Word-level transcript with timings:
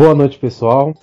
Boa 0.00 0.14
noite, 0.14 0.38
pessoal. 0.38 0.94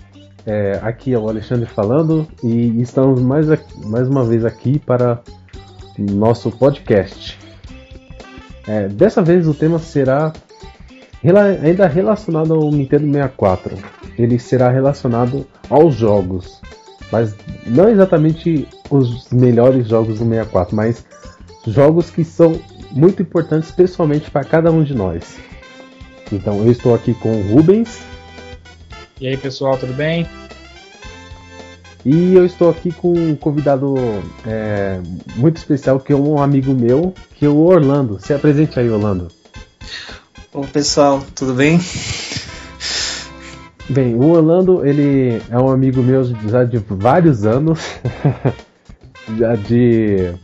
É, 0.43 0.79
aqui 0.81 1.13
é 1.13 1.19
o 1.19 1.29
Alexandre 1.29 1.67
falando 1.67 2.27
e 2.43 2.81
estamos 2.81 3.21
mais, 3.21 3.47
aqui, 3.47 3.85
mais 3.85 4.09
uma 4.09 4.23
vez 4.23 4.43
aqui 4.43 4.79
para 4.79 5.21
nosso 5.99 6.49
podcast. 6.49 7.37
É, 8.67 8.87
dessa 8.87 9.21
vez 9.21 9.47
o 9.47 9.53
tema 9.53 9.77
será 9.77 10.33
ainda 11.63 11.85
relacionado 11.85 12.55
ao 12.55 12.71
Nintendo 12.71 13.05
64. 13.05 13.77
Ele 14.17 14.39
será 14.39 14.71
relacionado 14.71 15.45
aos 15.69 15.93
jogos, 15.93 16.59
mas 17.11 17.35
não 17.67 17.87
exatamente 17.87 18.67
os 18.89 19.29
melhores 19.29 19.87
jogos 19.87 20.17
do 20.17 20.25
64, 20.25 20.75
mas 20.75 21.05
jogos 21.67 22.09
que 22.09 22.23
são 22.23 22.59
muito 22.91 23.21
importantes 23.21 23.69
pessoalmente 23.69 24.31
para 24.31 24.43
cada 24.43 24.71
um 24.71 24.83
de 24.83 24.95
nós. 24.95 25.37
Então 26.31 26.63
eu 26.63 26.71
estou 26.71 26.95
aqui 26.95 27.13
com 27.13 27.29
o 27.29 27.53
Rubens. 27.53 28.16
E 29.19 29.27
aí 29.27 29.35
pessoal, 29.35 29.75
tudo 29.75 29.93
bem? 29.93 30.27
E 32.05 32.35
eu 32.35 32.45
estou 32.45 32.69
aqui 32.69 32.91
com 32.91 33.11
um 33.13 33.35
convidado 33.35 33.95
é, 34.45 34.99
muito 35.35 35.57
especial, 35.57 35.99
que 35.99 36.13
é 36.13 36.15
um 36.15 36.39
amigo 36.39 36.71
meu, 36.71 37.15
que 37.33 37.43
é 37.43 37.49
o 37.49 37.57
Orlando. 37.57 38.19
Se 38.19 38.31
apresente 38.31 38.79
aí, 38.79 38.87
Orlando. 38.87 39.29
Oi 40.53 40.67
pessoal, 40.67 41.23
tudo 41.33 41.55
bem? 41.55 41.79
Bem, 43.89 44.13
o 44.13 44.23
Orlando, 44.29 44.85
ele 44.85 45.41
é 45.49 45.57
um 45.57 45.69
amigo 45.71 46.03
meu 46.03 46.23
já 46.47 46.63
de 46.63 46.77
vários 46.77 47.43
anos. 47.43 47.79
já 49.35 49.55
de. 49.55 50.35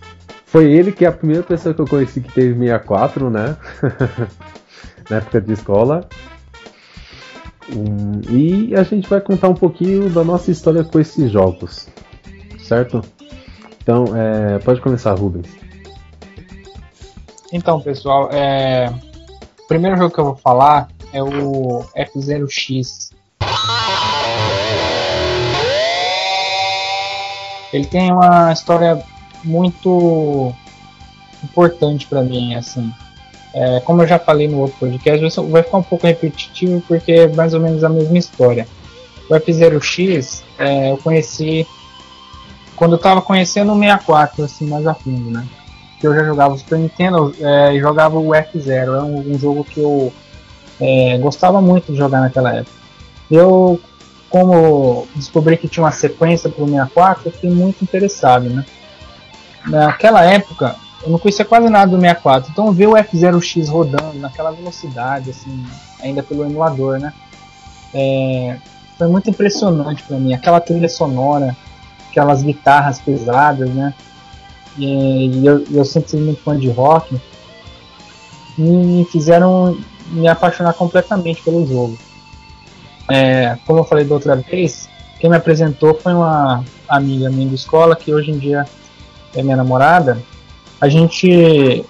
Foi 0.47 0.71
ele 0.71 0.91
que 0.91 1.05
é 1.05 1.09
a 1.09 1.11
primeira 1.11 1.43
pessoa 1.43 1.75
que 1.75 1.81
eu 1.81 1.87
conheci 1.87 2.21
que 2.21 2.33
teve 2.33 2.57
64, 2.57 3.29
né? 3.29 3.55
Na 5.11 5.17
época 5.17 5.39
de 5.39 5.53
escola. 5.53 6.09
E 8.29 8.75
a 8.75 8.83
gente 8.83 9.07
vai 9.07 9.21
contar 9.21 9.49
um 9.49 9.55
pouquinho 9.55 10.09
da 10.09 10.23
nossa 10.23 10.51
história 10.51 10.83
com 10.83 10.99
esses 10.99 11.31
jogos, 11.31 11.87
certo? 12.59 13.01
Então, 13.81 14.05
é, 14.15 14.59
pode 14.59 14.81
começar, 14.81 15.13
Rubens. 15.13 15.47
Então, 17.51 17.79
pessoal, 17.79 18.29
é, 18.31 18.91
o 19.63 19.67
primeiro 19.67 19.97
jogo 19.97 20.13
que 20.13 20.19
eu 20.19 20.25
vou 20.25 20.35
falar 20.35 20.89
é 21.11 21.21
o 21.21 21.85
F0X. 21.95 23.11
Ele 27.71 27.85
tem 27.85 28.11
uma 28.11 28.51
história 28.51 29.03
muito 29.43 30.53
importante 31.43 32.07
para 32.07 32.21
mim, 32.21 32.55
assim. 32.55 32.91
É, 33.53 33.79
como 33.81 34.01
eu 34.01 34.07
já 34.07 34.17
falei 34.17 34.47
no 34.47 34.59
outro 34.59 34.77
podcast, 34.79 35.41
vai 35.41 35.61
ficar 35.61 35.77
um 35.77 35.83
pouco 35.83 36.07
repetitivo 36.07 36.81
porque 36.87 37.11
é 37.11 37.27
mais 37.27 37.53
ou 37.53 37.59
menos 37.59 37.83
a 37.83 37.89
mesma 37.89 38.17
história. 38.17 38.67
O 39.29 39.33
F0X 39.33 40.41
é, 40.57 40.91
eu 40.91 40.97
conheci 40.97 41.67
quando 42.75 42.93
eu 42.93 42.97
estava 42.97 43.21
conhecendo 43.21 43.71
o 43.71 43.79
64, 43.79 44.43
assim, 44.43 44.67
mais 44.67 44.85
a 44.87 44.93
fundo, 44.93 45.29
né? 45.29 45.45
Que 45.99 46.07
eu 46.07 46.15
já 46.15 46.23
jogava 46.23 46.53
o 46.53 46.57
Super 46.57 46.79
Nintendo 46.79 47.33
é, 47.39 47.75
e 47.75 47.79
jogava 47.79 48.17
o 48.17 48.29
F0. 48.29 48.97
É 48.97 49.01
um, 49.01 49.33
um 49.33 49.39
jogo 49.39 49.63
que 49.63 49.79
eu 49.79 50.11
é, 50.81 51.17
gostava 51.19 51.61
muito 51.61 51.91
de 51.91 51.97
jogar 51.97 52.21
naquela 52.21 52.55
época. 52.55 52.75
Eu, 53.29 53.79
como 54.29 55.07
descobri 55.15 55.57
que 55.57 55.67
tinha 55.67 55.83
uma 55.83 55.91
sequência 55.91 56.49
para 56.49 56.63
o 56.63 56.67
64, 56.67 57.27
eu 57.27 57.31
fiquei 57.31 57.51
muito 57.51 57.83
interessado, 57.83 58.49
né? 58.49 58.65
Naquela 59.65 60.25
época, 60.25 60.75
eu 61.03 61.09
não 61.09 61.19
conhecia 61.19 61.43
quase 61.43 61.69
nada 61.69 61.91
do 61.91 61.99
64. 61.99 62.49
Então 62.51 62.71
ver 62.71 62.87
o 62.87 62.93
F0X 62.93 63.69
rodando 63.69 64.17
naquela 64.19 64.51
velocidade, 64.51 65.29
assim, 65.31 65.65
ainda 66.01 66.23
pelo 66.23 66.45
emulador, 66.45 66.97
né? 66.97 67.13
É, 67.93 68.57
foi 68.97 69.07
muito 69.07 69.29
impressionante 69.29 70.03
para 70.03 70.17
mim. 70.17 70.33
Aquela 70.33 70.61
trilha 70.61 70.87
sonora, 70.87 71.55
aquelas 72.09 72.41
guitarras 72.41 72.99
pesadas, 72.99 73.69
né? 73.69 73.93
E, 74.77 75.27
e 75.27 75.45
eu, 75.45 75.65
eu 75.71 75.83
sempre 75.83 76.09
fui 76.09 76.21
muito 76.21 76.41
fã 76.41 76.57
de 76.57 76.69
rock. 76.69 77.19
Me 78.57 79.05
fizeram 79.11 79.77
me 80.07 80.27
apaixonar 80.27 80.73
completamente 80.73 81.41
pelo 81.43 81.67
jogo. 81.67 81.97
É, 83.11 83.57
como 83.65 83.79
eu 83.79 83.83
falei 83.83 84.05
da 84.05 84.13
outra 84.13 84.37
vez, 84.37 84.87
quem 85.19 85.29
me 85.29 85.35
apresentou 85.35 85.93
foi 85.95 86.13
uma 86.13 86.63
amiga 86.87 87.29
minha 87.29 87.49
de 87.49 87.55
escola 87.55 87.95
que 87.95 88.13
hoje 88.13 88.31
em 88.31 88.37
dia 88.37 88.65
é 89.35 89.43
minha 89.43 89.57
namorada 89.57 90.17
a 90.83 90.89
gente 90.89 91.85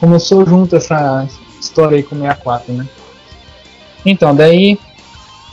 começou 0.00 0.46
junto 0.46 0.74
essa 0.74 1.28
história 1.60 1.98
aí 1.98 2.02
com 2.02 2.16
o 2.16 2.20
64, 2.20 2.72
né? 2.72 2.88
Então, 4.06 4.34
daí 4.34 4.80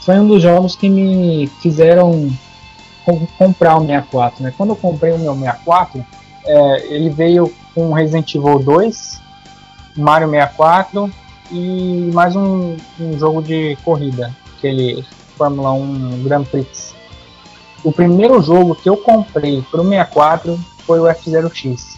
foi 0.02 0.18
um 0.18 0.26
dos 0.26 0.42
jogos 0.42 0.74
que 0.74 0.88
me 0.88 1.46
fizeram 1.60 2.30
comprar 3.36 3.76
o 3.76 3.80
64, 3.82 4.42
né? 4.42 4.54
Quando 4.56 4.70
eu 4.70 4.76
comprei 4.76 5.12
o 5.12 5.18
meu 5.18 5.34
64, 5.34 6.02
é, 6.46 6.86
ele 6.86 7.10
veio 7.10 7.52
com 7.74 7.92
Resident 7.92 8.34
Evil 8.34 8.60
2, 8.60 9.20
Mario 9.94 10.30
64 10.30 11.12
e 11.50 12.10
mais 12.14 12.34
um, 12.34 12.78
um 12.98 13.18
jogo 13.18 13.42
de 13.42 13.76
corrida, 13.84 14.34
aquele 14.56 15.04
Fórmula 15.36 15.72
1 15.72 16.22
Grand 16.24 16.44
Prix. 16.44 16.94
O 17.84 17.92
primeiro 17.92 18.40
jogo 18.40 18.74
que 18.74 18.88
eu 18.88 18.96
comprei 18.96 19.60
para 19.70 19.82
o 19.82 19.84
64 19.84 20.58
foi 20.86 20.98
o 20.98 21.04
F0X. 21.04 21.95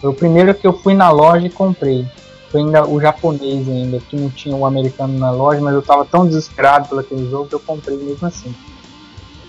Foi 0.00 0.10
o 0.10 0.14
primeiro 0.14 0.54
que 0.54 0.66
eu 0.66 0.72
fui 0.72 0.94
na 0.94 1.10
loja 1.10 1.46
e 1.46 1.50
comprei. 1.50 2.06
Foi 2.50 2.60
ainda 2.60 2.86
o 2.88 3.00
japonês 3.00 3.68
ainda, 3.68 3.98
que 3.98 4.16
não 4.16 4.30
tinha 4.30 4.56
o 4.56 4.64
americano 4.64 5.18
na 5.18 5.30
loja, 5.30 5.60
mas 5.60 5.74
eu 5.74 5.82
tava 5.82 6.04
tão 6.04 6.26
desesperado 6.26 6.88
pelo 6.88 7.00
aquele 7.00 7.28
jogo 7.28 7.48
que 7.48 7.54
eu 7.54 7.60
comprei 7.60 7.96
mesmo 7.96 8.26
assim. 8.26 8.54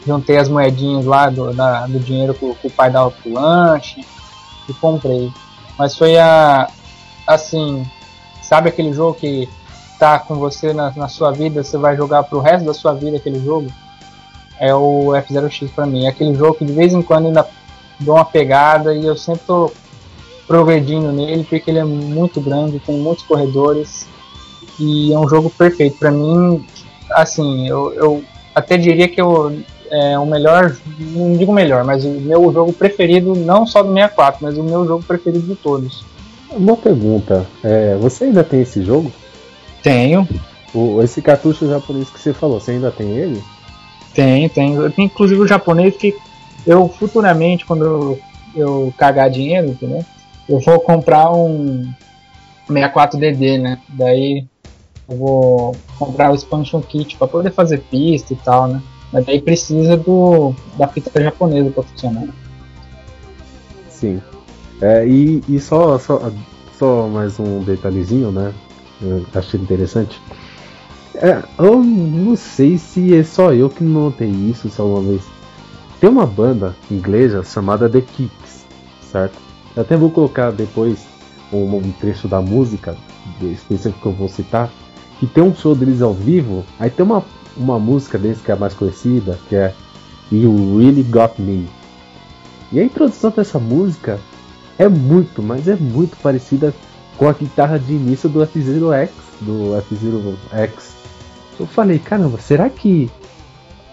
Juntei 0.06 0.38
as 0.38 0.50
moedinhas 0.50 1.06
lá 1.06 1.30
do, 1.30 1.54
da, 1.54 1.86
do 1.86 2.00
dinheiro 2.00 2.34
que, 2.34 2.54
que 2.56 2.68
o 2.68 2.72
pai 2.72 2.90
dava 2.90 3.12
pro 3.12 3.34
lanche 3.34 4.06
e 4.68 4.74
comprei. 4.74 5.32
Mas 5.78 5.96
foi 5.98 6.18
a. 6.18 6.70
Assim, 7.28 7.86
sabe 8.42 8.70
aquele 8.70 8.92
jogo 8.92 9.14
que 9.14 9.48
tá 10.00 10.18
com 10.18 10.36
você 10.36 10.74
na, 10.74 10.92
na 10.96 11.08
sua 11.08 11.32
vida, 11.32 11.64
você 11.64 11.78
vai 11.78 11.96
jogar 11.96 12.24
pro 12.24 12.40
resto 12.40 12.66
da 12.66 12.74
sua 12.74 12.94
vida 12.94 13.18
aquele 13.18 13.40
jogo? 13.44 13.72
É 14.60 14.74
o 14.74 15.12
F0X 15.12 15.70
pra 15.70 15.86
mim. 15.86 16.06
É 16.06 16.10
aquele 16.10 16.34
jogo 16.34 16.56
que 16.56 16.66
de 16.66 16.74
vez 16.74 16.94
em 16.94 17.02
quando 17.02 17.28
ainda 17.28 17.48
dou 18.00 18.16
uma 18.16 18.26
pegada 18.26 18.96
e 18.96 19.06
eu 19.06 19.16
sempre 19.16 19.42
tô 19.46 19.72
progredindo 20.50 21.12
nele, 21.12 21.46
porque 21.48 21.70
ele 21.70 21.78
é 21.78 21.84
muito 21.84 22.42
grande, 22.42 22.80
tem 22.80 22.98
muitos 22.98 23.24
corredores 23.24 24.08
e 24.80 25.14
é 25.14 25.20
um 25.20 25.30
jogo 25.30 25.48
perfeito. 25.48 26.00
Para 26.00 26.10
mim, 26.10 26.66
assim, 27.12 27.68
eu, 27.68 27.94
eu, 27.94 28.24
até 28.56 28.76
diria 28.76 29.08
que 29.08 29.22
eu, 29.22 29.56
é 29.92 30.18
o 30.18 30.26
melhor, 30.26 30.76
não 31.00 31.38
digo 31.38 31.54
melhor, 31.54 31.84
mas 31.84 32.04
o 32.04 32.10
meu 32.10 32.52
jogo 32.52 32.74
preferido, 32.74 33.36
não 33.36 33.64
só 33.68 33.84
do 33.84 33.94
64, 33.94 34.40
mas 34.42 34.58
o 34.58 34.64
meu 34.64 34.88
jogo 34.88 35.04
preferido 35.04 35.46
de 35.46 35.56
todos. 35.56 36.04
Uma 36.50 36.76
pergunta, 36.76 37.46
é, 37.64 37.96
você 37.98 38.24
ainda 38.24 38.44
tem 38.44 38.62
esse 38.62 38.84
jogo? 38.84 39.12
Tenho. 39.84 40.28
O, 40.74 41.00
esse 41.04 41.22
cartucho 41.22 41.70
japonês 41.70 42.10
que 42.10 42.20
você 42.20 42.34
falou, 42.34 42.60
você 42.60 42.72
ainda 42.72 42.90
tem 42.90 43.08
ele? 43.16 43.40
Tem, 44.16 44.50
tem. 44.50 44.74
Eu 44.74 44.92
tenho 44.92 45.06
inclusive 45.06 45.40
o 45.40 45.48
japonês 45.48 45.96
que 45.96 46.16
eu 46.66 46.90
futuramente, 46.90 47.68
quando 47.68 47.86
eu, 47.86 48.20
eu 48.56 48.94
cagar 48.98 49.30
dinheiro, 49.30 49.68
entendeu? 49.68 50.04
Eu 50.50 50.60
vou 50.60 50.80
comprar 50.80 51.32
um 51.32 51.94
64DD, 52.68 53.62
né? 53.62 53.80
Daí 53.90 54.46
eu 55.08 55.18
vou 55.18 55.76
comprar 55.98 56.32
o 56.32 56.36
expansion 56.36 56.82
kit 56.82 57.16
para 57.18 57.28
poder 57.28 57.52
fazer 57.52 57.82
pista 57.90 58.34
e 58.34 58.36
tal, 58.36 58.68
né? 58.68 58.82
Mas 59.14 59.26
daí 59.26 59.40
precisa 59.40 59.96
do 59.96 60.54
da 60.76 60.88
fita 60.88 61.22
japonesa 61.22 61.70
para 61.70 61.84
funcionar. 61.84 62.28
Sim. 63.90 64.22
É, 64.82 65.08
e, 65.08 65.44
e 65.48 65.60
só, 65.60 66.00
só, 66.00 66.32
só 66.78 67.08
mais 67.08 67.40
um 67.40 67.60
detalhezinho, 67.60 68.32
né? 68.32 68.54
Eu 69.02 69.26
achei 69.36 69.60
interessante. 69.60 70.20
É, 71.16 71.44
eu 71.58 71.84
não 71.84 72.36
sei 72.36 72.78
se 72.78 73.16
é 73.16 73.24
só 73.24 73.54
eu 73.54 73.70
que 73.70 73.84
notei 73.84 74.30
isso 74.30 74.70
só 74.70 74.86
uma 74.86 75.02
vez. 75.02 75.22
Tem 76.00 76.10
uma 76.10 76.26
banda 76.26 76.76
inglesa 76.90 77.44
chamada 77.44 77.90
The 77.90 78.02
Kicks, 78.02 78.66
certo? 79.12 79.49
Eu 79.76 79.82
até 79.84 79.96
vou 79.96 80.10
colocar 80.10 80.52
depois 80.52 81.06
um, 81.52 81.78
um 81.78 81.92
trecho 82.00 82.28
da 82.28 82.42
música 82.42 82.96
específico 83.42 84.02
que 84.02 84.06
eu 84.08 84.12
vou 84.12 84.30
citar, 84.30 84.70
que 85.20 85.28
tem 85.28 85.44
um 85.44 85.54
show 85.54 85.76
deles 85.76 86.02
ao 86.02 86.14
vivo, 86.14 86.66
aí 86.80 86.90
tem 86.90 87.06
uma, 87.06 87.24
uma 87.56 87.80
música 87.80 88.18
deles 88.18 88.42
que 88.42 88.52
é 88.52 88.54
a 88.54 88.58
mais 88.58 88.74
conhecida, 88.74 89.38
que 89.48 89.56
é 89.56 89.74
You 90.32 90.78
Really 90.78 91.04
Got 91.04 91.40
Me. 91.40 91.68
E 92.72 92.80
a 92.80 92.84
introdução 92.84 93.32
dessa 93.32 93.60
música 93.60 94.20
é 94.78 94.88
muito, 94.88 95.42
mas 95.42 95.68
é 95.68 95.76
muito 95.76 96.16
parecida 96.18 96.74
com 97.18 97.28
a 97.28 97.34
guitarra 97.34 97.78
de 97.78 97.94
início 97.94 98.30
do 98.30 98.42
F-Zero 98.44 98.94
X, 98.94 99.12
do 99.42 99.76
F-Zero 99.78 100.38
X. 100.52 100.96
Eu 101.60 101.68
falei, 101.68 102.00
caramba, 102.00 102.40
será 102.40 102.70
que 102.70 103.12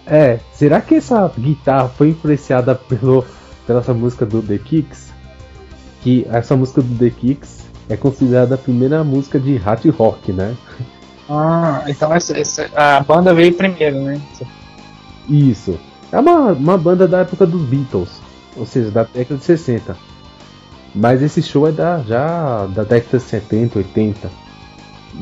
é, 0.06 0.38
será 0.52 0.80
que 0.80 0.94
essa 0.94 1.28
guitarra 1.36 1.88
foi 1.88 2.10
influenciada 2.10 2.74
pelo 2.74 3.24
pela 3.66 3.80
essa 3.80 3.92
música 3.92 4.24
do 4.24 4.40
The 4.40 4.58
Kicks? 4.58 5.12
Que 6.06 6.24
essa 6.30 6.54
música 6.54 6.80
do 6.80 6.94
The 6.96 7.10
Kicks 7.10 7.64
é 7.88 7.96
considerada 7.96 8.54
a 8.54 8.58
primeira 8.58 9.02
música 9.02 9.40
de 9.40 9.56
hard 9.56 9.86
rock, 9.86 10.32
né? 10.32 10.56
Ah, 11.28 11.82
então 11.88 12.14
essa, 12.14 12.38
essa, 12.38 12.70
a 12.76 13.00
banda 13.00 13.34
veio 13.34 13.52
primeiro, 13.52 14.00
né? 14.02 14.20
Isso. 15.28 15.76
É 16.12 16.20
uma, 16.20 16.52
uma 16.52 16.78
banda 16.78 17.08
da 17.08 17.22
época 17.22 17.44
dos 17.44 17.60
Beatles, 17.62 18.20
ou 18.56 18.64
seja, 18.64 18.88
da 18.92 19.02
década 19.02 19.40
de 19.40 19.44
60. 19.44 19.96
Mas 20.94 21.20
esse 21.22 21.42
show 21.42 21.66
é 21.66 21.72
da, 21.72 21.98
já 21.98 22.66
da 22.66 22.84
década 22.84 23.18
de 23.18 23.24
70, 23.24 23.78
80. 23.78 24.30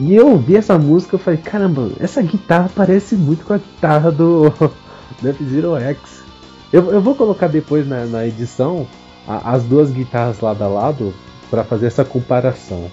E 0.00 0.14
eu 0.14 0.32
ouvi 0.32 0.56
essa 0.56 0.76
música 0.76 1.16
e 1.16 1.18
falei, 1.18 1.40
caramba, 1.40 1.92
essa 1.98 2.20
guitarra 2.20 2.70
parece 2.76 3.14
muito 3.14 3.42
com 3.46 3.54
a 3.54 3.58
guitarra 3.58 4.12
do, 4.12 4.50
do 5.22 5.28
F-Zero 5.30 5.76
X. 5.76 6.22
Eu, 6.70 6.92
eu 6.92 7.00
vou 7.00 7.14
colocar 7.14 7.48
depois 7.48 7.88
na, 7.88 8.04
na 8.04 8.26
edição 8.26 8.86
a, 9.26 9.52
as 9.52 9.64
duas 9.64 9.90
guitarras 9.90 10.40
lado 10.40 10.62
a 10.62 10.68
lado 10.68 11.14
para 11.50 11.64
fazer 11.64 11.86
essa 11.86 12.04
comparação. 12.04 12.90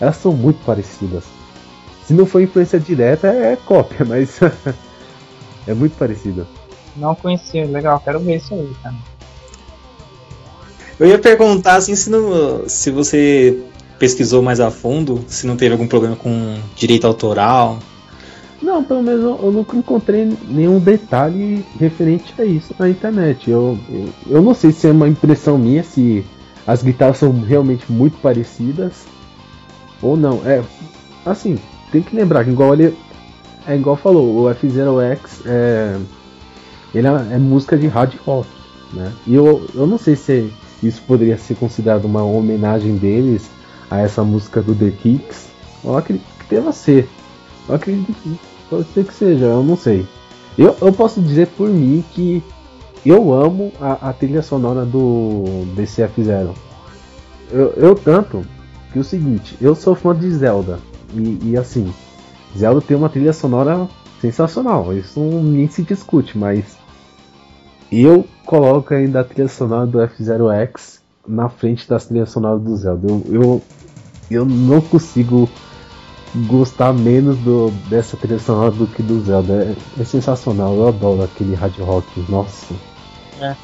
Elas 0.00 0.16
são 0.16 0.32
muito 0.32 0.64
parecidas. 0.64 1.24
Se 2.06 2.12
não 2.12 2.26
for 2.26 2.42
influência 2.42 2.78
direta, 2.78 3.28
é 3.28 3.56
cópia, 3.56 4.04
mas 4.06 4.40
é 5.66 5.74
muito 5.74 5.96
parecida. 5.96 6.46
Não 6.96 7.14
conhecia, 7.14 7.64
legal, 7.66 8.00
quero 8.00 8.20
ver 8.20 8.36
isso 8.36 8.54
aí, 8.54 8.72
cara. 8.82 8.96
Eu 11.00 11.06
ia 11.06 11.18
perguntar 11.18 11.76
assim 11.76 11.96
se, 11.96 12.10
não, 12.10 12.68
se 12.68 12.90
você 12.90 13.62
pesquisou 13.98 14.42
mais 14.42 14.60
a 14.60 14.70
fundo, 14.70 15.24
se 15.26 15.46
não 15.46 15.56
teve 15.56 15.72
algum 15.72 15.86
problema 15.86 16.16
com 16.16 16.58
direito 16.76 17.06
autoral. 17.06 17.78
Não, 18.62 18.82
pelo 18.84 19.02
menos 19.02 19.22
eu, 19.22 19.40
eu 19.42 19.52
nunca 19.52 19.76
encontrei 19.76 20.32
nenhum 20.48 20.78
detalhe 20.78 21.64
referente 21.78 22.32
a 22.40 22.44
isso 22.44 22.74
na 22.78 22.88
internet. 22.88 23.50
Eu, 23.50 23.76
eu, 23.90 24.08
eu 24.28 24.42
não 24.42 24.54
sei 24.54 24.70
se 24.70 24.86
é 24.86 24.92
uma 24.92 25.08
impressão 25.08 25.58
minha, 25.58 25.82
se 25.82 26.24
as 26.66 26.82
guitarras 26.82 27.18
são 27.18 27.32
realmente 27.40 27.90
muito 27.90 28.18
parecidas 28.18 29.04
ou 30.00 30.16
não. 30.16 30.40
É, 30.46 30.62
assim, 31.26 31.58
tem 31.90 32.02
que 32.02 32.14
lembrar 32.14 32.44
que 32.44 32.50
igual 32.50 32.72
ele 32.72 32.96
é 33.66 33.76
igual 33.76 33.96
falou, 33.96 34.44
o 34.44 34.54
F0X 34.54 35.42
é 35.46 35.98
ele 36.94 37.06
é, 37.06 37.10
é, 37.10 37.38
música 37.38 37.76
de 37.76 37.86
hard 37.86 38.14
rock, 38.24 38.48
né? 38.92 39.12
E 39.26 39.34
eu, 39.34 39.66
eu 39.74 39.86
não 39.86 39.98
sei 39.98 40.14
se 40.14 40.52
isso 40.82 41.02
poderia 41.06 41.38
ser 41.38 41.54
considerado 41.54 42.04
uma 42.04 42.22
homenagem 42.22 42.96
deles 42.96 43.50
a 43.90 44.00
essa 44.00 44.22
música 44.22 44.60
do 44.60 44.74
The 44.74 44.90
Kicks. 44.90 45.48
Eu 45.82 45.96
acredito 45.96 46.26
que 46.38 46.54
deva 46.54 46.72
ser. 46.72 47.08
Eu 47.68 47.74
acredito 47.74 48.38
pode 48.72 48.88
ser 48.94 49.04
que 49.04 49.12
seja, 49.12 49.44
eu 49.44 49.62
não 49.62 49.76
sei. 49.76 50.06
Eu, 50.56 50.74
eu 50.80 50.92
posso 50.92 51.20
dizer 51.20 51.48
por 51.48 51.68
mim 51.68 52.02
que 52.12 52.42
eu 53.04 53.34
amo 53.34 53.70
a, 53.78 54.08
a 54.08 54.12
trilha 54.14 54.40
sonora 54.40 54.86
do 54.86 55.44
DCF0. 55.76 56.54
Eu, 57.50 57.74
eu 57.76 57.94
tanto 57.94 58.42
que 58.90 58.98
o 58.98 59.04
seguinte, 59.04 59.56
eu 59.60 59.74
sou 59.74 59.94
fã 59.94 60.16
de 60.16 60.30
Zelda. 60.30 60.78
E, 61.14 61.50
e 61.50 61.56
assim, 61.56 61.92
Zelda 62.56 62.80
tem 62.80 62.96
uma 62.96 63.10
trilha 63.10 63.34
sonora 63.34 63.86
sensacional. 64.22 64.96
Isso 64.96 65.20
nem 65.20 65.68
se 65.68 65.82
discute, 65.82 66.38
mas 66.38 66.64
eu 67.90 68.24
coloco 68.46 68.94
ainda 68.94 69.20
a 69.20 69.24
trilha 69.24 69.48
sonora 69.48 69.86
do 69.86 69.98
F0X 69.98 71.00
na 71.28 71.50
frente 71.50 71.86
das 71.86 72.06
trilhas 72.06 72.30
sonoras 72.30 72.62
do 72.62 72.74
Zelda. 72.74 73.06
Eu, 73.06 73.22
eu, 73.28 73.62
eu 74.30 74.44
não 74.46 74.80
consigo 74.80 75.46
gostar 76.34 76.92
menos 76.92 77.36
do, 77.38 77.70
dessa 77.88 78.16
trilha 78.16 78.38
sonora 78.38 78.70
do 78.70 78.86
que 78.86 79.02
do 79.02 79.20
Zelda. 79.20 79.76
É, 79.98 80.02
é 80.02 80.04
sensacional, 80.04 80.74
eu 80.74 80.88
adoro 80.88 81.22
aquele 81.22 81.54
hard 81.54 81.78
rock, 81.78 82.06
nossa. 82.28 82.74
É. 83.40 83.54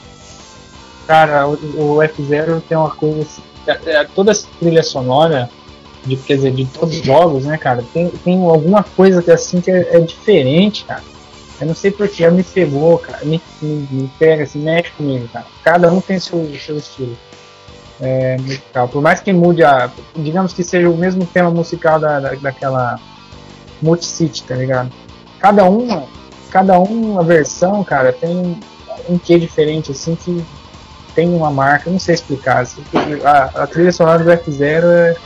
Cara, 1.07 1.49
o, 1.49 1.53
o 1.53 1.97
F0 1.99 2.63
tem 2.69 2.77
uma 2.77 2.91
coisa. 2.91 3.23
Assim, 3.23 3.43
é, 3.67 3.79
é, 3.93 4.05
toda 4.05 4.31
essa 4.31 4.47
trilha 4.59 4.83
sonora 4.83 5.49
de, 6.05 6.17
quer 6.17 6.37
dizer, 6.37 6.53
de 6.53 6.67
todos 6.67 6.99
os 6.99 7.05
jogos, 7.05 7.45
né, 7.45 7.57
cara, 7.57 7.85
tem, 7.93 8.09
tem 8.09 8.43
alguma 8.43 8.83
coisa 8.83 9.23
que 9.23 9.31
assim 9.31 9.61
que 9.61 9.71
é, 9.71 9.97
é 9.97 10.01
diferente, 10.01 10.85
cara. 10.85 11.03
Eu 11.61 11.67
não 11.67 11.75
sei 11.75 11.91
porquê, 11.91 12.29
me 12.31 12.45
pegou, 12.45 12.99
cara, 12.99 13.25
me, 13.25 13.43
me, 13.61 13.89
me, 13.91 14.11
pega, 14.19 14.45
assim, 14.45 14.61
mexe 14.61 14.93
comigo, 14.93 15.27
cara. 15.29 15.47
Cada 15.65 15.93
um 15.93 16.01
tem 16.01 16.21
seu, 16.21 16.49
seu 16.65 16.77
estilo 16.77 17.17
é, 18.01 18.37
musical. 18.39 18.89
Por 18.89 19.03
mais 19.03 19.21
que 19.21 19.33
mude 19.33 19.63
a. 19.63 19.91
Digamos 20.17 20.53
que 20.53 20.63
seja 20.63 20.89
o 20.89 20.97
mesmo 20.97 21.27
tema 21.27 21.51
musical 21.51 21.99
da, 21.99 22.21
da, 22.21 22.35
daquela 22.35 22.99
Multicity, 23.83 24.45
tá 24.45 24.55
ligado? 24.55 24.91
Cada 25.39 25.65
uma, 25.65 26.05
cada 26.51 26.79
uma 26.79 27.23
versão, 27.23 27.83
cara, 27.85 28.13
tem 28.13 28.59
um 29.09 29.19
quê 29.19 29.39
diferente, 29.39 29.93
assim, 29.93 30.15
que 30.17 30.45
tem 31.15 31.29
uma 31.33 31.51
marca, 31.51 31.91
não 31.91 31.99
sei 31.99 32.15
explicar. 32.15 32.63
Assim, 32.63 32.83
a, 33.25 33.63
a 33.63 33.67
trilha 33.67 33.93
sonora 33.93 34.23
do 34.23 34.31
F0 34.31 34.85
é 34.85 35.17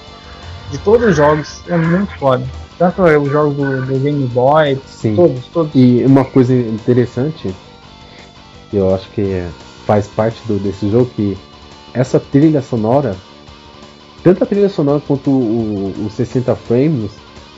de 0.71 0.79
todos 0.79 1.09
os 1.09 1.17
jogos 1.17 1.63
é 1.69 1.77
muito 1.77 2.13
foda. 2.19 2.45
Tanto 2.79 3.03
os 3.03 3.31
jogos 3.31 3.55
do, 3.55 3.87
do 3.87 3.99
Game 3.99 4.27
Boy, 4.29 4.81
Sim. 4.87 5.15
todos, 5.15 5.47
todos. 5.47 5.71
E 5.75 6.03
uma 6.05 6.25
coisa 6.25 6.55
interessante, 6.55 7.55
que 8.71 8.77
eu 8.77 8.95
acho 8.95 9.09
que 9.11 9.47
faz 9.87 10.07
parte 10.09 10.41
do, 10.47 10.59
desse 10.59 10.91
jogo, 10.91 11.11
que 11.15 11.37
essa 11.95 12.19
trilha 12.19 12.63
sonora, 12.63 13.17
tanto 14.23 14.45
a 14.45 14.47
trilha 14.47 14.69
sonora 14.69 15.01
quanto 15.07 15.31
o, 15.31 16.07
o 16.07 16.11
60 16.11 16.55
frames, 16.57 17.11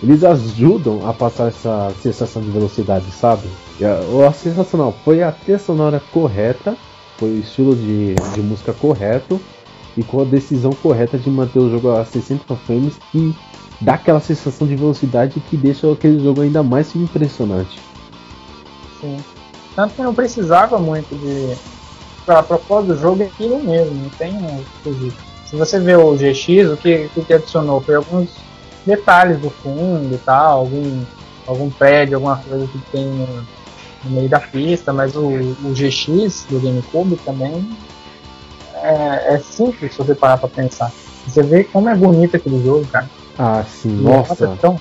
eles 0.02 0.25
ajudam 0.25 1.08
a 1.08 1.12
passar 1.12 1.48
essa 1.48 1.92
sensação 2.02 2.42
de 2.42 2.50
velocidade, 2.50 3.10
sabe? 3.10 3.48
A, 3.82 4.28
a 4.28 4.32
sensacional 4.32 4.94
foi 5.04 5.22
a 5.22 5.32
trilha 5.32 5.58
sonora 5.58 6.02
correta, 6.12 6.76
foi 7.19 7.31
o 7.31 7.38
estilo 7.38 7.75
de, 7.75 8.14
de 8.14 8.40
música 8.40 8.72
correto, 8.72 9.40
e 9.96 10.02
com 10.02 10.20
a 10.20 10.25
decisão 10.25 10.72
correta 10.72 11.16
de 11.16 11.31
manter 11.31 11.60
o 11.60 11.70
jogo 11.70 11.92
a 11.92 12.04
60 12.04 12.54
frames 12.56 12.94
que 13.12 13.34
dá 13.81 13.94
aquela 13.94 14.20
sensação 14.20 14.66
de 14.66 14.75
velocidade 14.75 15.40
que 15.40 15.56
deixa 15.56 15.90
aquele 15.90 16.22
jogo 16.22 16.40
ainda 16.40 16.62
mais 16.62 16.94
impressionante. 16.94 17.81
Sim. 19.00 19.16
Tanto 19.75 19.94
que 19.94 20.02
não 20.02 20.14
precisava 20.14 20.78
muito 20.78 21.14
de. 21.14 21.74
A 22.26 22.43
propósito 22.43 22.94
do 22.94 22.99
jogo 22.99 23.23
é 23.23 23.26
aquilo 23.26 23.62
mesmo, 23.62 23.94
não 23.94 24.11
tem 24.11 24.32
Se 25.47 25.56
você 25.56 25.79
vê 25.79 25.94
o 25.94 26.15
GX, 26.15 26.73
o 26.73 26.76
que, 26.76 27.11
o 27.15 27.25
que 27.25 27.35
adicionou 27.35 27.81
foi 27.81 27.97
alguns 27.97 28.31
detalhes 28.87 29.38
do 29.38 29.50
fundo 29.50 30.15
e 30.15 30.19
tal, 30.19 30.61
algum, 30.61 31.03
algum 31.47 31.71
prédio, 31.71 32.17
alguma 32.17 32.37
coisa 32.37 32.67
que 32.67 32.79
tem 32.91 33.05
no, 33.05 33.26
no 34.05 34.11
meio 34.11 34.29
da 34.29 34.41
pista, 34.41 34.93
mas 34.93 35.15
o, 35.17 35.26
o 35.26 35.75
GX 35.75 36.47
do 36.49 36.61
GameCube 36.61 37.17
também 37.25 37.69
é, 38.75 39.35
é 39.35 39.38
simples 39.38 39.93
se 39.93 39.98
você 39.98 40.15
parar 40.15 40.39
pra 40.39 40.48
pensar. 40.48 40.93
Você 41.27 41.43
vê 41.43 41.65
como 41.65 41.89
é 41.89 41.94
bonito 41.94 42.37
aquele 42.37 42.63
jogo, 42.63 42.87
cara. 42.87 43.08
Ah, 43.39 43.65
sim, 43.65 43.96
nossa. 44.03 44.56
Tão... 44.60 44.79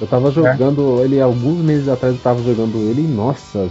Eu 0.00 0.06
tava 0.06 0.30
jogando 0.30 1.00
é. 1.00 1.04
ele 1.04 1.20
alguns 1.20 1.58
meses 1.58 1.88
atrás, 1.88 2.14
eu 2.14 2.20
tava 2.20 2.42
jogando 2.42 2.78
ele 2.78 3.02
e 3.02 3.06
nossa, 3.06 3.70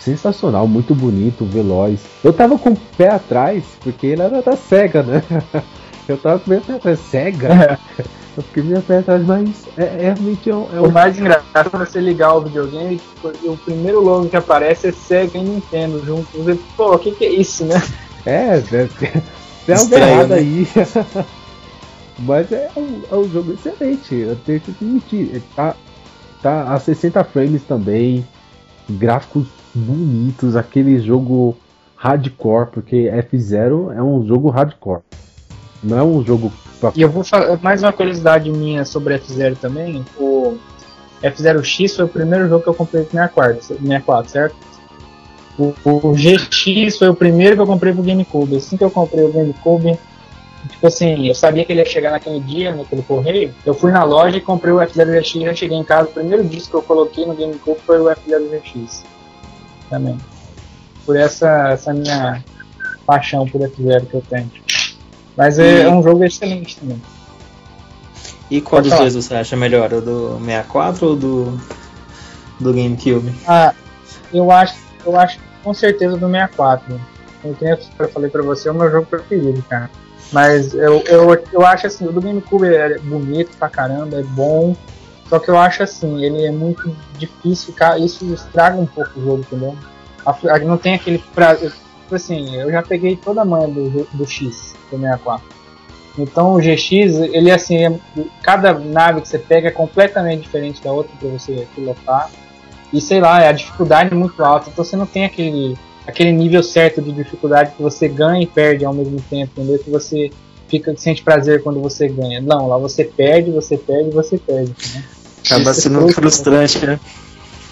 sensacional, 0.00 0.66
muito 0.66 0.94
bonito, 0.94 1.44
veloz. 1.44 2.00
Eu 2.22 2.32
tava 2.32 2.58
com 2.58 2.70
o 2.70 2.76
pé 2.96 3.10
atrás, 3.10 3.64
porque 3.80 4.06
ele 4.06 4.22
era 4.22 4.42
da 4.42 4.56
SEGA, 4.56 5.02
né? 5.02 5.22
Eu 6.08 6.16
tava 6.16 6.38
com 6.38 6.46
o 6.46 6.50
meu 6.54 6.60
pé 6.62 6.74
atrás, 6.74 6.98
SEGA? 7.00 7.48
É. 7.48 7.78
Eu 8.38 8.42
fiquei 8.44 8.62
meio 8.62 8.80
pé 8.82 8.98
atrás, 8.98 9.26
mas 9.26 9.48
é, 9.76 9.82
é 9.82 10.14
realmente 10.14 10.48
é, 10.48 10.52
é 10.52 10.80
o 10.80 10.92
mais 10.92 11.18
engraçado 11.18 11.70
é 11.74 11.78
você 11.78 12.00
ligar 12.00 12.34
o 12.34 12.42
videogame 12.42 13.00
o 13.42 13.56
primeiro 13.56 14.00
logo 14.00 14.28
que 14.28 14.36
aparece 14.36 14.86
é 14.86 14.92
SEGA 14.92 15.38
e 15.38 15.42
Nintendo 15.42 16.00
juntos. 16.06 16.32
Você, 16.34 16.56
pô, 16.76 16.94
o 16.94 16.98
que, 17.00 17.10
que 17.10 17.24
é 17.24 17.32
isso, 17.32 17.64
né? 17.64 17.82
É, 18.24 18.60
deve 18.60 18.94
ter, 18.94 19.22
tem 19.66 19.74
algo 19.74 19.92
errado 19.92 20.28
né? 20.28 20.36
aí. 20.36 20.68
Mas 22.20 22.52
é 22.52 22.70
um, 22.76 23.02
é 23.10 23.14
um, 23.16 23.28
jogo 23.28 23.54
excelente, 23.54 24.14
eu 24.14 24.36
tenho 24.46 24.60
que 24.60 24.70
admitir. 24.70 25.42
Tá, 25.56 25.74
tá 26.40 26.74
a 26.74 26.78
60 26.78 27.24
frames 27.24 27.62
também, 27.64 28.24
gráficos 28.88 29.48
bonitos, 29.74 30.56
aquele 30.56 30.98
jogo 30.98 31.56
hardcore, 31.96 32.70
porque 32.72 33.10
F0 33.30 33.94
é 33.94 34.02
um 34.02 34.26
jogo 34.26 34.50
hardcore. 34.50 35.02
Não 35.82 35.98
é 35.98 36.02
um 36.02 36.24
jogo. 36.24 36.52
Pra... 36.80 36.92
E 36.94 37.02
eu 37.02 37.10
vou 37.10 37.24
falar 37.24 37.58
mais 37.60 37.82
uma 37.82 37.92
curiosidade 37.92 38.50
minha 38.50 38.84
sobre 38.84 39.18
F0 39.18 39.56
também. 39.56 40.04
O 40.16 40.56
F0X 41.22 41.96
foi 41.96 42.04
o 42.04 42.08
primeiro 42.08 42.48
jogo 42.48 42.62
que 42.62 42.68
eu 42.68 42.74
comprei 42.74 43.02
pro 43.02 43.12
64, 43.12 43.62
64 43.62 44.30
certo? 44.30 44.56
O, 45.58 45.74
o, 45.84 46.14
GX 46.14 46.98
foi 46.98 47.08
o 47.08 47.14
primeiro 47.14 47.56
que 47.56 47.62
eu 47.62 47.66
comprei 47.66 47.92
pro 47.92 48.02
GameCube. 48.02 48.56
Assim 48.56 48.76
que 48.76 48.84
eu 48.84 48.90
comprei 48.90 49.24
o 49.24 49.32
GameCube, 49.32 49.98
tipo 50.68 50.86
assim, 50.86 51.26
eu 51.26 51.34
sabia 51.34 51.64
que 51.64 51.72
ele 51.72 51.80
ia 51.80 51.86
chegar 51.86 52.12
naquele 52.12 52.38
dia, 52.38 52.72
naquele 52.72 53.02
correio. 53.02 53.52
Eu 53.66 53.74
fui 53.74 53.90
na 53.90 54.04
loja 54.04 54.36
e 54.36 54.40
comprei 54.40 54.72
o 54.72 54.76
F0GX. 54.76 55.46
Já 55.46 55.54
cheguei 55.54 55.76
em 55.76 55.82
casa, 55.82 56.08
o 56.08 56.12
primeiro 56.12 56.44
disco 56.44 56.70
que 56.70 56.76
eu 56.76 56.82
coloquei 56.82 57.26
no 57.26 57.34
GameCube 57.34 57.80
foi 57.84 58.00
o 58.00 58.04
F0GX. 58.04 59.02
Também. 59.88 60.18
Por 61.04 61.16
essa, 61.16 61.70
essa 61.70 61.92
minha 61.92 62.44
paixão 63.06 63.46
por 63.46 63.60
F0 63.60 64.06
que 64.06 64.14
eu 64.14 64.22
tenho. 64.28 64.50
Mas 65.36 65.58
é, 65.58 65.82
é 65.82 65.88
um 65.88 66.02
jogo 66.02 66.24
excelente 66.24 66.76
também. 66.78 67.00
E 68.50 68.60
qual 68.60 68.78
Pode 68.78 68.88
dos 68.88 68.98
falar. 68.98 69.10
dois 69.10 69.14
você 69.14 69.34
acha 69.34 69.56
melhor? 69.56 69.92
O 69.92 70.00
do 70.00 70.38
64 70.40 71.06
ou 71.06 71.16
do, 71.16 71.60
do 72.58 72.72
GameCube? 72.72 73.32
Ah, 73.46 73.74
eu 74.32 74.50
acho, 74.50 74.74
eu 75.04 75.18
acho 75.18 75.38
com 75.62 75.72
certeza 75.72 76.16
do 76.16 76.26
64. 76.26 77.00
Como 77.42 77.56
eu 77.62 78.08
falei 78.08 78.30
pra 78.30 78.42
você, 78.42 78.68
é 78.68 78.72
o 78.72 78.74
meu 78.74 78.90
jogo 78.90 79.06
preferido, 79.06 79.62
cara. 79.68 79.90
Mas 80.32 80.74
eu, 80.74 81.02
eu, 81.06 81.44
eu 81.52 81.66
acho 81.66 81.86
assim, 81.86 82.06
o 82.06 82.12
do 82.12 82.20
GameCube 82.20 82.66
é 82.66 82.98
bonito 82.98 83.56
pra 83.58 83.68
caramba, 83.68 84.18
é 84.18 84.22
bom. 84.22 84.76
Só 85.28 85.38
que 85.38 85.50
eu 85.50 85.58
acho 85.58 85.82
assim, 85.82 86.24
ele 86.24 86.44
é 86.44 86.50
muito 86.50 86.94
difícil, 87.18 87.74
isso 87.98 88.32
estraga 88.32 88.78
um 88.78 88.86
pouco 88.86 89.18
o 89.18 89.22
jogo, 89.22 89.40
entendeu? 89.40 89.76
Não 90.64 90.78
tem 90.78 90.94
aquele 90.94 91.18
prazo. 91.34 91.70
Tipo 92.02 92.14
assim, 92.14 92.56
eu 92.56 92.70
já 92.70 92.82
peguei 92.82 93.16
toda 93.16 93.42
a 93.42 93.44
manha 93.44 93.68
do, 93.68 94.04
do 94.12 94.26
X 94.26 94.74
do 94.90 94.98
64. 94.98 95.58
Então 96.18 96.54
o 96.54 96.58
GX, 96.58 97.18
ele 97.32 97.50
assim, 97.50 97.84
é, 97.84 98.00
cada 98.42 98.72
nave 98.74 99.20
que 99.20 99.28
você 99.28 99.38
pega 99.38 99.68
é 99.68 99.70
completamente 99.70 100.42
diferente 100.42 100.82
da 100.82 100.90
outra 100.90 101.12
para 101.18 101.28
você 101.28 101.66
pilotar. 101.74 102.30
E 102.92 103.00
sei 103.00 103.20
lá, 103.20 103.46
a 103.46 103.52
dificuldade 103.52 104.12
é 104.12 104.16
muito 104.16 104.42
alta, 104.42 104.70
então 104.70 104.82
você 104.82 104.96
não 104.96 105.06
tem 105.06 105.26
aquele, 105.26 105.76
aquele 106.06 106.32
nível 106.32 106.62
certo 106.62 107.02
de 107.02 107.12
dificuldade 107.12 107.72
que 107.76 107.82
você 107.82 108.08
ganha 108.08 108.42
e 108.42 108.46
perde 108.46 108.84
ao 108.84 108.94
mesmo 108.94 109.20
tempo, 109.28 109.52
entendeu? 109.56 109.78
Que 109.78 109.90
você 109.90 110.30
fica 110.68 110.94
sente 110.96 111.22
prazer 111.22 111.62
quando 111.62 111.80
você 111.80 112.08
ganha. 112.08 112.40
Não, 112.40 112.66
lá 112.68 112.78
você 112.78 113.04
perde, 113.04 113.50
você 113.50 113.76
perde, 113.76 114.10
você 114.10 114.38
perde. 114.38 114.74
Né? 114.94 115.04
Acaba 115.44 115.74
sendo 115.74 116.08
frustrante, 116.12 116.84
né? 116.86 117.00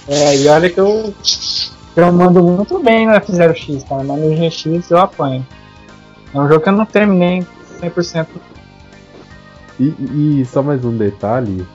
É, 0.09 0.37
e 0.37 0.49
olha 0.49 0.71
que 0.71 0.79
eu, 0.79 1.13
eu 1.97 2.13
mando 2.13 2.43
muito 2.43 2.79
bem 2.79 3.07
no 3.07 3.13
F0X, 3.13 3.89
cara, 3.89 4.05
mas 4.05 4.21
no 4.21 4.31
GX 4.35 4.91
eu 4.91 4.99
apanho. 4.99 5.47
É 6.33 6.39
um 6.39 6.49
jogo 6.49 6.61
que 6.61 6.69
eu 6.69 6.73
não 6.73 6.87
terminei 6.87 7.45
100%. 7.81 8.27
E, 9.79 10.41
e 10.41 10.45
só 10.47 10.63
mais 10.63 10.85
um 10.85 10.97
detalhe: 10.97 11.67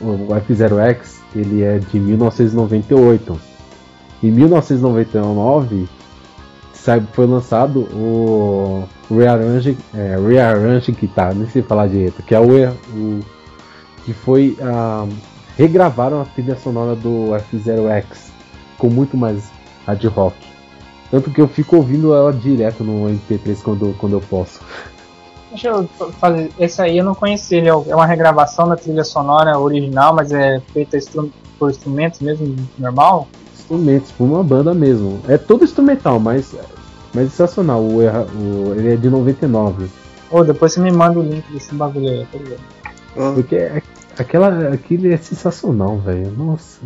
o 0.00 0.28
F0X 0.34 1.16
ele 1.34 1.62
é 1.62 1.78
de 1.78 1.98
1998. 1.98 3.40
Em 4.22 4.30
1999 4.30 5.88
foi 7.12 7.26
lançado 7.26 7.80
o 7.80 8.84
Rearrange, 9.10 9.76
é, 9.92 10.16
Rearrange 10.16 10.92
Guitar, 10.92 11.34
nem 11.34 11.48
sei 11.48 11.60
falar 11.60 11.88
direito, 11.88 12.22
que 12.22 12.34
é 12.34 12.38
o, 12.38 12.68
o 12.94 13.24
que 14.06 14.14
foi 14.14 14.56
uh, 14.60 15.12
regravaram 15.58 16.22
a 16.22 16.24
trilha 16.24 16.56
sonora 16.56 16.94
do 16.94 17.32
F0X 17.52 18.30
com 18.78 18.88
muito 18.88 19.16
mais 19.16 19.50
hard 19.84 20.04
rock. 20.04 20.36
Tanto 21.10 21.30
que 21.30 21.40
eu 21.40 21.48
fico 21.48 21.76
ouvindo 21.76 22.14
ela 22.14 22.32
direto 22.32 22.84
no 22.84 23.08
MP3 23.08 23.62
quando, 23.62 23.94
quando 23.98 24.12
eu 24.14 24.20
posso. 24.20 24.60
Deixa 25.50 25.68
eu 25.68 25.88
fazer. 26.20 26.50
Esse 26.58 26.80
aí 26.80 26.98
eu 26.98 27.04
não 27.04 27.14
conheci. 27.14 27.56
Ele 27.56 27.68
é, 27.68 27.72
é 27.72 27.94
uma 27.94 28.06
regravação 28.06 28.68
da 28.68 28.76
trilha 28.76 29.02
sonora 29.02 29.58
original, 29.58 30.14
mas 30.14 30.30
é 30.30 30.60
feita 30.72 30.98
por 31.58 31.70
instrumentos 31.70 32.20
mesmo, 32.20 32.54
normal? 32.78 33.26
Instrumentos, 33.54 34.12
por 34.12 34.24
uma 34.24 34.44
banda 34.44 34.72
mesmo. 34.72 35.20
É 35.28 35.36
todo 35.36 35.64
instrumental, 35.64 36.20
mas, 36.20 36.54
mas 37.12 37.30
sensacional. 37.30 37.80
O, 37.80 37.98
o, 37.98 38.74
ele 38.76 38.94
é 38.94 38.96
de 38.96 39.08
99. 39.08 39.84
Ô, 40.30 40.38
oh, 40.38 40.44
depois 40.44 40.72
você 40.72 40.80
me 40.80 40.92
manda 40.92 41.18
o 41.18 41.22
link 41.22 41.44
desse 41.52 41.74
bagulho 41.74 42.08
aí, 42.08 42.26
tá 42.30 42.38
ligado? 42.38 43.34
Porque 43.34 43.56
é, 43.56 43.82
aquela, 44.18 44.72
aquilo 44.72 45.12
é 45.12 45.16
sensacional, 45.16 45.98
velho. 45.98 46.30
Nossa. 46.30 46.80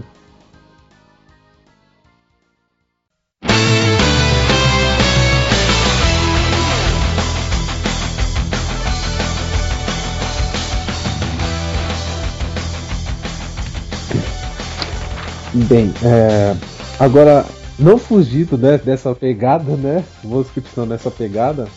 Bem, 15.53 15.93
é, 16.03 16.57
agora, 16.99 17.45
não 17.79 17.99
fugindo 17.99 18.57
né, 18.57 18.79
dessa 18.79 19.15
pegada, 19.15 19.77
né? 19.77 20.05
Vou 20.23 20.45
continuando 20.45 20.93
nessa 20.93 21.11
pegada. 21.11 21.69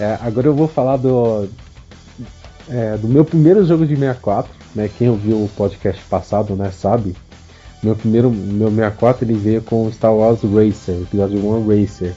É, 0.00 0.18
agora 0.22 0.48
eu 0.48 0.54
vou 0.54 0.66
falar 0.66 0.96
do, 0.96 1.48
é, 2.68 2.96
do 2.96 3.08
meu 3.08 3.24
primeiro 3.24 3.64
jogo 3.64 3.86
de 3.86 3.96
64. 3.96 4.52
Né, 4.74 4.88
quem 4.96 5.08
ouviu 5.08 5.36
o 5.36 5.48
podcast 5.56 6.02
passado 6.04 6.54
né, 6.54 6.70
sabe. 6.70 7.14
Meu 7.82 7.96
primeiro 7.96 8.30
meu 8.30 8.68
64 8.68 9.24
ele 9.24 9.34
veio 9.34 9.62
com 9.62 9.90
Star 9.90 10.14
Wars 10.14 10.42
Racer, 10.42 11.02
episódio 11.02 11.44
1 11.44 11.66
Racer. 11.66 12.14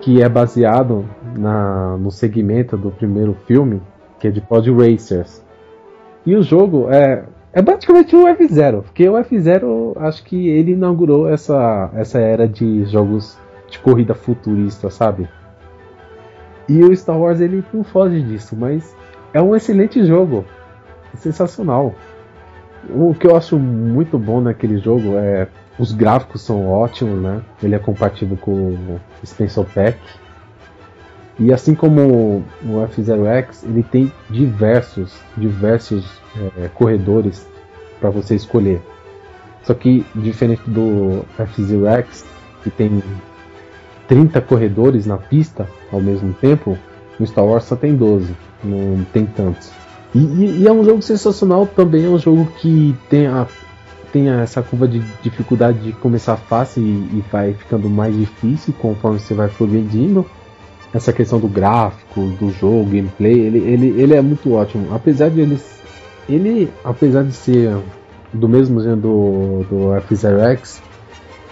Que 0.00 0.22
é 0.22 0.28
baseado 0.28 1.08
na, 1.36 1.96
no 1.96 2.10
segmento 2.10 2.76
do 2.76 2.90
primeiro 2.90 3.34
filme, 3.46 3.82
que 4.20 4.28
é 4.28 4.30
de 4.30 4.40
Pod 4.40 4.70
Racers. 4.70 5.42
E 6.24 6.36
o 6.36 6.42
jogo 6.42 6.88
é, 6.90 7.24
é 7.54 7.62
praticamente 7.62 8.16
o 8.16 8.26
F0, 8.26 8.82
porque 8.82 9.08
o 9.08 9.14
F0 9.14 9.92
acho 9.96 10.24
que 10.24 10.48
ele 10.48 10.72
inaugurou 10.72 11.28
essa, 11.28 11.88
essa 11.94 12.18
era 12.18 12.48
de 12.48 12.84
jogos 12.86 13.38
de 13.70 13.78
corrida 13.78 14.12
futurista, 14.12 14.90
sabe? 14.90 15.28
E 16.68 16.82
o 16.82 16.94
Star 16.96 17.16
Wars 17.16 17.40
ele 17.40 17.64
não 17.72 17.84
foge 17.84 18.20
disso, 18.22 18.56
mas 18.56 18.96
é 19.32 19.40
um 19.40 19.54
excelente 19.54 20.04
jogo, 20.04 20.44
sensacional. 21.14 21.94
O 22.90 23.14
que 23.14 23.26
eu 23.26 23.36
acho 23.36 23.56
muito 23.56 24.18
bom 24.18 24.40
naquele 24.40 24.78
jogo 24.78 25.16
é 25.16 25.46
os 25.78 25.92
gráficos 25.92 26.42
são 26.42 26.68
ótimos, 26.68 27.22
né? 27.22 27.40
Ele 27.62 27.74
é 27.74 27.78
compatível 27.78 28.36
com 28.36 28.52
o 28.52 29.00
Spencer 29.24 29.64
Pack 29.64 29.98
e 31.38 31.52
assim 31.52 31.74
como 31.74 32.44
o 32.62 32.86
F0X, 32.86 33.64
ele 33.64 33.82
tem 33.82 34.12
diversos, 34.30 35.16
diversos 35.36 36.08
é, 36.56 36.68
corredores 36.68 37.46
para 37.98 38.10
você 38.10 38.36
escolher. 38.36 38.80
Só 39.64 39.74
que 39.74 40.06
diferente 40.14 40.62
do 40.68 41.24
F0X, 41.38 42.24
que 42.62 42.70
tem 42.70 43.02
30 44.06 44.40
corredores 44.42 45.06
na 45.06 45.16
pista 45.16 45.68
ao 45.90 46.00
mesmo 46.00 46.32
tempo, 46.34 46.78
no 47.18 47.26
Star 47.26 47.44
Wars 47.44 47.64
só 47.64 47.74
tem 47.74 47.96
12, 47.96 48.34
não 48.62 49.04
tem 49.12 49.26
tantos. 49.26 49.70
E, 50.14 50.18
e, 50.18 50.62
e 50.62 50.68
é 50.68 50.72
um 50.72 50.84
jogo 50.84 51.02
sensacional 51.02 51.66
também, 51.66 52.04
é 52.04 52.08
um 52.08 52.18
jogo 52.18 52.46
que 52.60 52.94
tem, 53.08 53.26
a, 53.26 53.46
tem 54.12 54.28
essa 54.28 54.62
curva 54.62 54.86
de 54.86 55.00
dificuldade 55.20 55.80
de 55.80 55.92
começar 55.94 56.36
fácil 56.36 56.82
e, 56.82 56.86
e 56.86 57.24
vai 57.32 57.54
ficando 57.54 57.90
mais 57.90 58.16
difícil 58.16 58.72
conforme 58.78 59.18
você 59.18 59.34
vai 59.34 59.48
progredindo 59.48 60.24
essa 60.94 61.12
questão 61.12 61.40
do 61.40 61.48
gráfico, 61.48 62.20
do 62.38 62.50
jogo, 62.50 62.84
gameplay, 62.84 63.32
ele, 63.32 63.58
ele, 63.58 64.00
ele 64.00 64.14
é 64.14 64.22
muito 64.22 64.52
ótimo. 64.54 64.94
Apesar 64.94 65.28
de 65.28 65.40
ele, 65.40 65.60
ele, 66.28 66.72
apesar 66.84 67.24
de 67.24 67.32
ser 67.32 67.76
do 68.32 68.48
mesmo 68.48 68.80
gênero 68.80 69.00
do, 69.00 69.64
do 69.64 69.76
F0X, 70.06 70.80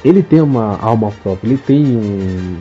ele 0.04 0.22
tem 0.22 0.40
uma 0.40 0.78
alma 0.80 1.10
própria, 1.10 1.48
ele 1.48 1.58
tem 1.58 1.84
um 1.96 2.60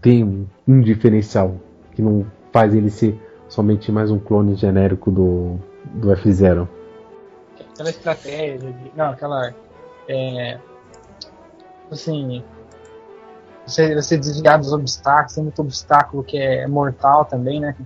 tem 0.00 0.48
um, 0.66 0.80
diferencial 0.80 1.56
que 1.94 2.02
não 2.02 2.26
faz 2.52 2.74
ele 2.74 2.90
ser 2.90 3.16
somente 3.48 3.92
mais 3.92 4.10
um 4.10 4.18
clone 4.18 4.56
genérico 4.56 5.12
do, 5.12 5.58
do 5.94 6.08
F0. 6.08 6.66
Aquela 7.72 7.90
estratégia, 7.90 8.58
de, 8.58 8.92
não, 8.96 9.10
aquela 9.10 9.54
é, 10.08 10.58
assim, 11.90 12.42
você, 13.66 13.94
você 13.94 14.16
desviar 14.16 14.58
dos 14.58 14.72
obstáculos, 14.72 15.34
tem 15.34 15.44
muito 15.44 15.62
obstáculo 15.62 16.24
que 16.24 16.36
é 16.36 16.66
mortal 16.66 17.24
também, 17.24 17.60
né? 17.60 17.76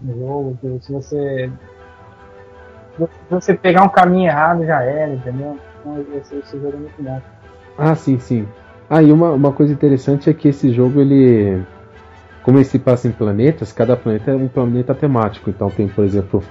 No 0.00 0.18
jogo, 0.18 0.58
que 0.60 0.84
se 0.84 0.92
você. 0.92 1.50
Se 2.98 3.08
você 3.30 3.54
pegar 3.54 3.84
um 3.84 3.88
caminho 3.88 4.28
errado 4.28 4.66
já 4.66 4.82
era, 4.82 5.12
entendeu? 5.12 5.58
Então 5.80 6.04
esse, 6.16 6.36
esse 6.36 6.58
jogo 6.58 6.76
é 6.76 6.80
muito 6.80 7.02
bom. 7.02 7.20
Ah, 7.78 7.94
sim, 7.94 8.18
sim. 8.18 8.46
Ah, 8.90 9.02
e 9.02 9.10
uma, 9.10 9.30
uma 9.30 9.52
coisa 9.52 9.72
interessante 9.72 10.28
é 10.28 10.34
que 10.34 10.48
esse 10.48 10.72
jogo, 10.72 11.00
ele. 11.00 11.62
Como 12.42 12.58
ele 12.58 12.64
se 12.64 12.78
passa 12.78 13.06
em 13.06 13.12
planetas, 13.12 13.72
cada 13.72 13.96
planeta 13.96 14.32
é 14.32 14.34
um 14.34 14.48
planeta 14.48 14.94
temático. 14.94 15.48
Então 15.48 15.70
tem, 15.70 15.86
por 15.86 16.04
exemplo, 16.04 16.42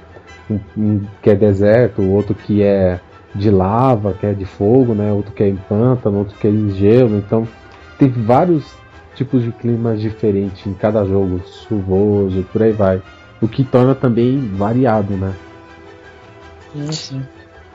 um, 0.49 0.59
um 0.77 1.01
que 1.21 1.29
é 1.29 1.35
deserto, 1.35 2.01
outro 2.01 2.33
que 2.33 2.63
é 2.63 2.99
de 3.35 3.49
lava, 3.49 4.13
que 4.13 4.25
é 4.25 4.33
de 4.33 4.45
fogo, 4.45 4.93
né? 4.93 5.11
Outro 5.11 5.33
que 5.33 5.43
é 5.43 5.49
em 5.49 5.57
pântano, 5.57 6.19
outro 6.19 6.37
que 6.39 6.47
é 6.47 6.49
em 6.49 6.69
gelo. 6.71 7.17
Então 7.17 7.45
tem 8.01 8.09
vários 8.09 8.65
tipos 9.13 9.43
de 9.43 9.51
climas 9.51 10.01
diferentes 10.01 10.65
em 10.65 10.73
cada 10.73 11.05
jogo, 11.05 11.39
chuvoso, 11.67 12.41
por 12.51 12.63
aí 12.63 12.71
vai. 12.71 12.99
O 13.39 13.47
que 13.47 13.63
torna 13.63 13.93
também 13.93 14.39
variado, 14.55 15.15
né? 15.15 15.35
Sim, 16.73 16.91
sim. 16.91 17.25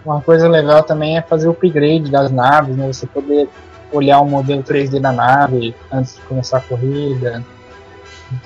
Uma 0.04 0.20
coisa 0.20 0.48
legal 0.48 0.82
também 0.82 1.16
é 1.16 1.22
fazer 1.22 1.46
o 1.46 1.52
upgrade 1.52 2.10
das 2.10 2.32
naves, 2.32 2.76
né? 2.76 2.88
Você 2.88 3.06
poder 3.06 3.48
olhar 3.92 4.20
o 4.20 4.28
modelo 4.28 4.64
3D 4.64 5.00
da 5.00 5.12
nave 5.12 5.76
antes 5.92 6.16
de 6.16 6.22
começar 6.22 6.58
a 6.58 6.60
corrida. 6.60 7.44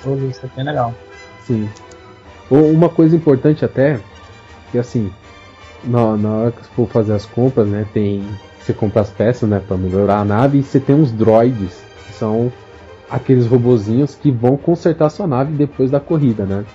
Tudo 0.03 0.27
isso 0.27 0.47
é 0.55 0.63
legal. 0.63 0.93
Sim. 1.47 1.67
Uma 2.47 2.89
coisa 2.89 3.15
importante 3.15 3.65
até, 3.65 3.99
que 4.71 4.77
assim, 4.77 5.11
na, 5.83 6.15
na 6.15 6.29
hora 6.29 6.51
que 6.51 6.61
você 6.61 6.69
for 6.75 6.87
fazer 6.87 7.13
as 7.13 7.25
compras, 7.25 7.67
né, 7.67 7.87
tem 7.91 8.23
você 8.61 8.73
compra 8.73 9.01
as 9.01 9.09
peças, 9.09 9.49
né, 9.49 9.59
para 9.65 9.77
melhorar 9.77 10.19
a 10.19 10.25
nave, 10.25 10.59
e 10.59 10.63
você 10.63 10.79
tem 10.79 10.95
uns 10.95 11.11
droids, 11.11 11.83
que 12.07 12.13
são 12.13 12.51
aqueles 13.09 13.47
robozinhos 13.47 14.15
que 14.15 14.31
vão 14.31 14.55
consertar 14.55 15.09
sua 15.09 15.27
nave 15.27 15.53
depois 15.53 15.91
da 15.91 15.99
corrida, 15.99 16.45
né? 16.45 16.65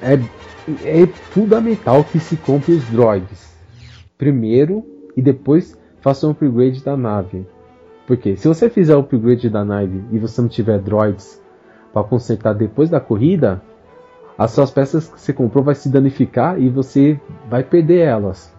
É, 0.00 0.18
é 0.84 1.06
fundamental 1.06 2.04
que 2.04 2.20
se 2.20 2.36
compre 2.36 2.72
os 2.72 2.84
droids 2.84 3.50
primeiro 4.20 4.84
e 5.16 5.22
depois 5.22 5.76
faça 6.02 6.26
um 6.26 6.30
upgrade 6.30 6.84
da 6.84 6.94
nave. 6.94 7.46
Porque 8.06 8.36
se 8.36 8.46
você 8.46 8.68
fizer 8.68 8.94
o 8.94 9.00
upgrade 9.00 9.48
da 9.48 9.64
nave 9.64 10.04
e 10.12 10.18
você 10.18 10.42
não 10.42 10.48
tiver 10.48 10.78
droids 10.78 11.40
para 11.90 12.04
consertar 12.04 12.54
depois 12.54 12.90
da 12.90 13.00
corrida, 13.00 13.62
as 14.36 14.50
suas 14.50 14.70
peças 14.70 15.08
que 15.08 15.18
você 15.18 15.32
comprou 15.32 15.64
vai 15.64 15.74
se 15.74 15.88
danificar 15.88 16.60
e 16.60 16.68
você 16.68 17.18
vai 17.48 17.62
perder 17.64 18.00
elas. 18.00 18.54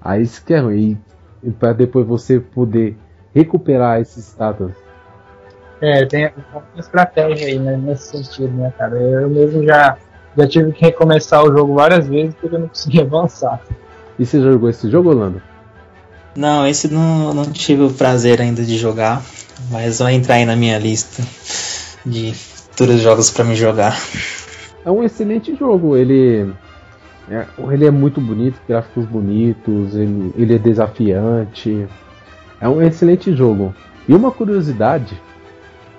Aí 0.00 0.22
isso 0.22 0.44
que 0.44 0.52
é 0.52 0.58
ruim. 0.58 0.98
E 1.44 1.50
para 1.50 1.72
depois 1.72 2.06
você 2.06 2.40
poder 2.40 2.96
recuperar 3.34 4.00
esses 4.00 4.26
status. 4.26 4.72
É, 5.80 6.06
tem 6.06 6.32
uma 6.52 6.62
estratégia 6.78 7.46
aí 7.46 7.58
né, 7.58 7.76
nesse 7.76 8.16
sentido, 8.16 8.52
né, 8.56 8.72
cara? 8.78 8.96
Eu 8.96 9.28
mesmo 9.28 9.62
já, 9.64 9.98
já 10.36 10.46
tive 10.46 10.72
que 10.72 10.82
recomeçar 10.82 11.44
o 11.44 11.52
jogo 11.52 11.74
várias 11.74 12.06
vezes 12.06 12.34
porque 12.34 12.56
eu 12.56 12.60
não 12.60 12.68
conseguia 12.68 13.02
avançar. 13.04 13.60
E 14.18 14.24
você 14.24 14.40
jogou 14.40 14.70
esse 14.70 14.88
jogo, 14.90 15.10
Orlando? 15.10 15.42
Não, 16.36 16.66
esse 16.66 16.88
não, 16.88 17.34
não 17.34 17.44
tive 17.44 17.82
o 17.82 17.92
prazer 17.92 18.40
ainda 18.40 18.62
de 18.62 18.76
jogar, 18.76 19.22
mas 19.70 19.98
vai 19.98 20.14
entrar 20.14 20.36
aí 20.36 20.44
na 20.44 20.56
minha 20.56 20.78
lista 20.78 21.22
de 22.04 22.32
futuros 22.34 23.00
jogos 23.00 23.30
para 23.30 23.44
me 23.44 23.54
jogar. 23.54 23.96
É 24.84 24.90
um 24.90 25.02
excelente 25.02 25.54
jogo, 25.54 25.96
ele 25.96 26.52
é, 27.30 27.46
ele 27.72 27.86
é 27.86 27.90
muito 27.90 28.20
bonito, 28.20 28.60
gráficos 28.68 29.06
bonitos, 29.06 29.94
ele, 29.94 30.32
ele 30.36 30.54
é 30.54 30.58
desafiante. 30.58 31.86
É 32.60 32.68
um 32.68 32.82
excelente 32.82 33.34
jogo. 33.34 33.74
E 34.08 34.14
uma 34.14 34.30
curiosidade, 34.30 35.20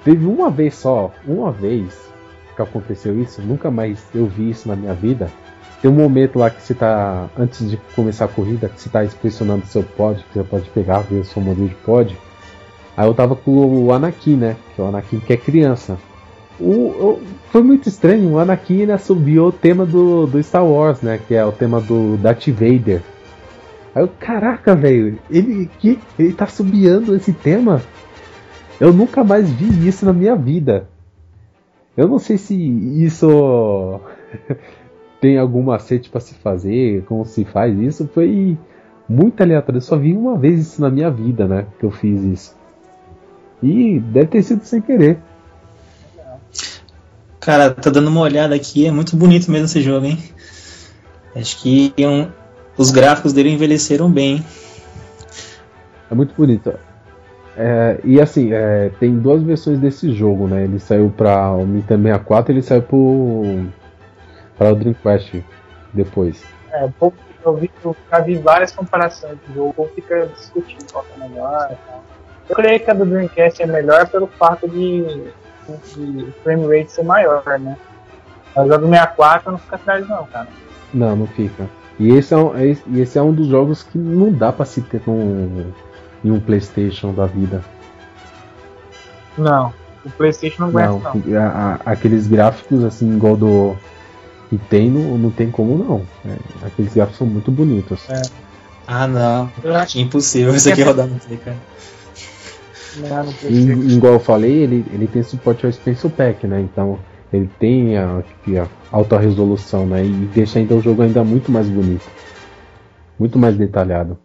teve 0.03 0.25
uma 0.25 0.49
vez 0.49 0.75
só, 0.75 1.11
uma 1.27 1.51
vez 1.51 2.05
que 2.55 2.61
aconteceu 2.61 3.19
isso, 3.19 3.41
nunca 3.41 3.69
mais 3.69 4.03
eu 4.13 4.25
vi 4.27 4.49
isso 4.49 4.67
na 4.67 4.75
minha 4.75 4.93
vida. 4.93 5.29
Tem 5.81 5.91
um 5.91 5.95
momento 5.95 6.39
lá 6.39 6.49
que 6.49 6.61
você 6.61 6.73
tá, 6.73 7.27
antes 7.37 7.69
de 7.69 7.77
começar 7.95 8.25
a 8.25 8.29
corrida, 8.29 8.69
que 8.69 8.81
você 8.81 8.89
tá 8.89 9.03
inspecionando 9.03 9.65
seu 9.65 9.83
pod, 9.83 10.23
que 10.23 10.39
você 10.39 10.43
pode 10.43 10.69
pegar, 10.69 10.99
ver 10.99 11.19
o 11.19 11.25
seu 11.25 11.41
modelo 11.41 11.67
de 11.67 11.75
pod. 11.75 12.17
Aí 12.95 13.05
eu 13.05 13.13
tava 13.13 13.35
com 13.35 13.51
o 13.51 13.91
Anakin, 13.91 14.35
né? 14.37 14.55
Que 14.73 14.81
é 14.81 14.83
o 14.83 14.87
Anakin 14.87 15.19
que 15.19 15.33
é 15.33 15.37
criança. 15.37 15.97
O, 16.59 16.71
o, 16.71 17.21
foi 17.51 17.63
muito 17.63 17.89
estranho, 17.89 18.31
o 18.31 18.39
Anakin 18.39 18.91
assobiou 18.91 19.49
o 19.49 19.51
tema 19.51 19.85
do, 19.85 20.25
do 20.25 20.41
Star 20.41 20.65
Wars, 20.65 21.01
né? 21.01 21.19
Que 21.27 21.35
é 21.35 21.45
o 21.45 21.51
tema 21.51 21.81
do 21.81 22.17
Darth 22.17 22.47
Vader. 22.47 23.01
Aí 23.93 24.03
eu, 24.03 24.09
caraca, 24.19 24.75
velho, 24.75 25.19
ele, 25.29 25.69
que, 25.79 25.99
ele 26.17 26.33
tá 26.33 26.47
subiando 26.47 27.15
esse 27.15 27.33
tema? 27.33 27.81
Eu 28.79 28.91
nunca 28.91 29.23
mais 29.23 29.49
vi 29.49 29.87
isso 29.87 30.05
na 30.05 30.13
minha 30.13 30.35
vida. 30.35 30.89
Eu 31.95 32.07
não 32.07 32.19
sei 32.19 32.37
se 32.37 32.55
isso 32.55 34.01
tem 35.21 35.37
algum 35.37 35.63
macete 35.63 36.09
para 36.09 36.19
se 36.19 36.35
fazer, 36.35 37.03
como 37.05 37.25
se 37.25 37.45
faz 37.45 37.77
isso. 37.79 38.09
Foi 38.13 38.57
muito 39.07 39.41
aleatório. 39.41 39.77
Eu 39.77 39.81
só 39.81 39.97
vi 39.97 40.13
uma 40.13 40.37
vez 40.37 40.59
isso 40.59 40.81
na 40.81 40.89
minha 40.89 41.09
vida, 41.09 41.47
né? 41.47 41.65
Que 41.79 41.85
eu 41.85 41.91
fiz 41.91 42.21
isso. 42.23 42.57
E 43.63 43.99
deve 43.99 44.27
ter 44.27 44.43
sido 44.43 44.63
sem 44.63 44.81
querer. 44.81 45.19
Cara, 47.45 47.69
tá 47.69 47.91
dando 47.91 48.07
uma 48.07 48.21
olhada 48.21 48.55
aqui, 48.55 48.87
é 48.87 48.91
muito 48.91 49.15
bonito 49.15 49.51
mesmo 49.51 49.65
esse 49.65 49.79
jogo, 49.79 50.07
hein? 50.07 50.17
Acho 51.35 51.61
que 51.61 51.93
um, 51.99 52.27
os 52.75 52.89
gráficos 52.89 53.33
dele 53.33 53.51
envelheceram 53.51 54.09
bem. 54.09 54.43
É 56.09 56.15
muito 56.15 56.33
bonito. 56.33 56.73
É, 57.55 57.99
e 58.03 58.19
assim, 58.19 58.51
é, 58.51 58.89
tem 58.99 59.19
duas 59.19 59.43
versões 59.43 59.77
desse 59.77 60.11
jogo, 60.11 60.47
né? 60.47 60.63
Ele 60.63 60.79
saiu 60.79 61.13
para 61.15 61.51
o 61.51 61.67
Nintendo 61.67 62.01
64 62.01 62.51
e 62.51 62.55
ele 62.55 62.61
saiu 62.63 62.81
para 62.81 64.71
o 64.71 64.75
Dreamcast 64.75 65.45
depois. 65.93 66.43
É, 66.71 66.89
pouco 66.99 67.15
eu 67.45 67.55
vi, 67.57 67.69
eu 67.83 67.95
já 68.09 68.19
vi 68.21 68.39
várias 68.39 68.71
comparações 68.71 69.37
do 69.47 69.53
jogo, 69.53 69.87
fica 69.93 70.25
discutindo 70.35 70.91
qual 70.91 71.05
é 71.15 71.27
melhor 71.27 71.69
e 71.71 71.75
tal. 71.87 72.03
Eu 72.49 72.55
creio 72.55 72.79
que 72.79 72.89
a 72.89 72.93
do 72.95 73.05
Dreamcast 73.05 73.61
é 73.61 73.67
melhor 73.67 74.07
pelo 74.07 74.25
fato 74.25 74.67
de 74.67 75.31
de 75.95 76.31
frame 76.43 76.65
rate 76.67 76.91
ser 76.91 77.03
maior, 77.03 77.43
né? 77.59 77.77
Mas 78.55 78.71
a 78.71 78.77
do 78.77 78.87
64 78.87 79.51
não 79.51 79.57
fica 79.59 79.75
atrás 79.75 80.07
não, 80.07 80.25
cara. 80.25 80.47
Não, 80.93 81.15
não 81.15 81.27
fica. 81.27 81.69
E 81.99 82.09
esse 82.09 82.33
é 82.33 82.37
um, 82.37 82.51
esse 82.97 83.17
é 83.17 83.21
um 83.21 83.33
dos 83.33 83.47
jogos 83.47 83.83
que 83.83 83.97
não 83.97 84.31
dá 84.31 84.51
pra 84.51 84.65
se 84.65 84.81
ter 84.81 85.01
num, 85.05 85.71
em 86.23 86.31
um 86.31 86.39
Playstation 86.39 87.13
da 87.13 87.25
vida. 87.25 87.63
Não, 89.37 89.73
o 90.05 90.09
Playstation 90.11 90.67
não 90.67 90.69
aguenta 90.69 91.11
não. 91.13 91.21
não. 91.25 91.41
A, 91.41 91.79
a, 91.85 91.91
aqueles 91.91 92.27
gráficos 92.27 92.83
assim, 92.83 93.15
igual 93.15 93.35
do 93.35 93.75
que 94.49 94.57
tem, 94.57 94.89
não, 94.89 95.17
não 95.17 95.31
tem 95.31 95.49
como 95.49 95.77
não. 95.77 96.01
É, 96.25 96.67
aqueles 96.67 96.93
gráficos 96.93 97.17
são 97.17 97.27
muito 97.27 97.51
bonitos. 97.51 98.09
É. 98.09 98.21
Ah 98.87 99.07
não, 99.07 99.49
impossível 99.95 100.53
isso 100.53 100.69
aqui 100.69 100.83
rodar 100.83 101.07
no 101.07 101.19
Play, 101.19 101.39
E, 103.43 103.95
igual 103.95 104.13
eu 104.13 104.19
falei, 104.19 104.63
ele, 104.63 104.85
ele 104.91 105.07
tem 105.07 105.23
suporte 105.23 105.65
ao 105.65 105.69
Expansion 105.69 106.09
Pack, 106.09 106.47
né? 106.47 106.61
Então 106.61 106.97
ele 107.31 107.49
tem 107.59 107.97
a, 107.97 108.19
a 108.19 108.67
alta 108.95 109.17
resolução, 109.17 109.85
né? 109.85 110.03
E 110.03 110.11
deixa 110.33 110.59
ainda 110.59 110.75
o 110.75 110.81
jogo 110.81 111.01
ainda 111.01 111.23
muito 111.23 111.51
mais 111.51 111.67
bonito. 111.67 112.05
Muito 113.19 113.37
mais 113.37 113.57
detalhado. 113.57 114.17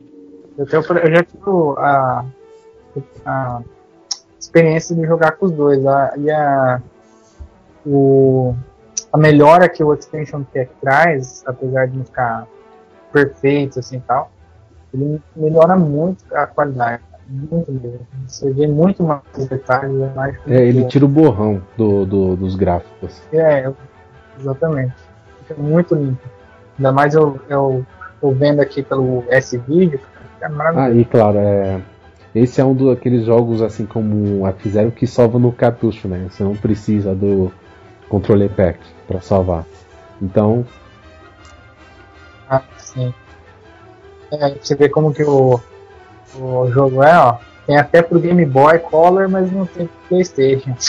Eu, 0.56 0.66
tenho, 0.66 0.82
eu 0.82 1.16
já 1.16 1.22
tive 1.22 1.42
a, 1.78 2.24
a 3.24 3.62
experiência 4.38 4.94
de 4.94 5.06
jogar 5.06 5.32
com 5.32 5.46
os 5.46 5.52
dois. 5.52 5.84
A, 5.86 6.12
e 6.16 6.30
a, 6.30 6.82
o, 7.86 8.54
a 9.12 9.18
melhora 9.18 9.68
que 9.68 9.82
o 9.82 9.94
Extension 9.94 10.42
Pack 10.42 10.70
traz, 10.80 11.42
apesar 11.46 11.86
de 11.86 11.96
não 11.96 12.04
ficar 12.04 12.46
perfeito 13.12 13.78
assim 13.78 14.00
tal, 14.00 14.30
ele 14.92 15.20
melhora 15.34 15.76
muito 15.76 16.24
a 16.34 16.46
qualidade 16.46 17.02
muito 17.30 17.72
mesmo. 17.72 18.06
Você 18.26 18.50
vê 18.50 18.66
muito 18.66 19.02
mais 19.02 19.22
detalhes. 19.48 20.00
É, 20.00 20.14
mais 20.14 20.36
é 20.48 20.66
ele 20.66 20.84
tira 20.86 21.04
o 21.04 21.08
borrão 21.08 21.62
do, 21.76 22.04
do, 22.04 22.36
dos 22.36 22.56
gráficos. 22.56 23.22
É, 23.32 23.70
exatamente. 24.38 24.94
Fica 25.46 25.60
muito 25.60 25.94
limpo. 25.94 26.28
Ainda 26.78 26.92
mais 26.92 27.14
eu, 27.14 27.40
eu 27.48 27.86
tô 28.20 28.30
vendo 28.32 28.60
aqui 28.60 28.82
pelo 28.82 29.24
S-Video, 29.28 30.00
é 30.40 30.48
maravilhoso. 30.48 30.92
Ah, 30.92 31.00
e 31.00 31.04
claro, 31.04 31.38
é, 31.38 31.80
esse 32.34 32.60
é 32.60 32.64
um 32.64 32.74
daqueles 32.74 33.24
jogos, 33.24 33.62
assim 33.62 33.86
como 33.86 34.46
a 34.46 34.52
fizeram, 34.52 34.90
que 34.90 35.06
salva 35.06 35.38
no 35.38 35.52
cartucho, 35.52 36.08
né? 36.08 36.26
Você 36.30 36.42
não 36.42 36.56
precisa 36.56 37.14
do 37.14 37.52
controle 38.08 38.48
pack 38.48 38.78
para 39.06 39.20
salvar. 39.20 39.64
Então. 40.20 40.64
Ah, 42.48 42.62
sim. 42.78 43.12
É, 44.32 44.54
você 44.54 44.74
vê 44.74 44.88
como 44.88 45.12
que 45.12 45.24
o, 45.24 45.60
o 46.38 46.70
jogo 46.70 47.02
é, 47.02 47.18
ó. 47.18 47.38
Tem 47.66 47.76
até 47.76 48.02
pro 48.02 48.20
Game 48.20 48.44
Boy 48.44 48.78
Color, 48.78 49.28
mas 49.28 49.50
não 49.52 49.66
tem 49.66 49.86
pro 49.86 49.96
Playstation. 50.08 50.74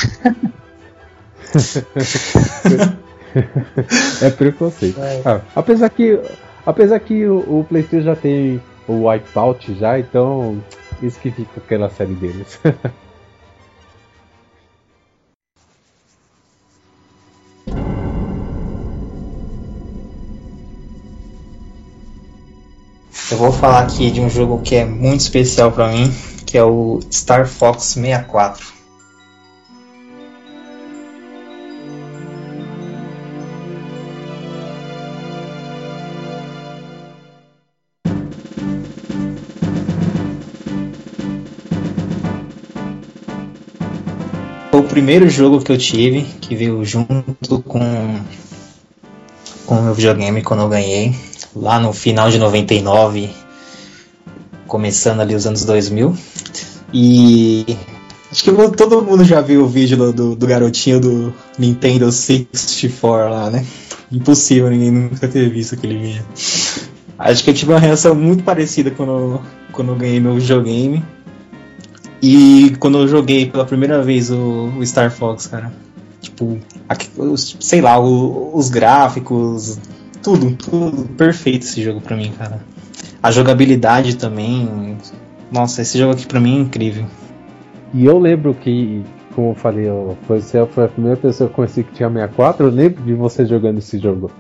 é 4.21 4.29
preconceito. 4.31 5.01
É. 5.01 5.21
Ah, 5.25 5.41
apesar 5.55 5.89
que, 5.89 6.19
apesar 6.65 6.99
que 6.99 7.25
o, 7.25 7.59
o, 7.59 7.65
PlayStation 7.67 8.05
já 8.05 8.15
tem 8.15 8.61
o 8.87 9.07
Wipeout 9.07 9.73
já, 9.75 9.99
então 9.99 10.61
isso 11.01 11.19
que 11.19 11.31
fica 11.31 11.51
aquela 11.57 11.89
série 11.89 12.15
deles. 12.15 12.59
Eu 23.31 23.37
vou 23.37 23.49
falar 23.49 23.83
aqui 23.83 24.11
de 24.11 24.19
um 24.19 24.29
jogo 24.29 24.59
que 24.61 24.75
é 24.75 24.83
muito 24.83 25.21
especial 25.21 25.71
para 25.71 25.87
mim, 25.87 26.13
que 26.45 26.57
é 26.57 26.63
o 26.65 26.99
Star 27.09 27.47
Fox 27.47 27.83
64. 27.85 28.73
Foi 44.71 44.79
o 44.81 44.83
primeiro 44.83 45.29
jogo 45.29 45.61
que 45.61 45.71
eu 45.71 45.77
tive, 45.77 46.23
que 46.41 46.53
veio 46.53 46.83
junto 46.83 47.61
com, 47.61 48.19
com 49.65 49.75
o 49.75 49.83
meu 49.83 49.93
videogame 49.93 50.43
quando 50.43 50.63
eu 50.63 50.67
ganhei 50.67 51.30
lá 51.55 51.79
no 51.79 51.93
final 51.93 52.29
de 52.29 52.37
99, 52.37 53.29
começando 54.67 55.21
ali 55.21 55.35
os 55.35 55.45
anos 55.45 55.65
2000. 55.65 56.15
E 56.93 57.77
acho 58.31 58.43
que 58.43 58.51
todo 58.75 59.01
mundo 59.01 59.23
já 59.23 59.41
viu 59.41 59.63
o 59.63 59.67
vídeo 59.67 60.11
do, 60.11 60.35
do 60.35 60.47
garotinho 60.47 60.99
do 60.99 61.33
Nintendo 61.57 62.11
64 62.11 63.29
lá, 63.29 63.49
né? 63.49 63.65
Impossível 64.11 64.69
ninguém 64.69 64.91
nunca 64.91 65.27
ter 65.27 65.49
visto 65.49 65.75
aquele 65.75 65.97
vídeo. 65.97 66.25
Acho 67.17 67.43
que 67.43 67.49
eu 67.49 67.53
tive 67.53 67.71
uma 67.71 67.79
reação 67.79 68.15
muito 68.15 68.43
parecida 68.43 68.91
quando, 68.91 69.41
quando 69.71 69.91
eu 69.91 69.95
ganhei 69.95 70.19
meu 70.19 70.35
videogame. 70.35 71.03
E 72.21 72.75
quando 72.79 72.99
eu 72.99 73.07
joguei 73.07 73.45
pela 73.45 73.65
primeira 73.65 74.01
vez 74.03 74.29
o, 74.29 74.71
o 74.77 74.85
Star 74.85 75.11
Fox, 75.11 75.47
cara. 75.47 75.71
Tipo, 76.19 76.59
sei 77.59 77.81
lá, 77.81 77.99
o, 77.99 78.55
os 78.55 78.69
gráficos, 78.69 79.79
tudo, 80.21 80.55
tudo 80.55 81.05
perfeito 81.15 81.63
esse 81.63 81.81
jogo 81.81 82.01
pra 82.01 82.15
mim, 82.15 82.31
cara. 82.37 82.59
A 83.21 83.31
jogabilidade 83.31 84.15
também. 84.15 84.97
Nossa, 85.51 85.81
esse 85.81 85.97
jogo 85.97 86.13
aqui 86.13 86.25
pra 86.25 86.39
mim 86.39 86.57
é 86.57 86.61
incrível. 86.61 87.05
e 87.93 88.05
eu 88.05 88.17
lembro 88.17 88.53
que, 88.53 89.03
como 89.35 89.51
eu 89.51 89.55
falei, 89.55 89.85
você 90.27 90.65
foi 90.67 90.85
a 90.85 90.87
primeira 90.87 91.17
pessoa 91.17 91.47
que 91.47 91.53
eu 91.53 91.55
conheci 91.55 91.83
que 91.83 91.93
tinha 91.93 92.09
64. 92.09 92.65
Eu 92.65 92.71
lembro 92.71 93.03
de 93.03 93.13
você 93.13 93.45
jogando 93.45 93.79
esse 93.79 93.99
jogo. 93.99 94.31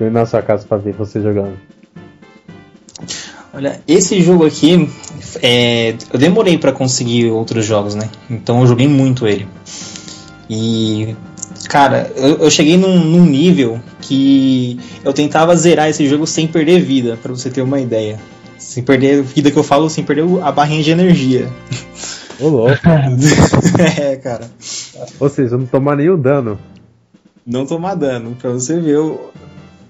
Eu 0.00 0.06
ia 0.06 0.12
na 0.12 0.26
sua 0.26 0.42
casa 0.42 0.66
pra 0.66 0.78
ver 0.78 0.94
você 0.94 1.20
jogando. 1.20 1.56
Olha, 3.54 3.82
esse 3.86 4.22
jogo 4.22 4.46
aqui, 4.46 4.88
é, 5.42 5.94
eu 6.10 6.18
demorei 6.18 6.56
para 6.56 6.72
conseguir 6.72 7.30
outros 7.30 7.66
jogos, 7.66 7.94
né? 7.94 8.08
Então 8.30 8.60
eu 8.60 8.66
joguei 8.66 8.88
muito 8.88 9.26
ele. 9.26 9.46
E, 10.48 11.14
cara, 11.72 12.12
eu, 12.16 12.36
eu 12.36 12.50
cheguei 12.50 12.76
num, 12.76 13.02
num, 13.02 13.24
nível 13.24 13.80
que 13.98 14.78
eu 15.02 15.10
tentava 15.10 15.56
zerar 15.56 15.88
esse 15.88 16.06
jogo 16.06 16.26
sem 16.26 16.46
perder 16.46 16.82
vida, 16.82 17.18
para 17.22 17.32
você 17.32 17.48
ter 17.48 17.62
uma 17.62 17.80
ideia. 17.80 18.20
Sem 18.58 18.82
perder 18.82 19.22
vida 19.22 19.50
que 19.50 19.56
eu 19.56 19.62
falo, 19.62 19.88
sem 19.88 20.04
perder 20.04 20.26
a 20.42 20.52
barrinha 20.52 20.82
de 20.82 20.90
energia. 20.90 21.48
Ô, 22.38 22.48
louco. 22.48 22.76
é, 23.98 24.16
cara. 24.16 24.50
Ou 25.18 25.30
seja, 25.30 25.56
não 25.56 25.64
tomar 25.64 25.96
nenhum 25.96 26.20
dano. 26.20 26.58
Não 27.46 27.64
tomar 27.64 27.94
dano, 27.94 28.36
pra 28.38 28.50
você 28.50 28.78
ver 28.78 28.98
o, 28.98 29.30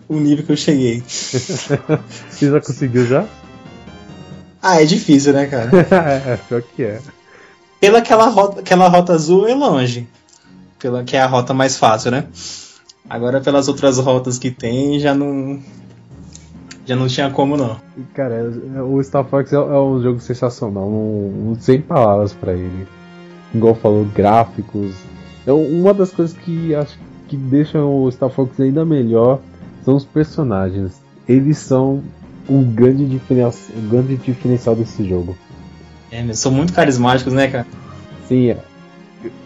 o 0.08 0.20
nível 0.20 0.46
que 0.46 0.52
eu 0.52 0.56
cheguei. 0.56 1.02
você 1.04 2.48
já 2.48 2.60
conseguiu 2.60 3.06
já? 3.06 3.26
Ah, 4.62 4.80
é 4.80 4.84
difícil, 4.84 5.32
né, 5.32 5.46
cara? 5.46 5.68
é, 6.30 6.36
pior 6.48 6.62
que 6.62 6.84
é. 6.84 7.00
Pela 7.80 7.98
aquela 7.98 8.28
rota, 8.28 8.60
aquela 8.60 8.86
rota 8.86 9.14
azul 9.14 9.48
é 9.48 9.54
longe. 9.54 10.06
Pela 10.82 11.04
que 11.04 11.16
é 11.16 11.22
a 11.22 11.26
rota 11.26 11.54
mais 11.54 11.78
fácil, 11.78 12.10
né? 12.10 12.26
Agora 13.08 13.40
pelas 13.40 13.68
outras 13.68 13.98
rotas 13.98 14.36
que 14.36 14.50
tem, 14.50 14.98
já 14.98 15.14
não. 15.14 15.60
Já 16.84 16.96
não 16.96 17.06
tinha 17.06 17.30
como 17.30 17.56
não. 17.56 17.76
Cara, 18.12 18.50
o 18.84 19.00
Star 19.04 19.24
Fox 19.24 19.52
é, 19.52 19.56
é 19.56 19.60
um 19.60 20.02
jogo 20.02 20.18
sensacional, 20.18 20.90
não, 20.90 21.30
não 21.30 21.54
sem 21.54 21.80
palavras 21.80 22.32
para 22.32 22.52
ele. 22.52 22.88
Igual 23.54 23.76
falou, 23.76 24.04
gráficos. 24.04 24.92
É 25.46 25.52
uma 25.52 25.94
das 25.94 26.10
coisas 26.10 26.36
que 26.36 26.74
acho 26.74 26.98
que 27.28 27.36
deixam 27.36 28.02
o 28.02 28.10
Star 28.10 28.30
Fox 28.30 28.58
ainda 28.58 28.84
melhor 28.84 29.38
são 29.84 29.94
os 29.94 30.04
personagens. 30.04 31.00
Eles 31.28 31.58
são 31.58 32.02
um 32.48 32.64
grande 32.64 33.06
diferencial, 33.06 33.76
um 33.76 33.88
grande 33.88 34.16
diferencial 34.16 34.74
desse 34.74 35.08
jogo. 35.08 35.36
É, 36.10 36.32
são 36.32 36.50
muito 36.50 36.72
carismáticos, 36.72 37.32
né, 37.32 37.46
cara? 37.46 37.66
Sim, 38.26 38.50
é. 38.50 38.71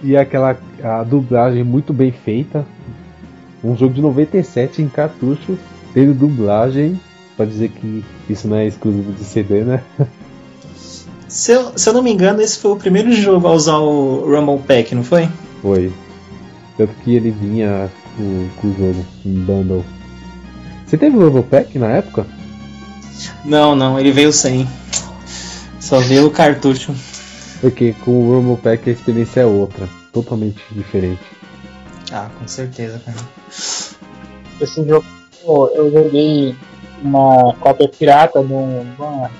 E 0.02 0.16
aquela 0.16 0.56
a 0.82 1.02
dublagem 1.02 1.64
muito 1.64 1.92
bem 1.92 2.12
feita. 2.12 2.64
Um 3.64 3.76
jogo 3.76 3.94
de 3.94 4.00
97 4.00 4.82
em 4.82 4.88
cartucho, 4.88 5.58
tendo 5.92 6.14
dublagem, 6.14 7.00
pode 7.36 7.50
dizer 7.50 7.70
que 7.70 8.04
isso 8.28 8.46
não 8.46 8.56
é 8.56 8.66
exclusivo 8.66 9.12
de 9.12 9.24
CD, 9.24 9.62
né? 9.62 9.82
Se 11.28 11.52
eu, 11.52 11.76
se 11.76 11.88
eu 11.88 11.92
não 11.92 12.02
me 12.02 12.12
engano, 12.12 12.40
esse 12.40 12.56
foi 12.56 12.70
o 12.70 12.76
primeiro 12.76 13.12
jogo 13.12 13.48
a 13.48 13.52
usar 13.52 13.78
o 13.78 14.24
Rumble 14.24 14.64
Pack, 14.64 14.94
não 14.94 15.02
foi? 15.02 15.28
Foi. 15.60 15.92
Tanto 16.78 16.94
que 17.02 17.14
ele 17.14 17.30
vinha 17.30 17.90
com, 18.16 18.48
com 18.56 18.68
o 18.68 18.74
jogo 18.74 19.04
em 19.24 19.34
bundle. 19.34 19.84
Você 20.86 20.96
teve 20.96 21.16
o 21.16 21.28
Rumble 21.28 21.42
Pack 21.42 21.78
na 21.78 21.88
época? 21.88 22.26
Não, 23.44 23.74
não, 23.74 23.98
ele 23.98 24.12
veio 24.12 24.32
sem. 24.32 24.68
Só 25.80 25.98
veio 25.98 26.26
o 26.26 26.30
cartucho. 26.30 26.94
Porque 27.60 27.94
com 28.04 28.10
o 28.10 28.34
Rumble 28.34 28.56
Pack 28.56 28.88
a 28.88 28.92
experiência 28.92 29.40
é 29.40 29.46
outra, 29.46 29.88
totalmente 30.12 30.62
diferente. 30.72 31.22
Ah, 32.12 32.30
com 32.38 32.46
certeza, 32.46 33.00
cara. 33.04 33.16
Esse 34.60 34.86
jogo 34.86 35.04
eu 35.74 35.90
joguei 35.92 36.56
uma 37.02 37.54
cópia 37.60 37.88
pirata 37.88 38.42
de 38.42 38.52
uma 38.52 39.30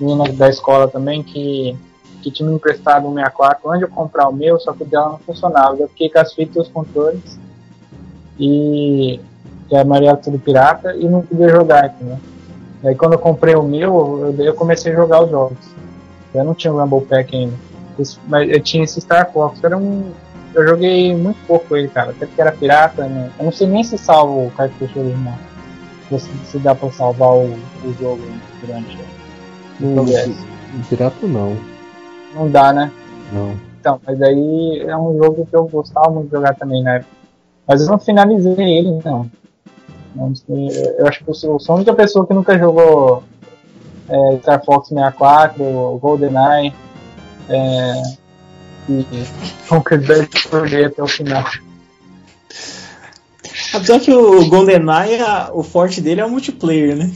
menina 0.00 0.32
da 0.32 0.48
escola 0.48 0.88
também 0.88 1.22
que, 1.22 1.76
que 2.22 2.30
tinha 2.30 2.48
me 2.48 2.54
emprestado 2.54 3.06
um 3.06 3.14
64 3.14 3.70
onde 3.70 3.84
eu 3.84 3.88
comprar 3.88 4.28
o 4.28 4.32
meu, 4.32 4.58
só 4.58 4.72
que 4.72 4.82
o 4.82 4.86
dela 4.86 5.10
não 5.10 5.18
funcionava. 5.18 5.76
Eu 5.78 5.88
fiquei 5.88 6.10
com 6.10 6.18
as 6.18 6.32
fitas 6.32 6.56
e 6.56 6.60
os 6.60 6.68
controles 6.68 7.38
e 8.38 9.20
que 9.68 9.76
é 9.76 9.84
Maria 9.84 10.16
tudo 10.16 10.38
pirata 10.38 10.94
e 10.96 11.08
não 11.08 11.22
podia 11.22 11.48
jogar, 11.48 11.86
entendeu? 11.86 12.18
Aí 12.84 12.94
quando 12.94 13.12
eu 13.12 13.18
comprei 13.18 13.54
o 13.54 13.62
meu, 13.62 14.34
eu, 14.38 14.44
eu 14.44 14.54
comecei 14.54 14.92
a 14.92 14.96
jogar 14.96 15.22
os 15.24 15.30
jogos. 15.30 15.58
Eu 16.34 16.44
não 16.44 16.54
tinha 16.54 16.72
o 16.72 16.80
Rumble 16.80 17.06
Pack 17.06 17.36
ainda. 17.36 17.54
Mas 18.26 18.50
eu 18.50 18.60
tinha 18.60 18.84
esse 18.84 19.00
Star 19.00 19.30
Fox. 19.32 19.62
Era 19.62 19.76
um, 19.76 20.12
eu 20.54 20.66
joguei 20.66 21.14
muito 21.14 21.38
pouco 21.46 21.76
ele, 21.76 21.88
cara. 21.88 22.10
Até 22.10 22.26
porque 22.26 22.40
era 22.40 22.52
pirata, 22.52 23.06
né? 23.06 23.30
Eu 23.38 23.44
não 23.46 23.52
sei 23.52 23.66
nem 23.66 23.84
se 23.84 23.98
salva 23.98 24.32
o 24.32 24.50
cartucho 24.50 24.98
original. 24.98 25.38
Se, 26.10 26.18
se 26.18 26.58
dá 26.58 26.74
pra 26.74 26.90
salvar 26.90 27.30
o, 27.30 27.54
o 27.84 27.94
jogo 27.98 28.22
durante 28.60 28.98
o 29.80 29.94
progresso. 29.94 30.46
Pirata 30.88 31.26
não. 31.26 31.56
Não 32.34 32.50
dá, 32.50 32.72
né? 32.72 32.90
Não. 33.32 33.56
Então, 33.80 34.00
mas 34.06 34.20
aí 34.20 34.84
é 34.86 34.96
um 34.96 35.16
jogo 35.16 35.46
que 35.46 35.56
eu 35.56 35.66
gostava 35.66 36.10
muito 36.10 36.26
de 36.26 36.32
jogar 36.32 36.54
também 36.54 36.82
na 36.82 36.96
época. 36.96 37.10
Mas 37.66 37.80
eu 37.80 37.88
não 37.88 37.98
finalizei 37.98 38.54
ele, 38.58 38.98
não. 39.04 39.30
Eu 40.16 41.06
acho 41.06 41.24
que 41.24 41.30
eu 41.30 41.34
sou 41.34 41.58
a 41.68 41.74
única 41.74 41.94
pessoa 41.94 42.26
que 42.26 42.34
nunca 42.34 42.58
jogou 42.58 43.22
é, 44.08 44.38
Star 44.40 44.64
Fox 44.64 44.88
64, 44.88 45.98
GoldenEye 46.00 46.72
é, 47.48 48.02
e 48.88 49.06
Conquer 49.68 50.00
Bad 50.00 50.28
perder 50.50 50.86
até 50.86 51.02
o 51.02 51.08
final. 51.08 51.44
Apesar 53.74 54.00
que 54.00 54.12
o 54.12 54.48
GoldenEye, 54.48 55.20
o 55.52 55.62
forte 55.62 56.00
dele 56.00 56.20
é 56.20 56.24
o 56.24 56.30
multiplayer, 56.30 56.96
né? 56.96 57.10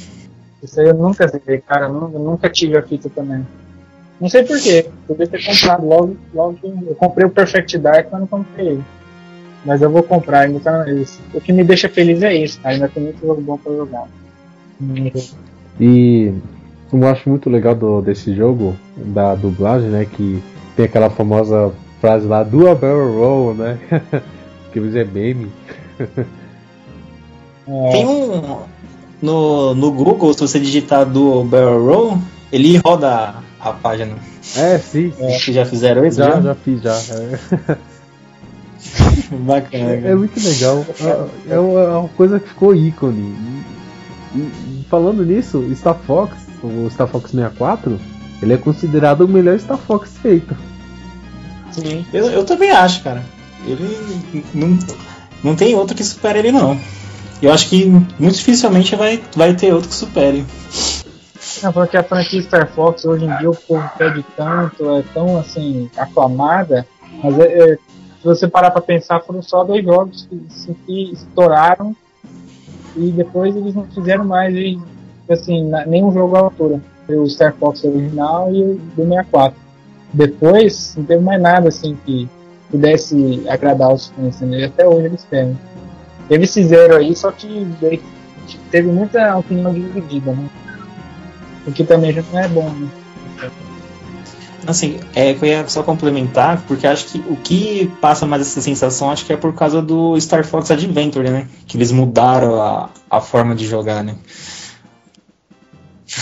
Isso 0.63 0.81
aí 0.81 0.87
eu 0.87 0.95
nunca 0.95 1.29
sei, 1.29 1.59
cara. 1.59 1.87
Eu 1.87 2.19
nunca 2.19 2.49
tive 2.49 2.77
a 2.77 2.83
fita 2.83 3.11
também. 3.11 3.47
Não 4.21 4.29
sei 4.29 4.43
porquê. 4.43 4.89
Podia 5.07 5.27
ter 5.27 5.45
comprado 5.45 5.87
logo, 5.87 6.17
logo. 6.35 6.59
Eu 6.87 6.95
comprei 6.95 7.27
o 7.27 7.31
Perfect 7.31 7.79
Dark, 7.79 8.09
mas 8.11 8.21
não 8.21 8.27
comprei 8.27 8.69
ele. 8.69 8.85
Mas 9.65 9.83
eu 9.83 9.91
vou 9.91 10.03
comprar, 10.03 10.41
ainda 10.41 10.61
tá 10.61 10.91
isso. 10.91 11.21
O 11.35 11.41
que 11.41 11.53
me 11.53 11.65
deixa 11.65 11.89
feliz 11.89 12.23
é 12.23 12.35
isso, 12.35 12.59
tá? 12.61 12.71
Ainda 12.71 12.89
tem 12.89 13.03
muito 13.03 13.21
jogo 13.21 13.41
bom 13.43 13.59
pra 13.59 13.73
jogar. 13.73 14.07
E 15.81 16.33
eu 16.93 17.09
acho 17.09 17.29
muito 17.29 17.51
legal 17.51 17.75
do, 17.75 18.01
desse 18.01 18.35
jogo, 18.35 18.77
da 18.97 19.35
dublagem, 19.35 19.89
né? 19.89 20.05
Que 20.05 20.43
tem 20.77 20.85
aquela 20.85 21.11
famosa 21.11 21.73
frase 22.01 22.27
lá, 22.27 22.43
do 22.43 22.69
a 22.69 22.75
barrel 22.75 23.19
roll, 23.19 23.55
né? 23.55 23.79
que 24.73 24.79
é 24.79 25.05
meme. 25.05 25.51
É. 25.99 27.91
Tem 27.91 28.07
um. 28.07 28.59
No, 29.21 29.75
no 29.75 29.91
Google, 29.93 30.33
se 30.35 30.41
você 30.41 30.61
digitar 30.61 31.07
do 31.07 31.43
barrel 31.45 31.85
roll, 31.85 32.19
ele 32.53 32.77
roda 32.77 33.37
a, 33.59 33.73
página. 33.73 34.15
É, 34.57 34.79
sim. 34.79 35.13
É. 35.19 35.39
Já 35.39 35.65
fizeram 35.65 36.07
isso? 36.07 36.19
Já, 36.19 36.33
já, 36.33 36.41
já 36.41 36.55
fiz, 36.55 36.83
já. 36.83 36.97
É. 39.33 39.37
Bacana. 39.37 39.91
É, 39.91 40.11
é, 40.11 40.15
muito 40.15 40.39
legal. 40.41 40.85
É, 41.49 41.55
é, 41.55 41.59
uma 41.59 42.09
coisa 42.11 42.39
que 42.39 42.49
ficou 42.49 42.75
ícone. 42.75 43.35
E, 44.35 44.39
e, 44.39 44.87
falando 44.89 45.25
nisso, 45.25 45.65
Star 45.75 45.97
Fox, 46.07 46.46
o 46.67 46.91
Star 46.91 47.07
Fox 47.07 47.31
64, 47.31 47.99
ele 48.43 48.53
é 48.53 48.57
considerado 48.57 49.23
o 49.23 49.29
melhor 49.29 49.59
Star 49.59 49.79
Fox 49.79 50.17
feito. 50.19 50.57
Sim, 51.71 52.05
eu, 52.13 52.27
eu 52.31 52.45
também 52.45 52.71
acho, 52.71 53.03
cara. 53.03 53.23
Ele 53.67 54.45
não, 54.55 54.79
não 55.43 55.57
tem 55.57 55.75
outro 55.75 55.97
que 55.97 56.05
supere 56.05 56.39
ele, 56.39 56.53
não. 56.53 56.79
Eu 57.43 57.53
acho 57.53 57.69
que 57.69 57.85
muito 57.87 58.37
dificilmente 58.37 58.97
vai, 58.97 59.23
vai 59.35 59.55
ter 59.55 59.73
outro 59.73 59.89
que 59.89 59.95
supere. 59.95 60.45
É 61.63 61.71
porque 61.71 61.97
a 61.97 62.03
franquia 62.03 62.43
Star 62.43 62.69
Fox 62.69 63.05
hoje 63.05 63.25
em 63.25 63.37
dia 63.39 63.51
o 63.51 63.55
povo 63.55 63.89
pede 63.97 64.25
tanto, 64.37 64.97
é 64.97 65.03
tão 65.15 65.39
assim, 65.39 65.91
aclamada, 65.97 66.87
mas 67.23 67.39
é, 67.39 67.73
é 67.73 67.79
se 68.21 68.25
você 68.25 68.49
parar 68.49 68.71
para 68.71 68.81
pensar, 68.81 69.21
foram 69.21 69.43
só 69.43 69.63
dois 69.63 69.85
jogos 69.85 70.27
que, 70.29 70.75
que 70.87 71.13
estouraram 71.13 71.95
e 72.97 73.13
depois 73.13 73.55
eles 73.55 73.75
não 73.75 73.87
fizeram 73.87 74.25
mais 74.25 74.55
e, 74.55 74.79
assim, 75.29 75.71
nenhum 75.87 76.13
jogo 76.13 76.37
à 76.37 76.41
altura. 76.41 76.81
O 77.09 77.29
Star 77.29 77.55
Fox 77.55 77.85
original 77.85 78.53
e 78.53 78.63
o 78.63 78.81
do 78.97 79.05
64. 79.05 79.57
Depois, 80.13 80.95
não 80.97 81.05
teve 81.05 81.23
mais 81.23 81.41
nada 81.41 81.69
assim 81.69 81.97
que 82.05 82.29
pudesse 82.71 83.43
agradar 83.49 83.93
os 83.93 84.09
fãs, 84.09 84.41
né? 84.41 84.65
até 84.65 84.87
hoje 84.87 85.07
eles 85.07 85.25
têm. 85.25 85.59
Esse 86.29 86.65
zero 86.65 86.97
aí, 86.97 87.15
só 87.15 87.31
que 87.31 87.67
teve 88.71 88.89
muita 88.89 89.37
opinião 89.37 89.73
dividida, 89.73 90.33
né? 90.33 90.49
O 91.67 91.73
que 91.73 91.85
também 91.85 92.13
já 92.13 92.23
não 92.33 92.41
é 92.41 92.49
bom, 92.49 92.69
né? 92.71 92.89
Assim, 94.67 94.99
é, 95.15 95.31
eu 95.31 95.45
ia 95.45 95.69
só 95.69 95.83
complementar, 95.85 96.61
porque 96.67 96.87
acho 96.89 97.07
que 97.07 97.19
o 97.31 97.37
que 97.37 97.87
passa 98.01 98.27
mais 98.27 98.43
essa 98.43 98.61
sensação, 98.61 99.11
acho 99.11 99.25
que 99.25 99.33
é 99.33 99.37
por 99.37 99.55
causa 99.55 99.81
do 99.81 100.21
Star 100.21 100.45
Fox 100.45 100.71
Adventure, 100.73 101.31
né? 101.31 101.47
Que 101.67 101.77
eles 101.77 101.93
mudaram 101.93 102.61
a, 102.61 102.91
a 103.09 103.21
forma 103.21 103.55
de 103.55 103.65
jogar, 103.65 104.03
né? 104.03 104.17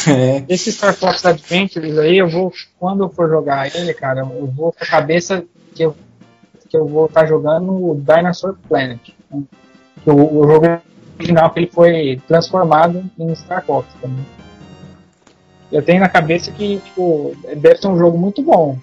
É. 0.08 0.44
Esse 0.48 0.72
Star 0.72 0.94
Fox 0.94 1.24
Adventures 1.24 1.98
aí, 1.98 2.18
eu 2.18 2.28
vou, 2.28 2.52
quando 2.78 3.04
eu 3.04 3.08
for 3.08 3.28
jogar 3.28 3.74
ele, 3.74 3.94
cara, 3.94 4.20
eu 4.20 4.46
vou 4.46 4.72
com 4.72 4.84
a 4.84 4.86
cabeça 4.86 5.44
que 5.74 5.84
eu, 5.84 5.94
que 6.68 6.76
eu 6.76 6.86
vou 6.86 7.06
estar 7.06 7.22
tá 7.22 7.26
jogando 7.26 7.70
o 7.70 7.94
Dinosaur 7.94 8.56
Planet. 8.68 9.10
O, 10.06 10.12
o 10.12 10.46
jogo 10.46 10.66
original 11.18 11.50
que 11.50 11.60
ele 11.60 11.70
foi 11.72 12.20
transformado 12.26 13.04
em 13.18 13.34
Star 13.34 13.64
Fox 13.64 13.88
também 14.00 14.24
eu 15.74 15.82
tenho 15.82 16.00
na 16.00 16.08
cabeça 16.08 16.52
que, 16.52 16.78
tipo, 16.78 17.34
deve 17.56 17.78
ser 17.78 17.88
um 17.88 17.98
jogo 17.98 18.16
muito 18.16 18.40
bom. 18.40 18.78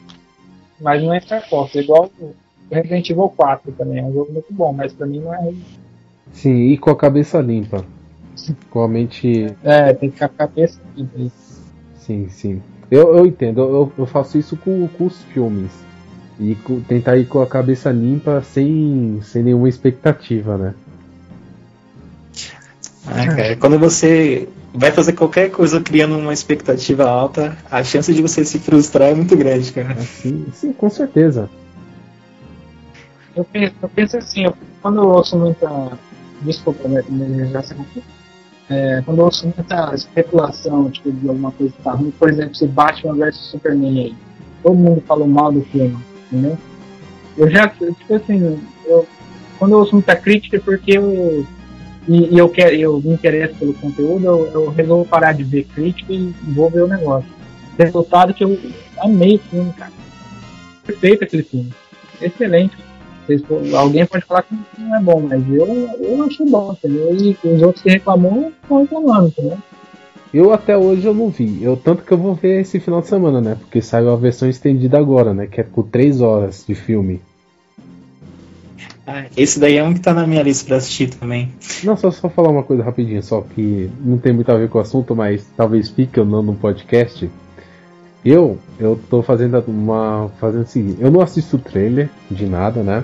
Mas 0.80 1.02
não 1.02 1.14
é 1.14 1.22
Star 1.22 1.48
Fox, 1.48 1.74
é 1.76 1.80
igual 1.80 2.12
o 2.20 2.36
Resident 2.70 3.10
Evil 3.10 3.30
4 3.30 3.72
também, 3.72 4.00
é 4.00 4.04
um 4.04 4.14
jogo 4.14 4.34
muito 4.34 4.54
bom, 4.54 4.74
mas 4.74 4.92
pra 4.92 5.08
mim 5.08 5.20
não 5.20 5.34
é. 5.34 5.54
Sim, 6.34 6.70
e 6.70 6.78
com 6.78 6.90
a 6.90 6.96
cabeça 6.96 7.40
limpa. 7.40 7.86
Com 8.70 8.84
a 8.84 8.88
mente. 8.88 9.54
É, 9.64 9.94
tem 9.94 10.10
que 10.10 10.16
ficar 10.16 10.30
com 10.30 10.36
a 10.36 10.48
cabeça 10.48 10.80
limpa. 10.96 11.32
Sim, 12.00 12.30
sim. 12.30 12.62
Eu, 12.90 13.16
eu 13.16 13.26
entendo, 13.26 13.62
eu, 13.62 13.94
eu 13.98 14.06
faço 14.06 14.38
isso 14.38 14.58
com, 14.58 14.88
com 14.88 15.06
os 15.06 15.24
filmes. 15.26 15.72
E 16.40 16.56
com, 16.56 16.82
tentar 16.82 17.18
ir 17.18 17.26
com 17.28 17.42
a 17.42 17.48
cabeça 17.48 17.92
limpa 17.92 18.42
sem, 18.42 19.20
sem 19.24 19.44
nenhuma 19.44 19.70
expectativa, 19.70 20.58
né? 20.58 20.74
Ah, 23.08 23.28
cara, 23.28 23.56
quando 23.56 23.78
você 23.78 24.50
vai 24.74 24.92
fazer 24.92 25.14
qualquer 25.14 25.52
coisa 25.52 25.82
criando 25.82 26.18
uma 26.18 26.34
expectativa 26.34 27.10
alta, 27.10 27.58
a 27.70 27.84
chance 27.84 28.14
de 28.14 28.22
você 28.22 28.44
se 28.44 28.60
frustrar 28.60 29.10
é 29.10 29.16
muito 29.16 29.36
grande, 29.36 29.72
cara. 29.72 29.96
Sim, 30.02 30.48
sim 30.54 30.74
com 30.74 30.90
certeza. 30.90 31.50
Eu 33.36 33.44
penso, 33.46 33.74
eu 33.82 33.90
penso 33.90 34.18
assim, 34.18 34.44
eu, 34.46 34.54
quando 34.82 34.98
eu 34.98 35.08
ouço 35.08 35.38
muita. 35.38 35.70
Desculpa, 36.42 36.88
né? 36.88 37.04
Já 37.52 37.62
sei 37.62 37.78
é, 38.72 39.02
quando 39.06 39.18
eu 39.20 39.26
ouço 39.26 39.44
muita 39.46 39.94
especulação 39.94 40.90
tipo, 40.90 41.12
de 41.12 41.28
alguma 41.28 41.52
coisa 41.52 41.74
que 41.74 41.82
tá 41.82 41.92
ruim, 41.92 42.12
por 42.12 42.30
exemplo, 42.30 42.56
se 42.56 42.66
Batman 42.66 43.16
vs 43.16 43.36
Superman 43.36 44.00
aí, 44.00 44.16
todo 44.64 44.76
mundo 44.76 45.04
falou 45.06 45.28
mal 45.28 45.52
do 45.52 45.62
filme, 45.64 45.98
entendeu? 46.32 46.58
Eu 47.38 47.50
já, 47.50 47.68
tipo 47.68 48.16
assim, 48.16 48.62
eu, 48.86 49.06
quando 49.60 49.74
eu 49.74 49.80
ouço 49.80 49.94
muita 49.94 50.16
crítica 50.16 50.56
é 50.56 50.60
porque 50.60 50.98
eu 50.98 51.46
e, 52.08 52.34
e, 52.34 52.38
eu 52.38 52.48
quero, 52.50 52.76
eu 52.76 53.02
me 53.02 53.14
interesso 53.14 53.56
pelo 53.56 53.74
conteúdo, 53.74 54.26
eu, 54.26 54.46
eu, 54.54 54.70
resolvo 54.70 55.06
parar 55.06 55.34
de 55.34 55.44
ver 55.44 55.66
crítica 55.66 56.12
e 56.14 56.34
vou 56.48 56.70
ver 56.70 56.84
o 56.84 56.88
negócio. 56.88 57.30
Resultado 57.78 58.34
que 58.34 58.44
eu 58.44 58.58
amei 59.00 59.36
o 59.36 59.40
filme, 59.40 59.72
cara. 59.74 59.92
Perfeito 60.86 61.24
aquele 61.24 61.44
filme. 61.44 61.72
Excelente. 62.22 62.76
Vocês, 63.40 63.74
alguém 63.74 64.06
pode 64.06 64.26
falar 64.26 64.44
que 64.44 64.56
não 64.78 64.96
é 64.96 65.02
bom, 65.02 65.22
mas 65.22 65.42
eu, 65.48 65.66
eu 66.00 66.24
achei 66.24 66.46
bom, 66.50 66.74
entendeu? 66.74 67.16
E 67.16 67.38
os 67.44 67.62
outros 67.62 67.84
que 67.84 67.90
reclamam 67.90 68.52
estão 68.62 68.82
reclamando, 68.82 69.28
entendeu? 69.28 69.58
Eu 70.34 70.54
até 70.54 70.78
hoje 70.78 71.06
eu 71.06 71.14
não 71.14 71.30
vi. 71.30 71.62
Eu 71.62 71.76
tanto 71.76 72.04
que 72.04 72.12
eu 72.12 72.18
vou 72.18 72.34
ver 72.34 72.62
esse 72.62 72.80
final 72.80 73.02
de 73.02 73.08
semana, 73.08 73.42
né? 73.42 73.58
Porque 73.60 73.82
saiu 73.82 74.12
a 74.12 74.16
versão 74.16 74.50
estendida 74.50 74.98
agora, 74.98 75.34
né? 75.34 75.46
Que 75.46 75.60
é 75.60 75.64
por 75.64 75.84
3 75.84 76.22
horas 76.22 76.64
de 76.66 76.74
filme. 76.74 77.22
Ah, 79.06 79.26
esse 79.36 79.60
daí 79.60 79.76
é 79.76 79.84
um 79.84 79.94
que 79.94 80.00
tá 80.00 80.14
na 80.14 80.26
minha 80.26 80.42
lista 80.42 80.66
pra 80.66 80.78
assistir 80.78 81.10
também. 81.10 81.52
Não, 81.84 81.98
só, 81.98 82.12
só 82.12 82.30
falar 82.30 82.50
uma 82.50 82.64
coisa 82.64 82.84
rapidinho, 82.84 83.22
só 83.22 83.42
que 83.42 83.90
não 84.00 84.18
tem 84.18 84.32
muito 84.32 84.50
a 84.52 84.58
ver 84.58 84.70
com 84.70 84.78
o 84.78 84.82
assunto, 84.82 85.16
mas 85.16 85.46
talvez 85.58 85.90
fique 85.90 86.20
ou 86.20 86.26
não 86.26 86.42
no 86.42 86.56
podcast. 86.56 87.30
Eu, 88.24 88.60
eu 88.80 89.00
tô 89.10 89.22
fazendo 89.24 89.62
uma. 89.68 90.30
fazendo 90.40 90.64
o 90.64 90.68
seguinte, 90.68 91.02
eu 91.02 91.12
não 91.12 91.22
assisto 91.22 91.58
trailer 91.58 92.10
de 92.30 92.46
nada, 92.46 92.84
né? 92.84 93.04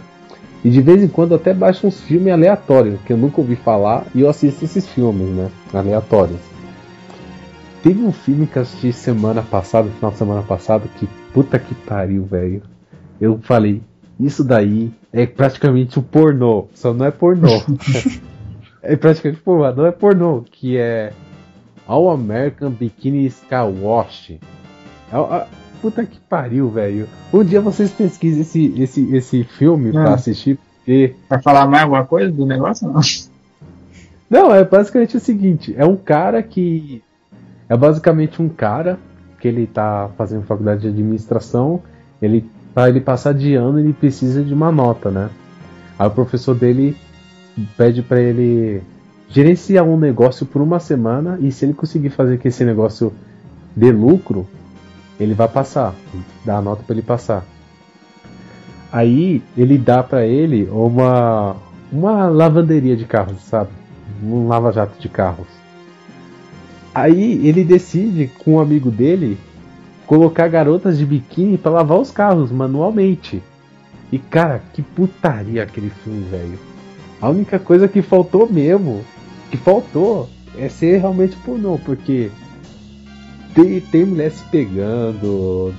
E 0.68 0.70
de 0.70 0.82
vez 0.82 1.02
em 1.02 1.08
quando 1.08 1.34
até 1.34 1.54
baixo 1.54 1.88
uns 1.88 2.02
filmes 2.02 2.34
aleatórios, 2.34 3.00
que 3.06 3.14
eu 3.14 3.18
nunca 3.18 3.40
ouvi 3.40 3.56
falar, 3.56 4.06
e 4.14 4.20
eu 4.20 4.30
assisto 4.30 4.66
esses 4.66 4.86
filmes, 4.86 5.30
né? 5.30 5.50
Aleatórios. 5.74 6.42
Teve 7.82 8.04
um 8.04 8.12
filme 8.12 8.46
que 8.46 8.58
eu 8.58 8.64
assisti 8.64 8.92
semana 8.92 9.42
passada, 9.42 9.88
final 9.88 10.12
de 10.12 10.18
semana 10.18 10.42
passada, 10.42 10.84
que 11.00 11.08
puta 11.34 11.58
que 11.58 11.74
pariu, 11.74 12.26
velho. 12.26 12.62
Eu 13.22 13.40
falei, 13.42 13.82
isso 14.20 14.44
daí 14.44 14.92
é 15.14 15.26
praticamente 15.26 15.98
um 16.00 16.04
pornô, 16.04 16.68
só 16.74 16.94
não 16.94 17.06
é 17.06 17.12
pornô. 17.12 17.48
é 18.84 18.98
praticamente 18.98 19.42
pornô, 19.42 19.72
não 19.74 19.86
é 19.86 19.92
pornô, 19.94 20.44
que 20.52 20.76
é 20.76 21.14
All 21.88 22.10
American 22.10 22.72
Bikini 22.72 23.26
Skywash. 23.28 24.32
É, 25.14 25.48
puta 25.82 26.06
que 26.06 26.20
pariu, 26.20 26.70
velho. 26.70 27.08
Um 27.34 27.44
dia 27.44 27.62
vocês 27.62 27.92
pesquisem 27.92 28.42
esse, 28.42 28.82
esse, 28.82 29.16
esse 29.16 29.44
filme 29.44 29.92
pra 29.92 30.12
ah. 30.12 30.14
assistir, 30.16 30.58
porque. 30.58 31.16
Vai 31.30 31.42
falar 31.42 31.68
mais 31.68 31.84
alguma 31.84 32.06
coisa 32.06 32.32
do 32.32 32.46
negócio 32.46 32.88
não? 32.88 33.02
Não, 34.30 34.54
é 34.54 34.64
basicamente 34.64 35.16
o 35.16 35.20
seguinte: 35.20 35.74
é 35.78 35.86
um 35.86 35.96
cara 35.96 36.44
que. 36.44 37.02
É 37.70 37.78
basicamente 37.78 38.42
um 38.42 38.50
cara 38.50 39.00
que 39.40 39.48
ele 39.48 39.68
tá 39.68 40.10
fazendo 40.18 40.44
faculdade 40.44 40.82
de 40.82 40.88
administração. 40.88 41.82
Ele 42.22 42.50
para 42.78 42.90
ele 42.90 43.02
passar 43.02 43.34
de 43.34 43.56
ano 43.56 43.80
ele 43.80 43.92
precisa 43.92 44.44
de 44.44 44.54
uma 44.54 44.72
nota, 44.72 45.10
né? 45.10 45.32
Aí 45.98 46.08
o 46.08 46.12
professor 46.12 46.54
dele 46.54 46.96
pede 47.76 48.04
para 48.04 48.22
ele 48.22 48.84
gerenciar 49.30 49.84
um 49.84 49.98
negócio 49.98 50.46
por 50.46 50.62
uma 50.62 50.80
semana 50.80 51.40
e 51.42 51.52
se 51.52 51.66
ele 51.66 51.74
conseguir 51.74 52.12
fazer 52.12 52.38
que 52.38 52.50
esse 52.50 52.64
negócio 52.64 53.12
dê 53.76 53.92
lucro, 53.92 54.48
ele 55.20 55.34
vai 55.34 55.48
passar, 55.48 55.96
dá 56.46 56.58
a 56.58 56.62
nota 56.62 56.84
para 56.84 56.94
ele 56.94 57.02
passar. 57.02 57.46
Aí 58.92 59.42
ele 59.58 59.78
dá 59.78 60.02
para 60.02 60.26
ele 60.26 60.68
uma 60.72 61.56
uma 61.92 62.28
lavanderia 62.28 62.96
de 62.96 63.06
carros, 63.06 63.42
sabe? 63.44 63.70
Um 64.22 64.48
lava-jato 64.48 65.00
de 65.00 65.08
carros. 65.10 65.48
Aí 66.94 67.46
ele 67.48 67.64
decide 67.64 68.30
com 68.40 68.56
um 68.56 68.60
amigo 68.60 68.90
dele 68.90 69.38
colocar 70.06 70.48
garotas 70.48 70.98
de 70.98 71.06
biquíni 71.06 71.58
para 71.58 71.72
lavar 71.72 72.00
os 72.00 72.12
carros 72.12 72.52
manualmente. 72.52 73.42
E 74.12 74.18
cara, 74.18 74.62
que 74.74 74.82
putaria 74.82 75.64
aquele 75.64 75.90
filme, 75.90 76.24
velho. 76.24 76.60
A 77.22 77.30
única 77.30 77.60
coisa 77.60 77.88
que 77.88 78.02
faltou 78.02 78.50
mesmo, 78.50 79.04
que 79.52 79.58
faltou, 79.58 80.30
é 80.58 80.70
ser 80.70 81.00
realmente 81.00 81.36
pornô, 81.38 81.78
porque 81.84 82.32
tem, 83.58 83.82
tem 83.82 84.06
mulher 84.06 84.32
se 84.32 84.44
pegando. 84.46 85.74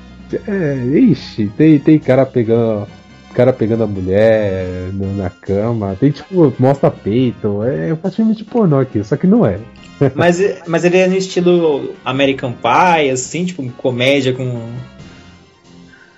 É, 0.47 0.75
ixi, 0.99 1.51
tem, 1.57 1.79
tem 1.79 1.99
cara 1.99 2.27
pegando. 2.27 2.87
Cara 3.35 3.53
pegando 3.53 3.85
a 3.85 3.87
mulher 3.87 4.91
na 4.93 5.31
cama, 5.31 5.97
tem 6.01 6.11
tipo, 6.11 6.53
mostra 6.59 6.91
peito, 6.91 7.62
é, 7.62 7.95
praticamente 7.95 8.43
pornô 8.43 8.81
aqui, 8.81 9.05
só 9.05 9.17
que 9.17 9.29
não 9.29 9.47
é 9.47 9.61
mas, 10.14 10.41
mas 10.67 10.85
ele 10.85 10.97
é 10.97 11.07
no 11.07 11.17
estilo 11.17 11.95
American 12.05 12.53
Pie, 12.53 13.11
assim, 13.11 13.45
tipo, 13.45 13.69
comédia 13.73 14.33
com. 14.33 14.73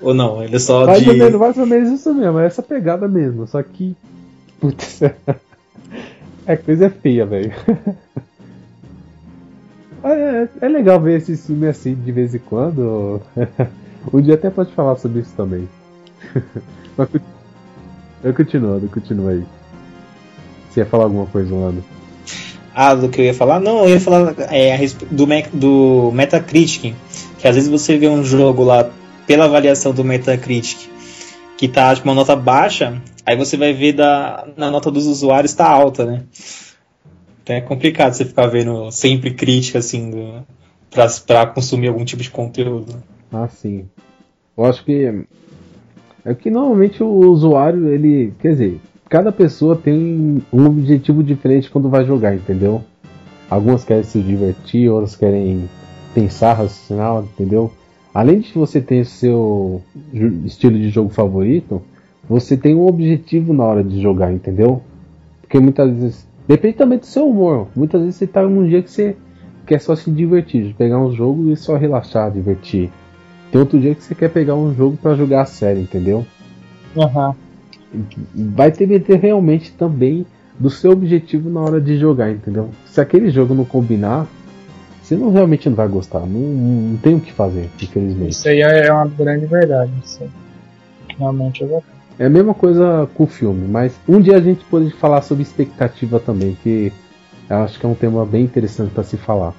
Ou 0.01 0.15
não? 0.15 0.43
Ele 0.43 0.57
é 0.57 0.59
só 0.59 0.87
mais 0.87 1.03
de. 1.03 1.11
Ou 1.11 1.17
menos, 1.17 1.41
mais 1.41 1.59
ou 1.59 1.67
menos 1.67 2.01
isso 2.01 2.15
mesmo, 2.15 2.39
é 2.39 2.47
essa 2.47 2.63
pegada 2.63 3.09
mesmo. 3.09 3.47
Só 3.47 3.63
que. 3.63 3.97
Putz. 4.61 5.01
é 6.47 6.57
coisa 6.57 6.91
feia, 6.91 7.27
velho. 7.27 7.53
É, 10.03 10.49
é, 10.61 10.69
legal 10.69 11.01
ver 11.01 11.19
esse 11.19 11.37
filme 11.37 11.69
assim 11.69 11.95
de 11.95 12.13
vez 12.13 12.35
em 12.35 12.39
quando. 12.39 13.21
um 14.13 14.21
dia 14.21 14.35
até 14.35 14.51
pode 14.51 14.73
falar 14.73 14.97
sobre 14.97 15.21
isso 15.21 15.33
também. 15.37 15.69
Mas 16.97 17.09
eu 18.25 18.35
continuo, 18.35 18.79
eu 18.83 18.89
continuo 18.89 19.29
aí. 19.29 19.45
Você 20.71 20.81
ia 20.81 20.87
falar 20.87 21.05
alguma 21.05 21.27
coisa, 21.27 21.55
Lando? 21.55 21.85
Ah, 22.75 22.95
do 22.95 23.09
que 23.09 23.21
eu 23.21 23.25
ia 23.25 23.35
falar? 23.35 23.61
Não, 23.61 23.85
eu 23.85 23.91
ia 23.91 24.01
falar 24.01 24.35
é, 24.51 24.79
do, 25.11 25.27
do 25.53 26.13
Metacritic. 26.13 26.95
Que 27.39 27.49
às 27.49 27.55
vezes 27.55 27.71
você 27.71 27.99
vê 27.99 28.09
um 28.09 28.23
jogo 28.23 28.63
lá 28.63 28.89
pela 29.27 29.47
avaliação 29.47 29.93
do 29.93 30.05
Metacritic 30.05 30.91
que 31.61 31.69
tá 31.69 31.95
tipo, 31.95 32.09
uma 32.09 32.15
nota 32.15 32.35
baixa, 32.35 33.03
aí 33.27 33.37
você 33.37 33.55
vai 33.55 33.75
ver 33.75 33.93
da, 33.93 34.47
na 34.57 34.71
nota 34.71 34.91
dos 34.91 35.05
usuários 35.07 35.53
tá 35.53 35.69
alta, 35.69 36.07
né? 36.07 36.23
É 37.51 37.61
complicado 37.61 38.13
você 38.13 38.25
ficar 38.25 38.47
vendo 38.47 38.91
sempre 38.91 39.35
crítica 39.35 39.79
assim 39.79 40.11
do, 40.11 40.47
pra, 40.91 41.07
pra 41.27 41.47
consumir 41.47 41.89
algum 41.89 42.05
tipo 42.05 42.23
de 42.23 42.31
conteúdo. 42.31 43.03
Ah, 43.33 43.49
sim. 43.49 43.87
Eu 44.57 44.65
acho 44.65 44.85
que 44.85 45.25
é 46.25 46.35
que 46.35 46.51
normalmente 46.51 47.03
o 47.03 47.09
usuário, 47.31 47.89
ele. 47.89 48.33
Quer 48.41 48.53
dizer, 48.53 48.81
cada 49.09 49.33
pessoa 49.33 49.75
tem 49.77 50.43
um 50.53 50.67
objetivo 50.67 51.23
diferente 51.23 51.71
quando 51.71 51.89
vai 51.89 52.05
jogar, 52.05 52.35
entendeu? 52.35 52.83
Algumas 53.49 53.85
querem 53.85 54.05
se 54.05 54.21
divertir, 54.21 54.89
outras 54.89 55.17
querem 55.17 55.69
pensar, 56.15 56.55
raciocinar, 56.55 57.23
entendeu? 57.23 57.73
Além 58.13 58.41
de 58.41 58.53
você 58.53 58.81
ter 58.81 59.05
seu 59.07 59.83
estilo 60.45 60.77
de 60.77 60.91
jogo 60.91 61.11
favorito, 61.11 61.83
você 62.29 62.57
tem 62.57 62.75
um 62.75 62.87
objetivo 62.87 63.53
na 63.53 63.65
hora 63.65 63.83
de 63.83 64.01
jogar, 64.01 64.33
entendeu? 64.33 64.83
Porque 65.41 65.59
muitas 65.59 65.91
vezes. 65.91 66.30
Depende 66.51 66.77
também 66.77 66.99
do 66.99 67.07
seu 67.07 67.29
humor. 67.29 67.69
Muitas 67.77 68.01
vezes 68.01 68.17
você 68.17 68.27
tá 68.27 68.43
num 68.43 68.67
dia 68.67 68.83
que 68.83 68.91
você 68.91 69.17
quer 69.67 69.81
só 69.81 69.95
se 69.95 70.11
divertir, 70.11 70.75
pegar 70.75 70.99
um 70.99 71.13
jogo 71.13 71.51
e 71.51 71.57
só 71.57 71.77
relaxar, 71.77 72.31
divertir. 72.31 72.91
Tem 73.53 73.61
outro 73.61 73.79
dia 73.79 73.95
que 73.95 74.03
você 74.03 74.15
quer 74.15 74.31
pegar 74.31 74.55
um 74.55 74.75
jogo 74.75 74.97
para 74.97 75.15
jogar 75.15 75.43
a 75.43 75.47
série, 75.47 75.81
entendeu? 75.81 76.27
Uhum 76.97 77.35
vai 78.35 78.71
depender 78.71 79.17
realmente 79.17 79.73
também 79.73 80.25
do 80.59 80.71
seu 80.71 80.93
objetivo 80.93 81.51
na 81.51 81.61
hora 81.61 81.81
de 81.81 81.99
jogar, 81.99 82.31
entendeu? 82.31 82.71
Se 82.87 83.01
aquele 83.01 83.31
jogo 83.31 83.55
não 83.55 83.65
combinar, 83.65 84.27
você 85.03 85.17
não 85.17 85.33
realmente 85.33 85.69
não 85.69 85.77
vai 85.77 85.89
gostar. 85.89 86.21
Não, 86.21 86.29
não 86.29 86.97
tem 86.99 87.15
o 87.15 87.21
que 87.21 87.33
fazer, 87.33 87.69
infelizmente. 87.81 88.33
Isso 88.33 88.49
aí 88.49 88.61
é 88.61 88.93
uma 88.93 89.07
grande 89.07 89.47
verdade. 89.47 89.91
Isso 90.05 90.23
realmente 91.19 91.65
é 91.65 91.67
verdade. 91.67 92.00
É 92.21 92.27
a 92.27 92.29
mesma 92.29 92.53
coisa 92.53 93.09
com 93.15 93.25
o 93.25 93.27
filme, 93.27 93.67
mas 93.67 93.99
um 94.07 94.21
dia 94.21 94.37
a 94.37 94.41
gente 94.43 94.63
pode 94.67 94.91
falar 94.91 95.23
sobre 95.23 95.43
expectativa 95.43 96.21
também, 96.21 96.55
que 96.63 96.93
eu 97.49 97.57
acho 97.57 97.81
que 97.81 97.87
é 97.87 97.89
um 97.89 97.95
tema 97.95 98.27
bem 98.27 98.45
interessante 98.45 98.93
para 98.93 99.03
se 99.03 99.17
falar. 99.17 99.55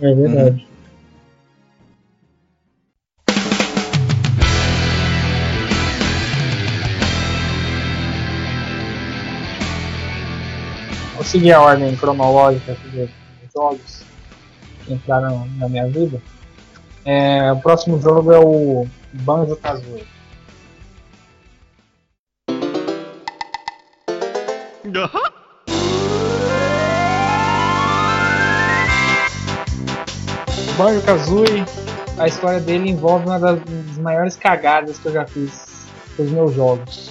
É 0.00 0.14
verdade. 0.14 0.66
Hum. 0.66 0.74
Vou 11.14 11.24
seguir 11.24 11.52
a 11.52 11.60
ordem 11.60 11.94
cronológica 11.94 12.74
dos 12.90 13.10
jogos 13.54 14.02
que 14.86 14.94
entraram 14.94 15.46
na 15.58 15.68
minha 15.68 15.86
vida. 15.88 16.22
É, 17.04 17.52
o 17.52 17.60
próximo 17.60 18.00
jogo 18.00 18.32
é 18.32 18.38
o 18.38 18.86
Banjo 19.12 19.56
Kazooie. 19.56 20.14
Banjo 30.78 31.02
Kazooie, 31.02 31.64
a 32.16 32.28
história 32.28 32.60
dele 32.60 32.90
envolve 32.90 33.26
uma 33.26 33.40
das 33.40 33.58
maiores 33.98 34.36
cagadas 34.36 34.98
que 34.98 35.06
eu 35.06 35.12
já 35.12 35.26
fiz 35.26 35.88
com 36.16 36.22
os 36.22 36.30
meus 36.30 36.54
jogos. 36.54 37.10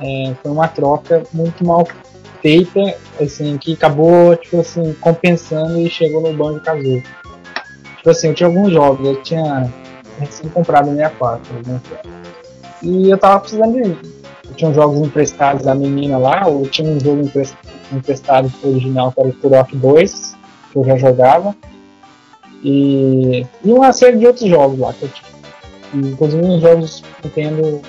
É, 0.00 0.34
foi 0.42 0.50
uma 0.50 0.68
troca 0.68 1.22
muito 1.32 1.64
mal 1.64 1.88
feita, 2.42 2.80
assim, 3.20 3.56
que 3.56 3.72
acabou, 3.74 4.36
tipo 4.36 4.60
assim, 4.60 4.94
compensando 5.00 5.78
e 5.80 5.88
chegou 5.88 6.20
no 6.20 6.34
Banjo 6.34 6.60
Kazooie. 6.60 7.02
Tipo 7.96 8.10
assim, 8.10 8.28
eu 8.28 8.34
tinha 8.34 8.46
alguns 8.48 8.72
jogos, 8.72 9.06
eu 9.06 9.22
tinha 9.22 9.72
recém 10.18 10.50
comprado 10.50 10.90
a 10.90 10.92
minha 10.92 11.08
64, 11.08 11.54
né? 11.66 11.80
E 12.82 13.08
eu 13.08 13.16
tava 13.16 13.40
precisando 13.40 13.72
de. 13.72 14.21
Eu 14.52 14.56
tinha 14.56 14.70
uns 14.70 14.74
jogos 14.74 14.98
emprestados 14.98 15.64
da 15.64 15.74
menina 15.74 16.18
lá, 16.18 16.46
ou 16.46 16.66
tinha 16.66 16.86
um 16.86 17.00
jogo 17.00 17.22
emprestado 17.90 18.52
original 18.62 19.10
que 19.10 19.20
era 19.20 19.28
o 19.30 19.32
Turok 19.32 19.74
2, 19.74 20.36
que 20.70 20.78
eu 20.78 20.84
já 20.84 20.98
jogava. 20.98 21.56
E, 22.62 23.46
e 23.64 23.72
uma 23.72 23.92
série 23.94 24.18
de 24.18 24.26
outros 24.26 24.48
jogos 24.48 24.78
lá 24.78 24.92
que 24.92 25.04
eu 25.04 25.08
tinha. 25.08 25.32
Inclusive 25.94 26.44
uns 26.44 26.60
jogos 26.60 27.02
Nintendo 27.24 27.80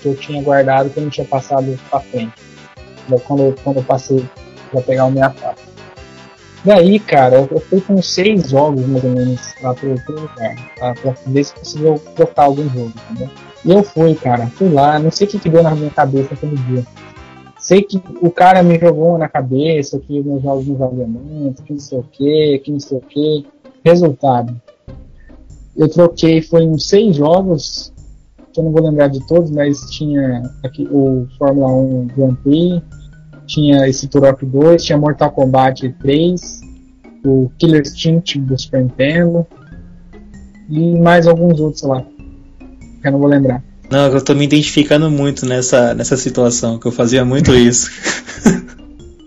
que 0.00 0.08
eu 0.08 0.14
tinha 0.14 0.40
guardado 0.42 0.90
que 0.90 0.98
eu 0.98 1.02
não 1.02 1.10
tinha 1.10 1.26
passado 1.26 1.76
pra 1.90 1.98
frente. 1.98 2.34
Quando, 3.26 3.54
quando 3.64 3.78
eu 3.78 3.84
passei 3.84 4.24
pra 4.70 4.80
pegar 4.82 5.06
o 5.06 5.12
64. 5.12 5.64
Daí, 6.64 7.00
cara, 7.00 7.48
eu 7.50 7.60
fui 7.60 7.80
com 7.80 8.00
seis 8.00 8.50
jogos 8.50 8.86
mais 8.86 9.02
ou 9.02 9.10
menos 9.10 9.54
lá 9.60 9.74
pro, 9.74 9.94
pro 10.02 10.20
lugar, 10.20 10.56
pra 10.76 11.14
ver 11.26 11.44
se 11.44 11.54
conseguiu 11.54 12.00
trocar 12.14 12.44
algum 12.44 12.68
jogo, 12.70 12.92
entendeu? 13.10 13.45
E 13.64 13.70
eu 13.70 13.82
fui, 13.82 14.14
cara, 14.14 14.46
fui 14.48 14.68
lá, 14.68 14.98
não 14.98 15.10
sei 15.10 15.26
o 15.26 15.30
que, 15.30 15.38
que 15.38 15.48
deu 15.48 15.62
na 15.62 15.74
minha 15.74 15.90
cabeça 15.90 16.34
aquele 16.34 16.56
dia. 16.56 16.84
Sei 17.58 17.82
que 17.82 18.00
o 18.20 18.30
cara 18.30 18.62
me 18.62 18.78
jogou 18.78 19.18
na 19.18 19.28
cabeça 19.28 19.98
que 19.98 20.22
meus 20.22 20.42
jogos 20.42 20.66
não 20.66 20.76
valiam 20.76 21.08
muito, 21.08 21.62
que 21.62 21.72
não 21.72 21.80
sei 21.80 21.98
o 21.98 22.02
que, 22.02 22.58
que 22.64 22.70
não 22.70 22.80
sei 22.80 22.98
o 22.98 23.00
que. 23.00 23.46
Resultado. 23.84 24.60
Eu 25.76 25.88
troquei, 25.88 26.40
foi 26.42 26.66
uns 26.66 26.88
seis 26.88 27.16
jogos, 27.16 27.92
que 28.52 28.60
eu 28.60 28.64
não 28.64 28.72
vou 28.72 28.82
lembrar 28.82 29.08
de 29.08 29.24
todos, 29.26 29.50
mas 29.50 29.78
tinha 29.90 30.42
aqui 30.64 30.88
o 30.90 31.26
Fórmula 31.38 31.70
1 31.72 32.06
Grand 32.16 32.34
Prix, 32.36 32.82
tinha 33.46 33.86
esse 33.88 34.08
Turok 34.08 34.44
2, 34.44 34.84
tinha 34.84 34.98
Mortal 34.98 35.30
Kombat 35.30 35.88
3, 36.00 36.60
o 37.24 37.50
Killer 37.58 37.82
Instinct 37.82 38.38
do 38.40 38.58
Super 38.58 38.82
Nintendo 38.82 39.46
e 40.68 40.98
mais 40.98 41.26
alguns 41.26 41.60
outros 41.60 41.82
lá, 41.82 42.04
eu 43.08 43.12
não 43.12 43.18
vou 43.18 43.28
lembrar. 43.28 43.62
Não, 43.90 44.08
eu 44.08 44.24
tô 44.24 44.34
me 44.34 44.44
identificando 44.44 45.10
muito 45.10 45.46
nessa, 45.46 45.94
nessa 45.94 46.16
situação, 46.16 46.78
que 46.78 46.86
eu 46.86 46.92
fazia 46.92 47.24
muito 47.24 47.54
isso. 47.54 47.90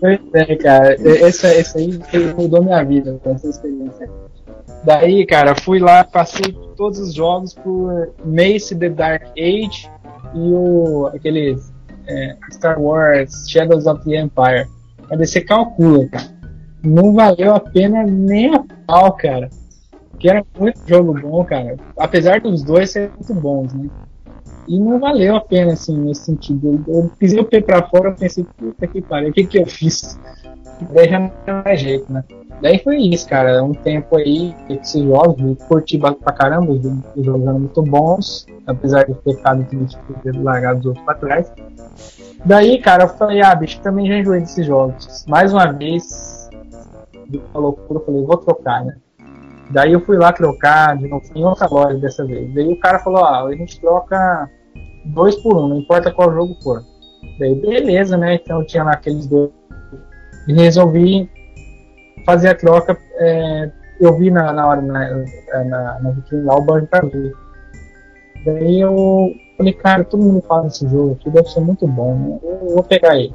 Pois 0.00 0.18
é, 0.32 0.56
cara, 0.56 0.94
esse, 0.98 1.46
esse 1.46 1.76
aí 1.76 2.00
mudou 2.34 2.64
minha 2.64 2.82
vida 2.82 3.20
com 3.22 3.32
essa 3.32 3.46
experiência. 3.46 4.08
Daí, 4.82 5.26
cara, 5.26 5.54
fui 5.54 5.78
lá, 5.78 6.02
passei 6.04 6.56
todos 6.74 6.98
os 6.98 7.12
jogos 7.12 7.52
por 7.52 8.10
Mace 8.24 8.74
The 8.74 8.88
Dark 8.88 9.24
Age 9.36 9.90
e 10.34 10.52
o 10.52 11.10
aqueles 11.14 11.70
é, 12.06 12.34
Star 12.50 12.80
Wars 12.80 13.46
Shadows 13.46 13.86
of 13.86 14.02
the 14.04 14.18
Empire. 14.18 14.66
Mas 15.10 15.30
você 15.30 15.42
calcula, 15.42 16.08
cara. 16.08 16.40
Não 16.82 17.12
valeu 17.12 17.54
a 17.54 17.60
pena 17.60 18.02
nem 18.04 18.54
a 18.54 18.64
pau, 18.86 19.12
cara. 19.12 19.50
Que 20.20 20.28
era 20.28 20.44
muito 20.58 20.78
jogo 20.86 21.18
bom, 21.18 21.44
cara. 21.44 21.76
Apesar 21.98 22.40
dos 22.40 22.62
dois 22.62 22.90
serem 22.90 23.10
muito 23.10 23.34
bons, 23.34 23.72
né? 23.72 23.88
E 24.68 24.78
não 24.78 25.00
valeu 25.00 25.34
a 25.34 25.40
pena, 25.40 25.72
assim, 25.72 25.98
nesse 25.98 26.26
sentido. 26.26 26.84
Eu, 26.86 26.94
eu 26.94 27.10
pisei 27.18 27.40
o 27.40 27.44
pé 27.44 27.60
pra 27.60 27.88
fora 27.88 28.10
e 28.10 28.14
pensei, 28.14 28.46
puta 28.56 28.86
que 28.86 29.00
pariu, 29.00 29.30
o 29.30 29.32
que 29.32 29.44
que 29.44 29.58
eu 29.58 29.66
fiz? 29.66 30.18
Daí 30.92 31.08
já 31.08 31.18
não 31.18 31.28
tem 31.44 31.54
mais 31.64 31.80
jeito, 31.80 32.12
né? 32.12 32.22
Daí 32.62 32.78
foi 32.78 32.98
isso, 32.98 33.26
cara. 33.28 33.64
Um 33.64 33.72
tempo 33.72 34.16
aí, 34.16 34.54
esses 34.68 35.02
jogos, 35.02 35.56
curti 35.66 35.98
pra 35.98 36.14
caramba, 36.32 36.72
os 36.72 37.24
jogos 37.24 37.46
eram 37.46 37.58
muito 37.58 37.82
bons, 37.82 38.46
apesar 38.66 39.06
de 39.06 39.14
ter 39.14 39.34
ficado 39.36 39.64
triste 39.64 39.98
por 40.06 40.16
ter 40.18 40.36
largado 40.36 40.80
os 40.80 40.86
outros 40.86 41.04
pra 41.04 41.14
trás. 41.14 41.52
Daí, 42.44 42.78
cara, 42.78 43.04
eu 43.04 43.08
falei, 43.08 43.42
ah, 43.42 43.54
bicho, 43.54 43.80
também 43.80 44.06
já 44.06 44.18
enjoei 44.18 44.40
desses 44.40 44.66
jogos. 44.66 45.24
Mais 45.26 45.52
uma 45.52 45.72
vez, 45.72 46.48
loucura, 47.54 48.00
eu 48.00 48.04
falei, 48.04 48.22
vou 48.22 48.36
trocar, 48.36 48.84
né? 48.84 48.96
Daí 49.70 49.92
eu 49.92 50.00
fui 50.00 50.16
lá 50.16 50.32
trocar, 50.32 50.96
de 50.96 51.06
novo, 51.06 51.24
em 51.34 51.44
outra 51.44 51.68
loja 51.68 51.98
dessa 51.98 52.24
vez. 52.24 52.52
Daí 52.52 52.72
o 52.72 52.80
cara 52.80 52.98
falou, 52.98 53.24
ah, 53.24 53.44
a 53.44 53.54
gente 53.54 53.80
troca 53.80 54.50
dois 55.04 55.36
por 55.36 55.56
um, 55.56 55.68
não 55.68 55.78
importa 55.78 56.12
qual 56.12 56.32
jogo 56.32 56.56
for. 56.62 56.82
Daí, 57.38 57.54
beleza, 57.54 58.16
né? 58.16 58.34
Então 58.34 58.64
tinha 58.64 58.82
lá 58.82 58.92
aqueles 58.92 59.26
dois. 59.26 59.50
E 60.48 60.52
resolvi 60.52 61.30
fazer 62.26 62.48
a 62.48 62.54
troca. 62.54 62.98
É, 63.18 63.70
eu 64.00 64.16
vi 64.16 64.30
na, 64.30 64.52
na 64.52 64.66
hora, 64.66 64.80
na, 64.82 66.00
na, 66.00 66.10
vitrine 66.10 66.44
lá, 66.44 66.56
o 66.56 66.62
Banjo 66.62 66.86
Kazooie. 66.88 67.32
Daí 68.44 68.80
eu 68.80 69.30
falei, 69.56 69.72
cara, 69.74 70.04
todo 70.04 70.22
mundo 70.22 70.42
fala 70.48 70.64
desse 70.64 70.88
jogo 70.88 71.12
aqui, 71.12 71.30
deve 71.30 71.48
ser 71.48 71.60
muito 71.60 71.86
bom, 71.86 72.16
né? 72.16 72.38
Eu 72.42 72.74
vou 72.74 72.82
pegar 72.82 73.16
ele. 73.16 73.34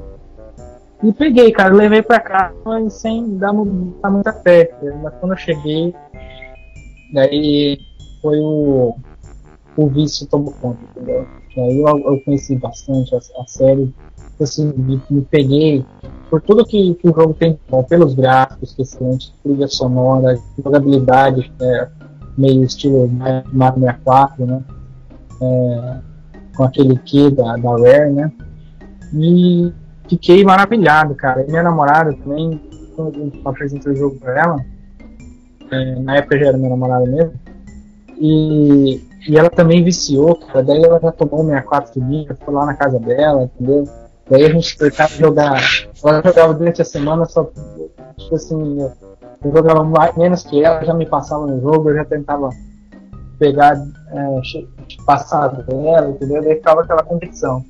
E 1.03 1.13
peguei, 1.13 1.51
cara, 1.51 1.73
levei 1.73 2.01
pra 2.01 2.19
cá 2.19 2.51
sem 2.89 3.37
dar 3.37 3.53
muita 3.53 4.33
fé. 4.33 4.71
Mas 5.03 5.13
quando 5.19 5.33
eu 5.33 5.37
cheguei, 5.37 5.93
daí 7.13 7.79
foi 8.21 8.39
o, 8.39 8.95
o 9.77 9.87
vício 9.87 10.27
tomou 10.27 10.53
conta, 10.53 10.79
entendeu? 10.91 11.27
Aí 11.57 11.79
eu, 11.79 11.87
eu 11.87 12.21
conheci 12.21 12.55
bastante 12.55 13.15
a, 13.15 13.17
a 13.17 13.47
série, 13.47 13.93
assim, 14.41 14.73
me, 14.75 15.01
me, 15.09 15.21
peguei 15.21 15.85
por 16.29 16.41
tudo 16.41 16.65
que, 16.65 16.95
que, 16.95 17.07
o 17.07 17.13
jogo 17.13 17.33
tem 17.33 17.57
bom, 17.69 17.83
pelos 17.83 18.13
gráficos, 18.13 18.73
que 18.73 18.81
excelente, 18.81 19.33
trilha 19.41 19.67
sonora, 19.67 20.37
jogabilidade, 20.61 21.51
é, 21.61 21.87
meio 22.37 22.63
estilo 22.63 23.07
Mario 23.07 23.79
64, 23.79 24.45
né? 24.45 24.63
É, 25.41 25.99
com 26.55 26.63
aquele 26.63 26.97
que 26.99 27.29
da, 27.29 27.55
da 27.55 27.69
Rare, 27.71 28.11
né? 28.11 28.31
E 29.13 29.71
fiquei 30.09 30.43
maravilhado, 30.43 31.15
cara. 31.15 31.43
E 31.43 31.47
minha 31.47 31.63
namorada 31.63 32.13
também, 32.13 32.61
quando 32.95 33.19
eu 33.19 33.31
apresentei 33.45 33.93
o 33.93 33.95
jogo 33.95 34.19
pra 34.19 34.39
ela, 34.39 34.65
é, 35.81 35.99
na 35.99 36.17
época 36.17 36.37
já 36.37 36.47
era 36.47 36.57
minha 36.57 36.69
namorada 36.69 37.05
mesmo, 37.05 37.33
e, 38.17 39.01
e 39.27 39.37
ela 39.37 39.49
também 39.49 39.83
viciou, 39.83 40.35
cara. 40.35 40.63
Daí 40.63 40.83
ela 40.83 40.99
já 40.99 41.11
tomou 41.11 41.43
minha 41.43 41.61
4 41.61 42.01
dia, 42.01 42.37
foi 42.43 42.53
lá 42.53 42.65
na 42.65 42.73
casa 42.73 42.99
dela, 42.99 43.43
entendeu? 43.43 43.87
Daí 44.29 44.45
a 44.45 44.49
gente 44.49 44.77
tentava 44.77 45.13
jogar. 45.13 45.61
Ela 46.03 46.21
jogava 46.23 46.53
durante 46.53 46.81
a 46.81 46.85
semana, 46.85 47.25
só 47.25 47.49
tipo 48.17 48.35
assim, 48.35 48.81
eu, 48.81 48.91
eu 49.43 49.51
jogava 49.51 49.83
mais, 49.83 50.15
menos 50.15 50.43
que 50.43 50.63
ela, 50.63 50.83
já 50.83 50.93
me 50.93 51.05
passava 51.05 51.45
no 51.45 51.61
jogo, 51.61 51.89
eu 51.89 51.95
já 51.95 52.05
tentava 52.05 52.49
pegar, 53.37 53.75
é, 54.11 54.41
passar 55.05 55.49
dela, 55.49 56.09
entendeu? 56.09 56.41
Daí 56.41 56.55
ficava 56.55 56.81
aquela 56.81 57.03
competição. 57.03 57.63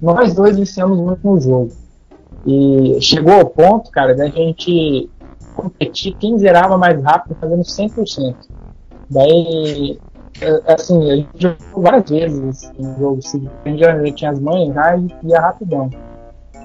Nós 0.00 0.34
dois 0.34 0.58
viciamos 0.58 0.98
muito 0.98 1.20
no 1.24 1.40
jogo. 1.40 1.70
E 2.44 2.98
chegou 3.00 3.34
ao 3.34 3.46
ponto, 3.46 3.90
cara, 3.90 4.14
da 4.14 4.26
gente 4.26 5.08
competir 5.54 6.14
quem 6.16 6.38
zerava 6.38 6.76
mais 6.76 7.02
rápido 7.02 7.36
fazendo 7.40 7.62
100%. 7.62 8.34
Daí, 9.10 9.98
é, 10.40 10.72
assim, 10.72 11.10
a 11.10 11.16
gente 11.16 11.28
jogou 11.36 11.82
várias 11.82 12.10
vezes 12.10 12.72
no 12.78 12.98
jogo. 12.98 13.20
A 13.64 13.68
gente 13.68 13.80
já, 13.80 14.12
tinha 14.12 14.30
as 14.30 14.40
mães 14.40 14.74
já 14.74 14.96
e 14.96 15.08
ia 15.24 15.40
rapidão. 15.40 15.90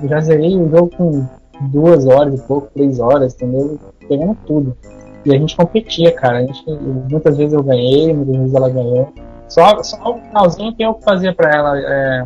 Eu 0.01 0.09
já 0.09 0.19
zerei 0.21 0.55
o 0.57 0.69
jogo 0.69 0.89
com 0.95 1.27
duas 1.69 2.05
horas 2.05 2.39
e 2.39 2.43
pouco, 2.43 2.69
três 2.73 2.99
horas, 2.99 3.33
entendeu? 3.33 3.79
Pegando 4.07 4.38
tudo. 4.45 4.77
E 5.25 5.35
a 5.35 5.38
gente 5.38 5.57
competia, 5.57 6.11
cara. 6.13 6.38
A 6.38 6.41
gente, 6.41 6.63
muitas 7.11 7.38
vezes 7.38 7.53
eu 7.53 7.63
ganhei, 7.63 8.13
muitas 8.13 8.38
vezes 8.38 8.53
ela 8.53 8.69
ganhou. 8.69 9.13
Só, 9.49 9.81
só 9.83 10.11
o 10.11 10.19
finalzinho 10.19 10.75
que 10.75 10.83
eu 10.83 10.99
fazia 11.03 11.33
pra 11.33 11.49
ela 11.49 11.79
é, 11.79 12.23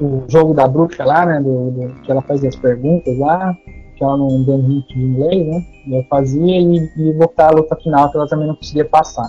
o 0.00 0.24
jogo 0.28 0.54
da 0.54 0.66
bruxa 0.66 1.04
lá, 1.04 1.24
né? 1.24 1.40
Do, 1.40 1.70
do, 1.70 1.94
que 2.02 2.10
ela 2.10 2.22
fazia 2.22 2.48
as 2.48 2.56
perguntas 2.56 3.16
lá, 3.18 3.56
que 3.96 4.04
ela 4.04 4.16
não 4.16 4.42
deu 4.42 4.60
hit 4.60 4.86
de 4.88 5.00
inglês, 5.00 5.46
né? 5.46 5.66
Eu 5.88 6.04
fazia 6.04 6.60
e, 6.60 6.90
e 6.96 7.12
voltar 7.14 7.48
a 7.48 7.56
luta 7.56 7.76
final 7.76 8.10
que 8.10 8.16
ela 8.16 8.28
também 8.28 8.46
não 8.46 8.54
conseguia 8.56 8.84
passar. 8.84 9.28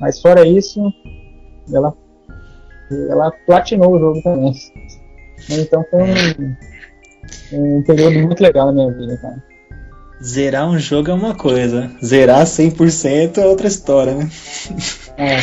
Mas 0.00 0.20
fora 0.20 0.46
isso, 0.46 0.92
ela, 1.72 1.94
ela 3.10 3.30
platinou 3.46 3.94
o 3.94 3.98
jogo 3.98 4.22
também. 4.22 4.52
Então 5.50 5.84
foi 5.90 6.02
um, 7.52 7.78
um 7.78 7.82
período 7.82 8.18
muito 8.20 8.42
legal 8.42 8.66
na 8.66 8.72
minha 8.72 8.92
vida, 8.92 9.16
cara. 9.18 9.42
Zerar 10.22 10.68
um 10.68 10.78
jogo 10.78 11.10
é 11.10 11.14
uma 11.14 11.34
coisa, 11.34 11.90
zerar 12.02 12.44
100% 12.44 13.38
é 13.38 13.46
outra 13.46 13.66
história, 13.66 14.14
né? 14.14 14.30
É. 15.16 15.38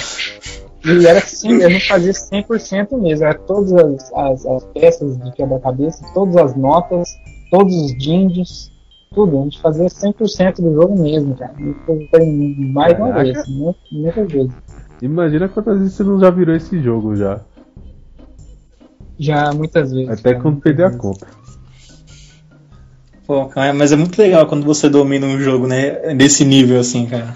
E 0.86 1.06
era 1.06 1.20
assim, 1.20 1.52
eu 1.62 1.70
não 1.70 1.80
fazia 1.82 2.14
100% 2.14 2.98
mesmo, 2.98 3.26
era 3.26 3.38
todas 3.38 3.74
as, 3.74 4.14
as, 4.14 4.46
as 4.46 4.64
peças 4.74 5.18
de 5.18 5.32
quebra-cabeça, 5.34 6.02
todas 6.14 6.38
as 6.38 6.56
notas, 6.56 7.10
todos 7.50 7.76
os 7.76 7.98
dinges, 7.98 8.72
tudo. 9.14 9.40
A 9.40 9.44
gente 9.44 9.62
fazia 9.62 9.86
100% 9.86 10.56
do 10.62 10.74
jogo 10.74 11.02
mesmo, 11.02 11.36
cara. 11.36 11.54
Mais 12.58 12.98
uma 12.98 13.12
vez, 13.12 13.48
muitas 13.92 14.32
vezes. 14.32 14.52
Imagina 15.02 15.48
quantas 15.48 15.78
vezes 15.80 15.94
você 15.94 16.04
não 16.04 16.20
já 16.20 16.30
virou 16.30 16.56
esse 16.56 16.82
jogo 16.82 17.16
já. 17.16 17.42
Já, 19.18 19.52
muitas 19.54 19.92
vezes. 19.92 20.10
Até 20.10 20.32
cara, 20.32 20.42
quando 20.42 20.62
perder 20.62 20.86
a 20.86 20.98
conta. 20.98 21.28
Pô, 23.26 23.46
cara, 23.46 23.74
mas 23.74 23.92
é 23.92 23.96
muito 23.96 24.18
legal 24.18 24.48
quando 24.48 24.66
você 24.66 24.90
domina 24.90 25.26
um 25.26 25.40
jogo, 25.40 25.68
né? 25.68 26.14
Desse 26.16 26.44
nível 26.44 26.80
assim, 26.80 27.06
cara. 27.06 27.36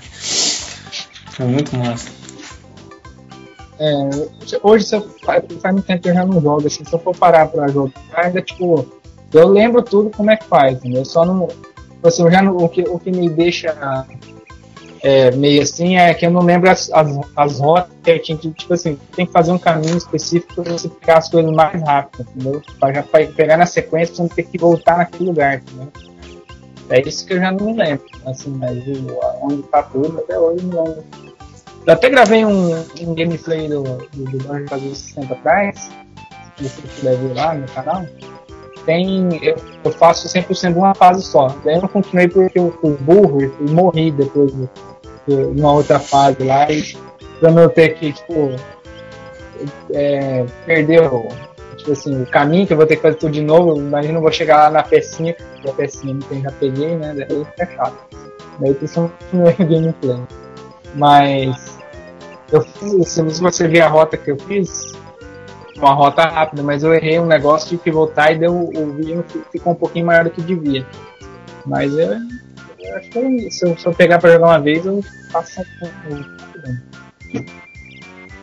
É 1.39 1.43
muito 1.43 1.76
massa. 1.78 2.09
É, 3.80 4.09
hoje, 4.61 4.86
se 4.86 4.95
eu, 4.95 5.01
faz, 5.24 5.43
faz 5.61 5.74
muito 5.74 5.86
tempo 5.86 6.03
que 6.03 6.09
eu 6.09 6.14
já 6.14 6.26
não 6.26 6.41
jogo, 6.41 6.68
assim, 6.68 6.86
se 6.86 6.93
eu 6.93 6.99
for 6.99 7.16
parar 7.16 7.47
pra 7.47 7.68
jogar, 7.68 7.93
ainda, 8.14 8.41
tipo, 8.41 8.86
eu 9.34 9.47
lembro 9.47 9.81
tudo 9.81 10.09
como 10.09 10.31
é 10.31 10.38
que 10.38 10.45
faz, 10.45 10.77
entendeu? 10.77 11.03
Só 11.03 11.25
não. 11.25 11.47
Assim, 12.03 12.23
eu 12.23 12.31
já 12.31 12.41
não, 12.41 12.57
o, 12.57 12.69
que, 12.69 12.81
o 12.81 12.99
que 12.99 13.11
me 13.11 13.29
deixa 13.29 13.73
é, 15.01 15.31
meio 15.31 15.61
assim 15.61 15.97
é 15.97 16.13
que 16.13 16.25
eu 16.25 16.31
não 16.31 16.41
lembro 16.41 16.69
as, 16.69 16.89
as, 16.91 17.19
as 17.36 17.59
rotas 17.59 17.91
tinha 18.21 18.38
que, 18.38 18.51
tipo 18.51 18.73
assim, 18.73 18.97
tem 19.15 19.25
que 19.25 19.31
fazer 19.31 19.51
um 19.51 19.57
caminho 19.57 19.97
específico 19.97 20.63
para 20.63 20.73
você 20.73 20.89
ficar 20.89 21.17
as 21.17 21.29
coisas 21.29 21.51
mais 21.51 21.81
rápido, 21.81 22.27
entendeu? 22.36 22.61
Para 22.79 22.93
já 22.93 23.03
pegar 23.03 23.57
na 23.57 23.65
sequência, 23.65 24.15
você 24.15 24.21
não 24.21 24.29
ter 24.29 24.43
que 24.43 24.57
voltar 24.57 24.97
naquele 24.97 25.29
lugar, 25.29 25.55
entendeu? 25.55 25.91
É 26.89 27.01
isso 27.01 27.25
que 27.25 27.34
eu 27.34 27.39
já 27.39 27.51
não 27.51 27.65
me 27.65 27.73
lembro, 27.73 28.05
assim, 28.25 28.49
mas 28.51 28.77
onde 29.41 29.63
tá 29.63 29.84
tudo, 29.84 30.19
até 30.19 30.38
hoje 30.38 30.65
não 30.65 30.84
lembro. 30.84 31.03
Eu 31.86 31.93
até 31.93 32.09
gravei 32.09 32.45
um, 32.45 32.73
um 33.01 33.13
gameplay 33.13 33.67
do, 33.67 33.84
do, 33.84 34.23
do 34.23 34.43
Banjo 34.45 34.67
fazer 34.69 34.95
60 34.95 35.34
atrás, 35.34 35.89
se 36.57 36.63
você 36.63 36.81
puder 36.81 37.17
ver 37.17 37.34
lá 37.36 37.53
no 37.53 37.67
canal 37.67 38.05
tem. 38.86 39.43
Eu, 39.43 39.55
eu 39.84 39.91
faço 39.91 40.27
100% 40.27 40.73
de 40.73 40.79
uma 40.79 40.93
fase 40.93 41.23
só. 41.23 41.47
Daí 41.63 41.75
eu 41.75 41.81
não 41.81 41.89
continuei 41.89 42.27
porque 42.27 42.59
eu 42.59 42.73
fui 42.79 42.95
burro 42.97 43.41
e 43.41 43.71
morri 43.71 44.11
depois 44.11 44.53
de, 44.53 44.69
de 45.27 45.61
uma 45.61 45.73
outra 45.73 45.99
fase 45.99 46.43
lá. 46.43 46.69
E 46.71 46.95
eu 47.41 47.51
notei 47.51 47.89
que, 47.89 48.13
tipo, 48.13 48.55
é, 49.93 50.45
perdeu 50.65 51.27
tipo 51.77 51.91
assim, 51.91 52.21
o 52.21 52.25
caminho 52.25 52.65
que 52.65 52.73
eu 52.73 52.77
vou 52.77 52.86
ter 52.86 52.95
que 52.95 53.01
fazer 53.01 53.17
tudo 53.17 53.34
de 53.34 53.41
novo. 53.41 53.77
Imagina 53.77 54.17
eu 54.17 54.21
vou 54.21 54.31
chegar 54.31 54.57
lá 54.57 54.69
na 54.69 54.84
pecinha, 54.84 55.34
que 55.34 55.69
a 55.69 55.73
pecinha 55.73 56.17
que 56.27 56.41
já 56.41 56.51
peguei, 56.51 56.95
né? 56.95 57.13
Daí 57.13 57.45
fica 57.45 57.65
chato. 57.75 57.97
Daí 58.59 58.73
tu 58.73 58.88
só 58.88 59.05
o 59.05 59.65
gameplay. 59.65 60.21
Mas 60.95 61.79
eu 62.51 62.61
fiz, 62.61 63.09
se 63.09 63.21
você 63.21 63.67
ver 63.67 63.81
a 63.81 63.88
rota 63.88 64.15
que 64.15 64.31
eu 64.31 64.38
fiz, 64.38 64.93
uma 65.78 65.93
rota 65.93 66.24
rápida, 66.24 66.63
mas 66.63 66.84
eu 66.84 66.93
errei 66.93 67.19
um 67.19 67.26
negócio, 67.26 67.69
tive 67.69 67.84
que 67.84 67.91
voltar 67.91 68.32
e 68.32 68.39
deu, 68.39 68.53
o 68.53 68.93
vídeo 68.93 69.24
ficou 69.51 69.74
um 69.74 69.76
pouquinho 69.76 70.05
maior 70.05 70.24
do 70.24 70.30
que 70.30 70.41
devia. 70.41 70.86
Mas 71.65 71.93
eu, 71.93 72.17
eu 72.80 72.97
acho 72.97 73.09
que 73.09 73.51
se 73.51 73.65
eu, 73.65 73.78
se 73.78 73.86
eu 73.86 73.93
pegar 73.93 74.19
para 74.19 74.34
jogar 74.34 74.47
uma 74.47 74.59
vez, 74.59 74.86
eu 74.86 75.01
faço 75.32 75.61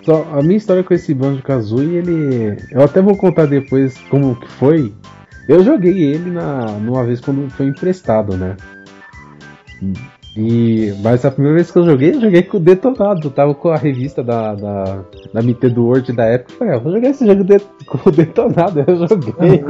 só 0.04 0.26
a 0.32 0.42
minha 0.42 0.56
história 0.56 0.82
com 0.82 0.94
esse 0.94 1.14
Banjo 1.14 1.42
Kazooie, 1.42 1.96
ele. 1.96 2.56
Eu 2.70 2.82
até 2.82 3.00
vou 3.02 3.16
contar 3.16 3.46
depois 3.46 3.98
como 4.08 4.34
que 4.34 4.48
foi. 4.48 4.92
Eu 5.48 5.62
joguei 5.62 6.02
ele 6.02 6.30
na, 6.30 6.66
numa 6.78 7.04
vez 7.04 7.20
quando 7.20 7.50
foi 7.50 7.66
emprestado, 7.66 8.36
né? 8.36 8.56
E, 10.36 10.94
mas 11.02 11.24
a 11.24 11.30
primeira 11.30 11.56
vez 11.56 11.70
que 11.70 11.78
eu 11.78 11.84
joguei, 11.84 12.10
eu 12.10 12.20
joguei 12.20 12.42
com 12.42 12.56
o 12.56 12.60
detonado. 12.60 13.26
Eu 13.26 13.30
tava 13.30 13.54
com 13.54 13.68
a 13.68 13.76
revista 13.76 14.22
da, 14.22 14.54
da, 14.54 15.04
da 15.32 15.42
Nintendo 15.42 15.84
World 15.84 16.12
da 16.12 16.24
época. 16.24 16.52
Eu 16.52 16.58
falei, 16.58 16.74
ah, 16.74 16.78
vou 16.78 16.92
jogar 16.92 17.08
esse 17.08 17.26
jogo 17.26 17.44
de, 17.44 17.58
com 17.86 18.08
o 18.08 18.12
detonado. 18.12 18.84
Eu 18.86 19.08
joguei. 19.08 19.34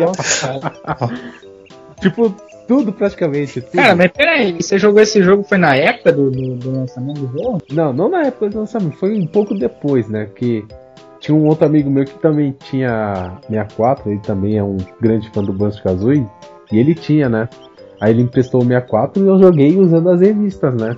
tipo, 2.00 2.34
tudo 2.70 2.92
praticamente. 2.92 3.60
Tudo. 3.60 3.72
Cara, 3.72 3.96
mas 3.96 4.12
peraí, 4.12 4.52
você 4.52 4.78
jogou 4.78 5.02
esse 5.02 5.22
jogo 5.22 5.42
foi 5.42 5.58
na 5.58 5.74
época 5.74 6.12
do, 6.12 6.30
do, 6.30 6.54
do, 6.56 6.70
lançamento 6.70 7.20
do 7.20 7.38
jogo? 7.38 7.62
Não, 7.72 7.92
não 7.92 8.08
na 8.08 8.26
época 8.26 8.48
do 8.50 8.60
lançamento, 8.60 8.96
foi 8.96 9.18
um 9.18 9.26
pouco 9.26 9.54
depois, 9.54 10.08
né? 10.08 10.28
Que 10.34 10.64
tinha 11.18 11.36
um 11.36 11.46
outro 11.46 11.66
amigo 11.66 11.90
meu 11.90 12.04
que 12.04 12.18
também 12.18 12.54
tinha 12.70 13.38
64, 13.48 14.10
ele 14.10 14.20
também 14.20 14.56
é 14.56 14.62
um 14.62 14.76
grande 15.00 15.28
fã 15.30 15.42
do 15.42 15.52
Banjo 15.52 15.82
Kazooie, 15.82 16.26
e 16.70 16.78
ele 16.78 16.94
tinha, 16.94 17.28
né? 17.28 17.48
Aí 18.00 18.12
ele 18.12 18.22
emprestou 18.22 18.62
o 18.62 18.64
64 18.64 19.22
e 19.22 19.28
eu 19.28 19.38
joguei 19.38 19.76
usando 19.76 20.08
as 20.10 20.20
revistas, 20.20 20.74
né? 20.74 20.96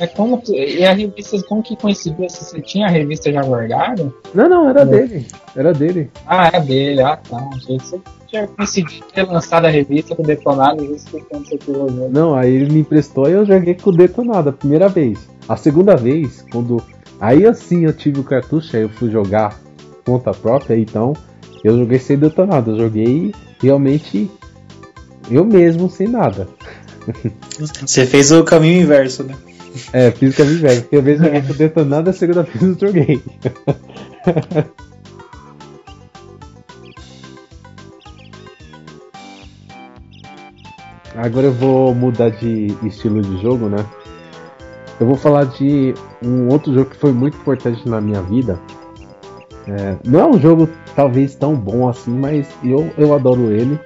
É 0.00 0.06
como 0.06 0.40
e 0.48 0.84
a 0.84 0.92
revista, 0.92 1.42
como 1.48 1.62
que 1.62 1.74
coincidiu? 1.74 2.28
Você 2.28 2.60
tinha 2.60 2.86
a 2.86 2.90
revista 2.90 3.32
já 3.32 3.42
guardada? 3.42 4.12
Não, 4.32 4.48
não, 4.48 4.68
era 4.68 4.86
dele. 4.86 5.26
Era 5.56 5.72
dele. 5.72 6.08
Ah, 6.24 6.50
é 6.52 6.60
dele, 6.60 7.02
ah 7.02 7.16
tá. 7.16 7.48
Achei 7.54 7.78
que 7.78 7.84
você 7.84 8.00
tinha 8.28 8.46
coincidido 8.46 9.06
ter 9.12 9.24
lançado 9.24 9.64
a 9.64 9.70
revista 9.70 10.14
com 10.14 10.22
o 10.22 10.26
detonado, 10.26 10.84
isso 10.84 11.06
que 11.10 11.20
quando 11.22 11.48
você 11.48 11.58
pegou 11.58 11.90
Não, 12.10 12.36
aí 12.36 12.54
ele 12.54 12.72
me 12.72 12.80
emprestou 12.80 13.28
e 13.28 13.32
eu 13.32 13.44
joguei 13.44 13.74
com 13.74 13.90
o 13.90 13.96
detonado 13.96 14.50
a 14.50 14.52
primeira 14.52 14.88
vez. 14.88 15.28
A 15.48 15.56
segunda 15.56 15.96
vez, 15.96 16.44
quando. 16.52 16.80
Aí 17.20 17.44
assim 17.44 17.84
eu 17.84 17.92
tive 17.92 18.20
o 18.20 18.24
cartucho, 18.24 18.76
aí 18.76 18.82
eu 18.82 18.88
fui 18.88 19.10
jogar 19.10 19.58
conta 20.04 20.30
própria, 20.30 20.78
então 20.78 21.12
eu 21.64 21.76
joguei 21.76 21.98
sem 21.98 22.16
detonado. 22.16 22.70
Eu 22.70 22.78
joguei 22.78 23.34
realmente 23.60 24.30
eu 25.30 25.44
mesmo, 25.44 25.90
sem 25.90 26.08
nada. 26.08 26.48
Você 27.80 28.06
fez 28.06 28.30
o 28.32 28.44
caminho 28.44 28.82
inverso, 28.82 29.24
né? 29.24 29.34
É, 29.92 30.10
fiz 30.10 30.34
o 30.34 30.36
caminho 30.36 30.58
inverso. 30.58 30.82
Porque 30.82 30.96
a 30.96 31.00
vez 31.00 31.20
eu 31.20 31.32
não 31.32 31.40
detonado, 31.54 32.10
a 32.10 32.12
segunda 32.12 32.42
vez 32.42 32.62
eu 32.62 32.76
joguei. 32.78 33.22
Agora 41.16 41.46
eu 41.46 41.52
vou 41.52 41.94
mudar 41.94 42.30
de 42.30 42.76
estilo 42.84 43.20
de 43.20 43.42
jogo, 43.42 43.68
né? 43.68 43.84
Eu 45.00 45.06
vou 45.06 45.16
falar 45.16 45.44
de 45.44 45.92
um 46.22 46.48
outro 46.48 46.72
jogo 46.72 46.90
que 46.90 46.96
foi 46.96 47.12
muito 47.12 47.36
importante 47.36 47.88
na 47.88 48.00
minha 48.00 48.22
vida. 48.22 48.58
É, 49.66 49.96
não 50.04 50.20
é 50.20 50.26
um 50.26 50.40
jogo 50.40 50.68
talvez 50.94 51.34
tão 51.34 51.54
bom 51.54 51.88
assim, 51.88 52.10
mas 52.10 52.48
eu, 52.64 52.90
eu 52.96 53.12
adoro 53.14 53.50
ele. 53.52 53.78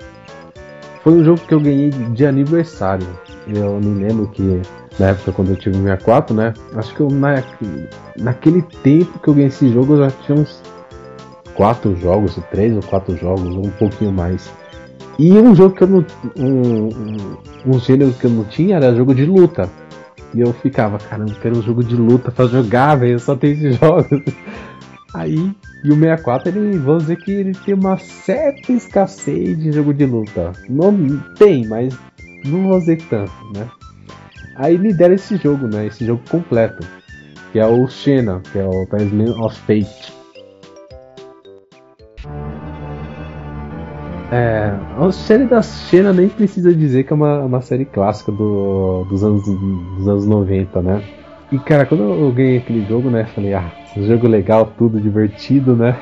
Foi 1.02 1.12
um 1.12 1.24
jogo 1.24 1.40
que 1.40 1.52
eu 1.52 1.60
ganhei 1.60 1.90
de 1.90 2.24
aniversário. 2.24 3.06
Eu 3.46 3.80
me 3.80 4.04
lembro 4.04 4.28
que 4.28 4.62
na 4.98 5.08
época 5.08 5.32
quando 5.32 5.50
eu 5.50 5.56
tive 5.56 5.76
64, 5.76 6.34
né? 6.34 6.54
Acho 6.74 6.94
que 6.94 7.00
eu, 7.00 7.08
na, 7.08 7.42
naquele 8.16 8.62
tempo 8.82 9.18
que 9.18 9.28
eu 9.28 9.34
ganhei 9.34 9.48
esse 9.48 9.68
jogo 9.72 9.94
eu 9.94 10.04
já 10.04 10.10
tinha 10.24 10.38
uns 10.38 10.62
quatro 11.54 11.96
jogos, 11.96 12.38
três 12.50 12.74
ou 12.74 12.82
quatro 12.82 13.16
jogos, 13.16 13.54
um 13.54 13.70
pouquinho 13.70 14.12
mais. 14.12 14.50
E 15.18 15.32
um 15.32 15.54
jogo 15.54 15.74
que 15.74 15.82
eu 15.82 15.88
não. 15.88 16.06
Um, 16.36 16.88
um, 16.88 17.36
um 17.66 17.78
gênero 17.80 18.12
que 18.12 18.26
eu 18.26 18.30
não 18.30 18.44
tinha 18.44 18.76
era 18.76 18.94
jogo 18.94 19.14
de 19.14 19.24
luta. 19.24 19.68
E 20.34 20.40
eu 20.40 20.52
ficava, 20.54 20.98
caramba, 20.98 21.34
quero 21.42 21.58
um 21.58 21.62
jogo 21.62 21.84
de 21.84 21.94
luta 21.94 22.30
pra 22.30 22.46
jogar, 22.46 22.94
velho, 22.94 23.18
só 23.18 23.36
tem 23.36 23.52
esses 23.52 23.76
jogos. 23.76 24.06
Aí 25.14 25.54
e 25.84 25.90
o 25.90 25.94
64, 25.94 26.48
ele, 26.48 26.78
vamos 26.78 27.02
dizer 27.02 27.16
que 27.16 27.32
ele 27.32 27.52
tem 27.52 27.74
uma 27.74 27.98
certa 27.98 28.72
escassez 28.72 29.58
de 29.58 29.72
jogo 29.72 29.92
de 29.92 30.06
luta. 30.06 30.52
Não 30.68 30.94
tem, 31.36 31.66
mas 31.66 31.98
não 32.44 32.68
vou 32.68 32.78
dizer 32.78 33.02
tanto, 33.08 33.32
né? 33.54 33.68
Aí 34.56 34.78
me 34.78 34.92
deram 34.92 35.14
esse 35.14 35.36
jogo, 35.36 35.66
né? 35.66 35.86
Esse 35.86 36.04
jogo 36.04 36.22
completo. 36.30 36.86
Que 37.50 37.58
é 37.58 37.66
o 37.66 37.86
Xena, 37.88 38.40
que 38.52 38.58
é 38.58 38.64
o 38.64 38.86
Talisman 38.86 39.30
of 39.40 39.58
Fate. 39.60 40.12
É, 44.30 44.72
a 44.98 45.12
série 45.12 45.44
da 45.46 45.60
Xena 45.60 46.12
nem 46.12 46.28
precisa 46.28 46.72
dizer 46.72 47.04
que 47.04 47.12
é 47.12 47.16
uma, 47.16 47.40
uma 47.40 47.60
série 47.60 47.84
clássica 47.84 48.32
do, 48.32 49.04
dos, 49.04 49.22
anos, 49.22 49.42
dos 49.44 50.08
anos 50.08 50.26
90, 50.26 50.80
né? 50.80 51.02
E 51.52 51.58
cara, 51.58 51.84
quando 51.84 52.02
eu 52.02 52.32
ganhei 52.32 52.56
aquele 52.56 52.82
jogo, 52.86 53.10
né? 53.10 53.26
Falei, 53.26 53.52
ah, 53.52 53.70
um 53.94 54.06
jogo 54.06 54.26
legal, 54.26 54.72
tudo 54.78 54.98
divertido, 54.98 55.76
né? 55.76 55.94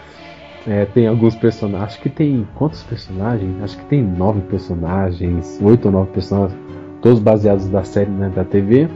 é, 0.66 0.86
tem 0.86 1.06
alguns 1.06 1.36
personagens. 1.36 1.90
Acho 1.90 2.00
que 2.00 2.08
tem. 2.08 2.48
Quantos 2.54 2.82
personagens? 2.84 3.62
Acho 3.62 3.76
que 3.76 3.84
tem 3.84 4.02
nove 4.02 4.40
personagens, 4.42 5.60
oito 5.62 5.86
ou 5.86 5.92
nove 5.92 6.10
personagens, 6.12 6.58
todos 7.02 7.20
baseados 7.20 7.68
da 7.68 7.84
série 7.84 8.10
né, 8.10 8.32
da 8.34 8.44
TV. 8.44 8.88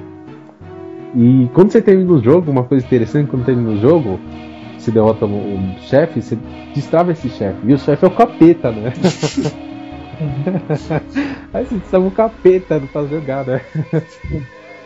E 1.15 1.51
quando 1.53 1.71
você 1.71 1.83
termina 1.83 2.11
o 2.11 2.23
jogo, 2.23 2.51
uma 2.51 2.65
coisa 2.65 2.87
interessante, 2.87 3.29
quando 3.29 3.45
termina 3.45 3.69
o 3.69 3.77
jogo, 3.77 4.19
você 4.79 4.91
derrota 4.91 5.27
o 5.27 5.77
chefe, 5.81 6.23
você 6.23 6.39
destrava 6.75 7.13
esse 7.13 7.29
chefe. 7.29 7.59
E 7.67 7.75
o 7.75 7.79
chefe 7.79 8.03
é 8.03 8.09
o 8.09 8.11
capeta, 8.11 8.73
né? 8.73 8.95
Aí 11.53 11.67
você 11.67 11.75
destrava 11.75 12.07
o 12.07 12.11
capeta 12.11 12.81
pra 12.93 13.05
jogar, 13.05 13.45
né? 13.45 13.61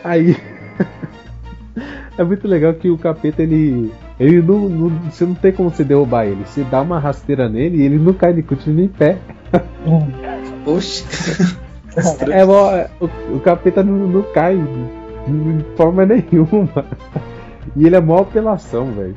Aí 0.03 0.35
é 2.17 2.23
muito 2.23 2.47
legal 2.47 2.73
que 2.73 2.89
o 2.89 2.97
capeta 2.97 3.43
ele. 3.43 3.91
Ele 4.19 4.41
não, 4.41 4.67
não, 4.67 4.89
Você 5.09 5.25
não 5.25 5.35
tem 5.35 5.51
como 5.51 5.69
você 5.69 5.83
derrubar 5.83 6.25
ele. 6.25 6.45
Você 6.45 6.63
dá 6.63 6.81
uma 6.81 6.99
rasteira 6.99 7.47
nele 7.47 7.77
e 7.77 7.81
ele 7.83 7.97
não 7.97 8.13
cai, 8.13 8.31
ele 8.31 8.43
continua 8.43 8.85
em 8.85 8.87
pé. 8.87 9.17
Oxi. 10.65 11.05
é, 12.31 12.45
o, 12.45 13.35
o 13.35 13.39
capeta 13.39 13.83
não, 13.83 14.07
não 14.07 14.21
cai 14.33 14.57
de 14.57 15.65
forma 15.75 16.05
nenhuma. 16.05 16.85
E 17.75 17.85
ele 17.85 17.95
é 17.95 18.01
mó 18.01 18.19
apelação, 18.19 18.91
velho. 18.91 19.15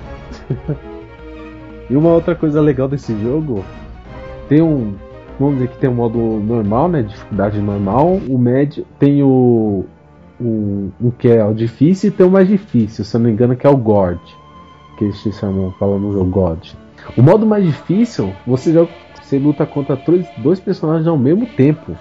E 1.88 1.96
uma 1.96 2.10
outra 2.10 2.34
coisa 2.34 2.60
legal 2.60 2.88
desse 2.88 3.18
jogo, 3.20 3.64
tem 4.48 4.62
um. 4.62 4.94
vamos 5.38 5.54
dizer 5.54 5.68
que 5.68 5.78
tem 5.78 5.90
o 5.90 5.94
modo 5.94 6.18
normal, 6.18 6.88
né? 6.88 7.02
Dificuldade 7.02 7.60
normal. 7.60 8.20
O 8.28 8.38
médio 8.38 8.86
tem 8.98 9.22
o. 9.22 9.84
O, 10.40 10.90
o 11.00 11.12
que 11.12 11.28
é 11.28 11.44
o 11.44 11.52
difícil 11.52 12.08
e 12.08 12.12
tem 12.12 12.26
o 12.26 12.30
mais 12.30 12.48
difícil, 12.48 13.04
se 13.04 13.14
eu 13.14 13.20
não 13.20 13.26
me 13.26 13.32
engano, 13.32 13.54
que 13.54 13.66
é 13.66 13.70
o 13.70 13.76
God. 13.76 14.18
Que 14.96 15.04
eles 15.04 15.16
chamam 15.38 15.72
falando 15.78 16.02
no 16.02 16.12
jogo 16.12 16.30
God. 16.30 16.68
O 17.16 17.22
modo 17.22 17.46
mais 17.46 17.64
difícil, 17.64 18.32
você 18.46 18.72
joga, 18.72 18.90
você 19.20 19.38
luta 19.38 19.66
contra 19.66 19.96
dois, 19.96 20.26
dois 20.38 20.60
personagens 20.60 21.06
ao 21.06 21.18
mesmo 21.18 21.46
tempo. 21.46 21.96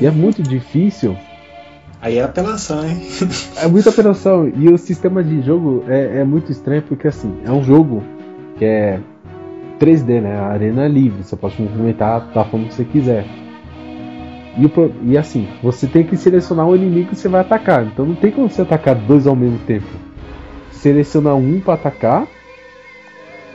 E 0.00 0.06
é 0.06 0.10
muito 0.10 0.42
difícil. 0.42 1.16
Aí 2.00 2.18
é 2.18 2.22
apelação, 2.22 2.86
hein? 2.86 3.00
é 3.56 3.66
muita 3.66 3.90
apelação. 3.90 4.48
E 4.48 4.68
o 4.68 4.76
sistema 4.76 5.22
de 5.22 5.40
jogo 5.42 5.84
é, 5.88 6.20
é 6.20 6.24
muito 6.24 6.52
estranho 6.52 6.82
porque 6.82 7.08
assim, 7.08 7.34
é 7.44 7.50
um 7.50 7.62
jogo 7.62 8.02
que 8.58 8.64
é 8.64 9.00
3D, 9.78 10.20
né? 10.20 10.36
A 10.36 10.46
arena 10.48 10.84
é 10.84 10.88
livre, 10.88 11.22
você 11.22 11.36
pode 11.36 11.60
movimentar 11.60 12.32
da 12.32 12.44
forma 12.44 12.68
que 12.68 12.74
você 12.74 12.84
quiser. 12.84 13.26
E, 14.56 15.10
e 15.10 15.18
assim, 15.18 15.48
você 15.62 15.86
tem 15.86 16.04
que 16.04 16.16
selecionar 16.16 16.66
o 16.66 16.76
inimigo 16.76 17.10
que 17.10 17.16
você 17.16 17.28
vai 17.28 17.40
atacar. 17.40 17.84
Então 17.84 18.04
não 18.04 18.14
tem 18.14 18.30
como 18.30 18.48
você 18.48 18.62
atacar 18.62 18.94
dois 18.94 19.26
ao 19.26 19.34
mesmo 19.34 19.58
tempo. 19.60 19.86
Seleciona 20.70 21.34
um 21.34 21.60
para 21.60 21.74
atacar, 21.74 22.26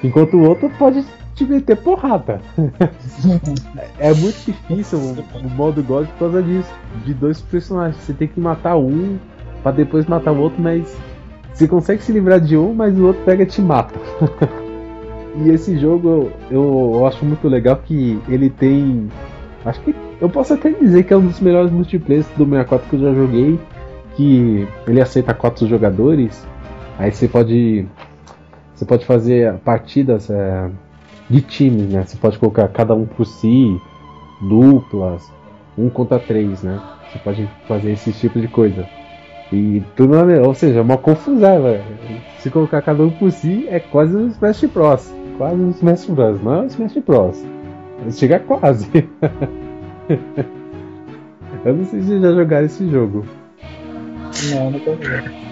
enquanto 0.04 0.36
o 0.36 0.47
outro 0.47 0.70
pode 0.78 1.06
te 1.36 1.45
meter 1.45 1.78
porrada. 1.78 2.41
é 3.97 4.14
muito 4.14 4.45
difícil 4.45 5.00
o, 5.00 5.50
modo 5.50 5.82
God 5.84 6.08
por 6.08 6.20
causa 6.20 6.43
disso. 6.43 6.72
De 7.06 7.14
dois 7.14 7.41
personagens. 7.41 8.02
Você 8.04 8.14
tem 8.14 8.28
que 8.28 8.39
matar 8.39 8.76
um 8.78 9.18
para 9.64 9.72
depois 9.74 10.06
matar 10.06 10.32
o 10.32 10.39
outro, 10.39 10.62
mas 10.62 10.97
você 11.54 11.68
consegue 11.68 12.02
se 12.02 12.12
livrar 12.12 12.39
de 12.39 12.58
um, 12.58 12.74
mas 12.74 12.97
o 12.97 13.08
outro 13.08 13.22
pega 13.24 13.43
e 13.43 13.45
te 13.45 13.62
mata. 13.62 14.00
E 15.36 15.52
esse 15.52 15.78
jogo 15.78 16.32
eu, 16.50 16.95
eu 16.95 17.08
acho 17.08 17.24
muito 17.24 17.47
legal 17.47 17.78
que 17.78 18.20
ele 18.28 18.50
tem. 18.50 19.08
Acho 19.64 19.80
que 19.82 19.95
eu 20.20 20.30
posso 20.30 20.53
até 20.53 20.70
dizer 20.72 21.03
que 21.03 21.13
é 21.13 21.17
um 21.17 21.26
dos 21.26 21.39
melhores 21.39 21.72
multiplayers 21.72 22.28
do 22.38 22.45
64 22.45 22.89
que 22.89 22.95
eu 22.95 22.99
já 22.99 23.13
joguei. 23.13 23.59
Que 24.15 24.67
ele 24.88 25.01
aceita 25.01 25.34
quatro 25.34 25.67
jogadores. 25.67 26.45
Aí 26.97 27.11
você 27.11 27.28
pode. 27.28 27.86
Você 28.76 28.86
pode 28.86 29.05
fazer 29.05 29.53
partidas 29.59 30.30
é, 30.30 30.70
de 31.30 31.41
times, 31.41 31.89
né? 31.89 32.03
Você 32.05 32.17
pode 32.17 32.38
colocar 32.38 32.67
cada 32.70 32.93
um 32.93 33.05
por 33.05 33.26
si, 33.26 33.80
duplas, 34.41 35.32
um 35.78 35.89
contra 35.89 36.20
três, 36.20 36.63
né? 36.63 36.82
Você 37.11 37.20
pode 37.20 37.49
fazer 37.67 37.91
esse 37.91 38.11
tipo 38.13 38.39
de 38.39 38.47
coisa. 38.47 38.88
E 39.51 39.84
tudo, 39.95 40.13
ou 40.45 40.53
seja, 40.53 40.80
é 40.80 40.82
uma 40.82 40.97
confusão, 40.97 41.63
velho. 41.63 41.84
Se 42.39 42.49
colocar 42.49 42.82
cada 42.82 43.03
um 43.03 43.09
por 43.09 43.32
si, 43.32 43.67
é 43.70 43.80
quase 43.80 44.15
um 44.15 44.28
Smash 44.28 44.65
Bros 44.65 45.20
quase 45.39 45.55
um 45.55 45.70
Smash 45.70 46.05
Bros. 46.05 46.43
Não 46.43 46.53
é 46.53 46.61
um 46.63 46.65
Smash 46.65 46.97
Bros. 46.97 47.43
Chega 48.11 48.39
quase. 48.39 48.89
eu 51.66 51.74
não 51.76 51.86
sei 51.86 52.01
se 52.01 52.20
já 52.20 52.32
jogaram 52.34 52.66
esse 52.66 52.89
jogo. 52.89 53.26
Não, 54.51 54.72
nunca 54.72 54.91
joguei. 54.91 55.49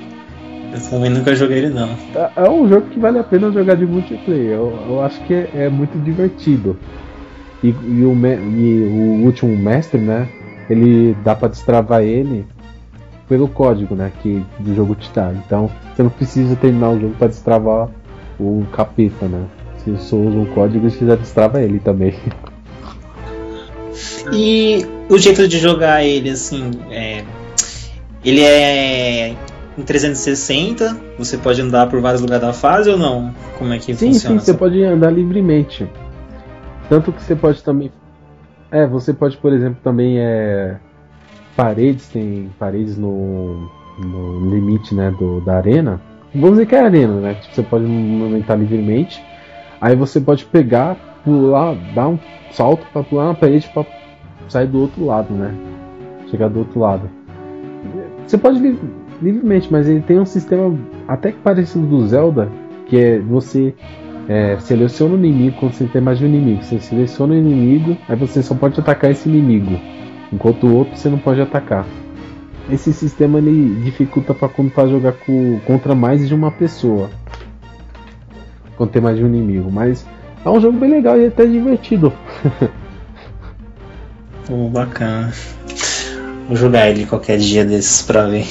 Eu 0.73 0.89
também 0.89 1.09
nunca 1.09 1.35
joguei 1.35 1.57
ele 1.59 1.69
não. 1.69 1.89
É, 2.15 2.31
é 2.35 2.49
um 2.49 2.67
jogo 2.67 2.87
que 2.87 2.99
vale 2.99 3.19
a 3.19 3.23
pena 3.23 3.51
jogar 3.51 3.75
de 3.75 3.85
multiplayer. 3.85 4.53
Eu, 4.53 4.77
eu 4.89 5.01
acho 5.01 5.19
que 5.23 5.33
é, 5.33 5.49
é, 5.53 5.69
muito 5.69 5.97
divertido. 5.99 6.77
E, 7.63 7.69
e, 7.69 7.71
o, 8.03 8.13
e, 8.13 8.83
o, 8.83 9.25
último 9.25 9.55
mestre, 9.55 9.99
né? 9.99 10.27
Ele 10.69 11.15
dá 11.23 11.35
para 11.35 11.47
destravar 11.47 12.03
ele 12.03 12.45
pelo 13.27 13.47
código, 13.47 13.95
né? 13.95 14.11
Que 14.21 14.43
do 14.59 14.75
jogo 14.75 14.95
te 14.95 15.09
dá. 15.13 15.31
Então 15.33 15.69
você 15.95 16.03
não 16.03 16.09
precisa 16.09 16.55
terminar 16.55 16.89
o 16.89 16.99
jogo 16.99 17.15
para 17.17 17.27
destravar 17.27 17.89
o 18.39 18.65
capeta, 18.71 19.27
né? 19.27 19.45
Se 19.77 19.91
você 19.91 20.15
usa 20.15 20.37
um 20.37 20.45
código, 20.45 20.89
você 20.89 21.05
já 21.05 21.15
destrava 21.15 21.61
ele 21.61 21.79
também. 21.79 22.13
E 24.33 24.85
o 25.09 25.17
jeito 25.17 25.47
de 25.47 25.59
jogar 25.59 26.03
ele, 26.03 26.29
assim, 26.29 26.71
é... 26.89 27.23
ele 28.23 28.41
é 28.41 29.35
em 29.77 29.83
360, 29.83 30.97
você 31.19 31.37
pode 31.37 31.61
andar 31.61 31.87
por 31.87 32.01
vários 32.01 32.21
lugares 32.21 32.45
da 32.45 32.53
fase 32.53 32.89
ou 32.89 32.97
não? 32.97 33.33
Como 33.57 33.71
é 33.71 33.77
que 33.77 33.93
sim, 33.93 34.13
funciona? 34.13 34.39
Sim, 34.39 34.45
você 34.45 34.53
pode 34.53 34.83
andar 34.83 35.11
livremente. 35.11 35.87
Tanto 36.89 37.11
que 37.11 37.21
você 37.21 37.35
pode 37.35 37.63
também. 37.63 37.91
É, 38.71 38.87
você 38.87 39.13
pode, 39.13 39.37
por 39.37 39.53
exemplo, 39.53 39.77
também 39.83 40.19
é. 40.19 40.77
Paredes, 41.55 42.07
tem 42.07 42.51
paredes 42.59 42.97
no, 42.97 43.69
no 43.99 44.49
limite 44.49 44.93
né, 44.93 45.13
do, 45.17 45.41
da 45.41 45.57
arena. 45.57 45.99
Vamos 46.33 46.51
dizer 46.51 46.65
que 46.67 46.75
é 46.75 46.81
arena, 46.81 47.19
né? 47.19 47.33
Tipo, 47.35 47.55
você 47.55 47.63
pode 47.63 47.85
movimentar 47.85 48.57
livremente. 48.57 49.23
Aí 49.81 49.95
você 49.95 50.19
pode 50.19 50.45
pegar, 50.45 51.16
pular, 51.27 51.75
dar 51.93 52.07
um 52.07 52.19
salto 52.51 52.85
para 52.93 53.03
pular 53.03 53.25
na 53.25 53.33
parede 53.33 53.69
para 53.73 53.85
sair 54.47 54.67
do 54.67 54.79
outro 54.79 55.05
lado, 55.05 55.33
né? 55.33 55.53
Chegar 56.31 56.47
do 56.47 56.59
outro 56.59 56.79
lado. 56.79 57.09
Você 58.25 58.37
pode 58.37 58.59
li 58.59 58.79
livremente, 59.21 59.67
mas 59.71 59.89
ele 59.89 60.01
tem 60.01 60.19
um 60.19 60.25
sistema 60.25 60.77
até 61.07 61.31
que 61.31 61.39
parecido 61.39 61.85
do 61.85 62.07
Zelda, 62.07 62.47
que 62.85 62.97
é 62.97 63.19
você 63.19 63.73
é, 64.29 64.57
seleciona 64.59 65.15
o 65.15 65.17
inimigo 65.17 65.57
quando 65.59 65.73
você 65.73 65.85
tem 65.85 66.01
mais 66.01 66.17
de 66.17 66.25
um 66.25 66.27
inimigo. 66.27 66.63
Você 66.63 66.79
seleciona 66.79 67.33
o 67.33 67.37
inimigo, 67.37 67.97
aí 68.07 68.15
você 68.15 68.41
só 68.41 68.55
pode 68.55 68.79
atacar 68.79 69.11
esse 69.11 69.27
inimigo, 69.27 69.77
enquanto 70.31 70.67
o 70.67 70.75
outro 70.75 70.95
você 70.95 71.09
não 71.09 71.17
pode 71.17 71.41
atacar. 71.41 71.85
Esse 72.69 72.93
sistema 72.93 73.39
ele 73.39 73.81
dificulta 73.83 74.33
para 74.33 74.49
quando 74.49 74.71
tá 74.71 74.85
jogar 74.85 75.15
contra 75.65 75.95
mais 75.95 76.27
de 76.27 76.35
uma 76.35 76.51
pessoa 76.51 77.09
quando 78.77 78.91
tem 78.91 79.01
mais 79.01 79.17
de 79.17 79.23
um 79.23 79.27
inimigo. 79.27 79.71
Mas 79.71 80.05
é 80.45 80.49
um 80.49 80.59
jogo 80.59 80.77
bem 80.77 80.89
legal 80.89 81.19
e 81.19 81.27
até 81.27 81.45
divertido. 81.45 82.13
oh, 84.49 84.69
bacana. 84.69 85.33
Vou 86.47 86.55
jogar 86.55 86.89
ele 86.89 87.05
qualquer 87.05 87.37
dia 87.37 87.65
desses 87.65 88.01
pra 88.01 88.25
ver. 88.27 88.45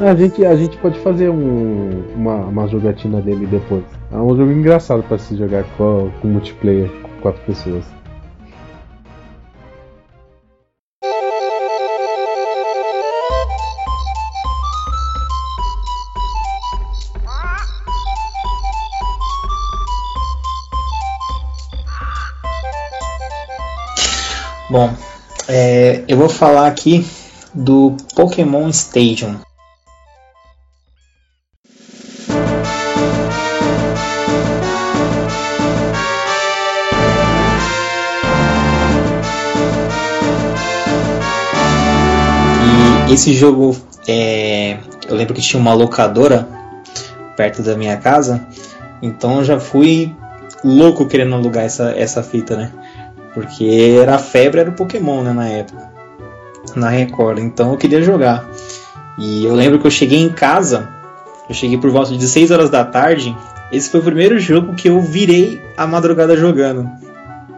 A 0.00 0.14
gente, 0.14 0.44
a 0.44 0.56
gente 0.56 0.76
pode 0.78 0.98
fazer 1.00 1.28
um, 1.28 2.02
uma, 2.14 2.36
uma 2.36 2.68
jogatina 2.68 3.20
dele 3.20 3.46
depois. 3.46 3.84
É 4.12 4.16
um 4.16 4.36
jogo 4.36 4.50
engraçado 4.50 5.02
para 5.02 5.18
se 5.18 5.36
jogar 5.36 5.64
com, 5.76 6.10
com 6.20 6.28
multiplayer, 6.28 6.88
com 7.02 7.08
quatro 7.20 7.42
pessoas. 7.42 7.84
Bom, 24.74 24.92
é, 25.46 26.02
eu 26.08 26.16
vou 26.16 26.28
falar 26.28 26.66
aqui 26.66 27.06
do 27.54 27.96
Pokémon 28.16 28.68
Stadium. 28.70 29.36
E 43.08 43.12
esse 43.12 43.32
jogo, 43.32 43.76
é, 44.08 44.78
eu 45.08 45.14
lembro 45.14 45.34
que 45.34 45.40
tinha 45.40 45.60
uma 45.60 45.72
locadora 45.72 46.48
perto 47.36 47.62
da 47.62 47.76
minha 47.76 47.96
casa, 47.98 48.44
então 49.00 49.38
eu 49.38 49.44
já 49.44 49.60
fui 49.60 50.12
louco 50.64 51.06
querendo 51.06 51.36
alugar 51.36 51.62
essa, 51.62 51.92
essa 51.96 52.24
fita, 52.24 52.56
né? 52.56 52.72
Porque 53.34 53.98
era 54.00 54.14
a 54.14 54.18
febre, 54.18 54.60
era 54.60 54.70
o 54.70 54.74
Pokémon, 54.74 55.22
né, 55.22 55.32
na 55.32 55.48
época. 55.48 55.92
Na 56.76 56.88
Record. 56.88 57.38
Então 57.38 57.72
eu 57.72 57.76
queria 57.76 58.00
jogar. 58.00 58.48
E 59.18 59.44
eu 59.44 59.54
lembro 59.54 59.78
que 59.78 59.86
eu 59.86 59.90
cheguei 59.90 60.20
em 60.20 60.28
casa, 60.28 60.88
eu 61.48 61.54
cheguei 61.54 61.78
por 61.78 61.90
volta 61.90 62.16
de 62.16 62.26
6 62.26 62.50
horas 62.50 62.70
da 62.70 62.84
tarde. 62.84 63.36
Esse 63.70 63.90
foi 63.90 64.00
o 64.00 64.04
primeiro 64.04 64.38
jogo 64.38 64.74
que 64.74 64.88
eu 64.88 65.00
virei 65.00 65.60
a 65.76 65.86
madrugada 65.86 66.36
jogando. 66.36 66.88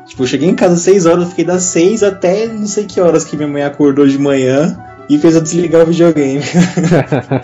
Tipo, 0.07 0.23
eu 0.23 0.27
cheguei 0.27 0.49
em 0.49 0.55
casa 0.55 0.75
às 0.75 0.81
6 0.81 1.07
horas, 1.07 1.29
fiquei 1.29 1.45
das 1.45 1.63
6 1.65 2.03
até 2.03 2.47
não 2.47 2.67
sei 2.67 2.85
que 2.85 3.01
horas 3.01 3.25
que 3.25 3.37
minha 3.37 3.49
mãe 3.49 3.63
acordou 3.63 4.07
de 4.07 4.19
manhã 4.19 4.77
e 5.09 5.19
fez 5.19 5.35
eu 5.35 5.41
desligar 5.41 5.83
o 5.83 5.87
videogame. 5.87 6.43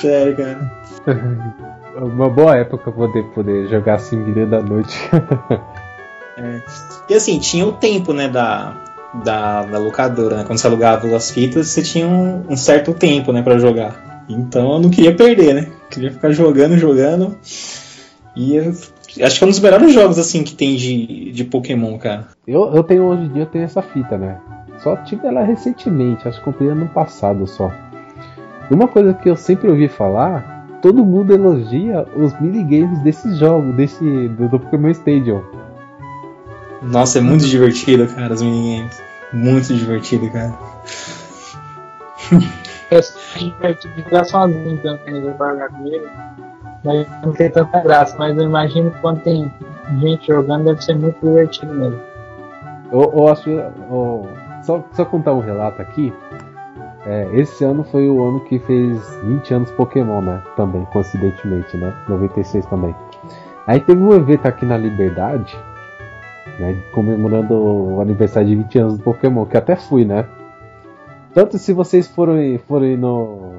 Sério, 0.00 0.36
cara. 0.36 0.72
Uma 1.96 2.28
boa 2.28 2.56
época 2.56 2.92
poder 2.92 3.22
poder 3.34 3.68
jogar 3.68 3.94
assim 3.94 4.22
virando 4.22 4.50
da 4.50 4.62
noite. 4.62 4.98
É. 6.36 6.60
E 7.08 7.14
assim, 7.14 7.38
tinha 7.38 7.66
o 7.66 7.72
tempo, 7.72 8.12
né, 8.12 8.28
da, 8.28 8.76
da, 9.24 9.62
da 9.62 9.78
locadora, 9.78 10.36
né? 10.36 10.44
Quando 10.44 10.58
você 10.58 10.66
alugava 10.66 11.14
as 11.16 11.30
fitas, 11.30 11.68
você 11.68 11.82
tinha 11.82 12.06
um, 12.06 12.44
um, 12.48 12.56
certo 12.56 12.92
tempo, 12.92 13.32
né, 13.32 13.42
para 13.42 13.58
jogar. 13.58 14.24
Então 14.28 14.74
eu 14.74 14.80
não 14.80 14.90
queria 14.90 15.14
perder, 15.14 15.54
né? 15.54 15.68
Queria 15.90 16.10
ficar 16.10 16.30
jogando, 16.30 16.76
jogando. 16.76 17.36
E 18.34 18.54
eu, 18.54 18.70
acho 19.24 19.38
que 19.38 19.44
é 19.44 19.46
um 19.46 19.50
dos 19.50 19.60
melhores 19.60 19.92
jogos, 19.92 20.18
assim, 20.18 20.42
que 20.42 20.54
tem 20.54 20.76
de, 20.76 21.32
de 21.32 21.44
Pokémon, 21.44 21.96
cara. 21.96 22.28
Eu, 22.46 22.74
eu 22.74 22.82
tenho, 22.82 23.04
hoje 23.04 23.22
em 23.22 23.32
dia, 23.32 23.42
eu 23.42 23.46
tenho 23.46 23.64
essa 23.64 23.80
fita, 23.80 24.18
né? 24.18 24.38
Só 24.78 24.96
tive 24.96 25.26
ela 25.26 25.42
recentemente, 25.42 26.28
acho 26.28 26.38
que 26.38 26.44
comprei 26.44 26.68
ano 26.68 26.88
passado 26.88 27.46
só. 27.46 27.72
Uma 28.70 28.88
coisa 28.88 29.14
que 29.14 29.30
eu 29.30 29.36
sempre 29.36 29.70
ouvi 29.70 29.88
falar, 29.88 30.66
todo 30.82 31.04
mundo 31.04 31.32
elogia 31.32 32.04
os 32.16 32.38
minigames 32.40 33.00
desse 33.00 33.34
jogo, 33.36 33.72
desse, 33.72 34.04
do, 34.28 34.48
do 34.48 34.60
Pokémon 34.60 34.90
Stadium. 34.90 35.42
Nossa, 36.86 37.18
é 37.18 37.20
muito 37.20 37.46
divertido, 37.46 38.06
cara, 38.14 38.32
os 38.34 38.42
minigames. 38.42 39.00
Muito 39.32 39.74
divertido, 39.74 40.30
cara. 40.30 40.54
É 42.88 43.00
divertido 43.38 43.94
jogar 44.00 44.24
sozinho 44.24 44.78
também, 44.78 45.20
jogar 45.20 45.68
com 45.70 45.86
ele. 45.86 46.06
Mas 46.84 47.06
não 47.20 47.32
tem 47.32 47.50
tanta 47.50 47.80
graça, 47.80 48.16
mas 48.16 48.36
eu 48.36 48.44
imagino 48.44 48.92
que 48.92 49.00
quando 49.00 49.20
tem 49.22 49.52
gente 49.98 50.28
jogando 50.28 50.66
deve 50.66 50.84
ser 50.84 50.94
muito 50.94 51.18
divertido 51.20 51.74
mesmo. 51.74 52.00
Eu, 52.92 53.12
eu 53.12 53.28
acho. 53.28 53.50
eu- 53.50 54.28
só, 54.62 54.84
só 54.92 55.04
contar 55.04 55.32
um 55.32 55.40
relato 55.40 55.82
aqui. 55.82 56.12
É, 57.04 57.28
esse 57.32 57.64
ano 57.64 57.84
foi 57.84 58.08
o 58.08 58.22
ano 58.24 58.40
que 58.40 58.58
fez 58.60 58.98
20 59.24 59.54
anos 59.54 59.70
Pokémon, 59.72 60.20
né? 60.20 60.42
Também, 60.56 60.84
coincidentemente, 60.86 61.76
né? 61.76 61.92
96 62.08 62.66
também. 62.66 62.94
Aí 63.66 63.80
teve 63.80 64.00
um 64.00 64.12
evento 64.14 64.46
aqui 64.46 64.64
na 64.64 64.76
Liberdade, 64.76 65.56
né? 66.58 66.76
Comemorando 66.92 67.54
o 67.54 68.00
aniversário 68.00 68.48
de 68.48 68.56
20 68.56 68.78
anos 68.78 68.98
do 68.98 69.02
Pokémon, 69.04 69.44
que 69.46 69.56
até 69.56 69.76
fui, 69.76 70.04
né? 70.04 70.24
Tanto 71.34 71.58
se 71.58 71.72
vocês 71.72 72.06
forem, 72.06 72.56
forem 72.58 72.96
no, 72.96 73.52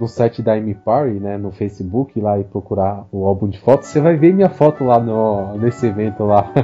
no 0.00 0.08
site 0.08 0.42
da 0.42 0.56
M-Party, 0.58 1.20
né? 1.20 1.36
No 1.36 1.52
Facebook, 1.52 2.20
lá 2.20 2.38
e 2.38 2.44
procurar 2.44 3.04
o 3.12 3.26
álbum 3.26 3.48
de 3.48 3.58
fotos, 3.60 3.88
você 3.88 4.00
vai 4.00 4.16
ver 4.16 4.34
minha 4.34 4.48
foto 4.50 4.84
lá 4.84 4.98
no, 4.98 5.56
nesse 5.58 5.86
evento 5.86 6.24
lá. 6.24 6.50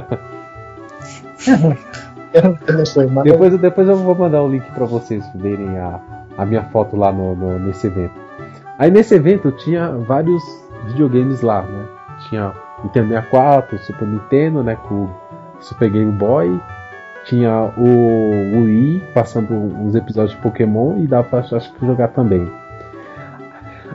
Eu 2.33 2.75
não 2.77 2.85
sei, 2.85 3.05
mas 3.07 3.23
Depois, 3.25 3.57
depois 3.59 3.87
eu 3.87 3.95
vou 3.95 4.15
mandar 4.15 4.41
o 4.41 4.47
link 4.49 4.63
pra 4.71 4.85
vocês 4.85 5.23
verem 5.35 5.77
a, 5.77 5.99
a 6.37 6.45
minha 6.45 6.63
foto 6.63 6.95
lá 6.95 7.11
no, 7.11 7.35
no- 7.35 7.59
nesse 7.59 7.85
evento. 7.87 8.13
Aí 8.79 8.89
nesse 8.89 9.13
evento 9.13 9.51
tinha 9.51 9.91
vários 9.91 10.41
videogames 10.87 11.41
lá, 11.41 11.61
né? 11.61 11.85
Tinha 12.27 12.51
Nintendo 12.83 13.09
64, 13.09 13.77
Super 13.79 14.07
Nintendo, 14.07 14.63
né? 14.63 14.75
Com 14.87 15.07
Super 15.63 15.89
Game 15.89 16.11
Boy. 16.11 16.59
Tinha 17.25 17.71
o 17.77 18.63
Wii 18.63 19.01
passando 19.13 19.53
uns 19.53 19.95
episódios 19.95 20.35
de 20.35 20.41
Pokémon 20.41 20.97
e 20.99 21.07
dava 21.07 21.23
pra 21.23 21.39
acho 21.39 21.73
jogar 21.81 22.09
também. 22.09 22.51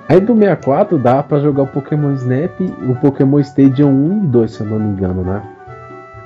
Aí 0.08 0.20
do 0.20 0.34
64 0.34 0.98
dá 0.98 1.22
pra 1.22 1.38
jogar 1.38 1.64
o 1.64 1.66
Pokémon 1.66 2.12
Snap, 2.14 2.58
o 2.88 2.94
Pokémon 2.96 3.38
Stadium 3.40 3.90
1 3.90 4.24
e 4.24 4.26
2, 4.28 4.50
se 4.50 4.60
eu 4.60 4.66
não 4.66 4.78
me 4.78 4.88
engano, 4.88 5.22
né? 5.22 5.42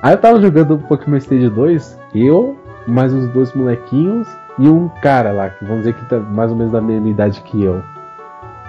Aí 0.01 0.13
eu 0.13 0.17
tava 0.17 0.41
jogando 0.41 0.75
o 0.75 0.79
Pokémon 0.79 1.17
Stage 1.17 1.49
2, 1.49 1.99
eu, 2.15 2.57
mais 2.87 3.13
uns 3.13 3.27
dois 3.33 3.53
molequinhos 3.53 4.27
e 4.57 4.69
um 4.69 4.87
cara 5.01 5.33
lá, 5.33 5.49
que 5.49 5.65
vamos 5.65 5.79
dizer 5.79 5.93
que 5.95 6.05
tá 6.05 6.19
mais 6.19 6.51
ou 6.51 6.57
menos 6.57 6.71
da 6.71 6.79
mesma 6.79 7.09
idade 7.09 7.41
que 7.41 7.61
eu. 7.61 7.83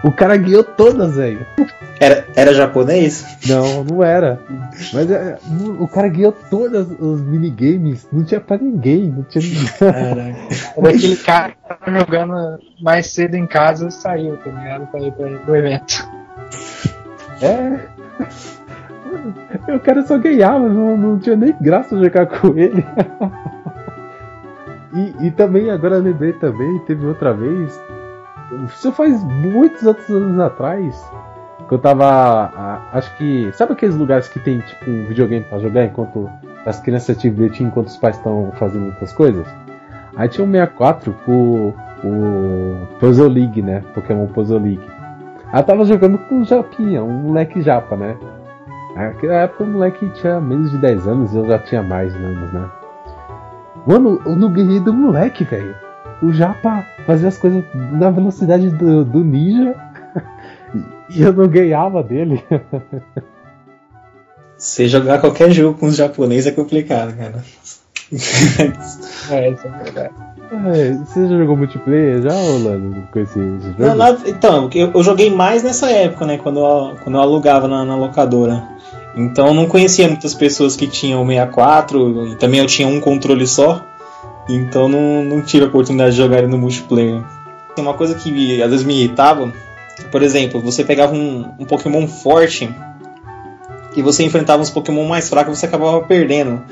O 0.05 0.13
cara 0.13 0.37
guiou 0.37 0.63
todas, 0.63 1.17
velho. 1.17 1.47
Era, 1.99 2.27
era 2.37 2.53
japonês? 2.53 3.25
Não, 3.49 3.83
não 3.85 4.03
era. 4.05 4.39
Mas 4.93 5.11
é, 5.11 5.39
o 5.81 5.89
cara 5.89 6.09
guiou 6.09 6.31
todos 6.51 6.87
os 7.01 7.23
minigames. 7.23 8.07
Não 8.13 8.23
tinha 8.23 8.41
pra 8.41 8.59
ninguém. 8.59 9.11
Não 9.17 9.23
tinha 9.23 9.43
ninguém. 9.43 10.37
Era 10.77 10.89
aquele 10.91 11.17
cara 11.17 11.53
que 11.53 11.57
tava 11.69 11.99
jogando 11.99 12.59
mais 12.83 13.07
cedo 13.07 13.35
em 13.35 13.47
casa 13.47 13.91
saiu, 13.91 14.37
tá 14.37 14.51
ligado? 14.51 14.87
Pra 14.89 15.01
ir 15.01 15.13
pra- 15.13 15.39
pro 15.39 15.57
evento. 15.57 16.09
É. 17.41 17.79
O 19.75 19.81
cara 19.81 20.05
só 20.07 20.19
ganhava, 20.19 20.69
não, 20.69 20.97
não 20.97 21.19
tinha 21.19 21.37
nem 21.37 21.55
graça 21.61 21.99
jogar 21.99 22.27
com 22.27 22.49
ele. 22.59 22.85
E, 24.97 25.27
e 25.27 25.31
também, 25.33 25.73
agora 25.73 25.97
eu 25.97 26.03
lembrei 26.03 26.33
também, 26.35 26.79
teve 26.87 27.05
outra 27.05 27.33
vez, 27.35 27.77
isso 28.67 28.93
faz 28.93 29.23
muitos 29.25 29.85
outros 29.85 30.09
anos 30.11 30.39
atrás, 30.39 31.11
que 31.69 31.75
eu 31.75 31.79
tava, 31.79 32.83
acho 32.93 33.17
que, 33.17 33.51
sabe 33.53 33.73
aqueles 33.73 33.97
lugares 33.97 34.29
que 34.29 34.39
tem 34.39 34.61
tipo 34.61 34.91
um 34.91 35.07
videogame 35.07 35.45
pra 35.45 35.59
jogar 35.59 35.85
enquanto 35.85 36.31
as 36.67 36.81
crianças 36.81 37.17
te 37.17 37.31
divertem 37.31 37.67
enquanto 37.67 37.89
os 37.89 37.97
pais 37.97 38.17
estão 38.17 38.53
fazendo 38.57 38.87
outras 38.87 39.13
coisas? 39.13 39.47
Aí 40.17 40.29
tinha 40.29 40.47
um 40.47 40.51
64 40.51 41.13
com 41.25 41.73
o 42.05 42.87
Puzzle 43.01 43.29
League, 43.29 43.61
né? 43.63 43.83
Pokémon 43.95 44.27
Puzzle 44.27 44.61
League. 44.61 44.83
Aí 45.53 45.61
eu 45.61 45.65
tava 45.65 45.85
jogando 45.85 46.19
com 46.19 46.37
um 46.37 46.45
Japinha, 46.45 47.03
um 47.03 47.23
moleque 47.23 47.63
japa, 47.63 47.97
né? 47.97 48.17
Naquela 48.95 49.35
época 49.35 49.65
o 49.65 49.67
moleque 49.67 50.09
tinha 50.11 50.41
menos 50.41 50.71
de 50.71 50.79
10 50.79 51.09
anos 51.09 51.35
e 51.35 51.39
eu 51.39 51.47
já 51.47 51.59
tinha 51.59 51.83
mais 51.83 52.15
anos, 52.15 52.53
né? 52.53 52.71
Mano, 53.87 54.21
eu 54.25 54.37
não 54.37 54.51
ganhei 54.53 54.81
do 54.81 54.93
moleque, 54.93 55.45
velho. 55.45 55.75
O 56.25 56.33
Japa 56.33 56.87
fazia 57.07 57.29
as 57.29 57.37
coisas 57.39 57.63
na 57.93 58.11
velocidade 58.11 58.71
do, 58.71 59.05
do 59.05 59.23
ninja 59.23 59.75
e 61.11 61.23
eu 61.23 61.33
não 61.33 61.47
ganhava 61.49 62.03
dele. 62.03 62.43
Você 64.57 64.89
jogar 64.89 65.21
qualquer 65.21 65.51
jogo 65.51 65.79
com 65.79 65.87
os 65.87 65.97
japoneses 65.97 66.47
é 66.47 66.53
complicado, 66.53 67.15
cara. 67.17 67.45
É, 69.31 69.51
isso 69.51 69.67
é 69.67 69.83
verdade. 69.83 70.15
É, 70.53 70.93
você 70.93 71.27
já 71.27 71.37
jogou 71.39 71.57
multiplayer 71.57 72.23
já, 72.23 72.33
Orlando, 72.35 73.03
com 73.13 73.19
esse, 73.19 73.39
esse 73.39 73.67
jogo? 73.67 73.75
Não, 73.79 73.95
nada- 73.97 74.21
então, 74.27 74.71
eu, 74.73 74.93
eu 74.95 75.03
joguei 75.03 75.29
mais 75.31 75.63
nessa 75.63 75.91
época, 75.91 76.25
né? 76.27 76.39
Quando 76.39 76.61
eu, 76.61 76.97
quando 77.03 77.17
eu 77.17 77.21
alugava 77.21 77.67
na, 77.67 77.85
na 77.85 77.97
locadora. 77.97 78.63
Então 79.17 79.49
eu 79.49 79.55
não 79.55 79.67
conhecia 79.67 80.07
muitas 80.07 80.35
pessoas 80.35 80.77
que 80.77 80.87
tinham 80.87 81.23
o 81.23 81.27
64 81.27 82.29
e 82.29 82.37
também 82.37 82.61
eu 82.61 82.67
tinha 82.67 82.87
um 82.87 83.01
controle 83.01 83.47
só. 83.47 83.85
Então 84.49 84.89
não, 84.89 85.25
não 85.25 85.41
tive 85.43 85.65
a 85.65 85.69
oportunidade 85.69 86.13
de 86.13 86.19
jogar 86.19 86.39
ele 86.39 86.47
no 86.49 86.59
multiplayer. 86.59 87.23
Tem 87.75 87.85
uma 87.85 87.95
coisa 87.95 88.15
que 88.15 88.31
me- 88.31 88.63
às 88.63 88.71
vezes 88.71 88.85
me 88.87 88.95
irritava. 88.95 89.51
Por 90.11 90.23
exemplo, 90.23 90.61
você 90.61 90.85
pegava 90.85 91.15
um, 91.15 91.53
um 91.59 91.65
Pokémon 91.65 92.07
forte 92.07 92.73
e 93.97 94.03
você 94.03 94.23
enfrentava 94.25 94.61
uns 94.63 94.71
Pokémon 94.71 95.07
mais 95.07 95.29
fracos 95.29 95.57
e 95.57 95.61
você 95.61 95.67
acabava 95.67 96.01
perdendo. 96.03 96.63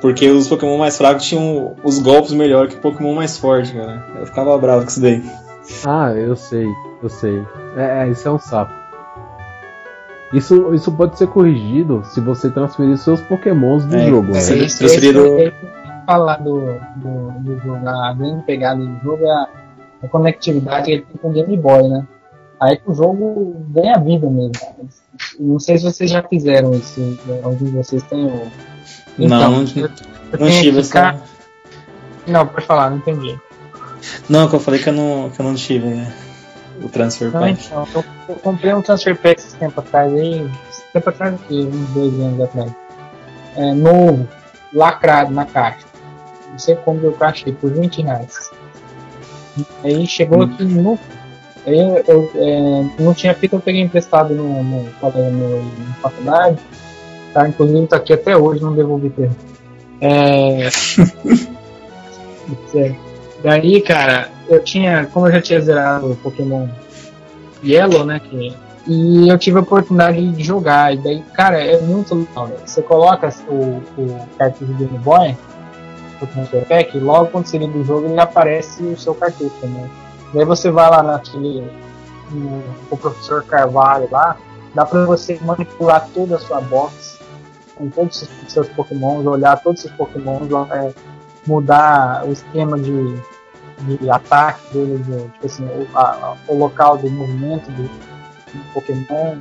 Porque 0.00 0.28
os 0.28 0.48
Pokémon 0.48 0.76
mais 0.78 0.96
fracos 0.98 1.24
tinham 1.24 1.76
os 1.84 1.98
golpes 2.00 2.32
melhor 2.32 2.66
que 2.66 2.74
o 2.74 2.80
Pokémon 2.80 3.14
mais 3.14 3.38
forte, 3.38 3.72
cara. 3.72 4.04
Eu 4.18 4.26
ficava 4.26 4.56
bravo 4.58 4.82
com 4.82 4.88
isso 4.88 5.00
daí. 5.00 5.22
Ah, 5.86 6.12
eu 6.12 6.34
sei, 6.34 6.66
eu 7.02 7.08
sei. 7.08 7.40
É, 7.76 8.04
é, 8.04 8.10
isso 8.10 8.26
é 8.26 8.30
um 8.32 8.38
sapo. 8.38 8.72
Isso, 10.32 10.74
isso 10.74 10.90
pode 10.90 11.18
ser 11.18 11.26
corrigido 11.28 12.02
se 12.06 12.20
você 12.20 12.48
transferir 12.50 12.96
seus 12.96 13.20
pokémons 13.20 13.84
do 13.84 13.94
É, 13.96 14.08
jogo. 14.08 14.32
né? 14.32 14.38
Esse- 14.38 14.78
transferido- 14.78 15.26
esse- 15.38 15.42
esse- 15.48 15.54
falar 16.06 16.36
do, 16.38 16.60
do, 16.96 17.30
do 17.40 17.58
jogo, 17.60 17.88
a 17.88 18.12
grande 18.14 18.42
pegada 18.44 18.80
do 18.84 18.98
jogo 19.02 19.24
é 19.24 19.30
a, 19.30 19.48
a 20.04 20.08
conectividade 20.08 20.86
que 20.86 20.92
ele 20.92 21.02
tem 21.02 21.16
com 21.16 21.28
o 21.30 21.32
Game 21.32 21.56
Boy, 21.56 21.88
né? 21.88 22.06
Aí 22.60 22.76
que 22.76 22.90
o 22.90 22.94
jogo 22.94 23.56
ganha 23.70 23.98
vida 23.98 24.28
mesmo. 24.30 24.52
Não 25.40 25.58
sei 25.58 25.78
se 25.78 25.84
vocês 25.84 26.10
já 26.10 26.22
fizeram 26.22 26.72
isso, 26.74 27.00
alguns 27.42 27.70
de 27.70 27.76
vocês 27.76 28.02
têm 28.04 28.24
o. 28.26 28.46
Não, 29.18 29.28
não- 29.28 29.64
eu- 29.76 29.90
eu 30.32 30.38
Não 30.38 30.48
tive 30.48 30.78
essa. 30.80 30.88
ficar- 30.88 31.20
Não, 32.26 32.46
pode 32.46 32.66
falar, 32.66 32.90
não 32.90 32.98
entendi. 32.98 33.38
Não, 34.28 34.48
que 34.48 34.54
eu 34.54 34.60
falei 34.60 34.80
que 34.80 34.88
eu 34.88 34.92
não, 34.92 35.30
que 35.30 35.40
eu 35.40 35.44
não 35.44 35.54
tive 35.54 35.86
né, 35.88 36.12
o 36.82 36.88
Transfer 36.88 37.32
Não, 37.32 37.40
Pack. 37.40 37.66
então, 37.66 37.88
eu, 37.94 38.04
eu 38.28 38.34
comprei 38.36 38.72
um 38.74 38.80
Transfer 38.82 39.16
Pack 39.16 39.40
esse 39.40 39.56
tempo 39.56 39.80
atrás 39.80 40.12
aí, 40.12 40.48
esse 40.70 40.82
tempo 40.92 41.08
atrás 41.10 41.34
aqui, 41.34 41.68
uns 41.72 41.88
dois 41.90 42.14
anos 42.20 42.40
atrás. 42.40 42.72
É, 43.56 43.74
novo, 43.74 44.26
lacrado 44.72 45.30
na 45.32 45.44
caixa. 45.44 45.84
Sei 46.58 46.76
como 46.76 47.00
eu 47.02 47.16
achei, 47.20 47.52
por 47.52 47.70
20 47.72 48.02
reais. 48.02 48.50
Aí 49.82 50.06
chegou 50.06 50.40
Hum. 50.40 50.42
aqui 50.42 50.64
no. 50.64 50.98
Aí 51.66 51.78
eu, 51.78 52.04
eu, 52.08 52.30
é, 52.34 53.02
não 53.02 53.14
tinha 53.14 53.34
fita, 53.34 53.56
eu 53.56 53.60
peguei 53.60 53.82
emprestado 53.82 54.34
no, 54.34 54.62
no, 54.62 54.82
no, 54.82 55.62
na 55.62 55.94
faculdade. 56.00 56.58
Tá, 57.32 57.48
inclusive 57.48 57.86
tá 57.86 57.96
aqui 57.96 58.12
até 58.12 58.36
hoje, 58.36 58.62
não 58.62 58.74
devolvi 58.74 59.08
pra 59.10 59.24
ele. 59.24 59.36
É. 60.00 60.68
Sério. 62.70 62.96
Daí, 63.42 63.80
cara, 63.80 64.30
eu 64.48 64.62
tinha, 64.62 65.06
como 65.06 65.26
eu 65.26 65.32
já 65.32 65.40
tinha 65.40 65.60
zerado 65.60 66.12
o 66.12 66.16
Pokémon 66.16 66.68
Yellow, 67.64 68.04
né, 68.04 68.20
que, 68.20 68.54
e 68.86 69.28
eu 69.28 69.38
tive 69.38 69.58
a 69.58 69.62
oportunidade 69.62 70.30
de 70.32 70.44
jogar, 70.44 70.94
e 70.94 70.98
daí, 70.98 71.22
cara, 71.34 71.60
é 71.60 71.80
muito 71.80 72.14
legal, 72.14 72.46
né? 72.46 72.56
Você 72.64 72.82
coloca 72.82 73.28
o, 73.48 73.82
o 73.98 74.28
cartucho 74.38 74.72
do 74.72 74.74
Game 74.74 74.98
Boy, 74.98 75.36
Transfer 76.26 76.64
Pack, 76.66 76.96
e 76.96 77.00
logo 77.00 77.26
quando 77.30 77.46
você 77.46 77.58
liga 77.58 77.76
o 77.78 77.84
jogo, 77.84 78.06
ele 78.06 78.20
aparece 78.20 78.82
o 78.82 78.98
seu 78.98 79.14
cartucho, 79.14 79.66
né? 79.66 79.88
Daí 80.34 80.44
você 80.44 80.70
vai 80.70 80.88
lá 80.90 81.02
naquele, 81.02 81.70
o 82.90 82.96
professor 82.96 83.44
Carvalho 83.44 84.08
lá, 84.10 84.36
dá 84.74 84.84
pra 84.86 85.04
você 85.04 85.38
manipular 85.42 86.08
toda 86.14 86.36
a 86.36 86.38
sua 86.38 86.60
box, 86.60 87.18
com 87.76 87.88
todos 87.88 88.22
os 88.22 88.52
seus 88.52 88.68
Pokémons, 88.68 89.26
olhar 89.26 89.60
todos 89.62 89.84
os 89.84 89.90
Pokémons, 89.92 90.48
é, 90.70 90.92
mudar 91.46 92.24
o 92.26 92.32
esquema 92.32 92.78
de, 92.78 93.16
de 93.98 94.10
ataque 94.10 94.60
dele, 94.72 94.98
de, 94.98 95.22
tipo 95.32 95.46
assim, 95.46 95.64
o, 95.64 95.86
a- 95.98 96.34
o 96.48 96.54
local 96.56 96.96
do 96.98 97.10
movimento 97.10 97.70
do, 97.72 97.82
do 97.82 98.72
Pokémon, 98.74 99.36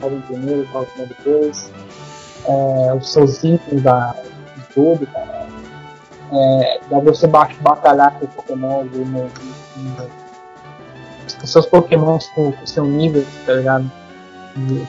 qual 0.00 0.10
vem 0.10 0.20
primeiro, 0.22 0.68
qual 0.70 0.86
vem 0.96 1.06
depois, 1.06 1.70
é, 2.46 2.94
os 2.94 3.12
seus 3.12 3.42
itens 3.42 3.82
da, 3.82 4.14
de 4.56 4.62
tudo, 4.74 5.06
cara. 5.06 5.45
É, 6.32 6.80
dá 6.90 6.98
você 6.98 7.26
ba- 7.26 7.48
batalhar 7.60 8.12
com 8.18 8.26
Pokémon 8.26 8.80
ali 8.80 8.98
no, 8.98 9.22
no- 9.22 10.10
os 11.42 11.50
seus 11.50 11.66
Pokémons 11.66 12.26
com 12.34 12.52
com 12.52 12.66
seu 12.66 12.84
nível, 12.84 13.24
tá 13.44 13.52
ligado? 13.54 13.90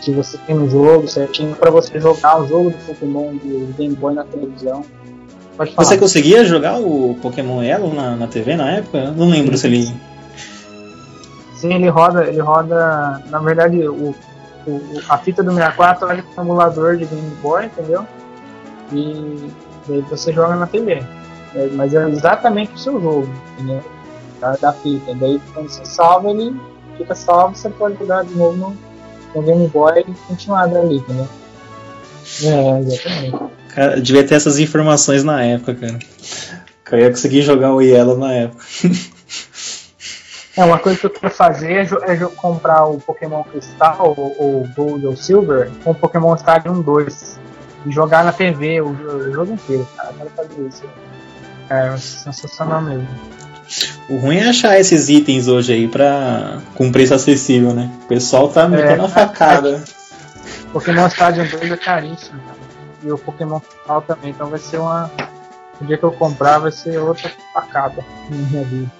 que 0.01 0.11
você 0.13 0.37
tem 0.47 0.55
no 0.55 0.69
jogo 0.69 1.09
certinho 1.09 1.53
para 1.53 1.69
você 1.69 1.99
jogar 1.99 2.39
o 2.41 2.47
jogo 2.47 2.69
do 2.69 2.77
Pokémon 2.85 3.35
do 3.35 3.73
Game 3.77 3.93
Boy 3.95 4.13
na 4.13 4.23
televisão. 4.23 4.81
Você 5.75 5.97
conseguia 5.97 6.45
jogar 6.45 6.79
o 6.79 7.17
Pokémon 7.21 7.61
Yellow 7.61 7.93
na, 7.93 8.15
na 8.15 8.27
TV 8.27 8.55
na 8.55 8.71
época? 8.71 9.11
Não 9.11 9.27
lembro 9.27 9.57
Sim. 9.57 9.61
se 9.61 9.67
ele. 9.67 9.97
Sim, 11.55 11.73
ele 11.73 11.89
roda, 11.89 12.23
ele 12.25 12.39
roda. 12.39 13.21
Na 13.29 13.39
verdade, 13.39 13.85
o, 13.87 14.15
o 14.65 14.81
a 15.09 15.17
fita 15.17 15.43
do 15.43 15.51
64 15.51 16.11
é 16.11 16.23
um 16.37 16.41
emulador 16.43 16.95
de 16.95 17.05
Game 17.05 17.35
Boy, 17.41 17.65
entendeu? 17.65 18.05
E, 18.93 19.49
e 19.89 19.93
aí 19.95 20.01
você 20.09 20.31
joga 20.31 20.55
na 20.55 20.67
TV. 20.67 21.03
É, 21.55 21.67
mas 21.73 21.93
é 21.93 22.07
exatamente 22.09 22.73
o 22.73 22.77
seu 22.77 23.01
jogo, 23.01 23.29
entendeu? 23.53 23.83
Da, 24.39 24.55
da 24.55 24.73
fita. 24.73 25.13
Daí 25.15 25.41
quando 25.53 25.69
você 25.69 25.85
salva, 25.85 26.29
ele 26.29 26.55
fica 26.97 27.15
salvo, 27.15 27.55
você 27.55 27.69
pode 27.69 27.97
jogar 27.97 28.23
de 28.23 28.33
novo 28.35 28.57
no, 28.57 28.77
no 29.35 29.41
Game 29.41 29.67
Boy 29.67 29.99
e 29.99 30.13
continuar 30.27 30.67
dali, 30.67 30.97
entendeu? 30.97 31.27
É, 32.43 32.79
exatamente. 32.79 33.57
Cara, 33.69 34.01
devia 34.01 34.25
ter 34.25 34.35
essas 34.35 34.59
informações 34.59 35.23
na 35.23 35.43
época, 35.43 35.75
cara. 35.75 35.99
Eu 36.91 36.99
ia 36.99 37.09
conseguir 37.09 37.41
jogar 37.41 37.73
o 37.73 37.81
Yellow 37.81 38.17
na 38.17 38.33
época. 38.33 38.63
É, 40.57 40.65
uma 40.65 40.79
coisa 40.79 40.97
que 40.97 41.05
eu 41.05 41.11
quero 41.11 41.31
fazer 41.31 41.71
é, 41.71 42.13
é 42.13 42.17
comprar 42.35 42.85
o 42.85 42.99
Pokémon 42.99 43.43
Cristal, 43.43 44.15
ou, 44.17 44.67
Gold 44.75 45.05
ou 45.05 45.15
Silver, 45.15 45.69
com 45.83 45.91
o 45.91 45.95
Pokémon 45.95 46.33
Stadium 46.35 46.81
2. 46.81 47.39
E 47.85 47.91
jogar 47.91 48.23
na 48.23 48.33
TV 48.33 48.81
o, 48.81 48.89
o 48.89 49.31
jogo 49.31 49.53
inteiro, 49.53 49.87
cara. 49.95 50.09
Eu 50.09 50.15
quero 50.17 50.29
fazer 50.31 50.67
isso. 50.67 50.83
É 51.69 51.97
sensacional 51.97 52.81
mesmo. 52.81 53.07
O 54.09 54.17
ruim 54.17 54.37
é 54.37 54.49
achar 54.49 54.79
esses 54.79 55.09
itens 55.09 55.47
hoje 55.47 55.73
aí 55.73 55.87
pra, 55.87 56.59
com 56.75 56.91
preço 56.91 57.13
acessível, 57.13 57.73
né? 57.73 57.91
O 58.03 58.07
pessoal 58.07 58.47
tá 58.47 58.67
metendo 58.67 59.01
é, 59.01 59.05
a 59.05 59.09
facada. 59.09 59.83
Pokémon 60.71 61.07
Stadium 61.07 61.45
2 61.45 61.71
é 61.71 61.77
caríssimo, 61.77 62.39
cara. 62.39 62.57
E 63.03 63.11
o 63.11 63.17
Pokémon 63.17 63.59
Final 63.59 64.01
também, 64.01 64.31
então 64.31 64.49
vai 64.49 64.59
ser 64.59 64.77
uma. 64.77 65.11
O 65.81 65.85
dia 65.85 65.97
que 65.97 66.03
eu 66.03 66.11
comprar 66.11 66.59
vai 66.59 66.71
ser 66.71 66.97
outra 66.97 67.29
facada 67.53 68.03
na 68.29 68.37
minha 68.37 68.63
vida. 68.63 68.91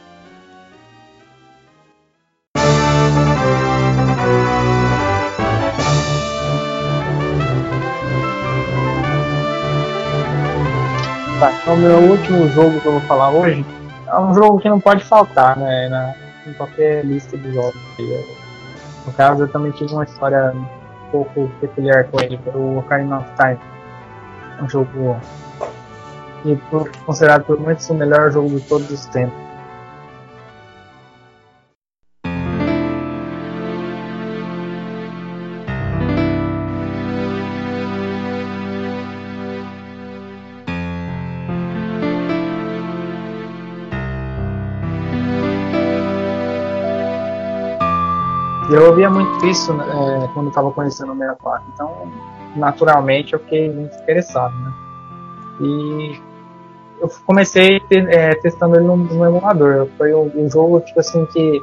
Tá, 11.40 11.52
então 11.62 11.76
o 11.76 11.78
meu 11.78 12.00
último 12.00 12.48
jogo 12.50 12.82
que 12.82 12.88
eu 12.88 12.94
vou 12.94 13.02
falar 13.02 13.30
hoje 13.30 13.64
é 14.08 14.20
um 14.20 14.34
jogo 14.34 14.60
que 14.60 14.68
não 14.68 14.80
pode 14.80 15.04
faltar, 15.04 15.56
né? 15.56 15.88
Na, 15.88 16.16
em 16.48 16.54
qualquer 16.54 17.06
lista 17.06 17.38
de 17.38 17.54
jogos. 17.54 17.76
No 19.06 19.14
caso, 19.14 19.44
eu 19.44 19.48
também 19.48 19.72
tive 19.72 19.94
uma 19.94 20.04
história 20.04 20.52
um 20.56 20.66
pouco 21.12 21.48
peculiar 21.62 22.06
com 22.06 22.20
ele, 22.22 22.40
o 22.56 22.80
Ocarina 22.80 23.20
of 23.20 23.30
Time. 23.36 23.60
Um 24.62 24.68
jogo 24.68 25.16
que 26.42 26.60
foi 26.72 26.90
considerado 27.06 27.44
por 27.44 27.60
muitos 27.60 27.88
o 27.88 27.94
melhor 27.94 28.32
jogo 28.32 28.50
de 28.50 28.62
todos 28.62 28.90
os 28.90 29.06
tempos. 29.06 29.47
Eu 48.70 48.88
ouvia 48.88 49.10
muito 49.10 49.46
isso 49.46 49.72
é, 49.72 50.28
quando 50.34 50.50
estava 50.50 50.72
conhecendo 50.72 51.14
o 51.14 51.18
64, 51.18 51.64
então 51.74 52.12
naturalmente 52.56 53.34
eu 53.34 53.40
fiquei 53.40 53.72
muito 53.72 53.96
interessado, 53.98 54.54
né? 54.60 54.74
E 55.62 56.22
eu 57.00 57.10
comecei 57.26 57.82
é, 57.92 58.36
testando 58.36 58.76
ele 58.76 58.86
no, 58.86 58.98
no, 58.98 59.26
emulador. 59.26 59.88
Foi 59.98 60.14
um, 60.14 60.32
um, 60.36 60.50
jogo, 60.50 60.82
tipo 60.82 61.00
assim, 61.00 61.26
que 61.28 61.62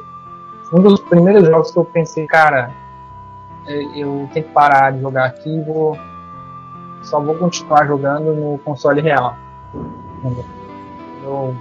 um 0.73 0.81
dos 0.81 0.99
primeiros 1.01 1.45
jogos 1.45 1.71
que 1.71 1.77
eu 1.77 1.85
pensei, 1.85 2.25
cara, 2.25 2.71
é, 3.67 3.83
eu 3.95 4.27
tenho 4.33 4.45
que 4.45 4.51
parar 4.51 4.91
de 4.91 5.01
jogar 5.01 5.25
aqui 5.25 5.49
e 5.49 5.61
vou 5.61 5.97
só 7.03 7.19
vou 7.19 7.35
continuar 7.35 7.85
jogando 7.85 8.33
no 8.33 8.57
console 8.59 8.99
real. 8.99 9.35
Eu 11.23 11.55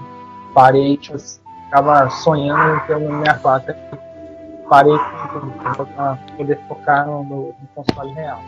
parei, 0.55 0.97
tipo, 0.97 1.18
ficava 1.18 2.09
sonhando 2.09 2.76
em 2.76 2.80
ter 2.86 2.97
um 2.97 3.18
64 3.18 3.74
parei 4.68 4.99
para 5.95 6.18
poder 6.37 6.59
focar 6.68 7.07
no, 7.07 7.24
no, 7.24 7.55
console 7.74 8.12
real. 8.12 8.41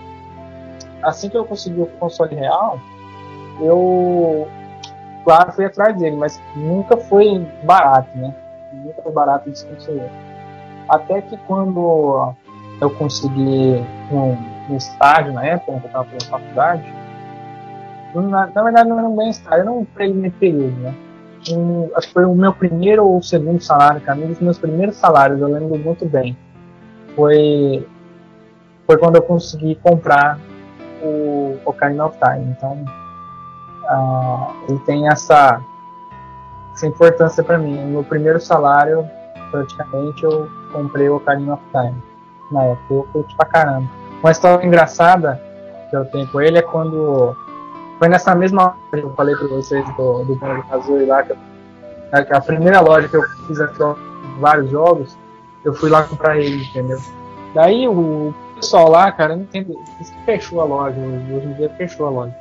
Assim 1.02 1.28
que 1.28 1.36
eu 1.36 1.44
consegui 1.44 1.80
o 1.80 1.86
console 1.86 2.34
real, 2.34 2.78
eu, 3.60 4.48
claro, 5.24 5.52
fui 5.52 5.64
atrás 5.64 5.96
dele, 5.98 6.16
mas 6.16 6.40
nunca 6.54 6.96
foi 6.96 7.46
barato, 7.64 8.08
né? 8.16 8.34
Nunca 8.72 9.02
foi 9.02 9.12
barato 9.12 9.50
de 9.50 9.64
conseguir. 9.64 10.10
Até 10.88 11.20
que 11.22 11.36
quando 11.46 12.34
eu 12.80 12.90
consegui 12.90 13.84
um, 14.10 14.72
um 14.72 14.76
estágio 14.76 15.32
na 15.32 15.44
época, 15.44 15.72
né, 15.72 15.80
que 15.80 15.84
eu 15.84 15.88
estava 15.88 16.04
fazendo 16.04 16.30
faculdade, 16.30 16.94
na, 18.14 18.46
na, 18.46 18.62
verdade 18.62 18.88
não 18.88 18.98
era 18.98 19.08
um 19.08 19.16
bem 19.16 19.30
estágio, 19.30 19.60
era 19.60 19.70
um 19.70 19.84
período, 19.84 20.30
período 20.38 20.80
né? 20.80 20.94
um, 21.52 21.90
acho 21.94 22.08
que 22.08 22.12
foi 22.12 22.24
o 22.24 22.34
meu 22.34 22.52
primeiro 22.52 23.04
ou 23.04 23.22
segundo 23.22 23.60
salário, 23.60 24.00
cara, 24.00 24.18
um 24.18 24.28
dos 24.28 24.40
meus 24.40 24.58
primeiros 24.58 24.96
salários, 24.96 25.40
eu 25.40 25.48
lembro 25.48 25.78
muito 25.78 26.04
bem. 26.06 26.36
Foi, 27.16 27.86
foi 28.86 28.98
quando 28.98 29.16
eu 29.16 29.22
consegui 29.22 29.74
comprar 29.76 30.38
o 31.02 31.58
Ocarina 31.64 32.06
of 32.06 32.16
Time. 32.18 32.54
Então, 32.56 32.84
uh, 33.90 34.52
ele 34.68 34.78
tem 34.80 35.08
essa, 35.08 35.60
essa 36.74 36.86
importância 36.86 37.42
para 37.42 37.58
mim. 37.58 37.74
No 37.74 37.86
meu 37.86 38.04
primeiro 38.04 38.38
salário, 38.38 39.08
praticamente, 39.50 40.22
eu 40.22 40.48
comprei 40.72 41.08
o 41.08 41.16
Ocarina 41.16 41.54
of 41.54 41.62
Time. 41.72 42.02
Na 42.52 42.62
época, 42.62 42.94
eu 42.94 43.08
curti 43.12 43.34
pra 43.36 43.46
caramba. 43.46 43.88
Uma 44.20 44.30
história 44.30 44.64
engraçada 44.64 45.40
que 45.90 45.96
eu 45.96 46.04
tenho 46.06 46.28
com 46.28 46.40
ele 46.40 46.58
é 46.58 46.62
quando 46.62 47.34
foi 47.98 48.08
nessa 48.08 48.34
mesma 48.34 48.76
loja 48.92 49.02
que 49.02 49.02
eu 49.02 49.14
falei 49.14 49.34
pra 49.36 49.48
vocês 49.48 49.96
do, 49.96 50.24
do 50.24 50.36
Banjo 50.36 50.62
Kazooie 50.68 51.06
lá, 51.06 51.22
que, 51.22 51.32
eu, 51.32 51.38
a 52.12 52.40
primeira 52.40 52.80
loja 52.80 53.08
que 53.08 53.16
eu 53.16 53.22
fiz 53.46 53.60
aqui 53.60 53.78
vários 54.38 54.70
jogos, 54.70 55.16
eu 55.66 55.74
fui 55.74 55.90
lá 55.90 56.04
comprar 56.04 56.38
ele, 56.38 56.62
entendeu? 56.64 56.98
Daí 57.52 57.88
o 57.88 58.32
pessoal 58.54 58.88
lá, 58.88 59.10
cara, 59.10 59.32
eu 59.32 59.38
não 59.38 59.42
entendo, 59.42 59.76
fechou 60.24 60.60
a 60.60 60.64
loja, 60.64 60.96
hoje 60.96 61.46
em 61.46 61.52
dia 61.54 61.68
fechou 61.76 62.06
a 62.06 62.10
loja. 62.10 62.34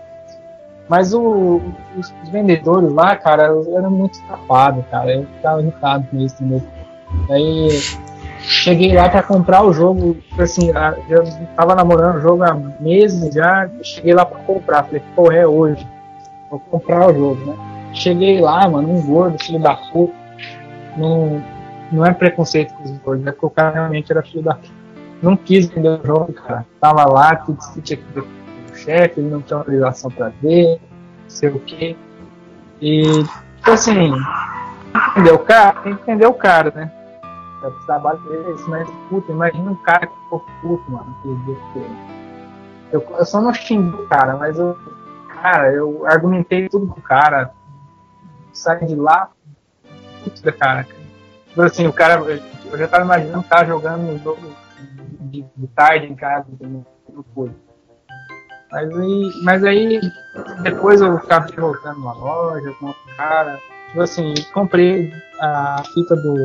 Mas 0.87 1.11
o, 1.11 1.59
os, 1.97 2.13
os, 2.21 2.29
vendedores 2.29 2.93
lá, 2.93 3.15
cara, 3.15 3.45
eram 3.45 3.89
muito 3.89 4.21
tapados, 4.27 4.85
cara. 4.91 5.11
Eu 5.11 5.25
ficava 5.25 5.59
irritado 5.59 6.05
com 6.11 6.17
isso, 6.17 6.35
entendeu? 6.35 6.61
Daí 7.27 7.69
cheguei 8.41 8.93
lá 8.93 9.09
para 9.09 9.23
comprar 9.23 9.63
o 9.63 9.73
jogo, 9.73 10.15
assim, 10.37 10.71
já 10.71 10.95
tava 11.55 11.73
namorando 11.73 12.17
o 12.17 12.21
jogo 12.21 12.43
há 12.43 12.53
meses 12.79 13.33
já, 13.33 13.67
cheguei 13.81 14.13
lá 14.13 14.23
para 14.23 14.37
comprar, 14.41 14.83
falei, 14.83 15.01
pô, 15.15 15.31
é 15.31 15.47
hoje, 15.47 15.87
vou 16.51 16.59
comprar 16.59 17.09
o 17.09 17.13
jogo, 17.13 17.43
né? 17.43 17.55
Cheguei 17.91 18.39
lá, 18.39 18.67
mano, 18.69 18.91
um 18.91 19.01
gordo, 19.01 19.43
filho 19.43 19.57
da 19.57 19.73
puta, 19.73 20.13
não, 20.95 21.41
não 21.91 22.05
é 22.05 22.13
preconceito 22.13 22.73
com 22.73 22.83
os 22.83 22.91
gordos, 22.99 23.27
é 23.27 23.31
porque 23.31 23.45
o 23.45 23.49
cara 23.49 23.71
realmente 23.71 24.11
era 24.11 24.21
filho 24.23 24.43
da 24.43 24.55
puta. 24.55 24.73
Não 25.21 25.35
quis 25.37 25.67
vender 25.67 25.99
o 26.01 26.05
jogo, 26.05 26.33
cara. 26.33 26.65
Tava 26.79 27.05
lá, 27.05 27.35
tudo 27.35 27.57
que 27.73 27.81
tinha 27.81 27.97
que 27.97 28.13
ver 28.13 28.23
com 28.23 28.71
o 28.71 28.75
chefe, 28.75 29.19
ele 29.19 29.29
não 29.29 29.41
tinha 29.41 29.57
autorização 29.57 30.11
para 30.11 30.29
ver, 30.41 30.79
sei 31.27 31.49
o 31.49 31.59
quê. 31.59 31.95
E, 32.81 33.03
tipo 33.57 33.71
assim, 33.71 34.11
entendeu 35.11 35.35
o 35.35 35.39
cara? 35.39 35.81
Tem 35.81 35.95
que 35.95 36.01
entender 36.01 36.27
o 36.27 36.33
cara, 36.33 36.71
né? 36.75 36.91
O 37.63 37.71
trabalho 37.85 38.19
dele 38.19 38.43
é 38.47 38.51
isso, 38.51 38.69
mas 38.69 38.87
puta, 39.09 39.31
imagina 39.31 39.71
um 39.71 39.75
cara 39.75 40.05
que 40.05 40.13
ficou 40.13 40.45
puto, 40.61 40.91
mano, 40.91 41.15
eu, 42.91 43.03
eu 43.17 43.25
só 43.25 43.41
não 43.41 43.51
xingo 43.53 44.03
o 44.03 44.07
cara, 44.07 44.35
mas 44.35 44.59
eu, 44.59 44.77
cara, 45.41 45.73
eu 45.73 46.05
argumentei 46.05 46.69
tudo 46.69 46.85
com 46.85 46.99
o 46.99 47.03
cara, 47.03 47.51
saí 48.53 48.85
de 48.85 48.95
lá, 48.95 49.31
puto 50.23 50.43
da 50.43 50.51
cara. 50.51 50.85
Tipo 51.55 51.61
assim, 51.61 51.87
o 51.87 51.93
cara, 51.93 52.15
eu 52.19 52.77
já 52.77 52.85
tava 52.85 53.05
imaginando 53.05 53.39
o 53.39 53.43
cara 53.43 53.65
jogando 53.65 54.01
no 54.01 54.19
jogo 54.19 54.41
de, 55.21 55.45
de 55.55 55.67
tarde 55.67 56.07
em 56.07 56.13
casa, 56.13 56.45
não 56.59 56.85
foi. 57.33 57.49
Mas 58.69 58.89
aí, 58.89 59.31
mas 59.41 59.63
aí 59.63 60.01
depois 60.63 60.99
eu 60.99 61.17
ficava 61.17 61.47
voltando 61.55 62.03
na 62.03 62.11
loja 62.11 62.73
com 62.73 62.87
o 62.89 62.95
cara. 63.15 63.57
Tipo 63.87 64.01
assim, 64.01 64.33
comprei 64.53 65.13
a 65.39 65.81
fita 65.93 66.13
do 66.17 66.35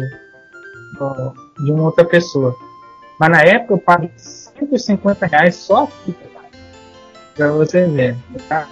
de 1.64 1.72
uma 1.72 1.86
outra 1.86 2.04
pessoa. 2.04 2.54
Mas 3.18 3.30
na 3.30 3.42
época 3.42 3.74
eu 3.74 3.78
paguei 3.78 4.12
150 4.16 5.26
reais 5.26 5.56
só 5.56 5.82
a 5.82 5.86
fita, 5.88 6.24
cara. 6.32 6.48
Pra 7.34 7.50
você 7.50 7.84
ver. 7.88 8.16
Já, 8.48 8.64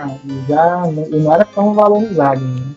já 0.49 0.83
não 0.87 1.35
era 1.35 1.45
tão 1.45 1.75
valorizado. 1.75 2.41
Né? 2.41 2.77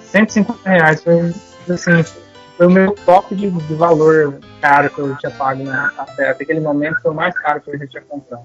150 0.00 0.68
reais 0.68 1.04
foi 1.04 1.32
assim. 1.70 2.25
Foi 2.56 2.66
o 2.66 2.70
meu 2.70 2.92
top 2.92 3.34
de, 3.34 3.50
de 3.50 3.74
valor 3.74 4.38
caro 4.60 4.88
que 4.90 4.98
eu 4.98 5.14
tinha 5.16 5.30
pago 5.32 5.62
na 5.62 5.92
até, 5.98 6.30
aquele 6.30 6.60
momento 6.60 7.00
foi 7.02 7.10
o 7.10 7.14
mais 7.14 7.38
caro 7.38 7.60
que 7.60 7.70
eu 7.70 7.78
já 7.78 7.86
tinha 7.86 8.02
comprado. 8.02 8.44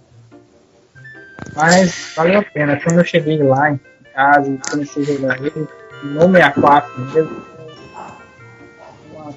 Mas 1.55 2.14
valeu 2.16 2.39
a 2.39 2.43
pena. 2.43 2.80
Quando 2.82 2.99
eu 2.99 3.05
cheguei 3.05 3.41
lá 3.41 3.72
em 3.72 3.80
casa 4.14 4.49
e 4.49 4.57
comecei 4.70 5.03
a 5.03 5.05
jogar 5.05 5.38
ele, 5.39 5.68
no 6.03 6.32
64 6.32 6.99
mesmo, 6.99 7.45
uma 9.14 9.34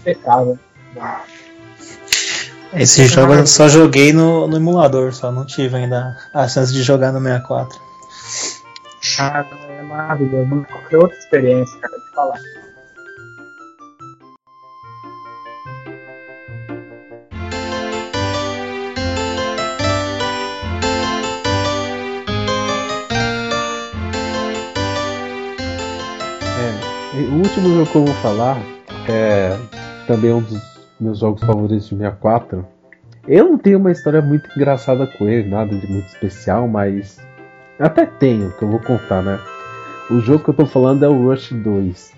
impecável. 0.00 0.58
Esse 2.72 3.06
jogo 3.06 3.34
eu 3.34 3.46
só 3.46 3.68
joguei 3.68 4.12
no, 4.12 4.46
no 4.46 4.56
emulador, 4.56 5.12
só 5.12 5.30
não 5.30 5.44
tive 5.44 5.76
ainda 5.76 6.16
a 6.32 6.46
chance 6.48 6.72
de 6.72 6.82
jogar 6.82 7.12
no 7.12 7.20
64. 7.20 7.78
Ah, 9.18 9.44
é 9.68 9.82
maravilhoso. 9.82 10.66
Foi 10.88 10.98
outra 10.98 11.18
experiência, 11.18 11.78
cara, 11.80 11.98
de 11.98 12.10
falar. 12.14 12.40
O 27.60 27.62
último 27.62 27.84
jogo 27.84 27.90
que 27.90 27.98
eu 27.98 28.04
vou 28.06 28.14
falar 28.22 28.56
é 29.06 29.54
também 30.06 30.32
um 30.32 30.40
dos 30.40 30.58
meus 30.98 31.18
jogos 31.18 31.42
favoritos 31.42 31.90
de 31.90 31.96
64. 31.96 32.66
Eu 33.28 33.50
não 33.50 33.58
tenho 33.58 33.78
uma 33.78 33.92
história 33.92 34.22
muito 34.22 34.48
engraçada 34.56 35.06
com 35.06 35.28
ele, 35.28 35.46
nada 35.46 35.76
de 35.76 35.86
muito 35.86 36.06
especial, 36.06 36.66
mas 36.66 37.20
até 37.78 38.06
tenho, 38.06 38.50
que 38.52 38.62
eu 38.62 38.68
vou 38.70 38.80
contar, 38.80 39.22
né? 39.22 39.38
O 40.10 40.20
jogo 40.20 40.42
que 40.42 40.48
eu 40.48 40.54
tô 40.54 40.64
falando 40.64 41.04
é 41.04 41.08
o 41.08 41.28
Rush 41.28 41.52
2. 41.52 42.14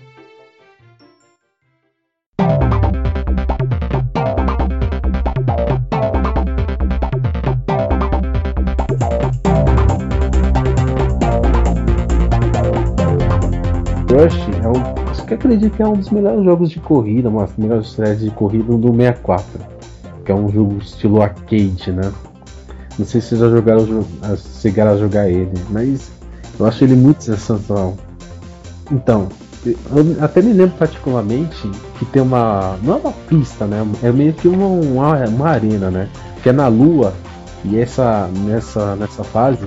Rush 14.09 14.47
é 14.63 14.67
um, 14.69 15.02
que 15.37 15.47
acredito 15.47 15.75
que 15.75 15.81
é 15.81 15.87
um 15.87 15.93
dos 15.93 16.09
melhores 16.09 16.43
jogos 16.43 16.69
de 16.69 16.79
corrida, 16.79 17.29
uma 17.29 17.41
das 17.41 17.55
melhores 17.57 17.91
séries 17.91 18.21
de 18.21 18.31
corrida 18.31 18.75
do 18.77 18.95
64, 18.95 19.45
que 20.25 20.31
é 20.31 20.35
um 20.35 20.49
jogo 20.49 20.77
estilo 20.77 21.21
arcade, 21.21 21.91
né? 21.91 22.11
Não 22.97 23.05
sei 23.05 23.19
se 23.19 23.29
vocês 23.29 23.41
já 23.41 23.49
jogaram, 23.49 24.05
chegaram 24.61 24.91
a 24.91 24.97
jogar 24.97 25.29
ele, 25.29 25.51
mas 25.71 26.11
eu 26.59 26.65
acho 26.65 26.83
ele 26.83 26.95
muito 26.95 27.23
sensacional. 27.23 27.95
Então, 28.91 29.27
eu 29.65 30.23
até 30.23 30.41
me 30.41 30.53
lembro 30.53 30.75
particularmente 30.77 31.69
que 31.97 32.05
tem 32.05 32.21
uma. 32.21 32.77
Não 32.83 32.95
é 32.95 32.97
uma 32.97 33.11
pista, 33.11 33.65
né? 33.65 33.83
É 34.03 34.11
meio 34.11 34.33
que 34.33 34.47
uma, 34.47 34.67
uma, 34.67 35.25
uma 35.27 35.49
arena, 35.49 35.89
né? 35.89 36.09
Que 36.43 36.49
é 36.49 36.51
na 36.51 36.67
lua. 36.67 37.13
E 37.65 37.79
essa, 37.79 38.29
nessa, 38.45 38.95
nessa 38.95 39.23
fase, 39.23 39.65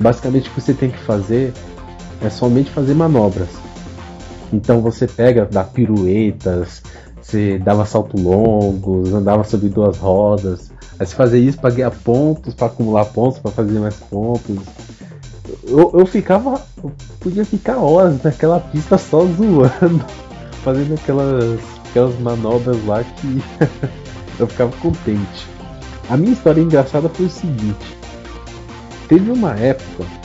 basicamente 0.00 0.50
o 0.50 0.52
que 0.52 0.60
você 0.60 0.74
tem 0.74 0.90
que 0.90 0.98
fazer 0.98 1.54
é 2.20 2.28
somente 2.28 2.70
fazer 2.70 2.92
manobras. 2.92 3.48
Então 4.52 4.80
você 4.80 5.06
pega, 5.06 5.46
dá 5.50 5.62
piruetas, 5.62 6.82
você 7.20 7.58
dava 7.58 7.86
salto 7.86 8.20
longos, 8.20 9.12
andava 9.12 9.44
sobre 9.44 9.68
duas 9.68 9.96
rodas. 9.96 10.72
Aí 10.98 11.06
você 11.06 11.14
fazia 11.14 11.38
isso 11.38 11.58
para 11.58 11.70
ganhar 11.70 11.90
pontos, 11.90 12.54
para 12.54 12.66
acumular 12.66 13.04
pontos, 13.06 13.38
para 13.38 13.50
fazer 13.50 13.78
mais 13.78 13.94
pontos. 13.96 14.58
Eu, 15.64 15.92
eu 15.94 16.06
ficava. 16.06 16.60
Eu 16.82 16.92
podia 17.20 17.44
ficar 17.44 17.78
horas 17.78 18.22
naquela 18.22 18.60
pista 18.60 18.98
só 18.98 19.24
zoando, 19.24 20.04
fazendo 20.62 20.94
aquelas, 20.94 21.60
aquelas 21.88 22.18
manobras 22.20 22.84
lá 22.86 23.04
que 23.04 23.42
eu 24.38 24.46
ficava 24.46 24.72
contente. 24.78 25.48
A 26.08 26.16
minha 26.16 26.32
história 26.32 26.60
engraçada 26.60 27.08
foi 27.08 27.26
o 27.26 27.30
seguinte: 27.30 27.96
teve 29.08 29.30
uma 29.30 29.54
época 29.54 30.19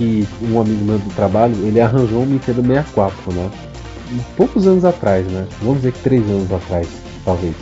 que 0.00 0.26
um 0.50 0.58
amigo 0.58 0.82
meu 0.82 0.98
do 0.98 1.14
trabalho, 1.14 1.54
ele 1.62 1.78
arranjou 1.78 2.22
um 2.22 2.24
Nintendo 2.24 2.62
64, 2.62 3.34
né? 3.34 3.50
Poucos 4.34 4.66
anos 4.66 4.82
atrás, 4.82 5.26
né? 5.26 5.46
Vamos 5.60 5.76
dizer 5.76 5.92
que 5.92 6.00
três 6.00 6.24
anos 6.30 6.50
atrás, 6.50 6.88
talvez. 7.22 7.54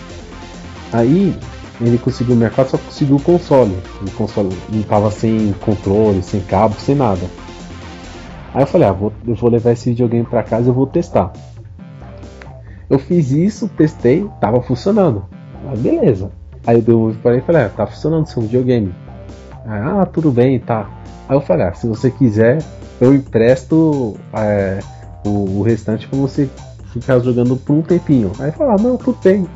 Aí 0.92 1.36
ele 1.80 1.98
conseguiu 1.98 2.36
o 2.36 2.38
64, 2.38 2.70
só 2.70 2.78
conseguiu 2.78 3.16
o 3.16 3.20
console. 3.20 3.76
O 4.06 4.10
console 4.12 4.56
não 4.72 4.82
tava 4.82 5.10
sem 5.10 5.52
controle, 5.60 6.22
sem 6.22 6.40
cabo, 6.42 6.76
sem 6.78 6.94
nada. 6.94 7.26
Aí 8.54 8.62
eu 8.62 8.66
falei, 8.68 8.86
ah, 8.86 8.92
vou, 8.92 9.12
eu 9.26 9.34
vou 9.34 9.50
levar 9.50 9.72
esse 9.72 9.90
videogame 9.90 10.24
pra 10.24 10.44
casa 10.44 10.66
e 10.66 10.68
eu 10.68 10.74
vou 10.74 10.86
testar. 10.86 11.32
Eu 12.88 13.00
fiz 13.00 13.32
isso, 13.32 13.68
testei, 13.68 14.28
tava 14.40 14.62
funcionando. 14.62 15.26
Ah, 15.66 15.76
beleza. 15.76 16.30
Aí 16.64 16.76
eu 16.76 16.82
devolvi 16.82 17.18
para 17.18 17.32
ele 17.32 17.40
e 17.40 17.44
falei, 17.44 17.62
ah, 17.62 17.68
tá 17.68 17.84
funcionando 17.84 18.26
seu 18.26 18.42
videogame. 18.42 18.94
ah, 19.66 20.06
tudo 20.06 20.30
bem, 20.30 20.60
tá. 20.60 20.97
Aí 21.28 21.36
eu 21.36 21.40
falei, 21.40 21.66
ah, 21.66 21.74
se 21.74 21.86
você 21.86 22.10
quiser, 22.10 22.58
eu 23.00 23.14
empresto 23.14 24.16
é, 24.32 24.78
o, 25.24 25.58
o, 25.58 25.62
restante 25.62 26.08
para 26.08 26.18
você 26.18 26.48
ficar 26.92 27.18
jogando 27.18 27.56
por 27.56 27.74
um 27.74 27.82
tempinho. 27.82 28.32
Aí 28.38 28.50
falou, 28.50 28.74
ah, 28.74 28.78
não, 28.78 28.96
tudo 28.96 29.18
bem. 29.22 29.46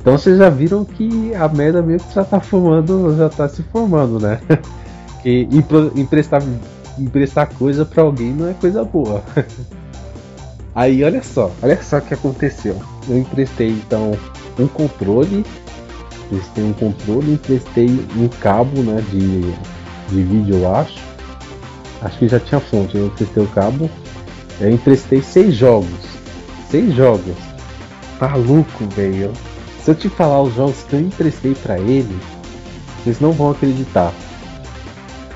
Então 0.00 0.16
vocês 0.16 0.38
já 0.38 0.48
viram 0.48 0.84
que 0.84 1.34
a 1.34 1.48
merda 1.48 1.82
meio 1.82 2.00
que 2.00 2.14
já 2.14 2.24
tá 2.24 2.40
formando, 2.40 3.14
já 3.16 3.28
tá 3.28 3.48
se 3.48 3.62
formando, 3.64 4.18
né? 4.18 4.40
que 5.22 5.48
emprestar, 5.96 6.42
emprestar 6.98 7.52
coisa 7.54 7.84
para 7.84 8.02
alguém 8.02 8.32
não 8.32 8.48
é 8.48 8.54
coisa 8.54 8.82
boa. 8.84 9.22
Aí 10.74 11.02
olha 11.02 11.22
só, 11.22 11.50
olha 11.62 11.82
só 11.82 11.98
o 11.98 12.02
que 12.02 12.14
aconteceu. 12.14 12.76
Eu 13.08 13.18
emprestei 13.18 13.70
então 13.70 14.12
um 14.58 14.68
controle, 14.68 15.44
emprestei 16.26 16.64
um 16.64 16.72
controle, 16.72 17.32
emprestei 17.32 17.88
um 18.16 18.28
cabo 18.28 18.82
né, 18.82 19.02
de 19.10 19.54
de 20.08 20.22
vídeo, 20.22 20.56
eu 20.56 20.74
acho. 20.74 20.98
Acho 22.02 22.18
que 22.18 22.28
já 22.28 22.38
tinha 22.38 22.60
fonte, 22.60 22.96
eu 22.96 23.06
emprestei 23.06 23.42
o 23.42 23.48
cabo. 23.48 23.90
Eu 24.60 24.70
emprestei 24.70 25.22
seis 25.22 25.54
jogos. 25.54 25.88
Seis 26.70 26.94
jogos. 26.94 27.36
Maluco, 28.20 28.86
velho. 28.94 29.32
Se 29.80 29.90
eu 29.90 29.94
te 29.94 30.08
falar 30.08 30.42
os 30.42 30.54
jogos 30.54 30.82
que 30.84 30.94
eu 30.94 31.00
emprestei 31.00 31.54
para 31.54 31.78
ele, 31.78 32.18
vocês 33.02 33.20
não 33.20 33.32
vão 33.32 33.50
acreditar. 33.50 34.12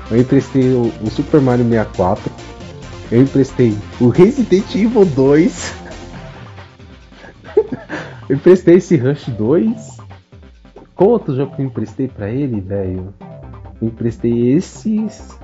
Eu 0.09 0.19
emprestei 0.19 0.73
o, 0.73 0.91
o 1.01 1.09
Super 1.09 1.39
Mario 1.39 1.65
64. 1.67 2.31
Eu 3.11 3.21
emprestei 3.21 3.77
o 3.99 4.09
Resident 4.09 4.75
Evil 4.75 5.05
2. 5.05 5.73
eu 8.29 8.35
emprestei 8.35 8.75
esse 8.75 8.97
Rush 8.97 9.27
2. 9.29 9.97
Qual 10.95 11.09
outro 11.11 11.35
jogo 11.35 11.55
que 11.55 11.61
eu 11.61 11.65
emprestei 11.65 12.07
para 12.07 12.29
ele, 12.29 12.59
velho? 12.59 13.13
Emprestei 13.81 14.53
esses. 14.53 15.37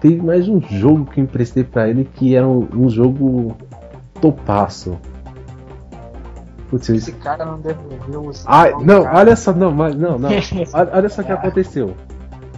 Tem 0.00 0.16
mais 0.16 0.48
um 0.48 0.60
jogo 0.60 1.04
que 1.04 1.20
eu 1.20 1.24
emprestei 1.24 1.62
para 1.62 1.88
ele 1.88 2.04
que 2.04 2.34
era 2.34 2.46
um, 2.46 2.66
um 2.74 2.88
jogo 2.88 3.56
topaço. 4.20 4.98
Putz, 6.70 6.88
Esse 6.88 7.12
cara 7.12 7.44
não 7.44 7.60
devolveu 7.60 8.26
os. 8.26 8.44
Ah, 8.46 8.70
não, 8.80 9.02
cara. 9.02 9.18
olha 9.18 9.36
só, 9.36 9.52
não, 9.52 9.72
mas 9.72 9.94
não, 9.94 10.18
não. 10.18 10.30
olha 10.94 11.08
só 11.08 11.22
o 11.22 11.24
que 11.24 11.32
aconteceu. 11.32 11.94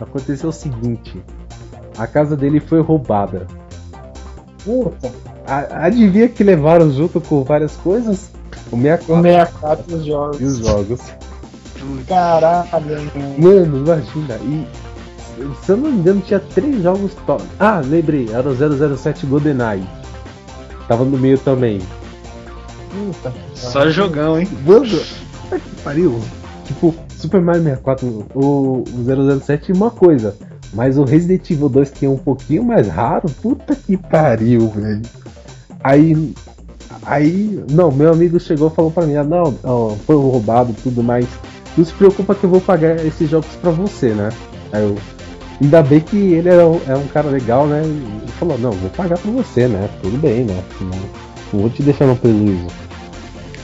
Aconteceu 0.00 0.50
o 0.50 0.52
seguinte: 0.52 1.22
a 1.96 2.06
casa 2.06 2.36
dele 2.36 2.60
foi 2.60 2.80
roubada. 2.80 3.46
Puta. 4.64 5.10
A, 5.46 5.86
adivinha 5.86 6.28
que 6.28 6.44
levaram 6.44 6.90
junto 6.90 7.20
com 7.20 7.42
várias 7.42 7.74
coisas? 7.76 8.30
O 8.70 8.76
64, 8.76 9.14
o 9.14 9.22
64 9.22 9.84
e 9.88 9.94
os 9.94 10.04
jogos. 10.04 10.40
E 10.40 10.44
os 10.44 10.58
jogos. 10.58 11.00
Caralho, 12.06 12.70
mano. 12.70 13.38
Mano, 13.38 13.78
imagina. 13.78 14.36
E 14.42 14.66
se 15.62 15.72
eu 15.72 15.76
não 15.76 15.90
me 15.90 15.98
engano, 15.98 16.20
tinha 16.20 16.40
três 16.40 16.82
jogos 16.82 17.14
top. 17.26 17.42
Ah, 17.58 17.80
lembrei, 17.84 18.28
era 18.30 18.48
o 18.48 18.96
007 18.96 19.26
GoldenEye. 19.26 19.86
Tava 20.88 21.04
no 21.04 21.18
meio 21.18 21.38
também. 21.38 21.80
Puta, 22.90 23.32
Só 23.54 23.88
jogão, 23.88 24.38
hein? 24.38 24.48
Mano, 24.66 24.86
que 24.86 25.82
pariu. 25.82 26.20
Tipo, 26.66 26.94
Super 27.16 27.40
Mario 27.40 27.62
64, 27.62 28.26
o, 28.34 28.84
o 28.84 29.40
007 29.40 29.72
uma 29.72 29.90
coisa. 29.90 30.34
Mas 30.74 30.96
o 30.96 31.04
Resident 31.04 31.50
Evil 31.50 31.68
2 31.68 31.90
que 31.90 32.06
é 32.06 32.08
um 32.08 32.16
pouquinho 32.16 32.64
mais 32.64 32.88
raro, 32.88 33.28
puta 33.42 33.74
que 33.74 33.96
pariu, 33.96 34.68
velho. 34.68 35.02
Aí. 35.82 36.34
Aí. 37.04 37.64
Não, 37.70 37.92
meu 37.92 38.12
amigo 38.12 38.40
chegou 38.40 38.68
e 38.68 38.74
falou 38.74 38.90
pra 38.90 39.06
mim, 39.06 39.16
ah, 39.16 39.24
não, 39.24 39.54
não, 39.62 39.96
foi 40.06 40.16
roubado 40.16 40.72
e 40.72 40.82
tudo 40.82 41.02
mais. 41.02 41.26
Não 41.76 41.84
se 41.84 41.92
preocupa 41.92 42.34
que 42.34 42.44
eu 42.44 42.50
vou 42.50 42.60
pagar 42.60 43.04
esses 43.04 43.28
jogos 43.28 43.50
pra 43.60 43.70
você, 43.70 44.10
né? 44.10 44.30
Aí 44.72 44.82
eu, 44.82 44.96
Ainda 45.62 45.80
bem 45.80 46.00
que 46.00 46.16
ele 46.16 46.48
é 46.48 46.64
um, 46.64 46.80
é 46.88 46.96
um 46.96 47.06
cara 47.06 47.28
legal, 47.28 47.68
né? 47.68 47.82
E 47.84 48.30
falou, 48.32 48.58
não, 48.58 48.72
vou 48.72 48.90
pagar 48.90 49.16
pra 49.16 49.30
você, 49.30 49.68
né? 49.68 49.88
Tudo 50.02 50.18
bem, 50.18 50.44
né? 50.44 50.60
Não, 50.80 50.88
não 51.52 51.60
vou 51.60 51.70
te 51.70 51.84
deixar 51.84 52.06
no 52.06 52.16
prejuízo. 52.16 52.66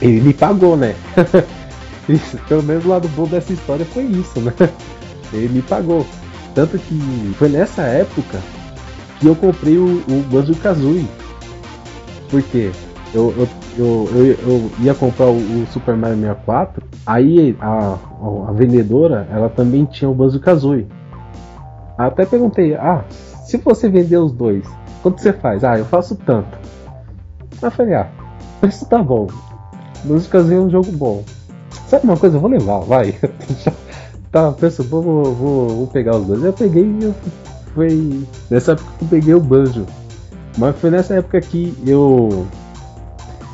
Ele 0.01 0.21
me 0.21 0.33
pagou, 0.33 0.77
né? 0.77 0.95
isso, 2.07 2.37
pelo 2.47 2.63
menos 2.63 2.85
o 2.85 2.87
lado 2.87 3.09
bom 3.09 3.25
dessa 3.25 3.51
história 3.51 3.85
foi 3.85 4.03
isso, 4.03 4.39
né? 4.39 4.53
Ele 5.33 5.49
me 5.49 5.61
pagou. 5.61 6.05
Tanto 6.55 6.79
que 6.79 7.33
foi 7.37 7.49
nessa 7.49 7.81
época 7.81 8.39
que 9.19 9.27
eu 9.27 9.35
comprei 9.35 9.77
o, 9.77 10.01
o 10.07 10.25
Banjo 10.31 10.55
Kazooie. 10.55 11.05
Porque 12.29 12.71
eu, 13.13 13.33
eu, 13.37 13.49
eu, 13.77 14.09
eu, 14.15 14.37
eu 14.47 14.71
ia 14.79 14.93
comprar 14.93 15.27
o, 15.27 15.35
o, 15.35 15.67
Super 15.73 15.97
Mario 15.97 16.15
64, 16.15 16.81
aí 17.05 17.57
a, 17.59 17.97
a, 18.47 18.51
vendedora, 18.53 19.27
ela 19.29 19.49
também 19.49 19.83
tinha 19.83 20.09
o 20.09 20.13
Banjo 20.13 20.39
Kazooie. 20.39 20.87
Até 21.99 22.25
perguntei, 22.25 22.75
ah, 22.75 23.03
se 23.45 23.57
você 23.57 23.89
vender 23.89 24.15
os 24.15 24.31
dois, 24.31 24.63
quanto 25.03 25.21
você 25.21 25.33
faz? 25.33 25.65
Ah, 25.65 25.77
eu 25.77 25.83
faço 25.83 26.15
tanto. 26.15 26.57
Aí 27.61 27.69
falei, 27.69 27.95
ah, 27.95 28.09
isso 28.63 28.85
tá 28.85 29.03
bom. 29.03 29.27
Kazooie 30.31 30.55
é 30.55 30.61
um 30.61 30.69
jogo 30.69 30.89
bom. 30.93 31.25
Sabe 31.87 32.05
uma 32.05 32.15
coisa? 32.15 32.37
Eu 32.37 32.39
vou 32.39 32.49
levar, 32.49 32.79
vai. 32.79 33.13
tá, 34.31 34.49
pensa, 34.53 34.81
vou, 34.81 35.03
vou, 35.03 35.35
vou, 35.35 35.87
pegar 35.87 36.15
os 36.15 36.25
dois. 36.25 36.41
Eu 36.41 36.53
peguei 36.53 36.85
e 36.85 37.03
eu 37.03 37.15
foi 37.75 38.25
nessa 38.49 38.71
época 38.71 38.91
que 38.97 39.03
eu 39.03 39.07
peguei 39.09 39.33
o 39.33 39.41
Banjo. 39.41 39.85
Mas 40.57 40.77
foi 40.77 40.89
nessa 40.89 41.15
época 41.15 41.41
que 41.41 41.77
eu 41.85 42.47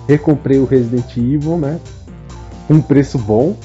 recomprei 0.08 0.60
o 0.60 0.66
Resident 0.66 1.18
Evil, 1.18 1.58
né? 1.58 1.80
Um 2.70 2.80
preço 2.80 3.18
bom. 3.18 3.56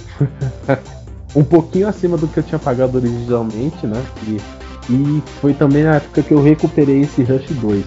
um 1.37 1.45
pouquinho 1.45 1.87
acima 1.87 2.17
do 2.17 2.27
que 2.27 2.39
eu 2.39 2.43
tinha 2.43 2.59
pagado 2.59 2.97
originalmente, 2.97 3.87
né? 3.87 4.03
E, 4.27 4.60
e 4.91 5.23
foi 5.41 5.55
também 5.55 5.85
na 5.85 5.97
época 5.97 6.23
que 6.23 6.33
eu 6.33 6.43
recuperei 6.43 7.03
esse 7.03 7.23
Rush 7.23 7.51
2. 7.51 7.85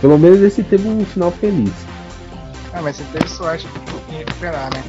Pelo 0.00 0.18
menos 0.18 0.40
esse 0.42 0.62
teve 0.62 0.86
um 0.86 1.04
final 1.04 1.30
feliz. 1.30 1.72
Ah, 2.74 2.82
mas 2.82 2.96
você 2.96 3.04
teve 3.12 3.28
sorte 3.28 3.66
de 4.10 4.16
recuperar, 4.16 4.68
né, 4.74 4.82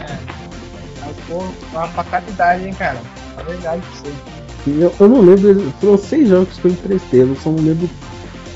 É. 0.00 0.18
Mas, 1.00 1.16
pô, 1.26 1.44
uma 1.72 1.88
fatalidade, 1.88 2.66
hein, 2.66 2.74
cara. 2.74 3.00
É 3.38 3.42
verdade 3.42 3.80
pra 3.80 4.10
você. 4.10 4.36
Eu, 4.82 4.92
eu 4.98 5.08
não 5.08 5.20
lembro, 5.20 5.72
foram 5.80 5.96
seis 5.96 6.28
jogos 6.28 6.58
que 6.58 6.64
eu 6.66 6.72
emprestei, 6.72 7.22
eu 7.22 7.36
só 7.36 7.50
não 7.50 7.64
lembro 7.64 7.88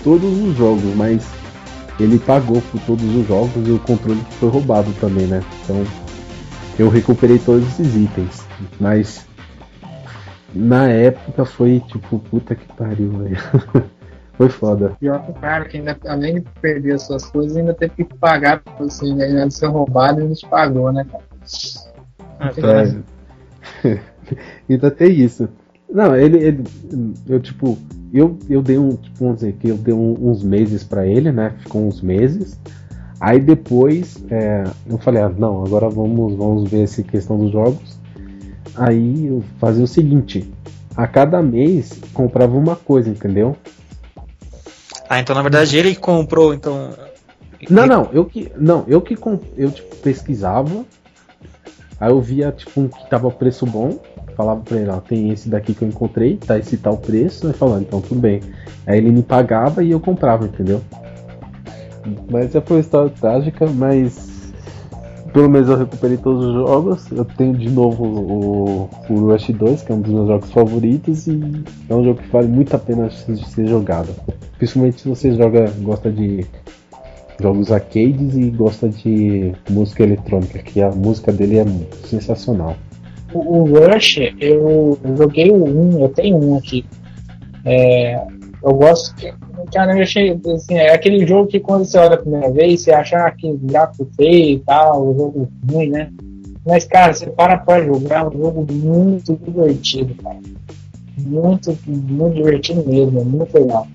todos 0.03 0.39
os 0.39 0.57
jogos, 0.57 0.95
mas 0.97 1.25
ele 1.99 2.19
pagou 2.19 2.61
por 2.61 2.81
todos 2.81 3.05
os 3.15 3.27
jogos 3.29 3.67
e 3.67 3.71
o 3.71 3.79
controle 3.79 4.21
foi 4.39 4.49
roubado 4.49 4.93
também, 5.01 5.27
né? 5.27 5.43
Então 5.63 5.85
eu 6.79 6.89
recuperei 6.89 7.39
todos 7.39 7.67
esses 7.69 7.95
itens, 7.95 8.43
mas 8.81 9.25
na 10.55 10.89
época 10.89 11.45
foi 11.45 11.81
tipo, 11.81 12.19
puta 12.19 12.55
que 12.55 12.67
pariu, 12.75 13.11
velho. 13.11 13.37
foi 14.35 14.49
foda. 14.49 14.97
Pior 14.99 15.23
que 15.25 15.31
o 15.31 15.35
cara 15.35 15.65
que 15.67 15.77
ainda, 15.77 15.97
além 16.07 16.37
de 16.37 16.47
perder 16.61 16.95
as 16.95 17.03
suas 17.03 17.27
coisas, 17.27 17.57
ainda 17.57 17.75
teve 17.75 17.95
que 17.95 18.05
pagar, 18.05 18.63
assim, 18.79 19.15
né? 19.15 19.27
ainda 19.27 19.47
de 19.47 19.55
ser 19.55 19.67
roubado, 19.67 20.21
ainda 20.21 20.35
te 20.35 20.47
pagou, 20.47 20.93
né, 20.93 21.07
cara? 21.11 21.25
É. 23.85 23.99
ainda 24.69 24.91
tem 24.93 25.13
isso. 25.13 25.49
Não, 25.93 26.17
ele, 26.17 26.39
ele 26.39 26.65
eu 27.29 27.41
tipo, 27.41 27.77
eu, 28.13 28.39
eu 28.49 28.63
dei 28.63 28.79
um, 28.79 28.97
tipo, 28.97 29.19
vamos 29.19 29.37
dizer 29.37 29.53
que 29.55 29.69
eu 29.69 29.77
dei 29.77 29.93
um, 29.93 30.17
uns 30.19 30.43
meses 30.43 30.85
para 30.85 31.07
ele, 31.07 31.31
né? 31.31 31.55
Ficou 31.59 31.87
uns 31.87 32.01
meses. 32.01 32.59
Aí 33.21 33.39
depois 33.39 34.25
é, 34.31 34.65
eu 34.87 34.97
falei, 34.97 35.23
ah, 35.23 35.29
não, 35.29 35.65
agora 35.65 35.91
vamos, 35.91 36.35
vamos 36.35 36.71
ver 36.71 36.85
essa 36.85 37.03
questão 37.03 37.37
dos 37.37 37.53
jogos. 37.53 38.00
Aí 38.81 39.27
eu 39.27 39.45
fazia 39.59 39.85
o 39.85 39.87
seguinte, 39.87 40.51
a 40.97 41.07
cada 41.07 41.43
mês 41.43 42.01
comprava 42.15 42.57
uma 42.57 42.75
coisa, 42.75 43.11
entendeu? 43.11 43.55
Ah, 45.07 45.21
então 45.21 45.37
na 45.37 45.43
verdade 45.43 45.77
ele 45.77 45.95
comprou, 45.95 46.55
então. 46.55 46.91
Não, 47.69 47.87
não, 47.87 48.09
eu 48.11 48.25
que. 48.25 48.51
Não, 48.57 48.85
eu 48.89 49.03
que 49.03 49.19
eu 49.57 49.71
tipo, 49.71 49.97
pesquisava. 49.97 50.85
Aí 52.01 52.11
eu 52.11 52.21
via 52.23 52.51
tipo 52.51 52.81
um 52.81 52.89
que 52.89 53.11
tava 53.11 53.31
preço 53.31 53.67
bom 53.67 54.01
falava 54.41 54.63
pra 54.63 54.79
ele, 54.79 54.89
ó, 54.89 54.97
tem 55.01 55.31
esse 55.31 55.51
daqui 55.51 55.75
que 55.75 55.85
eu 55.85 55.89
encontrei, 55.89 56.39
tá 56.39 56.59
esse 56.59 56.79
tal 56.79 56.97
preço, 56.97 57.47
aí 57.47 57.53
falando, 57.53 57.83
então 57.83 58.01
tudo 58.01 58.21
bem. 58.21 58.41
Aí 58.87 58.97
ele 58.97 59.11
me 59.11 59.23
pagava 59.23 59.85
e 59.85 59.91
eu 59.91 60.01
comprava, 60.01 60.47
entendeu? 60.47 60.81
Mas 62.31 62.47
essa 62.47 62.63
foi 62.63 62.79
uma 62.79 62.81
história 62.81 63.11
trágica, 63.11 63.67
mas 63.67 64.30
pelo 65.33 65.49
menos 65.49 65.69
eu 65.69 65.77
recuperei 65.77 66.17
todos 66.17 66.45
os 66.45 66.55
jogos. 66.55 67.11
Eu 67.13 67.25
tenho 67.25 67.55
de 67.55 67.71
novo 67.71 68.05
o, 68.05 68.91
o 69.09 69.31
Rush 69.31 69.51
2, 69.51 69.83
que 69.83 69.93
é 69.93 69.95
um 69.95 70.01
dos 70.01 70.13
meus 70.13 70.29
jogos 70.29 70.53
favoritos, 70.53 71.27
e 71.27 71.41
é 71.89 71.95
um 71.95 72.05
jogo 72.05 72.21
que 72.21 72.29
vale 72.29 72.49
muito 72.49 72.75
a 72.75 72.79
pena 72.79 73.11
ser 73.11 73.67
jogado. 73.67 74.15
Principalmente 74.59 75.01
se 75.01 75.09
você 75.09 75.35
joga, 75.35 75.71
gosta 75.81 76.11
de 76.11 76.47
jogos 77.41 77.73
arcades 77.73 78.37
e 78.37 78.51
gosta 78.51 78.89
de 78.89 79.53
música 79.71 80.03
eletrônica, 80.03 80.59
que 80.59 80.83
a 80.83 80.91
música 80.91 81.33
dele 81.33 81.59
é 81.59 81.65
sensacional 82.05 82.77
o, 83.33 83.65
Rush, 83.65 84.19
eu 84.41 84.99
joguei 85.17 85.51
o 85.51 85.65
1, 85.65 86.01
eu 86.01 86.09
tenho 86.09 86.37
um 86.37 86.57
aqui. 86.57 86.85
É, 87.65 88.21
eu 88.63 88.75
gosto. 88.75 89.15
Cara, 89.73 89.97
eu 89.97 90.03
achei. 90.03 90.39
Assim, 90.55 90.75
é 90.75 90.93
aquele 90.93 91.27
jogo 91.27 91.49
que 91.49 91.61
quando 91.61 91.85
você 91.85 91.99
olha 91.99 92.15
a 92.15 92.19
primeira 92.19 92.51
vez, 92.51 92.83
você 92.83 92.93
acha 92.93 93.17
ah, 93.17 93.31
que 93.31 93.57
gráfico 93.57 94.09
feio 94.17 94.57
e 94.57 94.59
tal, 94.61 95.07
o 95.07 95.15
jogo 95.17 95.49
ruim, 95.71 95.91
né? 95.91 96.11
Mas, 96.67 96.85
cara, 96.85 97.13
você 97.13 97.27
para 97.27 97.57
pra 97.59 97.83
jogar, 97.83 98.25
é 98.25 98.29
um 98.29 98.33
jogo 98.33 98.67
muito 98.73 99.35
divertido, 99.37 100.15
cara. 100.23 100.39
Muito, 101.19 101.77
muito 101.87 102.35
divertido 102.35 102.87
mesmo, 102.87 103.21
é 103.21 103.25
muito 103.25 103.55
legal. 103.55 103.87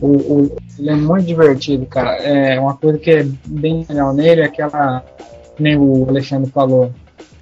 O, 0.00 0.06
o, 0.06 0.56
ele 0.78 0.90
é 0.90 0.96
muito 0.96 1.26
divertido, 1.26 1.86
cara. 1.86 2.16
É 2.16 2.58
uma 2.58 2.76
coisa 2.76 2.98
que 2.98 3.10
é 3.10 3.26
bem 3.46 3.84
legal 3.88 4.12
nele 4.12 4.40
é 4.40 4.44
aquela. 4.44 5.04
Nem 5.58 5.76
o 5.76 6.08
Alexandre 6.08 6.50
falou, 6.50 6.90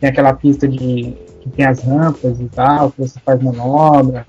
tem 0.00 0.10
aquela 0.10 0.34
pista 0.34 0.66
de 0.66 1.14
que 1.40 1.48
tem 1.50 1.64
as 1.64 1.80
rampas 1.82 2.40
e 2.40 2.46
tal, 2.46 2.90
que 2.90 3.00
você 3.00 3.18
faz 3.20 3.40
manobra. 3.40 4.26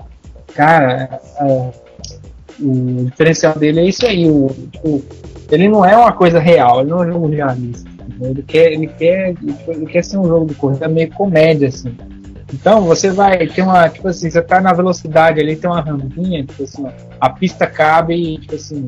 Cara, 0.54 1.20
é, 1.40 1.44
é, 1.44 1.72
o 2.62 3.06
diferencial 3.06 3.58
dele 3.58 3.82
é 3.82 3.86
isso 3.86 4.06
aí. 4.06 4.30
O, 4.30 4.48
tipo, 4.72 5.04
ele 5.52 5.68
não 5.68 5.84
é 5.86 5.96
uma 5.96 6.12
coisa 6.12 6.40
real, 6.40 6.82
ele 6.82 6.90
não 6.90 7.04
é 7.04 7.08
um 7.08 7.12
jogo 7.12 7.28
realista. 7.28 7.90
Ele 8.22 8.44
quer, 8.44 8.74
ele 8.74 8.88
quer, 8.88 9.36
ele 9.68 9.86
quer 9.86 10.04
ser 10.04 10.18
um 10.18 10.26
jogo 10.26 10.46
de 10.48 10.56
corrida 10.56 10.88
meio 10.88 11.10
comédia, 11.12 11.70
assim. 11.70 11.96
Então 12.54 12.82
você 12.82 13.12
vai 13.12 13.48
ter 13.48 13.62
uma, 13.62 13.88
tipo 13.90 14.08
assim, 14.08 14.30
você 14.30 14.42
tá 14.42 14.60
na 14.60 14.74
velocidade 14.74 15.40
ali, 15.40 15.56
tem 15.56 15.70
uma 15.70 15.82
rampinha, 15.82 16.44
tipo 16.44 16.64
assim, 16.64 16.86
a 17.20 17.30
pista 17.30 17.68
cabe 17.68 18.16
e, 18.16 18.38
tipo 18.40 18.56
assim, 18.56 18.88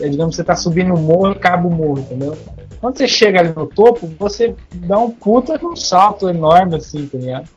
é, 0.00 0.08
digamos 0.08 0.34
você 0.34 0.42
tá 0.42 0.56
subindo 0.56 0.94
o 0.94 0.98
morro 0.98 1.32
e 1.32 1.38
cabe 1.38 1.66
o 1.66 1.70
morro, 1.70 1.98
entendeu? 1.98 2.36
Quando 2.80 2.96
você 2.96 3.06
chega 3.06 3.40
ali 3.40 3.52
no 3.54 3.66
topo, 3.66 4.10
você 4.18 4.54
dá 4.74 4.98
um 4.98 5.10
puta 5.10 5.58
um 5.64 5.76
salto 5.76 6.28
enorme, 6.28 6.76
assim, 6.76 7.06
tá 7.06 7.18
ligado? 7.18 7.48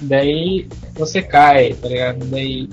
Daí 0.00 0.68
você 0.94 1.22
cai, 1.22 1.74
tá 1.74 1.88
ligado? 1.88 2.24
Daí 2.26 2.68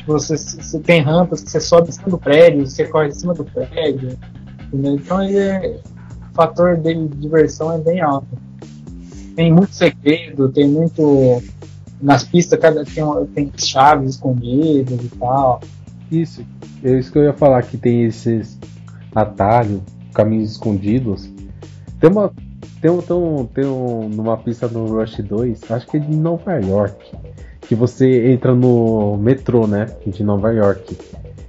tipo, 0.00 0.12
você, 0.12 0.36
você 0.36 0.78
tem 0.80 1.02
rampas 1.02 1.42
que 1.42 1.50
você 1.50 1.60
sobe 1.60 1.88
em 1.88 1.92
cima 1.92 2.08
do 2.08 2.18
prédio, 2.18 2.66
você 2.66 2.84
corre 2.86 3.08
em 3.08 3.12
cima 3.12 3.34
do 3.34 3.44
prédio. 3.44 4.18
Entendeu? 4.66 4.94
Então 4.94 5.22
ele 5.22 5.38
é, 5.38 5.80
o 6.30 6.34
fator 6.34 6.76
de 6.76 7.08
diversão 7.08 7.72
é 7.72 7.78
bem 7.78 8.00
alto. 8.00 8.28
Tem 9.36 9.52
muito 9.52 9.74
segredo, 9.74 10.48
tem 10.48 10.68
muito. 10.68 11.42
Nas 12.00 12.24
pistas 12.24 12.58
cada 12.58 12.84
tem, 12.84 13.04
tem 13.34 13.52
chaves 13.56 14.10
escondidas 14.10 15.04
e 15.04 15.08
tal. 15.18 15.60
Isso, 16.10 16.44
é 16.82 16.98
isso 16.98 17.12
que 17.12 17.18
eu 17.18 17.24
ia 17.24 17.32
falar, 17.32 17.62
que 17.62 17.76
tem 17.76 18.04
esses 18.04 18.58
atalhos, 19.14 19.80
caminhos 20.14 20.52
escondidos. 20.52 21.30
Tem 22.00 22.10
uma, 22.10 22.32
tem 22.80 22.90
um, 22.90 23.02
tem 23.02 23.16
um, 23.16 23.46
tem 23.46 23.64
um 23.66 24.08
numa 24.08 24.36
pista 24.38 24.66
no 24.66 24.86
Rush 24.86 25.18
2, 25.18 25.70
acho 25.70 25.86
que 25.86 25.98
é 25.98 26.00
de 26.00 26.16
Nova 26.16 26.54
York, 26.54 26.96
que 27.70 27.74
você 27.76 28.32
entra 28.32 28.52
no 28.52 29.16
metrô, 29.16 29.64
né, 29.64 29.86
de 30.04 30.24
Nova 30.24 30.50
York. 30.50 30.98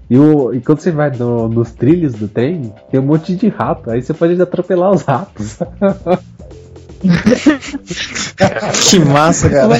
E, 0.08 0.20
o, 0.20 0.54
e 0.54 0.62
quando 0.62 0.80
você 0.80 0.92
vai 0.92 1.10
no, 1.10 1.48
nos 1.48 1.72
trilhos 1.72 2.14
do 2.14 2.28
trem, 2.28 2.72
tem 2.92 3.00
um 3.00 3.04
monte 3.04 3.36
de 3.36 3.48
rato, 3.48 3.90
aí 3.90 4.04
você 4.04 4.14
pode 4.14 4.40
atropelar 4.40 4.92
os 4.92 5.02
ratos. 5.02 5.58
que 8.88 9.00
massa, 9.00 9.50
cara. 9.50 9.76
É, 9.76 9.80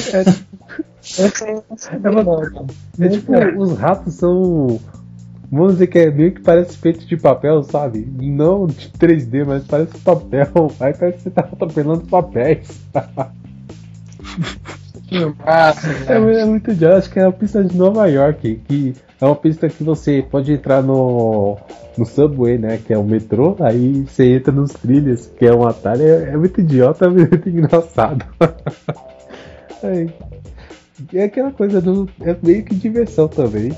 é, 1.22 3.06
é, 3.06 3.08
tipo, 3.08 3.32
os 3.56 3.78
ratos 3.78 4.14
são 4.14 4.80
Vamos 5.48 5.74
dizer 5.74 5.86
que 5.86 5.98
é 6.00 6.10
meio 6.10 6.32
que 6.34 6.40
parece 6.40 6.76
feito 6.76 7.06
de 7.06 7.16
papel, 7.16 7.62
sabe? 7.62 8.04
Não 8.20 8.66
de 8.66 8.88
3D, 8.88 9.44
mas 9.46 9.62
parece 9.62 9.96
papel. 9.98 10.72
Aí 10.80 10.92
parece 10.92 11.18
que 11.18 11.22
você 11.22 11.30
tá 11.30 11.42
atropelando 11.42 12.04
papéis. 12.08 12.80
que 15.12 15.44
massa, 15.44 15.88
é, 16.08 16.40
é, 16.40 16.44
muito 16.44 16.70
idiota. 16.70 16.98
Acho 16.98 17.10
que 17.10 17.18
é 17.18 17.24
a 17.24 17.32
pista 17.32 17.62
de 17.62 17.76
Nova 17.76 18.06
York, 18.06 18.60
que 18.66 18.94
é 19.20 19.24
uma 19.24 19.36
pista 19.36 19.68
que 19.68 19.84
você 19.84 20.24
pode 20.28 20.52
entrar 20.52 20.82
no, 20.82 21.56
no 21.96 22.04
subway, 22.04 22.58
né? 22.58 22.78
Que 22.84 22.92
é 22.92 22.98
o 22.98 23.04
metrô, 23.04 23.56
aí 23.60 24.04
você 24.06 24.34
entra 24.36 24.52
nos 24.52 24.72
trilhos, 24.72 25.30
que 25.38 25.46
é 25.46 25.54
um 25.54 25.66
atalho. 25.66 26.02
É, 26.02 26.30
é 26.30 26.36
muito 26.36 26.60
idiota, 26.60 27.06
é 27.06 27.08
muito 27.08 27.48
engraçado. 27.48 28.24
é, 29.82 30.06
é 31.14 31.24
aquela 31.24 31.52
coisa 31.52 31.80
do. 31.80 32.08
É 32.20 32.34
meio 32.42 32.64
que 32.64 32.74
diversão 32.74 33.28
também. 33.28 33.72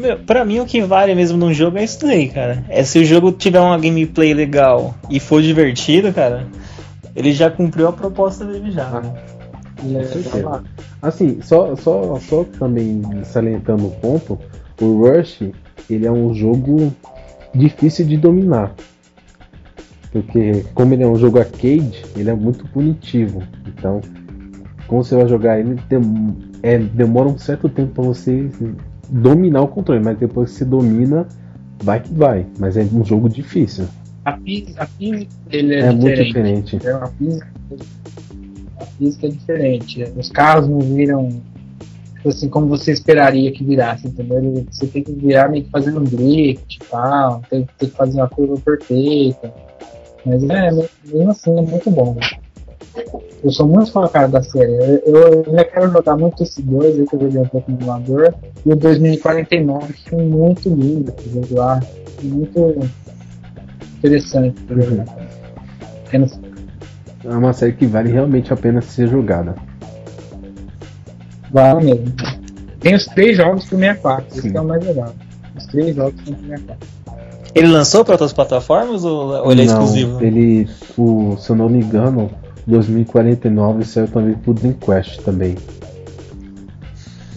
Meu, 0.00 0.18
pra 0.18 0.46
mim 0.46 0.60
o 0.60 0.66
que 0.66 0.80
vale 0.80 1.14
mesmo 1.14 1.36
num 1.36 1.52
jogo 1.52 1.76
é 1.76 1.84
isso 1.84 2.00
daí, 2.00 2.28
cara. 2.28 2.64
É 2.70 2.82
se 2.82 2.98
o 2.98 3.04
jogo 3.04 3.32
tiver 3.32 3.60
uma 3.60 3.78
gameplay 3.78 4.32
legal 4.32 4.94
e 5.10 5.20
for 5.20 5.42
divertido, 5.42 6.10
cara, 6.10 6.46
ele 7.14 7.32
já 7.32 7.50
cumpriu 7.50 7.88
a 7.88 7.92
proposta 7.92 8.44
dele 8.44 8.70
já. 8.70 8.86
Ah, 8.88 9.00
né? 9.82 10.04
certeza. 10.04 10.62
Assim, 11.02 11.40
só, 11.42 11.74
só, 11.76 12.18
só 12.20 12.44
também 12.58 13.02
salientando 13.24 13.86
o 13.86 13.90
ponto, 13.90 14.38
o 14.80 15.06
Rush, 15.06 15.50
ele 15.88 16.06
é 16.06 16.12
um 16.12 16.34
jogo 16.34 16.92
difícil 17.54 18.06
de 18.06 18.16
dominar. 18.16 18.74
Porque 20.12 20.64
como 20.74 20.92
ele 20.92 21.04
é 21.04 21.06
um 21.06 21.16
jogo 21.16 21.38
arcade, 21.38 22.04
ele 22.16 22.30
é 22.30 22.34
muito 22.34 22.66
punitivo. 22.68 23.42
Então, 23.66 24.00
como 24.86 25.04
você 25.04 25.14
vai 25.14 25.28
jogar 25.28 25.58
ele, 25.60 25.76
dem 25.88 26.36
é, 26.62 26.78
demora 26.78 27.28
um 27.28 27.38
certo 27.38 27.68
tempo 27.68 27.94
para 27.94 28.04
você 28.04 28.50
dominar 29.08 29.62
o 29.62 29.68
controle, 29.68 30.02
mas 30.02 30.18
depois 30.18 30.50
que 30.50 30.58
você 30.58 30.64
domina, 30.64 31.26
vai 31.82 32.00
que 32.00 32.12
vai. 32.12 32.46
Mas 32.58 32.76
é 32.76 32.82
um 32.82 33.04
jogo 33.04 33.28
difícil. 33.28 33.86
A 34.24 34.36
física, 34.36 34.82
a 34.82 34.86
física 34.86 35.30
dele 35.48 35.74
é, 35.74 35.78
É 35.80 35.92
muito 35.92 36.22
diferente. 36.22 36.76
diferente. 36.76 36.88
A 36.88 37.06
física, 37.06 37.48
a 38.80 38.84
física 38.84 39.26
é 39.26 39.30
diferente. 39.30 40.04
Os 40.16 40.28
carros 40.30 40.68
não 40.68 40.80
viram 40.80 41.28
tipo 42.14 42.28
assim 42.28 42.48
como 42.50 42.66
você 42.66 42.92
esperaria 42.92 43.50
que 43.50 43.64
virasse, 43.64 44.06
entendeu? 44.06 44.66
Você 44.70 44.86
tem 44.86 45.02
que 45.02 45.12
virar 45.12 45.48
meio 45.48 45.64
que 45.64 45.70
fazendo 45.70 46.00
um 46.00 46.04
drift 46.04 46.76
e 46.76 46.90
tal, 46.90 47.42
tem, 47.48 47.66
tem 47.78 47.88
que 47.88 47.96
fazer 47.96 48.18
uma 48.18 48.28
curva 48.28 48.56
perfeita. 48.58 49.52
Mas 50.24 50.44
é, 50.44 50.70
mesmo 50.70 51.30
assim, 51.30 51.58
é 51.58 51.62
muito 51.62 51.90
bom. 51.90 52.16
Eu 53.42 53.50
sou 53.50 53.66
muito 53.66 53.90
fã, 53.90 54.06
cara, 54.08 54.26
da 54.28 54.42
série. 54.42 54.72
Eu, 55.06 55.16
eu 55.16 55.44
ainda 55.46 55.64
quero 55.64 55.90
jogar 55.90 56.16
muito 56.16 56.42
esse 56.42 56.60
2 56.60 56.98
aí 56.98 57.06
que 57.06 57.14
eu 57.16 57.20
joguei 57.20 57.40
um 57.40 57.48
pouco 57.48 57.70
no 57.70 57.78
emulador. 57.78 58.34
E 58.66 58.70
o 58.70 58.76
2049, 58.76 59.92
que 59.94 60.14
é 60.14 60.18
muito 60.18 60.68
lindo 60.68 61.14
esse 61.16 61.30
jogo 61.30 61.54
lá. 61.54 61.80
Muito 62.22 62.76
interessante. 64.00 64.60
pra 64.62 64.80
jogar. 64.80 65.04
É 66.12 66.18
no- 66.18 66.28
É 67.24 67.28
uma 67.36 67.52
série 67.52 67.72
que 67.74 67.86
vale 67.86 68.10
realmente 68.10 68.52
a 68.52 68.56
pena 68.56 68.80
ser 68.80 69.06
jogada. 69.08 69.54
Vale 71.52 71.84
mesmo. 71.84 72.12
Tem 72.80 72.94
os 72.94 73.04
três 73.06 73.36
jogos 73.36 73.64
pro 73.66 73.76
64, 73.78 74.26
esse 74.30 74.40
Sim. 74.48 74.56
é 74.56 74.60
o 74.60 74.64
mais 74.64 74.84
legal. 74.84 75.14
Os 75.56 75.66
três 75.66 75.94
jogos 75.94 76.14
são 76.24 76.34
pro 76.34 76.46
64. 76.46 76.88
Ele 77.54 77.66
lançou 77.66 78.04
para 78.04 78.14
outras 78.14 78.32
plataformas 78.32 79.04
ou, 79.04 79.30
ou 79.44 79.52
ele 79.52 79.62
é 79.62 79.66
Não, 79.66 79.72
exclusivo? 79.72 80.24
Ele, 80.24 80.68
o, 80.96 81.36
se 81.36 81.50
eu 81.50 81.56
não 81.56 81.68
me 81.68 81.78
engano, 81.82 82.30
2049 82.66 83.84
saiu 83.84 84.08
também 84.08 84.34
pro 84.34 84.54
Dreamcast 84.54 85.20
também. 85.22 85.56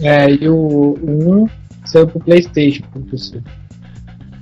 É, 0.00 0.30
e 0.30 0.48
o, 0.48 0.54
o 0.56 1.42
1 1.42 1.46
saiu 1.84 2.06
pro 2.06 2.20
Playstation, 2.20 2.84
pro 2.92 3.02
PC. 3.02 3.40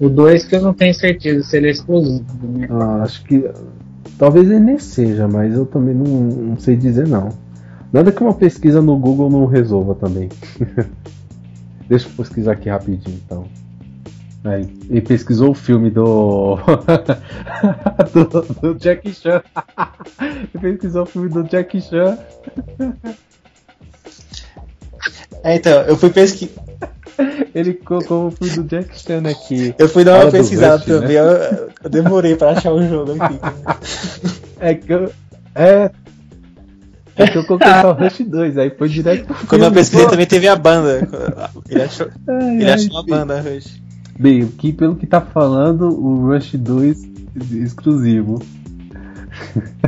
O 0.02 0.08
2 0.08 0.44
que 0.46 0.56
eu 0.56 0.60
não 0.60 0.74
tenho 0.74 0.92
certeza 0.92 1.44
se 1.44 1.56
ele 1.56 1.68
é 1.68 1.70
exclusivo. 1.70 2.24
Né? 2.42 2.66
Ah, 2.68 3.04
acho 3.04 3.22
que. 3.22 3.48
Talvez 4.18 4.50
ele 4.50 4.58
nem 4.58 4.76
seja, 4.76 5.28
mas 5.28 5.54
eu 5.54 5.64
também 5.64 5.94
não, 5.94 6.04
não 6.04 6.58
sei 6.58 6.74
dizer 6.74 7.06
não. 7.06 7.28
Nada 7.92 8.10
que 8.10 8.20
uma 8.20 8.34
pesquisa 8.34 8.82
no 8.82 8.98
Google 8.98 9.30
não 9.30 9.46
resolva 9.46 9.94
também. 9.94 10.28
Deixa 11.88 12.08
eu 12.08 12.12
pesquisar 12.16 12.52
aqui 12.52 12.68
rapidinho 12.68 13.20
então. 13.24 13.44
Aí, 14.42 14.68
ele 14.90 15.02
pesquisou 15.02 15.50
o 15.50 15.54
filme 15.54 15.88
do. 15.88 16.56
do, 18.12 18.72
do 18.74 18.82
Jackie 18.82 19.14
Chan. 19.14 19.40
ele 20.20 20.60
pesquisou 20.60 21.04
o 21.04 21.06
filme 21.06 21.28
do 21.28 21.44
Jackie 21.44 21.80
Chan. 21.80 22.18
É, 25.44 25.54
então, 25.54 25.82
eu 25.82 25.96
fui 25.96 26.10
pesquisar. 26.10 26.71
Ele 27.54 27.74
colocou 27.74 28.28
o 28.28 28.30
filme 28.30 28.62
do 28.62 28.70
Jackie 28.76 28.98
Chan 28.98 29.22
aqui. 29.28 29.74
Eu 29.78 29.88
fui 29.88 30.04
dar 30.04 30.24
uma 30.24 30.30
pesquisada 30.30 30.78
né? 30.78 30.84
também, 31.00 31.16
eu, 31.16 31.26
eu 31.84 31.90
demorei 31.90 32.36
pra 32.36 32.50
achar 32.50 32.72
o 32.72 32.86
jogo 32.86 33.14
aqui. 33.20 33.38
É 34.60 34.74
que 34.74 34.92
eu. 34.92 35.10
É. 35.56 35.90
É 37.16 37.26
que 37.26 37.36
eu 37.36 37.44
coloquei 37.44 37.68
só 37.68 37.92
Rush 37.92 38.20
2, 38.20 38.58
aí 38.58 38.70
foi 38.70 38.88
direto 38.88 39.26
pro 39.26 39.46
Quando 39.46 39.64
eu 39.64 39.72
pesquisei 39.72 40.08
também 40.08 40.26
teve 40.26 40.48
a 40.48 40.56
banda. 40.56 41.06
Ele 41.68 41.82
achou, 41.82 42.08
Ai, 42.28 42.54
ele 42.56 42.64
ai, 42.64 42.72
achou 42.72 42.98
a 42.98 43.02
banda, 43.02 43.40
Rush. 43.40 43.82
Bem, 44.18 44.42
aqui 44.42 44.72
pelo 44.72 44.94
que 44.94 45.06
tá 45.06 45.20
falando, 45.20 45.88
o 45.88 46.26
Rush 46.28 46.52
2 46.54 47.02
exclusivo. 47.52 48.40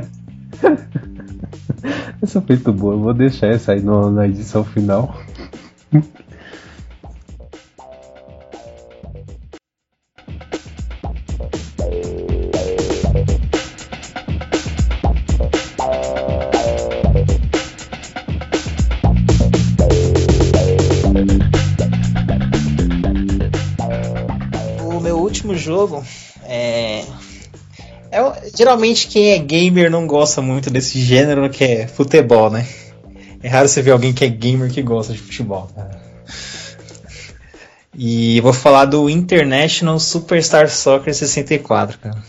essa 2.22 2.40
foi 2.40 2.56
muito 2.56 2.72
boa, 2.72 2.94
eu 2.94 3.00
vou 3.00 3.14
deixar 3.14 3.48
essa 3.48 3.72
aí 3.72 3.80
no- 3.80 4.10
na 4.10 4.26
edição 4.26 4.64
final. 4.64 5.16
Jogo 25.64 26.04
é. 26.44 27.04
é 28.10 28.50
geralmente 28.54 29.08
quem 29.08 29.30
é 29.30 29.38
gamer 29.38 29.90
não 29.90 30.06
gosta 30.06 30.42
muito 30.42 30.70
desse 30.70 31.00
gênero 31.00 31.48
que 31.48 31.64
é 31.64 31.86
futebol, 31.86 32.50
né? 32.50 32.66
É 33.42 33.48
raro 33.48 33.68
você 33.68 33.82
ver 33.82 33.90
alguém 33.90 34.12
que 34.12 34.24
é 34.24 34.28
gamer 34.28 34.70
que 34.70 34.82
gosta 34.82 35.12
de 35.12 35.18
futebol. 35.18 35.68
cara. 35.74 36.02
E 37.96 38.38
eu 38.38 38.42
vou 38.42 38.52
falar 38.52 38.86
do 38.86 39.08
International 39.08 40.00
Superstar 40.00 40.68
Soccer 40.68 41.14
64, 41.14 41.98
cara. 41.98 42.22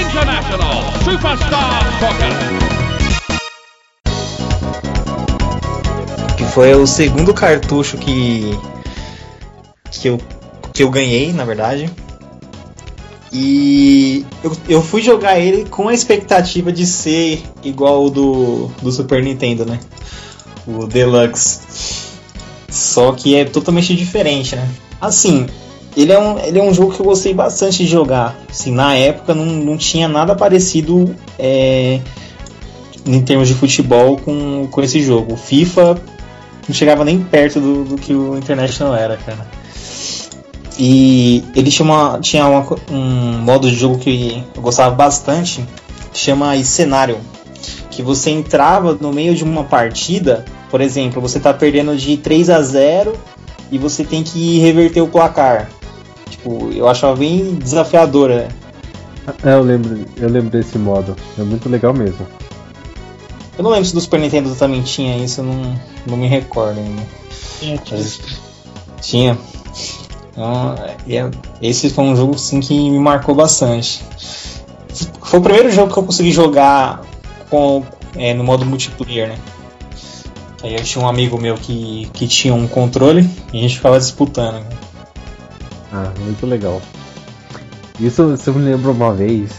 International 0.00 0.82
Superstar 1.04 1.98
Soccer. 2.00 2.78
que 6.38 6.44
foi 6.44 6.72
o 6.72 6.86
segundo 6.86 7.34
cartucho 7.34 7.98
que 7.98 8.52
que 9.90 10.08
eu, 10.08 10.18
que 10.72 10.82
eu 10.82 10.90
ganhei, 10.90 11.32
na 11.32 11.44
verdade. 11.44 11.90
E 13.32 14.24
eu, 14.42 14.56
eu 14.68 14.82
fui 14.82 15.02
jogar 15.02 15.38
ele 15.38 15.66
com 15.66 15.88
a 15.88 15.94
expectativa 15.94 16.72
de 16.72 16.86
ser 16.86 17.42
igual 17.62 18.06
o 18.06 18.10
do, 18.10 18.70
do 18.80 18.90
Super 18.90 19.22
Nintendo, 19.22 19.66
né? 19.66 19.78
O 20.66 20.86
Deluxe. 20.86 21.60
Só 22.70 23.12
que 23.12 23.36
é 23.36 23.44
totalmente 23.44 23.94
diferente, 23.94 24.56
né? 24.56 24.68
Assim, 25.00 25.46
ele 25.96 26.12
é 26.12 26.18
um, 26.18 26.38
ele 26.38 26.58
é 26.58 26.62
um 26.62 26.72
jogo 26.72 26.92
que 26.94 27.00
eu 27.00 27.06
gostei 27.06 27.34
bastante 27.34 27.78
de 27.78 27.86
jogar. 27.86 28.38
Assim, 28.48 28.72
na 28.72 28.94
época 28.94 29.34
não, 29.34 29.44
não 29.44 29.76
tinha 29.76 30.08
nada 30.08 30.34
parecido 30.34 31.14
é, 31.38 32.00
em 33.04 33.20
termos 33.22 33.48
de 33.48 33.54
futebol 33.54 34.16
com, 34.18 34.68
com 34.70 34.82
esse 34.82 35.02
jogo. 35.02 35.34
O 35.34 35.36
FIFA 35.36 36.00
não 36.66 36.74
chegava 36.74 37.04
nem 37.04 37.18
perto 37.18 37.60
do, 37.60 37.84
do 37.84 37.96
que 37.96 38.14
o 38.14 38.36
International 38.36 38.94
era, 38.94 39.16
cara. 39.16 39.57
E 40.78 41.42
ele 41.56 41.70
tinha, 41.70 41.84
uma, 41.84 42.20
tinha 42.20 42.46
uma 42.46 42.64
um 42.88 43.38
modo 43.38 43.68
de 43.68 43.76
jogo 43.76 43.98
que 43.98 44.44
eu 44.54 44.62
gostava 44.62 44.94
bastante, 44.94 45.66
que 46.12 46.18
chama 46.18 46.56
cenário. 46.62 47.18
Que 47.90 48.00
você 48.00 48.30
entrava 48.30 48.96
no 49.00 49.12
meio 49.12 49.34
de 49.34 49.42
uma 49.42 49.64
partida, 49.64 50.44
por 50.70 50.80
exemplo, 50.80 51.20
você 51.20 51.40
tá 51.40 51.52
perdendo 51.52 51.96
de 51.96 52.16
3 52.16 52.48
a 52.50 52.62
0 52.62 53.12
e 53.72 53.78
você 53.78 54.04
tem 54.04 54.22
que 54.22 54.58
reverter 54.60 55.00
o 55.00 55.08
placar. 55.08 55.68
Tipo, 56.30 56.70
eu 56.72 56.88
achava 56.88 57.16
bem 57.16 57.54
desafiadora. 57.54 58.48
É, 59.44 59.54
eu 59.54 59.62
lembro, 59.62 60.06
eu 60.16 60.28
lembro 60.28 60.50
desse 60.50 60.78
modo. 60.78 61.16
É 61.36 61.42
muito 61.42 61.68
legal 61.68 61.92
mesmo. 61.92 62.24
Eu 63.56 63.64
não 63.64 63.70
lembro 63.72 63.86
se 63.86 63.94
do 63.94 64.00
Super 64.00 64.20
Nintendo 64.20 64.54
também 64.54 64.82
tinha 64.82 65.16
isso, 65.16 65.40
eu 65.40 65.44
não, 65.44 65.80
não 66.06 66.16
me 66.16 66.28
recordo 66.28 66.78
ainda. 66.78 67.02
Mas 67.90 68.20
tinha. 69.00 69.36
Então, 70.38 70.76
é- 71.08 71.16
é- 71.16 71.30
esse 71.60 71.90
foi 71.90 72.04
um 72.04 72.14
jogo 72.14 72.38
sim, 72.38 72.60
que 72.60 72.72
me 72.72 72.98
marcou 73.00 73.34
bastante. 73.34 74.04
Foi 75.20 75.40
o 75.40 75.42
primeiro 75.42 75.68
jogo 75.72 75.92
que 75.92 75.98
eu 75.98 76.04
consegui 76.04 76.30
jogar 76.30 77.02
com, 77.50 77.82
é, 78.14 78.32
no 78.34 78.44
modo 78.44 78.64
multiplayer, 78.64 79.30
né? 79.30 79.36
Aí 80.62 80.74
eu 80.76 80.84
tinha 80.84 81.04
um 81.04 81.08
amigo 81.08 81.36
meu 81.40 81.56
que, 81.56 82.08
que 82.12 82.28
tinha 82.28 82.54
um 82.54 82.68
controle 82.68 83.28
e 83.52 83.58
a 83.58 83.62
gente 83.62 83.76
ficava 83.76 83.98
disputando. 83.98 84.54
né? 84.60 84.66
Ah, 85.92 86.12
muito 86.20 86.46
legal. 86.46 86.80
Isso 87.98 88.28
você 88.28 88.52
me 88.52 88.60
lembrou 88.64 88.94
uma 88.94 89.12
vez, 89.12 89.50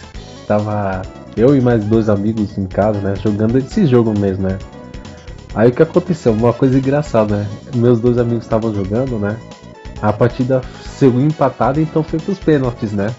tava 0.48 1.02
eu 1.36 1.58
e 1.58 1.62
mais 1.62 1.84
dois 1.84 2.08
amigos 2.08 2.58
em 2.58 2.66
casa, 2.66 3.00
né, 3.02 3.16
jogando 3.22 3.58
esse 3.58 3.86
jogo 3.86 4.18
mesmo, 4.18 4.48
né. 4.48 4.58
Aí 5.54 5.70
o 5.70 5.72
que 5.74 5.84
aconteceu? 5.84 6.32
Uma 6.32 6.54
coisa 6.54 6.78
engraçada, 6.78 7.36
né? 7.38 7.48
Meus 7.76 8.00
dois 8.00 8.18
amigos 8.18 8.46
estavam 8.46 8.74
jogando, 8.74 9.20
né? 9.20 9.36
A 10.02 10.14
partida 10.14 10.62
saiu 10.84 11.20
empatada, 11.22 11.82
então 11.82 12.04
foi 12.04 12.20
pros 12.20 12.40
pênaltis, 12.40 12.92
né? 12.92 13.14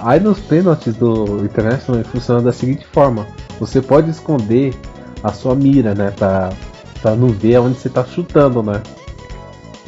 Aí 0.00 0.18
nos 0.20 0.40
pênaltis 0.40 0.94
do 0.96 1.44
International 1.44 2.04
funciona 2.04 2.42
da 2.42 2.52
seguinte 2.52 2.86
forma: 2.86 3.26
você 3.60 3.80
pode 3.80 4.10
esconder 4.10 4.74
a 5.22 5.32
sua 5.32 5.54
mira, 5.54 5.94
né? 5.94 6.10
Pra 6.10 7.16
não 7.16 7.28
ver 7.28 7.58
onde 7.58 7.78
você 7.78 7.88
tá 7.88 8.04
chutando, 8.04 8.62
né? 8.62 8.82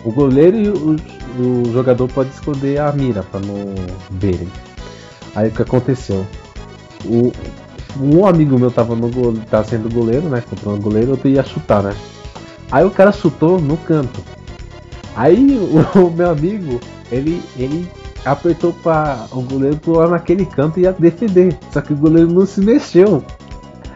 O 0.04 0.12
goleiro 0.12 0.56
e 0.56 0.68
o, 0.68 0.96
o 1.40 1.72
jogador 1.72 2.08
pode 2.08 2.30
esconder 2.30 2.78
a 2.78 2.92
mira 2.92 3.22
pra 3.24 3.40
não 3.40 3.74
verem. 4.10 4.48
Aí 5.34 5.48
o 5.48 5.52
que 5.52 5.62
aconteceu? 5.62 6.24
O, 7.04 7.32
um 8.00 8.26
amigo 8.26 8.58
meu 8.58 8.70
tava 8.70 8.94
no 8.94 9.08
gole, 9.08 9.40
tava 9.50 9.64
sendo 9.64 9.92
goleiro, 9.92 10.28
né? 10.28 10.42
Controlando 10.48 10.80
o 10.80 10.84
goleiro, 10.84 11.10
outro 11.12 11.28
ia 11.28 11.42
chutar, 11.42 11.82
né? 11.82 11.94
Aí 12.70 12.84
o 12.84 12.90
cara 12.90 13.10
chutou 13.12 13.60
no 13.60 13.76
canto. 13.76 14.22
Aí 15.16 15.58
o, 15.58 15.80
o 16.06 16.10
meu 16.10 16.30
amigo, 16.30 16.78
ele, 17.10 17.42
ele 17.56 17.88
apertou 18.24 18.72
para 18.72 19.26
o 19.32 19.40
goleiro 19.40 19.76
pular 19.78 20.08
naquele 20.08 20.44
canto 20.44 20.78
e 20.78 20.82
ia 20.82 20.92
defender. 20.92 21.56
Só 21.72 21.80
que 21.80 21.92
o 21.92 21.96
goleiro 21.96 22.30
não 22.32 22.44
se 22.46 22.60
mexeu. 22.60 23.22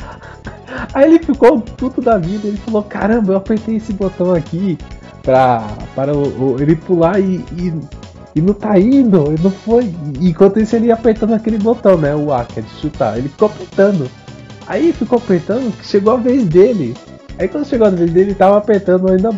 Aí 0.95 1.05
ele 1.15 1.19
ficou 1.25 1.61
puto 1.61 2.01
da 2.01 2.17
vida, 2.19 2.49
ele 2.49 2.57
falou, 2.59 2.83
caramba, 2.83 3.33
eu 3.33 3.37
apertei 3.37 3.77
esse 3.77 3.93
botão 3.93 4.33
aqui 4.35 4.79
pra, 5.23 5.67
para 5.95 6.15
o, 6.17 6.55
o- 6.55 6.57
ele 6.61 6.75
pular 6.77 7.21
e, 7.21 7.45
e, 7.57 7.75
e 8.35 8.41
não 8.41 8.55
tá 8.55 8.79
indo, 8.79 9.35
não 9.43 9.51
foi. 9.51 9.93
Enquanto 10.21 10.59
isso 10.61 10.75
ele 10.77 10.87
ia 10.87 10.95
apertando 10.95 11.35
aquele 11.35 11.59
botão, 11.59 11.97
né? 11.99 12.15
O 12.15 12.33
A, 12.33 12.45
que 12.45 12.61
é 12.61 12.63
de 12.63 12.71
chutar. 12.81 13.19
Ele 13.19 13.29
ficou 13.29 13.49
apertando. 13.49 14.09
Aí 14.67 14.93
ficou 14.93 15.19
apertando, 15.19 15.73
chegou 15.83 16.15
a 16.15 16.17
vez 16.17 16.45
dele. 16.45 16.97
Aí 17.39 17.49
quando 17.49 17.67
chegou 17.67 17.87
a 17.89 17.91
vez 17.91 18.11
dele, 18.13 18.31
ele 18.31 18.35
tava 18.35 18.57
apertando 18.57 19.11
ainda 19.11 19.31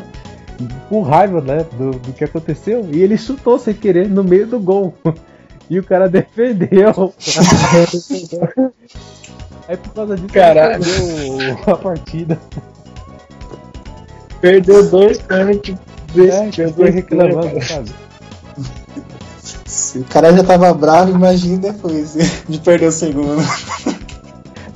com 0.88 1.02
raiva, 1.02 1.40
né? 1.40 1.64
Do, 1.76 1.90
do 1.92 2.12
que 2.12 2.24
aconteceu. 2.24 2.86
E 2.92 3.00
ele 3.02 3.16
chutou 3.16 3.58
sem 3.58 3.74
querer 3.74 4.08
no 4.08 4.22
meio 4.24 4.46
do 4.46 4.58
gol. 4.60 4.94
E 5.70 5.78
o 5.78 5.84
cara 5.84 6.06
defendeu. 6.06 7.14
Aí 9.68 9.76
por 9.78 9.94
causa 9.94 10.16
disso 10.16 10.28
Caralho. 10.34 10.84
ele 10.84 11.54
perdeu 11.54 11.74
a 11.74 11.76
partida. 11.78 12.38
Perdeu 14.40 14.90
dois 14.90 15.18
pênaltis. 15.18 15.76
É, 16.16 16.50
que 16.50 16.68
foi 16.68 16.90
reclamando, 16.90 17.62
sabe? 17.64 17.90
Se 19.64 19.98
o 20.00 20.04
cara 20.04 20.32
já 20.36 20.44
tava 20.44 20.74
bravo, 20.74 21.12
imagina 21.12 21.72
depois 21.72 22.14
de 22.46 22.58
perder 22.58 22.88
o 22.88 22.92
segundo. 22.92 23.42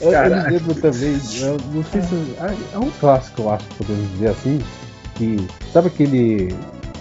Eu, 0.00 0.12
eu 0.12 0.50
lembro 0.50 0.74
também, 0.76 1.20
eu 1.40 1.56
não 1.74 1.84
sei 1.84 2.00
se. 2.02 2.34
ah, 2.40 2.54
É 2.72 2.78
um 2.78 2.90
clássico, 2.92 3.42
eu 3.42 3.50
acho, 3.50 3.64
podemos 3.76 4.10
dizer 4.12 4.28
assim. 4.28 4.60
Que. 5.16 5.46
Sabe 5.72 5.88
aquele. 5.88 6.54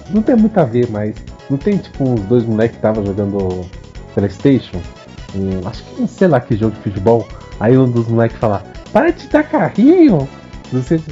Não 0.10 0.22
tem 0.22 0.36
muito 0.36 0.58
a 0.60 0.64
ver, 0.64 0.90
mas. 0.90 1.16
Não 1.50 1.58
tem 1.58 1.78
tipo 1.78 2.04
uns 2.04 2.22
dois 2.22 2.44
moleques 2.44 2.72
que 2.72 2.78
estavam 2.80 3.06
jogando 3.06 3.66
Playstation? 4.14 4.82
Um, 5.36 5.68
acho 5.68 5.84
que 5.84 6.08
sei 6.08 6.28
lá 6.28 6.40
que 6.40 6.56
jogo 6.56 6.76
de 6.76 6.82
futebol. 6.82 7.28
Aí 7.60 7.78
um 7.78 7.90
dos 7.90 8.08
moleques 8.08 8.38
fala, 8.38 8.64
para 8.92 9.12
de 9.12 9.28
dar 9.28 9.44
carrinho! 9.44 10.28
Não 10.72 10.84
sei 10.84 11.00
se. 11.00 11.06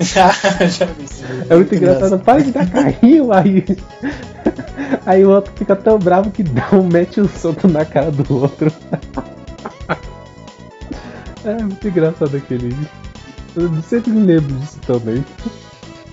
já 0.00 0.86
vi 0.86 1.04
isso. 1.04 1.24
É 1.50 1.54
muito 1.54 1.74
engraçado, 1.74 2.18
para 2.20 2.42
de 2.42 2.52
dar 2.52 2.70
carrinho! 2.70 3.32
Aí. 3.32 3.64
Aí 5.04 5.24
o 5.24 5.30
outro 5.30 5.52
fica 5.56 5.74
tão 5.74 5.98
bravo 5.98 6.30
que 6.30 6.42
dá 6.42 6.68
um 6.72 6.84
mete 6.84 7.20
um 7.20 7.28
soco 7.28 7.66
na 7.68 7.84
cara 7.84 8.10
do 8.10 8.42
outro. 8.42 8.72
É 11.44 11.62
muito 11.62 11.86
engraçado 11.88 12.36
aquele. 12.36 12.76
Eu 13.56 13.70
sempre 13.82 14.10
me 14.10 14.26
lembro 14.26 14.54
disso 14.56 14.78
também. 14.86 15.24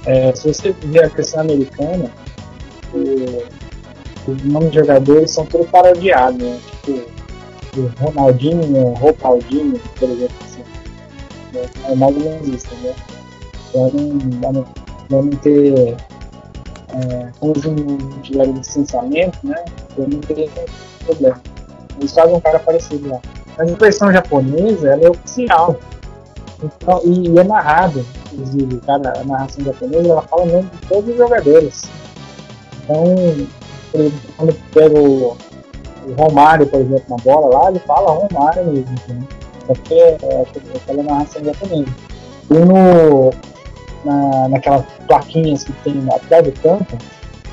É, 0.06 0.34
se 0.36 0.48
você 0.48 0.72
ver 0.84 1.03
a 1.06 1.10
questão 1.10 1.41
americana, 1.41 2.11
o- 2.94 3.44
os 4.32 4.44
nomes 4.44 4.72
de 4.72 4.80
jogadores 4.80 5.32
são 5.32 5.45
todos 5.45 5.69
parodiados, 5.69 6.38
né? 6.41 6.60
Tipo, 6.84 7.02
o 7.77 7.91
Ronaldinho, 7.99 8.61
o 8.77 8.94
Ropaldinho, 8.94 9.80
por 9.99 10.10
exemplo. 10.10 10.36
Assim. 10.41 10.61
É, 11.56 11.91
é 11.91 11.95
ou 12.15 12.23
menos 12.23 12.48
isso, 12.48 12.68
entendeu? 12.73 12.94
Pra 13.72 13.82
não, 13.82 14.52
não, 14.53 14.65
não 15.23 15.30
ter. 15.38 15.95
É, 16.94 17.30
não 17.41 18.22
tiveram 18.22 18.53
licenciamento, 18.53 19.38
né? 19.44 19.65
Pra 19.95 20.06
não 20.07 20.19
ter 20.22 20.49
problema. 21.06 21.41
Eles 21.99 22.14
fazem 22.14 22.36
um 22.36 22.40
cara 22.40 22.60
parecido 22.60 23.10
lá. 23.10 23.19
Mas 23.57 23.73
a 23.73 23.76
versão 23.77 24.11
japonesa, 24.11 24.90
ela 24.90 25.03
é 25.06 25.10
oficial. 25.10 25.77
Então, 26.65 27.01
e, 27.03 27.29
e 27.29 27.39
é 27.39 27.43
narrado, 27.43 28.05
inclusive, 28.33 28.77
cara, 28.81 29.13
a 29.19 29.23
narração 29.23 29.63
japonesa, 29.63 30.09
ela 30.09 30.21
fala 30.23 30.43
o 30.43 30.45
nome 30.47 30.69
de 30.69 30.87
todos 30.87 31.09
os 31.09 31.17
jogadores. 31.17 31.83
Então, 32.83 33.47
exemplo, 33.99 34.21
quando 34.37 34.55
pega 34.73 34.99
o, 34.99 35.37
o 36.07 36.13
Romário, 36.17 36.67
por 36.67 36.79
exemplo, 36.81 37.05
na 37.09 37.17
bola 37.17 37.57
lá, 37.57 37.69
ele 37.69 37.79
fala 37.79 38.11
Romário 38.11 38.65
mesmo, 38.65 38.91
entendeu? 38.91 39.27
Porque 39.67 39.93
é, 39.93 40.17
é 40.21 40.45
aquela 40.75 41.03
narração 41.03 41.43
japonesa. 41.43 41.89
E 42.51 42.53
no, 42.53 43.31
na, 44.03 44.49
naquelas 44.49 44.85
plaquinhas 45.07 45.63
que 45.63 45.73
tem 45.83 46.05
atrás 46.13 46.43
do 46.43 46.51
campo, 46.61 46.97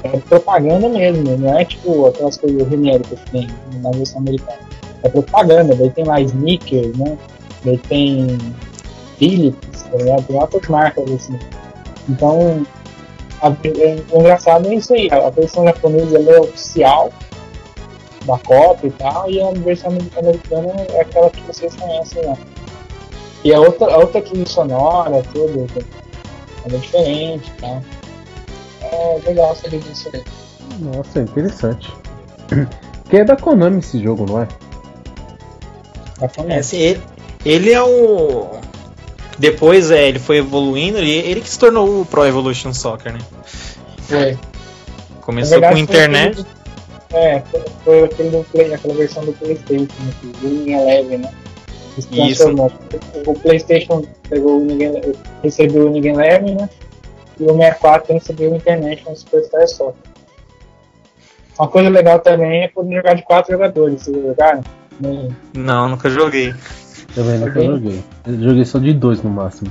é 0.05 0.19
propaganda 0.19 0.89
mesmo, 0.89 1.37
não 1.39 1.59
é 1.59 1.65
tipo 1.65 2.07
aquelas 2.07 2.37
coisas 2.37 2.69
genéricas 2.69 3.19
que 3.21 3.31
tem 3.31 3.49
na 3.81 3.91
versão 3.93 4.21
americana. 4.21 4.59
É 5.03 5.09
propaganda, 5.09 5.75
daí 5.75 5.91
tem 5.91 6.05
lá 6.05 6.21
sneakers, 6.21 6.97
né? 6.97 7.17
Daí 7.65 7.79
tem 7.79 8.39
Philips, 9.23 9.83
tá 9.83 9.97
ligado? 9.99 10.27
Tem 10.27 10.37
outras 10.41 10.69
marcas 10.69 11.11
assim. 11.13 11.39
Então, 12.09 12.67
a- 13.41 13.49
é- 13.65 14.03
o 14.11 14.19
engraçado 14.21 14.69
é 14.69 14.75
isso 14.75 14.93
aí, 14.95 15.09
a, 15.13 15.31
versão 15.31 15.65
japonesa 15.65 16.19
é 16.19 16.41
oficial 16.41 17.13
da 18.27 18.39
Copa 18.39 18.87
e 18.87 18.91
tal, 18.91 19.31
e 19.31 19.41
a 19.41 19.51
versão 19.53 19.91
americana 20.17 20.73
é 20.93 21.01
aquela 21.01 21.31
que 21.31 21.41
vocês 21.43 21.75
conhecem 21.77 22.25
lá. 22.27 22.37
E 23.45 23.53
a 23.55 23.61
outra, 23.61 23.93
a 23.93 23.99
outra 23.99 24.21
trilha 24.23 24.47
sonora, 24.47 25.23
tudo, 25.33 25.67
ela 26.65 26.75
é 26.75 26.79
diferente 26.79 27.49
e 27.57 27.61
tal. 27.61 27.83
É 28.83 29.21
legal 29.27 29.55
saber 29.57 29.79
disso 29.81 30.11
aí. 30.15 30.23
Nossa, 30.81 31.21
interessante. 31.21 31.93
Que 33.09 33.19
é 33.19 33.25
da 33.25 33.37
Konami 33.37 33.81
esse 33.81 34.03
jogo, 34.03 34.25
não 34.27 34.41
é? 34.41 34.47
Tá 36.19 36.25
É, 36.25 36.29
falando. 36.29 36.53
assim, 36.53 36.79
ele, 36.79 37.03
ele 37.45 37.71
é 37.73 37.83
o. 37.83 38.47
Depois 39.39 39.91
é, 39.91 40.09
ele 40.09 40.19
foi 40.19 40.39
evoluindo, 40.39 40.99
ele, 40.99 41.11
ele 41.11 41.41
que 41.41 41.49
se 41.51 41.59
tornou 41.59 42.01
o 42.03 42.05
Pro 42.07 42.25
Evolution 42.27 42.73
Soccer, 42.73 43.13
né? 43.13 43.19
Foi. 43.99 44.39
Começou 45.21 45.55
com 45.61 45.61
verdade, 45.61 45.73
foi 45.75 45.81
internet. 45.81 46.41
aquele 46.41 46.43
do- 46.43 46.63
É, 47.17 47.41
foi, 47.51 47.63
foi 47.85 48.05
aquele 48.05 48.31
do 48.31 48.45
Play, 48.51 48.75
aquela 48.75 48.95
versão 48.95 49.25
do 49.25 49.33
Playstation, 49.35 49.85
né, 50.01 50.13
que 50.21 50.27
o 50.27 50.49
Winning 50.49 50.73
Eleven, 50.73 51.19
né? 51.19 51.33
Isso. 52.11 52.49
O 53.27 53.35
Playstation 53.35 54.03
pegou 54.29 54.63
Ele- 54.71 55.15
recebeu 55.43 55.89
o 55.89 55.93
Winning 55.93 56.09
Eleven, 56.09 56.55
né? 56.57 56.71
E 57.39 57.45
o 57.45 57.49
64 57.55 58.15
recebeu 58.15 58.53
o 58.53 58.57
International 58.57 59.17
Superstar 59.17 59.67
Soccer. 59.69 59.95
Uma 61.59 61.69
coisa 61.69 61.89
legal 61.91 62.19
também 62.19 62.63
é 62.65 62.69
poder 62.69 62.97
jogar 62.97 63.15
de 63.15 63.23
quatro 63.23 63.53
jogadores. 63.53 64.03
Vocês 64.03 64.17
jogaram? 64.23 64.63
Não, 65.55 65.89
nunca 65.89 66.09
joguei. 66.09 66.55
Também 67.15 67.39
nunca 67.39 67.51
Ok. 67.51 67.67
joguei. 67.67 68.05
Eu 68.27 68.43
joguei 68.43 68.65
só 68.65 68.79
de 68.79 68.93
dois 68.93 69.23
no 69.23 69.31
máximo. 69.31 69.71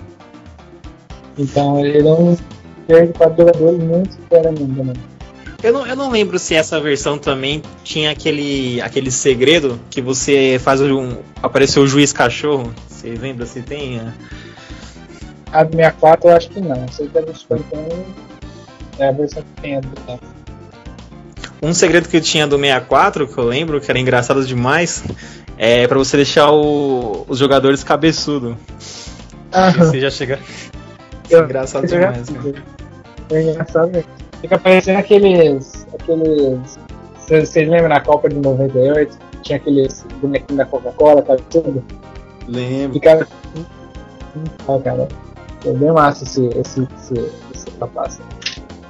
Então 1.38 1.84
ele 1.84 2.08
é 2.08 2.12
um 2.12 2.38
player 2.88 3.08
de 3.08 3.14
quatro 3.14 3.38
jogadores 3.38 3.84
muito 3.84 4.18
mesmo 4.32 4.76
também. 4.76 4.96
Eu 5.64 5.74
não, 5.74 5.86
eu 5.86 5.96
não 5.96 6.10
lembro 6.10 6.40
se 6.40 6.56
essa 6.56 6.80
versão 6.80 7.20
também 7.20 7.62
tinha 7.84 8.10
aquele, 8.10 8.82
aquele 8.82 9.12
segredo 9.12 9.80
que 9.92 10.02
você 10.02 10.60
faz 10.60 10.82
um. 10.82 11.18
Apareceu 11.42 11.84
o 11.84 11.88
juiz 11.88 12.12
cachorro. 12.12 12.74
Você 12.88 13.10
lembra 13.10 13.46
se 13.46 13.62
tem? 13.62 14.02
A 15.52 15.64
do 15.64 15.76
64 15.76 16.30
eu 16.30 16.36
acho 16.36 16.50
que 16.50 16.60
não. 16.62 16.88
Sei 16.88 17.08
que 17.08 17.18
a 17.18 17.22
do 17.22 17.38
Super 17.38 17.60
Nintendo 17.60 18.06
é 18.98 19.08
a 19.08 19.12
versão 19.12 19.44
que 19.44 19.62
tem 19.62 19.78
a 19.78 19.82
do 19.82 20.20
Um 21.62 21.74
segredo 21.74 22.10
que 22.10 22.18
eu 22.18 22.22
tinha 22.22 22.48
do 22.48 22.58
64, 22.58 23.28
que 23.28 23.38
eu 23.38 23.46
lembro, 23.46 23.80
que 23.80 23.92
era 23.92 24.00
engraçado 24.00 24.44
demais, 24.44 25.04
é 25.58 25.88
pra 25.88 25.98
você 25.98 26.18
deixar 26.18 26.52
o- 26.52 27.26
os 27.28 27.38
jogadores 27.40 27.84
cabeçudo. 27.84 28.58
Você 29.78 30.00
já 30.00 30.10
chega. 30.10 30.40
Eu- 31.30 31.44
engraçado 31.46 31.86
Isso 31.86 31.96
eu 31.96 32.02
já 32.02 32.12
demais, 32.12 32.30
fiz, 32.30 32.38
cara. 32.38 32.52
né? 32.52 32.64
É 33.32 33.42
engraçado 33.44 33.92
mesmo. 33.92 34.10
Fica 34.42 34.58
parecendo 34.60 35.00
aqueles. 35.00 35.88
aqueles. 35.94 36.80
Vocês 37.28 37.70
lembram 37.70 37.90
na 37.90 38.00
Copa 38.02 38.28
de 38.30 38.36
98? 38.38 39.18
Tinha 39.42 39.58
aqueles 39.58 40.06
bonequinhos 40.22 40.58
da 40.58 40.66
Coca-Cola, 40.66 41.22
tá 41.22 41.36
tudo? 41.50 41.84
Lembro. 42.48 42.94
Ficava. 42.94 43.28
Ah, 44.68 44.80
cara. 44.84 45.08
É 45.66 45.72
bem 45.74 45.92
massa 45.92 46.24
esse, 46.24 46.46
esse, 46.48 46.88
esse, 46.98 47.32
esse 47.54 47.68
rapaz. 47.80 48.20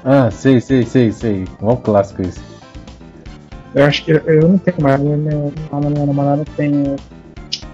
Ah, 0.05 0.31
sei, 0.31 0.59
sei, 0.61 0.85
sei, 0.85 1.11
sei. 1.11 1.47
O 1.59 1.75
clássico 1.77 2.21
esse. 2.21 2.39
Eu 3.73 3.85
acho 3.85 4.03
que 4.03 4.11
eu, 4.11 4.18
eu 4.18 4.48
não 4.49 4.57
tenho 4.57 4.81
mais, 4.81 4.99
minha, 4.99 5.15
a 5.72 5.80
minha 5.80 6.06
namorada 6.06 6.43
tem. 6.57 6.95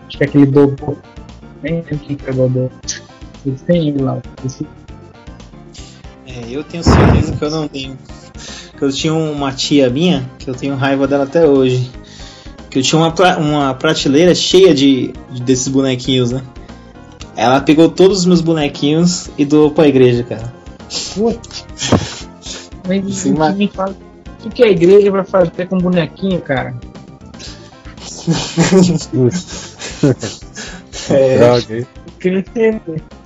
Acho 0.07 0.18
que 0.18 0.24
é 0.24 0.28
aquele 0.28 0.45
Dodô. 0.45 0.95
Nem 1.64 1.76
lembro 1.76 1.98
quem 1.99 2.15
que 2.15 2.30
é 2.30 2.32
o 2.32 2.36
Dodô. 2.36 2.69
Eles 3.45 3.61
têm 3.61 3.88
ele 3.90 4.02
lá. 4.03 4.22
Esse, 4.45 4.65
É, 6.28 6.44
eu 6.49 6.64
tenho 6.64 6.84
certeza 6.84 7.36
que 7.36 7.44
eu 7.44 7.49
não 7.49 7.68
tenho. 7.68 7.98
Que 8.78 8.84
eu 8.84 8.91
tinha 8.91 9.14
uma 9.14 9.52
tia 9.52 9.90
minha, 9.90 10.30
que 10.38 10.48
eu 10.49 10.53
tenho 10.53 10.76
raiva 10.76 11.07
dela 11.07 11.24
até 11.24 11.48
hoje. 11.48 11.90
Que 12.69 12.80
eu 12.80 12.84
tinha 12.84 12.99
uma, 13.02 13.38
uma 13.38 13.74
prateleira 13.74 14.36
cheia 14.36 14.74
de, 14.76 15.14
de- 15.32 15.41
desses 15.41 15.68
bonequinhos, 15.68 16.32
né? 16.32 16.44
Ela 17.36 17.60
pegou 17.61 17.90
todos 17.90 18.19
os 18.19 18.26
meus 18.26 18.41
bonequinhos 18.41 19.30
e 19.38 19.45
doou 19.45 19.72
pra 19.72 19.88
igreja, 19.88 20.24
cara. 20.24 20.53
Mas 22.88 23.15
Sim, 23.15 23.32
me- 23.32 23.38
mas- 23.40 23.56
me 23.56 23.68
fala, 23.68 23.95
que, 24.49 24.56
que 24.56 24.64
a 24.64 24.69
igreja 24.69 25.11
vai 25.11 25.24
fazer 25.24 25.68
com 25.68 25.78
bonequinho, 25.78 26.41
cara? 26.41 26.74
É, 31.10 31.38
Droga, 31.38 31.78
hein? 31.78 31.88
Eu 32.19 32.44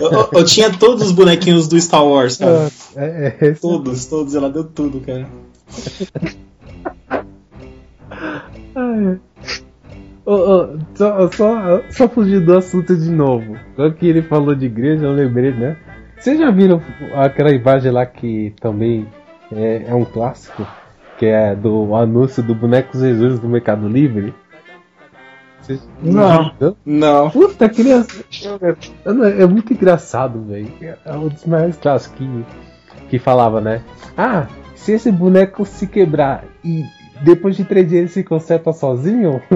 eu, 0.00 0.28
eu, 0.32 0.44
tinha 0.44 0.70
todos 0.70 1.06
os 1.06 1.12
bonequinhos 1.12 1.68
do 1.68 1.80
Star 1.80 2.04
Wars, 2.04 2.36
cara. 2.36 2.68
É, 2.96 3.36
é, 3.40 3.52
todos, 3.52 4.04
todos, 4.06 4.34
ela 4.34 4.50
deu 4.50 4.64
tudo, 4.64 5.00
cara. 5.00 5.28
Oh, 10.26 10.32
oh, 10.32 10.78
só, 10.94 11.30
só, 11.32 11.82
só 11.90 12.08
fugir 12.08 12.44
do 12.44 12.56
assunto 12.56 12.96
de 12.96 13.10
novo. 13.10 13.56
Só 13.74 13.90
que 13.90 14.06
ele 14.06 14.22
falou 14.22 14.54
de 14.54 14.66
igreja, 14.66 15.06
eu 15.06 15.12
lembrei, 15.12 15.52
né? 15.52 15.76
Vocês 16.20 16.38
já 16.38 16.50
viram 16.50 16.82
aquela 17.14 17.50
imagem 17.50 17.90
lá 17.90 18.04
que 18.04 18.54
também 18.60 19.08
é, 19.50 19.84
é 19.88 19.94
um 19.94 20.04
clássico? 20.04 20.66
Que 21.18 21.26
é 21.26 21.54
do 21.54 21.94
anúncio 21.96 22.42
do 22.42 22.54
boneco 22.54 22.98
Jesus 22.98 23.38
do 23.40 23.48
Mercado 23.48 23.88
Livre? 23.88 24.34
Vocês 25.60 25.88
não. 26.02 26.52
Não. 26.84 27.30
Puta, 27.30 27.70
criança. 27.70 28.22
É 29.38 29.46
muito 29.46 29.72
engraçado, 29.72 30.42
velho. 30.44 30.70
É 31.06 31.12
um 31.14 31.28
dos 31.28 31.46
maiores 31.46 31.78
clássicos 31.78 32.18
que, 32.18 32.44
que 33.08 33.18
falava, 33.18 33.58
né? 33.60 33.82
Ah, 34.14 34.46
se 34.74 34.92
esse 34.92 35.10
boneco 35.10 35.64
se 35.64 35.86
quebrar 35.86 36.44
e 36.62 36.84
depois 37.22 37.56
de 37.56 37.64
três 37.64 37.88
dias 37.88 38.00
ele 38.00 38.08
se 38.08 38.24
conserta 38.24 38.72
sozinho? 38.72 39.42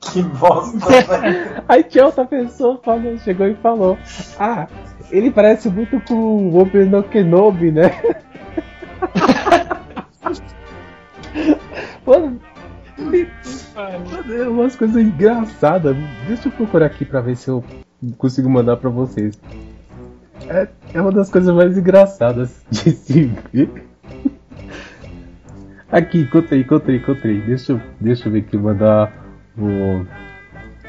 que 0.00 0.22
bosta, 0.22 0.78
Aí 1.68 1.82
tinha 1.84 2.06
outra 2.06 2.24
pessoa 2.24 2.80
falou, 2.82 3.18
chegou 3.18 3.46
e 3.46 3.54
falou: 3.56 3.98
Ah, 4.38 4.66
ele 5.10 5.30
parece 5.30 5.68
muito 5.68 6.00
com 6.00 6.14
o 6.14 6.58
Obi-Wan 6.58 7.02
Kenobi, 7.02 7.70
né? 7.72 7.90
Mano, 12.06 12.40
umas 14.50 14.76
coisas 14.76 14.96
engraçadas. 14.96 15.96
Deixa 16.26 16.48
eu 16.48 16.52
procurar 16.52 16.86
aqui 16.86 17.04
pra 17.04 17.20
ver 17.20 17.36
se 17.36 17.48
eu 17.48 17.62
consigo 18.16 18.48
mandar 18.48 18.78
pra 18.78 18.88
vocês. 18.90 19.38
É, 20.48 20.68
é 20.94 21.00
uma 21.00 21.12
das 21.12 21.30
coisas 21.30 21.54
mais 21.54 21.76
engraçadas 21.76 22.64
de 22.70 22.92
se 22.92 23.30
ver. 23.52 23.87
Aqui, 25.90 26.20
encontrei, 26.20 26.60
encontrei, 26.60 26.96
encontrei. 26.96 27.40
Deixa 27.40 27.72
eu, 27.72 27.80
deixa 27.98 28.28
eu 28.28 28.32
ver 28.32 28.40
aqui, 28.40 28.58
mandar 28.58 29.10
o, 29.56 30.04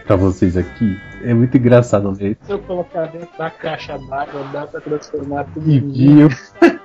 pra 0.05 0.15
vocês 0.17 0.57
aqui. 0.57 0.99
É 1.23 1.34
muito 1.34 1.55
engraçado 1.57 2.13
ver. 2.13 2.38
Se 2.41 2.51
eu 2.51 2.59
colocar 2.59 3.05
dentro 3.05 3.30
da 3.38 3.49
caixa 3.49 3.97
d'água, 3.97 4.43
dá 4.51 4.67
pra 4.67 4.81
transformar 4.81 5.45
tudo 5.53 5.71
em 5.71 5.80
vinho. 5.80 6.30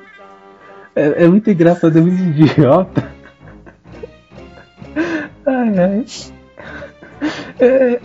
É, 0.96 1.24
é 1.24 1.26
muito 1.26 1.50
engraçado, 1.50 1.98
é 1.98 2.00
muito 2.00 2.22
idiota. 2.22 3.10
Ai, 5.44 5.76
ai. 5.76 6.04
É, 7.58 8.00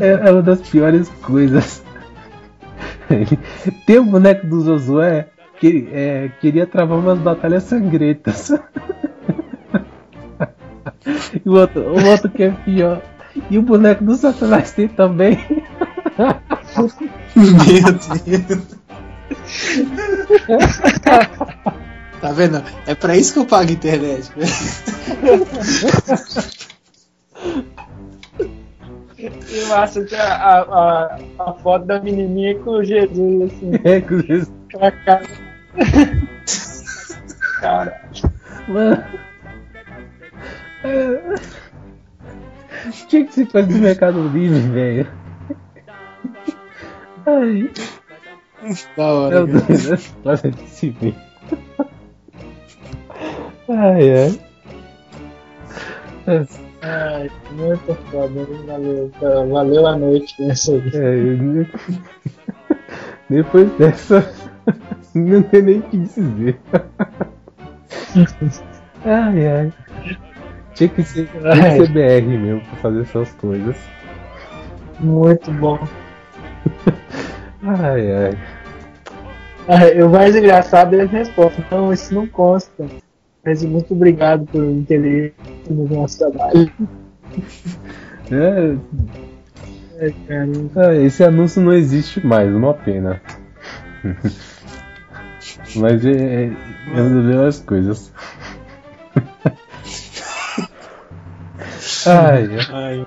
é, 0.00 0.08
é 0.08 0.32
uma 0.32 0.42
das 0.42 0.68
piores 0.68 1.08
coisas. 1.22 1.84
Tem 3.86 4.00
o 4.00 4.04
boneco 4.04 4.48
do 4.48 4.64
Josué 4.64 5.28
que 5.58 5.88
é, 5.92 6.30
queria 6.40 6.66
travar 6.66 6.98
umas 6.98 7.18
batalhas 7.18 7.64
sangrentas. 7.64 8.50
e 11.44 11.48
o 11.48 11.52
outro, 11.52 11.82
o 11.82 12.06
outro 12.06 12.30
que 12.30 12.44
é 12.44 12.50
pior. 12.50 13.02
E 13.50 13.58
o 13.58 13.62
boneco 13.62 14.04
do 14.04 14.14
Satanás 14.14 14.72
tem 14.72 14.88
também. 14.88 15.38
Meu 17.36 17.52
Deus. 18.46 18.76
Tá 22.20 22.32
vendo? 22.32 22.62
É 22.86 22.94
pra 22.94 23.16
isso 23.16 23.34
que 23.34 23.38
eu 23.40 23.46
pago 23.46 23.70
internet. 23.70 24.30
E 29.18 29.64
massa 29.68 30.04
que 30.04 30.14
a, 30.14 30.60
a, 30.60 31.18
a, 31.38 31.52
foto 31.54 31.86
da 31.86 32.00
menininha 32.00 32.58
com 32.58 32.70
o 32.72 32.84
Jesus, 32.84 33.42
assim. 33.42 33.70
É, 33.84 34.00
com 34.00 34.14
o 34.16 34.22
Jesus. 34.22 34.52
Cara. 35.04 35.45
Cara. 37.60 38.00
Mano. 38.68 39.04
É... 40.84 41.34
Tinha 43.08 43.24
que 43.24 43.32
se 43.32 43.46
fazer 43.46 43.72
do 43.72 43.78
Mercado 43.78 44.28
Livre, 44.28 44.60
velho. 44.60 45.06
Ai. 47.26 47.70
Da 48.96 49.04
hora. 49.04 49.46
Meu 49.46 49.60
Deus, 49.60 50.14
nossa, 50.24 50.52
se 50.66 50.90
ver. 50.90 51.14
Ai, 53.68 54.12
ai. 54.12 54.40
Ai, 56.82 57.30
muito 57.52 57.94
foda, 58.10 58.46
valeu, 58.66 59.10
valeu 59.20 59.86
a 59.86 59.96
noite 59.96 60.34
nessa 60.40 60.72
aí. 60.72 60.92
É, 60.94 61.66
depois 63.30 63.70
dessa, 63.72 64.32
não 65.14 65.42
tem 65.42 65.62
nem 65.62 65.78
o 65.78 65.82
que 65.82 65.96
dizer. 65.98 66.58
Ai, 69.04 69.46
ai. 69.46 69.72
Tinha 70.74 70.88
que 70.88 71.02
ser, 71.04 71.28
tinha 71.50 71.64
que 71.64 71.76
ser 71.76 71.88
BR 71.88 72.26
mesmo 72.38 72.60
pra 72.62 72.76
fazer 72.78 73.02
essas 73.02 73.30
coisas. 73.34 73.76
Muito 74.98 75.52
bom. 75.52 75.78
Ai, 77.62 78.12
ai. 78.12 78.38
Ah, 79.68 80.04
o 80.04 80.08
mais 80.10 80.34
engraçado 80.36 80.94
é 80.94 81.02
a 81.02 81.06
resposta. 81.06 81.64
Não, 81.70 81.92
isso 81.92 82.14
não 82.14 82.26
consta. 82.26 82.86
Mas 83.44 83.62
muito 83.64 83.94
obrigado 83.94 84.44
por 84.46 84.62
entender 84.64 85.34
no 85.68 85.88
nosso 85.88 86.18
trabalho. 86.18 86.70
É, 88.28 88.76
É, 89.98 90.12
cara. 90.26 90.50
ah, 90.76 90.94
esse 90.94 91.22
anúncio 91.22 91.62
não 91.62 91.72
existe 91.72 92.24
mais, 92.26 92.52
uma 92.54 92.74
pena. 92.74 93.20
Mas 95.74 96.04
é, 96.04 96.10
é, 96.10 96.52
é 96.94 97.00
uma 97.02 97.10
das 97.10 97.24
melhores 97.24 97.58
coisas. 97.60 98.12
Ai, 102.06 102.48
Ai, 102.72 103.06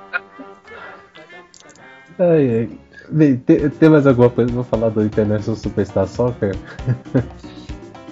ai, 2.20 2.58
ai. 2.58 2.70
Bem, 3.12 3.38
tem, 3.38 3.70
tem 3.70 3.90
mais 3.90 4.06
alguma 4.06 4.30
coisa 4.30 4.52
pra 4.52 4.64
falar 4.64 4.90
do 4.90 5.04
International 5.04 5.56
Superstar 5.56 6.08
Soccer? 6.08 6.56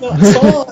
não, 0.01 0.09
só. 0.09 0.67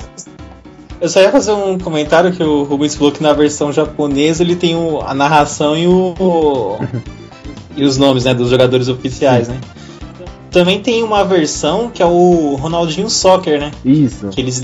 Eu 1.02 1.10
só 1.10 1.22
ia 1.22 1.32
fazer 1.32 1.52
um 1.52 1.78
comentário 1.78 2.32
que 2.32 2.42
o 2.42 2.64
Rubens 2.64 2.96
falou 2.96 3.12
que 3.12 3.22
na 3.22 3.34
versão 3.34 3.72
japonesa 3.72 4.42
ele 4.42 4.56
tem 4.56 4.76
o, 4.76 5.02
a 5.02 5.14
narração 5.14 5.78
e 5.78 5.86
o. 5.86 6.78
e 7.76 7.84
os 7.84 7.98
nomes 7.98 8.24
né, 8.24 8.34
dos 8.34 8.50
jogadores 8.50 8.88
oficiais, 8.88 9.48
né? 9.50 9.60
Também 10.56 10.82
tem 10.82 11.04
uma 11.04 11.26
versão 11.26 11.90
que 11.90 12.02
é 12.02 12.06
o 12.06 12.56
Ronaldinho 12.56 13.10
Soccer, 13.10 13.60
né? 13.60 13.72
Isso. 13.84 14.30
Que 14.30 14.40
eles, 14.40 14.62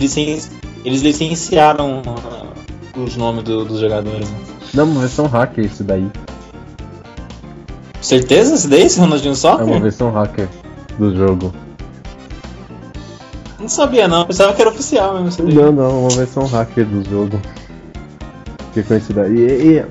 eles 0.85 1.01
licenciaram 1.01 2.01
uh, 2.01 2.99
os 3.03 3.18
nomes 3.18 3.43
do- 3.43 3.65
dos 3.65 3.81
jogadores. 3.81 4.30
Né? 4.30 4.38
Não, 4.73 4.85
uma 4.85 5.01
versão 5.01 5.27
hacker 5.27 5.65
isso 5.65 5.84
daí. 5.84 6.07
Certeza 7.99 8.55
esse 8.55 8.69
daí, 8.69 8.84
esse 8.84 9.01
Ronaldinho 9.01 9.34
É 9.34 9.35
Soccer? 9.35 9.65
uma 9.68 9.80
versão 9.81 10.11
hacker 10.11 10.47
do 10.97 11.13
jogo. 11.13 11.53
Não 13.59 13.68
sabia 13.68 14.07
não, 14.07 14.26
pensava 14.26 14.53
que 14.53 14.61
era 14.61 14.72
oficial 14.72 15.22
mesmo. 15.22 15.45
Não, 15.49 15.72
não, 15.73 15.84
é 15.85 15.93
uma 15.93 16.09
versão 16.09 16.45
hacker 16.47 16.85
do 16.85 17.07
jogo. 17.09 17.39
Que 18.73 18.80
é 18.80 18.84
conhecida. 18.84 19.27
E, 19.27 19.34
e- 19.77 19.85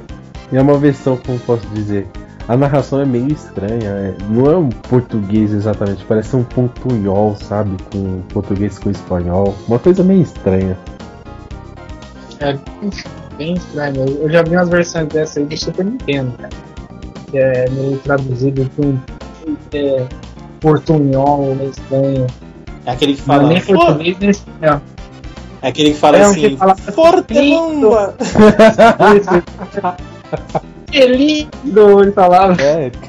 e 0.50 0.56
é 0.56 0.62
uma 0.62 0.78
versão, 0.78 1.18
como 1.18 1.38
posso 1.40 1.66
dizer, 1.74 2.06
a 2.52 2.56
narração 2.56 3.00
é 3.00 3.04
meio 3.04 3.28
estranha. 3.32 3.88
é- 3.90 4.14
não 4.28 4.50
é 4.50 4.56
um 4.56 4.68
português 4.68 5.52
exatamente, 5.52 6.04
parece 6.04 6.34
um 6.34 6.42
pontunhol, 6.42 7.36
sabe? 7.36 7.76
Com 7.92 8.20
português 8.32 8.76
com 8.78 8.90
espanhol. 8.90 9.54
Uma 9.68 9.78
coisa 9.78 10.02
meio 10.02 10.22
estranha. 10.22 10.76
É 12.40 12.58
bem 13.38 13.54
estranho. 13.54 14.04
Eu 14.20 14.28
já 14.30 14.42
vi 14.42 14.56
umas 14.56 14.68
versões 14.68 15.06
dessa 15.08 15.38
aí 15.38 15.46
do 15.46 15.56
Super 15.56 15.84
Nintendo, 15.84 16.32
cara. 16.38 16.50
Que 17.30 17.38
é 17.38 17.70
meio 17.70 17.98
traduzido 17.98 18.68
com 18.76 18.98
é, 19.72 20.06
portunhol, 20.60 21.54
meio 21.54 21.70
estranho. 21.70 22.26
É 22.84 22.90
aquele 22.90 23.14
que 23.14 23.28
Não 23.28 23.34
é 23.34 23.38
fala. 23.38 23.48
nem 23.48 23.60
"For-" 23.60 23.76
português 23.76 24.16
nem 24.18 24.30
espanhol. 24.30 24.80
É 25.62 25.68
aquele 25.68 25.90
que 25.92 25.98
fala 25.98 26.16
É 26.16 26.22
assim. 26.22 26.40
que 26.40 26.56
fala-! 26.56 26.76
Que 30.90 31.06
lindo! 31.06 32.02
Ele 32.02 32.12
falava. 32.12 32.60
É, 32.62 32.90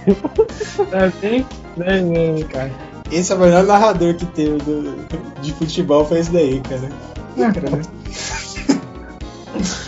É 0.92 1.10
bem 1.22 1.46
estranho 1.70 2.08
mesmo, 2.08 2.48
cara. 2.50 2.72
Esse 3.12 3.32
é 3.34 3.36
o 3.36 3.40
melhor 3.40 3.64
narrador 3.66 4.14
que 4.16 4.26
teve 4.28 4.58
do- 4.60 4.96
de 5.42 5.54
futebol, 5.54 6.06
foi 6.06 6.20
esse 6.20 6.32
daí, 6.32 6.62
cara. 6.62 6.90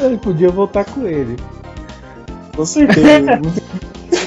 eu 0.01 0.17
podia 0.19 0.49
voltar 0.49 0.85
com 0.85 1.07
ele. 1.07 1.37
Com 2.55 2.65
certeza. 2.65 3.39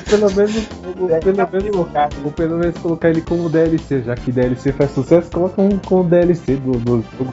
Pelo 0.07 0.31
menos, 0.33 0.55
pelo 0.55 1.35
menos, 1.35 2.17
ou 2.25 2.31
pelo 2.31 2.59
menos 2.59 2.79
colocar 2.79 3.11
ele 3.11 3.21
como 3.23 3.49
DLC, 3.49 4.03
já 4.03 4.15
que 4.15 4.31
DLC 4.31 4.71
faz 4.73 4.93
sucesso, 4.93 5.29
coloca 5.33 5.61
um 5.61 5.79
como 5.79 6.05
DLC 6.09 6.55
do, 6.55 6.73
do 6.79 7.05
jogo. 7.19 7.33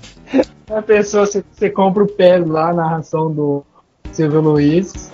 Uma 0.70 0.82
pessoa, 0.82 1.26
você, 1.26 1.44
você 1.52 1.68
compra 1.68 2.04
o 2.04 2.06
PES 2.06 2.46
lá, 2.46 2.70
a 2.70 2.72
narração 2.72 3.30
do. 3.30 3.64
Silvio 4.12 4.40
Luiz. 4.40 5.10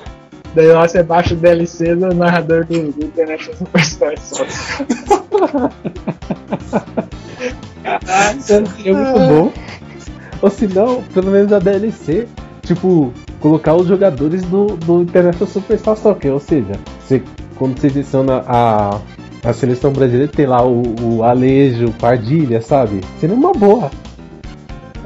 Daí 0.55 0.69
lá 0.69 0.87
você 0.87 1.03
baixa 1.03 1.35
o 1.35 1.37
DLC 1.37 1.95
do 1.95 2.15
narrador 2.15 2.65
do, 2.65 2.93
do 2.93 3.05
International 3.05 3.57
Superstar 3.57 4.19
Soccer. 4.19 4.47
Caralho, 7.83 8.41
seria 8.41 8.95
muito 8.95 9.19
bom. 9.19 9.53
Ou 10.43 10.51
se 10.51 10.67
não, 10.67 11.03
pelo 11.03 11.31
menos 11.31 11.53
a 11.53 11.59
DLC, 11.59 12.27
tipo, 12.63 13.13
colocar 13.41 13.75
os 13.75 13.87
jogadores 13.87 14.43
do, 14.43 14.67
do 14.77 15.03
International 15.03 15.47
Superstar 15.47 15.97
Soccer. 15.97 16.33
Ou 16.33 16.41
seja, 16.41 16.73
você, 17.01 17.23
quando 17.57 17.79
você 17.79 17.89
adiciona 17.89 18.43
a, 18.47 19.01
a 19.45 19.53
seleção 19.53 19.93
brasileira, 19.93 20.31
tem 20.33 20.47
lá 20.47 20.65
o, 20.67 20.83
o 21.03 21.23
Alejo, 21.23 21.87
o 21.87 21.93
Pardilha, 21.93 22.63
sabe? 22.63 23.03
Seria 23.21 23.37
uma 23.37 23.53
boa. 23.53 23.91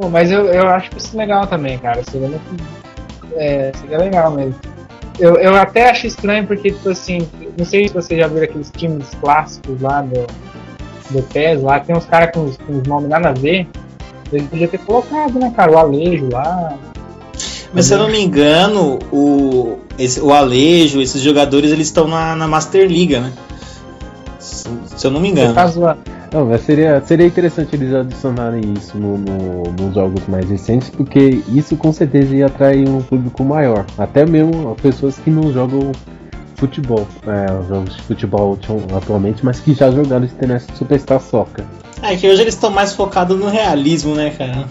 Pô, 0.01 0.09
mas 0.09 0.31
eu, 0.31 0.47
eu 0.47 0.67
acho 0.67 0.89
isso 0.97 1.15
legal 1.15 1.47
também, 1.47 1.79
cara. 1.79 2.03
Seria, 2.11 2.27
muito, 2.27 2.65
é, 3.35 3.71
seria 3.79 3.99
legal 3.99 4.31
mesmo. 4.31 4.55
Eu, 5.19 5.37
eu 5.37 5.55
até 5.55 5.91
acho 5.91 6.07
estranho 6.07 6.47
porque, 6.47 6.71
tipo 6.71 6.89
assim, 6.89 7.29
não 7.59 7.67
sei 7.67 7.87
se 7.87 7.93
você 7.93 8.17
já 8.17 8.27
viu 8.27 8.43
aqueles 8.43 8.71
times 8.75 9.11
clássicos 9.21 9.79
lá 9.83 10.01
do, 10.01 10.27
do 11.11 11.23
PES, 11.25 11.63
lá 11.63 11.79
tem 11.81 11.95
uns 11.95 12.07
caras 12.07 12.31
com, 12.33 12.51
com 12.51 12.79
os 12.79 12.83
nomes 12.85 13.11
nada 13.11 13.29
a 13.29 13.33
ver. 13.33 13.69
Ele 14.33 14.47
podia 14.47 14.69
ter 14.69 14.79
colocado, 14.79 15.39
né, 15.39 15.53
cara, 15.55 15.71
o 15.71 15.77
Alejo 15.77 16.31
lá. 16.33 16.79
Mas 17.75 17.85
se 17.85 17.93
eu 17.93 17.99
não 17.99 18.09
me 18.09 18.25
engano, 18.25 18.99
o, 19.13 19.81
esse, 19.99 20.19
o 20.19 20.33
Alejo, 20.33 21.03
esses 21.03 21.21
jogadores, 21.21 21.73
eles 21.73 21.89
estão 21.89 22.09
na, 22.09 22.35
na 22.35 22.49
Master 22.49 22.89
Liga, 22.89 23.21
né? 23.21 23.33
Se, 24.39 24.67
se 24.97 25.07
eu 25.07 25.11
não 25.11 25.21
me 25.21 25.29
engano. 25.29 25.53
Tá 25.53 25.67
zoando. 25.67 26.01
Não, 26.33 26.47
mas 26.47 26.61
seria, 26.63 27.01
seria 27.05 27.27
interessante 27.27 27.75
eles 27.75 27.93
adicionarem 27.93 28.61
isso 28.75 28.97
no, 28.97 29.19
no- 29.19 29.73
nos 29.73 29.95
jogos 29.95 30.25
mais 30.29 30.49
recentes, 30.49 30.89
porque 30.89 31.43
isso 31.49 31.77
com 31.77 31.93
certeza 31.93 32.37
ia 32.37 32.47
atrair 32.47 32.89
um 32.89 33.03
público 33.03 33.43
maior. 33.43 33.85
Até 33.99 34.25
mesmo 34.25 34.77
pessoas 34.81 35.19
que 35.19 35.29
não 35.29 35.53
jogam 35.53 35.91
futebol, 36.55 37.07
é, 37.27 37.47
jogos 37.69 37.97
de 37.97 38.03
futebol 38.03 38.53
atu- 38.55 38.95
atualmente, 38.97 39.45
mas 39.45 39.59
que 39.59 39.75
já 39.75 39.91
jogaram 39.91 40.25
Internet 40.25 40.67
Superstar 40.77 41.21
Soccer. 41.21 41.65
É 42.03 42.15
que 42.15 42.29
hoje 42.29 42.43
eles 42.43 42.55
estão 42.55 42.71
mais 42.71 42.93
focados 42.93 43.37
no 43.37 43.49
realismo, 43.49 44.15
né, 44.15 44.31
cara? 44.31 44.69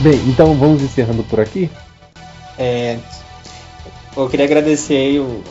Bem, 0.00 0.14
então 0.28 0.54
vamos 0.54 0.80
encerrando 0.82 1.24
por 1.24 1.40
aqui. 1.40 1.68
É, 2.56 2.98
eu 4.22 4.28
queria 4.28 4.46
agradecer 4.46 4.94
aí 4.94 5.20
o, 5.20 5.42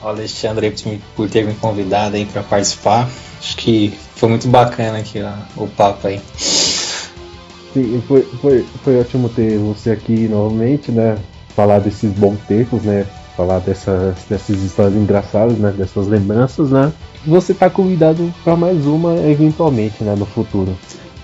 ao 0.00 0.10
Alexandre 0.10 0.66
aí 0.66 1.00
por, 1.16 1.28
ter 1.28 1.44
me 1.44 1.54
convidado 1.54 2.16
aí 2.16 2.24
para 2.24 2.42
participar. 2.42 3.08
Acho 3.38 3.56
que 3.56 3.92
foi 4.16 4.28
muito 4.28 4.48
bacana 4.48 4.98
aqui 4.98 5.20
ó, 5.22 5.62
o 5.62 5.68
papo 5.68 6.08
aí. 6.08 6.20
Sim, 6.36 8.02
foi, 8.06 8.22
foi, 8.40 8.66
foi 8.84 9.00
ótimo 9.00 9.28
ter 9.28 9.58
você 9.58 9.90
aqui 9.90 10.28
novamente, 10.28 10.92
né? 10.92 11.16
Falar 11.56 11.78
desses 11.78 12.12
bons 12.12 12.38
tempos, 12.46 12.82
né? 12.82 13.06
Falar 13.36 13.60
dessas, 13.60 14.14
dessas 14.28 14.62
histórias 14.62 14.94
engraçadas, 14.94 15.56
né? 15.58 15.72
Dessas 15.76 16.06
lembranças, 16.06 16.70
né? 16.70 16.92
Você 17.26 17.54
tá 17.54 17.70
convidado 17.70 18.32
para 18.44 18.56
mais 18.56 18.84
uma 18.84 19.16
eventualmente, 19.16 20.04
né? 20.04 20.14
No 20.14 20.26
futuro. 20.26 20.76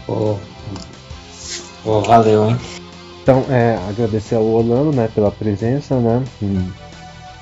Pô, 0.06 0.36
pô, 1.84 2.00
valeu, 2.00 2.48
hein? 2.48 2.56
Então, 3.22 3.44
é, 3.50 3.78
agradecer 3.88 4.36
ao 4.36 4.44
Orlando, 4.44 4.90
né? 4.90 5.08
Pela 5.14 5.30
presença, 5.30 5.96
né? 5.96 6.22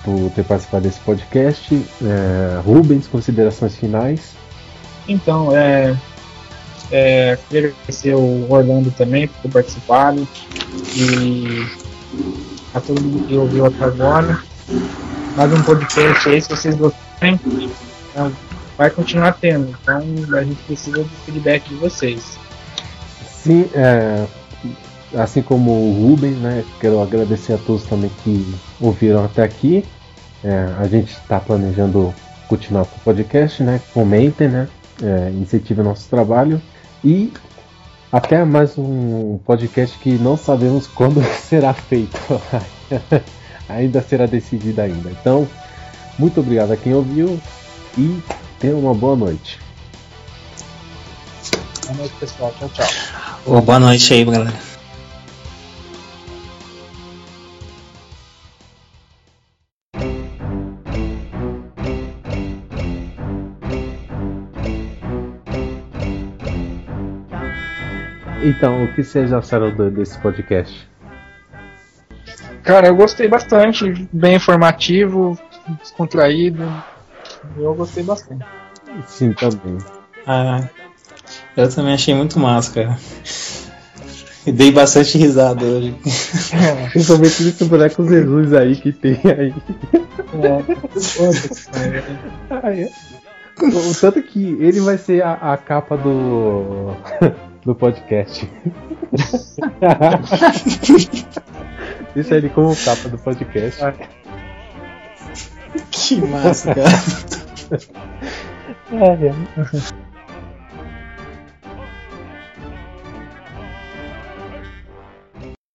Por 0.07 0.31
ter 0.31 0.45
participado 0.45 0.85
desse 0.85 1.01
podcast. 1.01 1.75
É, 2.01 2.61
Rubens, 2.65 3.09
considerações 3.09 3.75
finais. 3.77 4.35
Então, 5.09 5.55
é, 5.55 5.97
é, 6.93 7.37
queria 7.49 7.71
agradecer 7.71 8.15
o 8.15 8.47
Orlando 8.49 8.93
também 8.93 9.27
por 9.27 9.43
ter 9.43 9.49
participado 9.49 10.29
e 10.95 11.67
a 12.73 12.81
todo 12.81 13.01
mundo 13.01 13.27
que 13.27 13.35
ouviu 13.35 13.67
até 13.67 13.85
agora. 13.85 14.41
Mais 15.37 15.53
um 15.53 15.63
podcast 15.63 16.29
aí, 16.29 16.41
se 16.41 16.49
vocês 16.49 16.77
gostarem, 16.77 17.41
então, 18.11 18.33
vai 18.79 18.91
continuar 18.91 19.33
tendo. 19.33 19.77
Então 19.83 20.03
a 20.39 20.45
gente 20.45 20.63
precisa 20.63 20.99
do 20.99 21.11
feedback 21.25 21.69
de 21.69 21.75
vocês. 21.75 22.39
Sim, 23.29 23.69
é, 23.75 24.27
assim 25.17 25.43
como 25.43 25.71
o 25.71 26.09
Rubens, 26.09 26.37
né? 26.39 26.65
Quero 26.81 27.01
agradecer 27.03 27.55
a 27.55 27.59
todos 27.59 27.85
também 27.85 28.11
que 28.23 28.55
ouviram 28.81 29.25
até 29.25 29.43
aqui. 29.43 29.85
É, 30.47 30.81
a 30.81 30.87
gente 30.87 31.11
está 31.11 31.41
planejando 31.41 32.15
continuar 32.49 32.85
com 32.85 32.97
o 32.97 33.01
podcast, 33.01 33.65
né? 33.65 33.81
Comentem, 33.93 34.49
né? 34.49 34.69
É, 35.03 35.31
incentive 35.31 35.81
o 35.81 35.85
nosso 35.85 36.09
trabalho. 36.09 36.63
E 37.05 37.33
até 38.13 38.45
mais 38.45 38.79
um 38.79 39.41
podcast 39.45 39.99
que 39.99 40.11
não 40.11 40.37
sabemos 40.37 40.87
quando 40.95 41.21
será 41.49 41.75
feito. 41.75 42.17
ainda 43.69 44.01
será 44.01 44.27
decidido 44.27 44.81
ainda. 44.81 45.11
Então, 45.11 45.49
muito 46.17 46.39
obrigado 46.39 46.71
a 46.73 46.77
quem 46.77 46.95
ouviu 46.95 47.41
e 47.99 48.23
tenha 48.61 48.77
uma 48.77 48.95
boa 48.95 49.17
noite. 49.17 49.59
Boa 51.87 51.99
noite, 51.99 52.15
pessoal. 52.21 52.55
Tchau, 52.57 52.69
tchau. 52.69 52.87
Ô, 53.47 53.61
boa 53.61 53.81
noite 53.81 54.15
aí, 54.15 54.25
galera. 54.25 54.55
Então, 68.47 68.85
o 68.85 68.95
que 68.95 69.03
vocês 69.03 69.33
acharam 69.33 69.75
desse 69.91 70.17
podcast? 70.21 70.89
Cara, 72.63 72.87
eu 72.87 72.95
gostei 72.95 73.27
bastante, 73.27 74.09
bem 74.13 74.37
informativo, 74.37 75.37
descontraído. 75.83 76.63
Eu 77.59 77.75
gostei 77.75 78.05
bastante. 78.05 78.47
Sim, 79.09 79.33
também. 79.33 79.79
Ah, 80.25 80.69
eu 81.57 81.69
também 81.75 81.95
achei 81.95 82.15
muito 82.15 82.39
massa, 82.39 82.73
cara. 82.73 82.99
E 84.47 84.53
dei 84.53 84.71
bastante 84.71 85.19
risada 85.19 85.65
hoje. 85.65 85.97
Principalmente 86.93 87.43
nesse 87.43 87.65
boneco 87.65 88.09
Jesus 88.09 88.55
aí 88.55 88.77
que 88.77 88.93
tem 88.93 89.21
aí. 89.25 89.55
É, 92.63 92.83
é. 92.83 92.91
O 93.61 93.95
tanto 94.01 94.23
que 94.23 94.57
ele 94.61 94.79
vai 94.79 94.99
ser 94.99 95.25
a, 95.25 95.33
a 95.33 95.57
capa 95.57 95.97
do. 95.97 96.95
Do 97.67 97.75
podcast. 97.75 98.49
Deixa 102.15 102.37
ele 102.37 102.49
como 102.49 102.75
capa 102.77 103.09
do 103.09 103.19
podcast. 103.19 103.83
Que 105.91 106.21
massa, 106.23 106.73
cara. 106.75 106.89
É, 108.93 109.27
é. 109.27 109.35